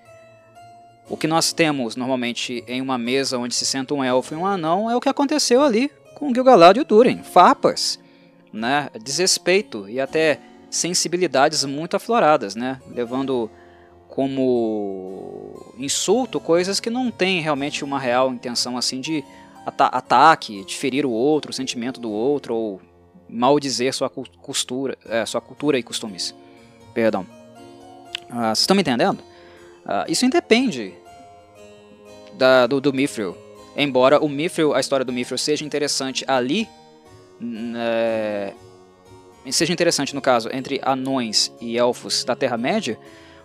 O 1.09 1.17
que 1.17 1.27
nós 1.27 1.51
temos 1.51 1.95
normalmente 1.95 2.63
em 2.65 2.81
uma 2.81 2.97
mesa 2.97 3.37
onde 3.37 3.55
se 3.55 3.65
senta 3.65 3.93
um 3.93 4.03
elfo 4.03 4.33
e 4.33 4.37
um 4.37 4.45
anão 4.45 4.89
é 4.89 4.95
o 4.95 5.01
que 5.01 5.09
aconteceu 5.09 5.61
ali 5.61 5.91
com 6.15 6.33
Gil-galad 6.33 6.77
e 6.77 6.81
o 6.81 6.85
Durin, 6.85 7.23
farpas, 7.23 7.99
né, 8.51 8.89
desrespeito 9.01 9.87
e 9.89 9.99
até 9.99 10.39
sensibilidades 10.69 11.65
muito 11.65 11.95
afloradas, 11.95 12.55
né, 12.55 12.79
levando 12.89 13.49
como 14.07 15.73
insulto 15.77 16.39
coisas 16.39 16.79
que 16.79 16.89
não 16.89 17.09
têm 17.09 17.41
realmente 17.41 17.83
uma 17.83 17.99
real 17.99 18.33
intenção 18.33 18.77
assim 18.77 18.99
de 18.99 19.23
ata 19.69 19.85
ataque, 19.85 20.65
de 20.65 20.75
ferir 20.75 21.05
o 21.05 21.11
outro, 21.11 21.51
o 21.51 21.53
sentimento 21.53 21.99
do 21.99 22.11
outro, 22.11 22.53
ou 22.55 22.81
maldizer 23.29 23.93
sua, 23.93 24.09
costura, 24.09 24.97
é, 25.05 25.25
sua 25.25 25.39
cultura 25.39 25.77
e 25.77 25.83
costumes. 25.83 26.35
Perdão. 26.93 27.25
Uh, 28.29 28.49
vocês 28.49 28.59
estão 28.59 28.75
me 28.75 28.81
entendendo? 28.81 29.19
Uh, 29.85 30.09
isso 30.09 30.25
independe 30.25 30.93
da, 32.33 32.67
do, 32.67 32.81
do 32.81 32.93
Mithril. 32.93 33.35
Embora 33.75 34.19
o 34.19 34.27
Mithril, 34.27 34.73
a 34.73 34.79
história 34.79 35.05
do 35.05 35.13
Mithril 35.13 35.37
seja 35.37 35.63
interessante 35.63 36.25
ali, 36.27 36.67
é, 37.77 38.53
seja 39.51 39.71
interessante 39.71 40.13
no 40.13 40.21
caso 40.21 40.49
entre 40.51 40.81
anões 40.83 41.51
e 41.61 41.77
elfos 41.77 42.23
da 42.23 42.35
Terra-média, 42.35 42.99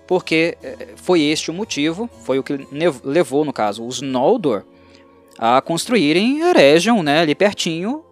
porque 0.06 0.56
é, 0.62 0.88
foi 0.96 1.22
este 1.22 1.50
o 1.50 1.54
motivo, 1.54 2.08
foi 2.24 2.38
o 2.38 2.42
que 2.42 2.66
levou, 3.04 3.44
no 3.44 3.52
caso, 3.52 3.86
os 3.86 4.00
Noldor 4.00 4.64
a 5.38 5.60
construírem 5.60 6.40
Eregion, 6.40 7.02
né, 7.02 7.20
ali 7.20 7.34
pertinho 7.34 8.04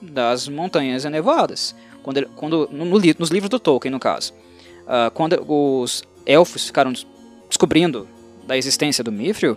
das 0.00 0.48
Montanhas 0.48 1.04
Enevoadas. 1.04 1.74
Quando, 2.02 2.26
quando 2.36 2.68
no, 2.72 2.84
no, 2.84 3.00
nos 3.18 3.30
livros 3.30 3.48
do 3.48 3.60
Tolkien, 3.60 3.92
no 3.92 4.00
caso. 4.00 4.32
Uh, 4.82 5.10
quando 5.14 5.44
os 5.46 6.02
elfos 6.26 6.66
ficaram 6.66 6.92
descobrindo 7.48 8.08
da 8.46 8.56
existência 8.56 9.04
do 9.04 9.12
Mithril, 9.12 9.56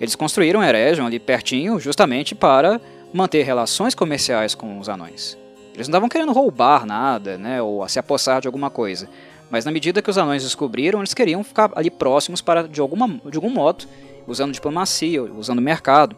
eles 0.00 0.16
construíram 0.16 0.62
Eregion 0.62 1.06
ali 1.06 1.18
pertinho 1.18 1.78
justamente 1.78 2.34
para 2.34 2.80
manter 3.12 3.42
relações 3.42 3.94
comerciais 3.94 4.54
com 4.54 4.78
os 4.78 4.88
anões. 4.88 5.36
Eles 5.74 5.88
não 5.88 5.92
estavam 5.92 6.08
querendo 6.08 6.32
roubar 6.32 6.86
nada, 6.86 7.38
né, 7.38 7.60
ou 7.62 7.86
se 7.88 7.98
apossar 7.98 8.40
de 8.40 8.48
alguma 8.48 8.70
coisa. 8.70 9.08
Mas 9.50 9.64
na 9.64 9.70
medida 9.70 10.00
que 10.00 10.08
os 10.08 10.16
anões 10.16 10.42
descobriram, 10.42 11.00
eles 11.00 11.12
queriam 11.12 11.44
ficar 11.44 11.70
ali 11.74 11.90
próximos 11.90 12.40
para, 12.40 12.66
de, 12.66 12.80
alguma, 12.80 13.20
de 13.30 13.36
algum 13.36 13.50
modo, 13.50 13.84
usando 14.26 14.52
diplomacia, 14.52 15.22
usando 15.22 15.60
mercado, 15.60 16.16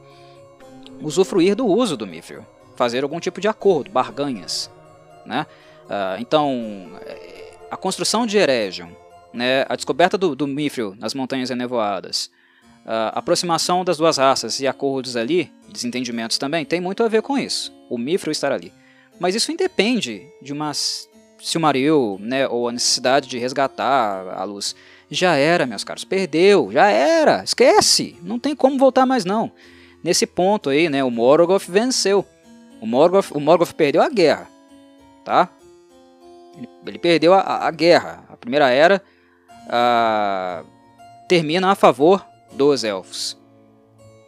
usufruir 1.00 1.54
do 1.54 1.66
uso 1.66 1.96
do 1.96 2.06
Mithril, 2.06 2.44
fazer 2.76 3.02
algum 3.02 3.20
tipo 3.20 3.40
de 3.40 3.48
acordo, 3.48 3.90
barganhas. 3.90 4.70
Né? 5.26 5.46
Uh, 5.84 6.20
então, 6.20 6.90
eh, 7.02 7.56
a 7.70 7.76
construção 7.76 8.26
de 8.26 8.36
Eregion, 8.36 8.88
né, 9.32 9.66
a 9.68 9.76
descoberta 9.76 10.16
do, 10.16 10.36
do 10.36 10.46
Mithril 10.46 10.94
nas 10.98 11.14
Montanhas 11.14 11.50
Enevoadas, 11.50 12.30
a 12.86 13.18
aproximação 13.18 13.84
das 13.84 13.96
duas 13.96 14.18
raças 14.18 14.60
e 14.60 14.66
acordos 14.66 15.16
ali, 15.16 15.50
desentendimentos 15.70 16.36
também, 16.36 16.64
tem 16.64 16.80
muito 16.80 17.02
a 17.02 17.08
ver 17.08 17.22
com 17.22 17.38
isso, 17.38 17.72
o 17.88 17.96
Mithril 17.96 18.30
estar 18.30 18.52
ali. 18.52 18.72
Mas 19.18 19.34
isso 19.34 19.50
independe 19.50 20.26
de 20.42 20.52
uma 20.52 20.72
Silmaril, 21.40 22.18
né, 22.20 22.48
ou 22.48 22.68
a 22.68 22.72
necessidade 22.72 23.28
de 23.28 23.38
resgatar 23.38 24.34
a 24.36 24.44
luz. 24.44 24.74
Já 25.10 25.36
era, 25.36 25.66
meus 25.66 25.84
caros, 25.84 26.04
perdeu, 26.04 26.70
já 26.72 26.88
era, 26.88 27.42
esquece, 27.44 28.16
não 28.22 28.38
tem 28.38 28.54
como 28.56 28.78
voltar 28.78 29.06
mais 29.06 29.24
não. 29.24 29.52
Nesse 30.04 30.26
ponto 30.26 30.68
aí, 30.68 30.90
né, 30.90 31.02
o 31.02 31.10
Morgoth 31.10 31.64
venceu. 31.66 32.26
O 32.78 32.86
Morgoth, 32.86 33.30
o 33.32 33.40
Morgoth 33.40 33.72
perdeu 33.72 34.02
a 34.02 34.10
guerra, 34.10 34.46
tá? 35.24 35.48
Ele, 36.58 36.68
ele 36.86 36.98
perdeu 36.98 37.32
a, 37.32 37.66
a, 37.66 37.70
guerra. 37.70 38.22
A 38.28 38.36
primeira 38.36 38.68
era 38.68 39.02
a, 39.66 40.62
termina 41.26 41.70
a 41.70 41.74
favor 41.74 42.24
dos 42.52 42.84
elfos. 42.84 43.38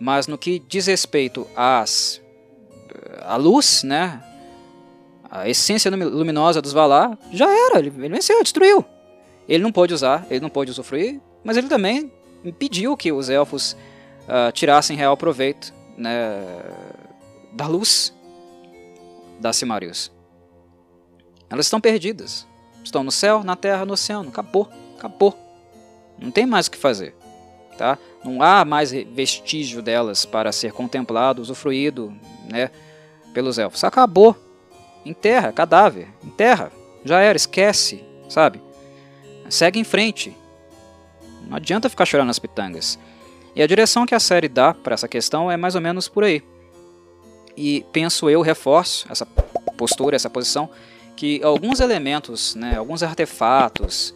Mas 0.00 0.26
no 0.26 0.38
que 0.38 0.58
diz 0.58 0.86
respeito 0.86 1.46
às 1.54 2.22
a 3.26 3.36
luz, 3.36 3.82
né, 3.82 4.22
a 5.30 5.48
essência 5.48 5.90
luminosa 5.90 6.62
dos 6.62 6.72
Valar, 6.72 7.18
já 7.32 7.46
era, 7.46 7.78
ele, 7.78 7.88
ele 7.88 8.08
venceu, 8.08 8.42
destruiu. 8.42 8.84
Ele 9.48 9.62
não 9.62 9.72
pôde 9.72 9.92
usar, 9.92 10.26
ele 10.30 10.40
não 10.40 10.48
pôde 10.48 10.70
usufruir, 10.70 11.20
mas 11.44 11.56
ele 11.56 11.68
também 11.68 12.10
impediu 12.44 12.96
que 12.96 13.12
os 13.12 13.28
elfos 13.28 13.76
uh, 14.26 14.52
tirassem 14.52 14.96
real 14.96 15.16
proveito 15.16 15.72
né, 15.96 16.12
da 17.52 17.66
luz. 17.66 18.14
das 19.40 19.56
Silmarils. 19.56 20.10
Elas 21.48 21.66
estão 21.66 21.80
perdidas. 21.80 22.46
Estão 22.82 23.02
no 23.02 23.10
céu, 23.10 23.42
na 23.42 23.56
terra, 23.56 23.84
no 23.84 23.94
oceano. 23.94 24.28
Acabou, 24.28 24.68
acabou. 24.96 25.36
Não 26.18 26.30
tem 26.30 26.46
mais 26.46 26.66
o 26.66 26.70
que 26.70 26.78
fazer. 26.78 27.14
Tá? 27.76 27.98
Não 28.24 28.42
há 28.42 28.64
mais 28.64 28.90
vestígio 28.90 29.82
delas 29.82 30.24
para 30.24 30.50
ser 30.50 30.72
contemplado, 30.72 31.42
usufruído 31.42 32.14
né, 32.50 32.70
pelos 33.34 33.58
elfos. 33.58 33.84
Acabou. 33.84 34.36
Enterra, 35.04 35.52
cadáver. 35.52 36.08
Enterra. 36.24 36.72
Já 37.04 37.20
era, 37.20 37.36
esquece, 37.36 38.04
sabe? 38.28 38.60
Segue 39.48 39.78
em 39.78 39.84
frente. 39.84 40.36
Não 41.46 41.56
adianta 41.56 41.88
ficar 41.88 42.04
chorando 42.04 42.28
nas 42.28 42.38
pitangas. 42.38 42.98
E 43.56 43.62
a 43.62 43.66
direção 43.66 44.04
que 44.04 44.14
a 44.14 44.20
série 44.20 44.48
dá 44.48 44.74
para 44.74 44.92
essa 44.92 45.08
questão 45.08 45.50
é 45.50 45.56
mais 45.56 45.74
ou 45.74 45.80
menos 45.80 46.08
por 46.08 46.22
aí. 46.22 46.42
E 47.56 47.86
penso 47.90 48.28
eu, 48.28 48.42
reforço 48.42 49.06
essa 49.10 49.24
postura, 49.78 50.14
essa 50.14 50.28
posição, 50.28 50.68
que 51.16 51.42
alguns 51.42 51.80
elementos, 51.80 52.54
né, 52.54 52.76
alguns 52.76 53.02
artefatos, 53.02 54.14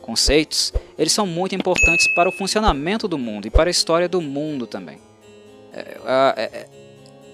conceitos, 0.00 0.72
eles 0.98 1.12
são 1.12 1.26
muito 1.26 1.54
importantes 1.54 2.08
para 2.14 2.30
o 2.30 2.32
funcionamento 2.32 3.06
do 3.06 3.18
mundo 3.18 3.46
e 3.46 3.50
para 3.50 3.68
a 3.68 3.70
história 3.70 4.08
do 4.08 4.22
mundo 4.22 4.66
também. 4.66 4.98
É, 5.74 5.98
é, 6.06 6.42
é, 6.42 6.68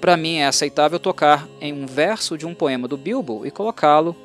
para 0.01 0.17
mim 0.17 0.39
é 0.39 0.49
aceitável 0.49 0.99
tocar 0.99 1.47
em 1.61 1.73
um 1.73 1.87
verso 1.87 2.37
de 2.37 2.45
um 2.45 2.55
poema 2.55 2.89
do 2.89 2.97
Bilbo 2.97 3.47
e 3.47 3.53
colocá-lo 3.53 4.17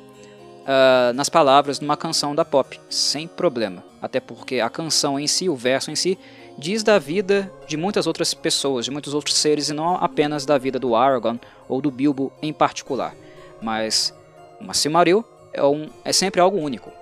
uh, 0.62 1.12
nas 1.14 1.28
palavras 1.28 1.78
de 1.78 1.84
uma 1.84 1.96
canção 1.96 2.34
da 2.34 2.44
pop, 2.44 2.80
sem 2.90 3.28
problema. 3.28 3.84
Até 4.00 4.18
porque 4.18 4.58
a 4.58 4.68
canção 4.68 5.18
em 5.18 5.28
si, 5.28 5.48
o 5.48 5.54
verso 5.54 5.90
em 5.90 5.94
si, 5.94 6.18
diz 6.62 6.84
da 6.84 6.96
vida 6.96 7.52
de 7.66 7.76
muitas 7.76 8.06
outras 8.06 8.32
pessoas, 8.32 8.84
de 8.84 8.90
muitos 8.92 9.14
outros 9.14 9.36
seres 9.36 9.68
e 9.68 9.74
não 9.74 9.96
apenas 9.96 10.46
da 10.46 10.56
vida 10.56 10.78
do 10.78 10.94
Aragorn 10.94 11.40
ou 11.68 11.80
do 11.80 11.90
Bilbo 11.90 12.32
em 12.40 12.52
particular. 12.52 13.16
Mas 13.60 14.14
uma 14.60 14.72
Silmaril 14.72 15.24
é, 15.52 15.62
um, 15.64 15.88
é 16.04 16.12
sempre 16.12 16.40
algo 16.40 16.56
único, 16.56 16.92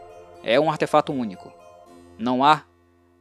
é 0.42 0.58
um 0.58 0.70
artefato 0.70 1.12
único. 1.12 1.52
Não 2.18 2.42
há 2.42 2.62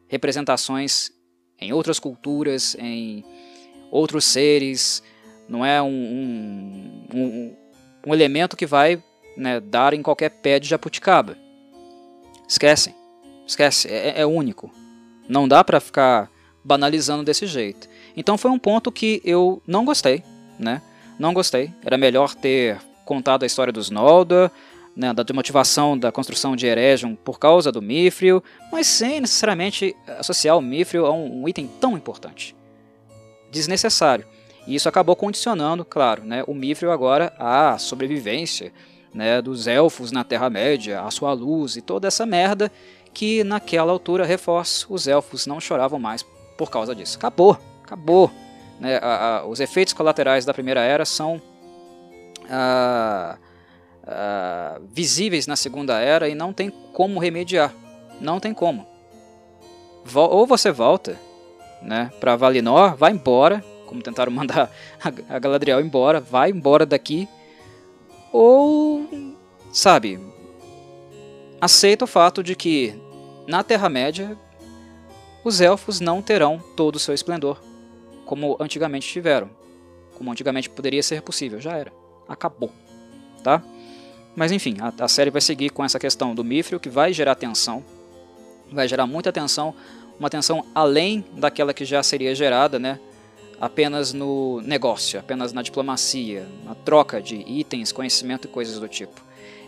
representações 0.08 1.12
em 1.60 1.74
outras 1.74 2.00
culturas, 2.00 2.74
em 2.80 3.26
outros 3.92 4.24
seres, 4.24 5.04
não 5.48 5.66
é 5.66 5.82
um, 5.82 5.88
um, 5.90 7.08
um, 7.14 7.56
um 8.08 8.14
elemento 8.14 8.56
que 8.56 8.66
vai 8.66 9.04
né, 9.36 9.60
dar 9.60 9.94
em 9.94 10.02
qualquer 10.02 10.30
pé 10.30 10.58
de 10.58 10.70
jabuticaba. 10.70 11.38
Esquecem, 12.48 12.96
esquece, 13.46 13.90
é, 13.90 14.22
é 14.22 14.26
único. 14.26 14.79
Não 15.30 15.48
dá 15.48 15.64
para 15.64 15.80
ficar 15.80 16.30
banalizando 16.64 17.24
desse 17.24 17.46
jeito. 17.46 17.88
Então 18.18 18.38
foi 18.38 18.52
um 18.52 18.60
ponto 18.60 18.92
que 18.92 19.22
eu 19.24 19.62
não 19.66 19.86
gostei, 19.86 20.24
né? 20.58 20.82
Não 21.20 21.34
gostei. 21.34 21.72
Era 21.86 21.98
melhor 21.98 22.34
ter 22.34 22.78
contado 23.06 23.44
a 23.44 23.46
história 23.46 23.72
dos 23.72 23.90
Noldor, 23.90 24.52
né, 24.96 25.14
da 25.14 25.24
motivação 25.34 25.98
da 25.98 26.12
construção 26.12 26.56
de 26.56 26.66
Eregion 26.66 27.16
por 27.16 27.40
causa 27.40 27.72
do 27.72 27.82
Mithril, 27.82 28.44
mas 28.72 28.88
sem 28.88 29.22
necessariamente 29.22 29.96
associar 30.18 30.58
o 30.58 30.62
Mithril 30.62 31.06
a 31.06 31.14
um, 31.14 31.44
um 31.44 31.48
item 31.48 31.70
tão 31.80 31.96
importante. 31.96 32.56
Desnecessário. 33.50 34.26
E 34.68 34.76
isso 34.76 34.90
acabou 34.90 35.16
condicionando, 35.16 35.86
claro, 35.86 36.24
né, 36.26 36.44
o 36.46 36.54
Mithril 36.54 36.92
agora 36.92 37.34
à 37.40 37.78
sobrevivência 37.78 38.74
né, 39.14 39.42
dos 39.42 39.68
elfos 39.68 40.12
na 40.12 40.24
Terra-média, 40.24 41.02
a 41.02 41.10
sua 41.10 41.34
luz 41.34 41.76
e 41.76 41.82
toda 41.82 42.08
essa 42.08 42.26
merda 42.26 42.72
que 43.20 43.44
naquela 43.44 43.92
altura, 43.92 44.26
reforço, 44.26 44.88
os 44.90 45.06
elfos 45.06 45.46
não 45.46 45.60
choravam 45.60 46.00
mais 46.00 46.26
por 46.58 46.72
causa 46.72 46.96
disso. 46.96 47.18
Acabou, 47.18 47.60
acabou. 47.84 48.32
Né, 48.80 48.96
a, 48.96 49.40
a, 49.40 49.46
os 49.46 49.60
efeitos 49.60 49.94
colaterais 49.94 50.46
da 50.46 50.54
Primeira 50.54 50.80
Era 50.80 51.04
são 51.04 51.42
a, 52.50 53.38
visíveis 54.90 55.48
na 55.48 55.58
Segunda 55.58 56.00
Era 56.00 56.30
e 56.30 56.34
não 56.34 56.54
tem 56.54 56.70
como 56.94 57.20
remediar. 57.20 57.74
Não 58.22 58.40
tem 58.40 58.54
como. 58.54 58.88
Vol 60.06 60.30
ou 60.30 60.48
você 60.48 60.72
volta 60.72 61.20
né, 61.82 62.14
para 62.22 62.38
Valinor, 62.38 62.96
vai 62.96 63.12
embora, 63.12 63.62
como 63.86 64.02
tentaram 64.02 64.32
mandar 64.32 64.72
a 65.30 65.40
Galadriel 65.40 65.82
embora, 65.82 66.22
vai 66.22 66.52
embora 66.52 66.86
daqui 66.86 67.28
ou, 68.32 69.06
sabe, 69.74 70.22
aceita 71.60 72.06
o 72.06 72.08
fato 72.08 72.42
de 72.42 72.56
que 72.56 73.09
na 73.50 73.64
Terra-média 73.64 74.38
os 75.44 75.60
elfos 75.60 76.00
não 76.00 76.22
terão 76.22 76.62
todo 76.76 76.98
o 76.98 77.00
seu 77.00 77.16
esplendor, 77.16 77.60
como 78.24 78.56
antigamente 78.60 79.08
tiveram, 79.08 79.50
como 80.16 80.32
antigamente 80.32 80.70
poderia 80.70 81.02
ser 81.02 81.24
possível, 81.24 81.60
já 81.60 81.76
era, 81.76 81.92
acabou, 82.28 82.72
tá? 83.44 83.64
Mas 84.36 84.52
enfim, 84.52 84.78
a, 84.80 85.04
a 85.04 85.08
série 85.08 85.32
vai 85.32 85.42
seguir 85.42 85.72
com 85.72 85.84
essa 85.84 85.98
questão 85.98 86.36
do 86.36 86.44
Mithril, 86.44 86.80
que 86.80 86.90
vai 86.90 87.12
gerar 87.12 87.34
tensão, 87.34 87.84
vai 88.72 88.88
gerar 88.88 89.08
muita 89.08 89.32
tensão, 89.32 89.74
uma 90.20 90.30
tensão 90.30 90.64
além 90.76 91.26
daquela 91.34 91.74
que 91.74 91.86
já 91.86 92.04
seria 92.04 92.36
gerada, 92.36 92.78
né, 92.78 93.00
apenas 93.60 94.14
no 94.14 94.62
negócio, 94.62 95.20
apenas 95.20 95.54
na 95.54 95.64
diplomacia, 95.64 96.48
na 96.64 96.76
troca 96.76 97.20
de 97.20 97.38
itens, 97.48 97.92
conhecimento 97.92 98.46
e 98.46 98.48
coisas 98.48 98.80
do 98.80 98.88
tipo. 98.88 99.20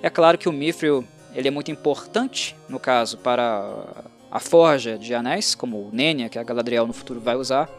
É 0.03 0.09
claro 0.09 0.37
que 0.37 0.47
o 0.47 0.53
Mithril 0.53 1.03
ele 1.33 1.47
é 1.47 1.51
muito 1.51 1.71
importante, 1.71 2.55
no 2.67 2.79
caso, 2.79 3.17
para 3.17 4.05
a 4.29 4.39
forja 4.39 4.97
de 4.97 5.13
anéis, 5.13 5.55
como 5.55 5.77
o 5.77 5.89
Nenya, 5.91 6.29
que 6.29 6.39
a 6.39 6.43
Galadriel 6.43 6.87
no 6.87 6.93
futuro 6.93 7.19
vai 7.19 7.35
usar, 7.35 7.69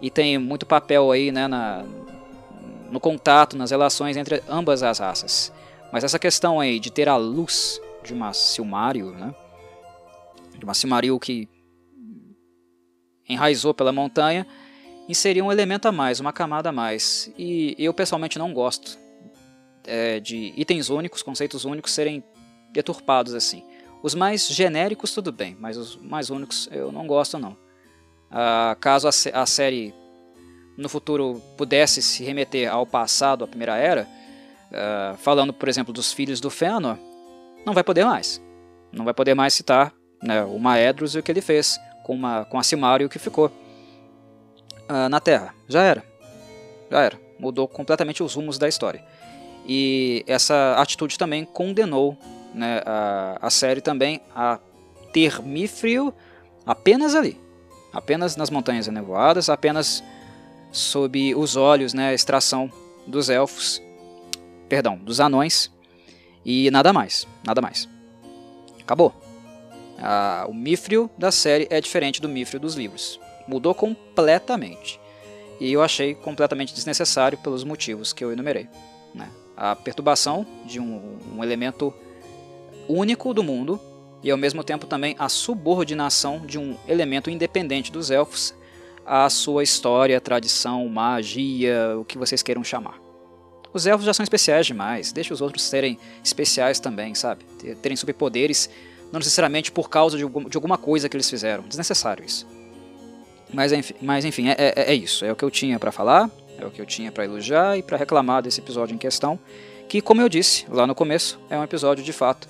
e 0.00 0.10
tem 0.10 0.36
muito 0.38 0.66
papel 0.66 1.10
aí 1.10 1.30
né, 1.30 1.46
na, 1.46 1.84
no 2.90 3.00
contato, 3.00 3.56
nas 3.56 3.70
relações 3.70 4.16
entre 4.16 4.42
ambas 4.48 4.82
as 4.82 4.98
raças. 4.98 5.52
Mas 5.92 6.04
essa 6.04 6.18
questão 6.18 6.58
aí 6.58 6.80
de 6.80 6.90
ter 6.90 7.08
a 7.08 7.16
luz 7.16 7.80
de 8.02 8.12
uma 8.12 8.32
Silmaril, 8.32 9.12
né, 9.12 9.34
de 10.58 10.64
uma 10.64 10.74
Silmaril 10.74 11.18
que 11.18 11.48
enraizou 13.28 13.72
pela 13.72 13.92
montanha, 13.92 14.46
inserir 15.08 15.42
um 15.42 15.50
elemento 15.50 15.86
a 15.86 15.92
mais, 15.92 16.20
uma 16.20 16.32
camada 16.32 16.68
a 16.68 16.72
mais. 16.72 17.32
E 17.38 17.74
eu 17.78 17.94
pessoalmente 17.94 18.38
não 18.38 18.52
gosto 18.52 18.98
é, 19.84 20.20
de 20.20 20.52
itens 20.56 20.90
únicos, 20.90 21.22
conceitos 21.22 21.64
únicos 21.64 21.92
serem 21.92 22.22
deturpados 22.72 23.34
assim. 23.34 23.62
Os 24.02 24.14
mais 24.14 24.48
genéricos 24.48 25.12
tudo 25.12 25.30
bem, 25.30 25.56
mas 25.60 25.76
os 25.76 25.96
mais 25.96 26.30
únicos 26.30 26.68
eu 26.72 26.90
não 26.90 27.06
gosto 27.06 27.38
não. 27.38 27.56
Ah, 28.30 28.76
caso 28.80 29.06
a, 29.06 29.10
a, 29.40 29.46
série 29.46 29.94
no 30.76 30.88
futuro 30.88 31.40
pudesse 31.56 32.02
se 32.02 32.24
remeter 32.24 32.72
ao 32.72 32.86
passado, 32.86 33.44
à 33.44 33.46
Primeira 33.46 33.76
Era, 33.76 34.08
ah, 34.72 35.14
falando 35.18 35.52
por 35.52 35.68
exemplo 35.68 35.92
dos 35.92 36.12
filhos 36.12 36.40
do 36.40 36.50
Fëanor, 36.50 36.96
não 37.64 37.74
vai 37.74 37.84
poder 37.84 38.04
mais. 38.04 38.42
Não 38.92 39.04
vai 39.04 39.14
poder 39.14 39.34
mais 39.34 39.54
citar 39.54 39.94
né, 40.22 40.44
o 40.44 40.58
Maedros 40.58 41.14
e 41.14 41.18
o 41.18 41.22
que 41.22 41.30
ele 41.30 41.40
fez 41.40 41.78
com, 42.02 42.14
uma, 42.14 42.44
com 42.44 42.58
a 42.58 42.62
Silmario 42.62 43.08
que 43.08 43.18
ficou 43.18 43.46
uh, 43.46 45.08
na 45.08 45.20
Terra. 45.20 45.54
Já 45.68 45.82
era. 45.82 46.04
Já 46.90 47.00
era. 47.02 47.20
Mudou 47.38 47.66
completamente 47.66 48.22
os 48.22 48.34
rumos 48.34 48.58
da 48.58 48.68
história. 48.68 49.04
E 49.66 50.24
essa 50.26 50.74
atitude 50.76 51.16
também 51.18 51.44
condenou 51.44 52.16
né, 52.54 52.82
a, 52.84 53.38
a 53.40 53.50
série 53.50 53.80
também 53.80 54.20
a 54.34 54.58
ter 55.12 55.42
Mithril 55.42 56.12
apenas 56.66 57.14
ali. 57.14 57.40
Apenas 57.92 58.36
nas 58.36 58.50
Montanhas 58.50 58.88
Enevoadas, 58.88 59.50
apenas 59.50 60.02
sob 60.70 61.34
os 61.34 61.56
olhos, 61.56 61.92
né, 61.92 62.08
a 62.08 62.14
extração 62.14 62.72
dos 63.06 63.28
elfos, 63.28 63.82
perdão, 64.68 64.96
dos 64.96 65.20
anões, 65.20 65.70
e 66.44 66.70
nada 66.70 66.92
mais, 66.92 67.26
nada 67.46 67.60
mais. 67.60 67.88
Acabou. 68.80 69.14
Ah, 69.98 70.46
o 70.48 70.54
Mithril 70.54 71.10
da 71.16 71.30
série 71.30 71.68
é 71.70 71.80
diferente 71.80 72.20
do 72.20 72.28
Mithril 72.28 72.58
dos 72.58 72.74
livros. 72.74 73.20
Mudou 73.46 73.74
completamente. 73.74 75.00
E 75.60 75.72
eu 75.72 75.82
achei 75.82 76.14
completamente 76.14 76.74
desnecessário 76.74 77.38
pelos 77.38 77.62
motivos 77.62 78.12
que 78.12 78.24
eu 78.24 78.32
enumerei. 78.32 78.68
Né? 79.14 79.28
A 79.56 79.76
perturbação 79.76 80.44
de 80.64 80.80
um, 80.80 81.18
um 81.36 81.44
elemento 81.44 81.94
único 82.94 83.32
do 83.32 83.42
mundo 83.42 83.80
e 84.22 84.30
ao 84.30 84.38
mesmo 84.38 84.62
tempo 84.62 84.86
também 84.86 85.16
a 85.18 85.28
subordinação 85.28 86.40
de 86.40 86.58
um 86.58 86.76
elemento 86.86 87.30
independente 87.30 87.90
dos 87.90 88.10
elfos 88.10 88.54
à 89.04 89.28
sua 89.28 89.62
história, 89.62 90.20
tradição, 90.20 90.88
magia, 90.88 91.96
o 91.98 92.04
que 92.04 92.16
vocês 92.16 92.42
queiram 92.42 92.62
chamar. 92.62 93.00
Os 93.72 93.86
elfos 93.86 94.04
já 94.04 94.12
são 94.12 94.22
especiais 94.22 94.66
demais, 94.66 95.12
deixa 95.12 95.32
os 95.32 95.40
outros 95.40 95.64
serem 95.64 95.98
especiais 96.22 96.78
também, 96.78 97.14
sabe? 97.14 97.44
Terem 97.80 97.96
superpoderes, 97.96 98.68
não 99.10 99.18
necessariamente 99.18 99.72
por 99.72 99.88
causa 99.88 100.16
de, 100.16 100.22
alguma 100.22 100.76
coisa 100.76 101.08
que 101.08 101.16
eles 101.16 101.28
fizeram. 101.28 101.64
Desnecessário 101.64 102.24
isso. 102.24 102.46
Mas 103.52 103.72
enfim, 103.72 103.94
mas, 104.00 104.24
enfim 104.24 104.48
é, 104.48 104.56
é, 104.58 104.92
é 104.92 104.94
isso. 104.94 105.24
É 105.24 105.32
o 105.32 105.36
que 105.36 105.44
eu 105.44 105.50
tinha 105.50 105.78
para 105.78 105.90
falar, 105.90 106.30
é 106.58 106.64
o 106.64 106.70
que 106.70 106.80
eu 106.80 106.86
tinha 106.86 107.10
para 107.10 107.24
elogiar 107.24 107.76
e 107.76 107.82
para 107.82 107.96
reclamar 107.96 108.42
desse 108.42 108.60
episódio 108.60 108.94
em 108.94 108.98
questão. 108.98 109.38
Que, 109.88 110.00
como 110.00 110.20
eu 110.20 110.28
disse 110.28 110.64
lá 110.70 110.86
no 110.86 110.94
começo, 110.94 111.38
é 111.50 111.58
um 111.58 111.64
episódio 111.64 112.04
de 112.04 112.12
fato 112.12 112.48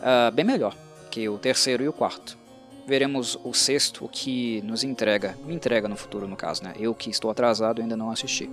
uh, 0.00 0.32
bem 0.32 0.44
melhor 0.44 0.74
que 1.10 1.28
o 1.28 1.38
terceiro 1.38 1.82
e 1.82 1.88
o 1.88 1.92
quarto. 1.92 2.38
Veremos 2.86 3.38
o 3.44 3.52
sexto, 3.52 4.04
o 4.04 4.08
que 4.08 4.60
nos 4.62 4.82
entrega, 4.82 5.36
me 5.44 5.54
entrega 5.54 5.88
no 5.88 5.96
futuro 5.96 6.26
no 6.26 6.36
caso, 6.36 6.64
né? 6.64 6.74
Eu 6.78 6.94
que 6.94 7.10
estou 7.10 7.30
atrasado 7.30 7.80
ainda 7.80 7.96
não 7.96 8.10
assisti. 8.10 8.50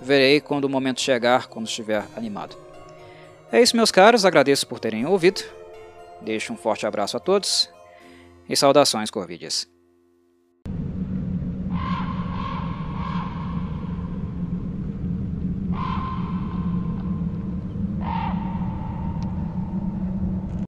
Verei 0.00 0.40
quando 0.40 0.64
o 0.64 0.68
momento 0.68 1.00
chegar, 1.00 1.46
quando 1.46 1.66
estiver 1.66 2.04
animado. 2.16 2.56
É 3.52 3.60
isso, 3.60 3.76
meus 3.76 3.90
caros, 3.90 4.24
agradeço 4.24 4.66
por 4.66 4.80
terem 4.80 5.06
ouvido. 5.06 5.42
Deixo 6.20 6.52
um 6.52 6.56
forte 6.56 6.86
abraço 6.86 7.16
a 7.16 7.20
todos 7.20 7.68
e 8.48 8.56
saudações, 8.56 9.10
Corvides. 9.10 9.68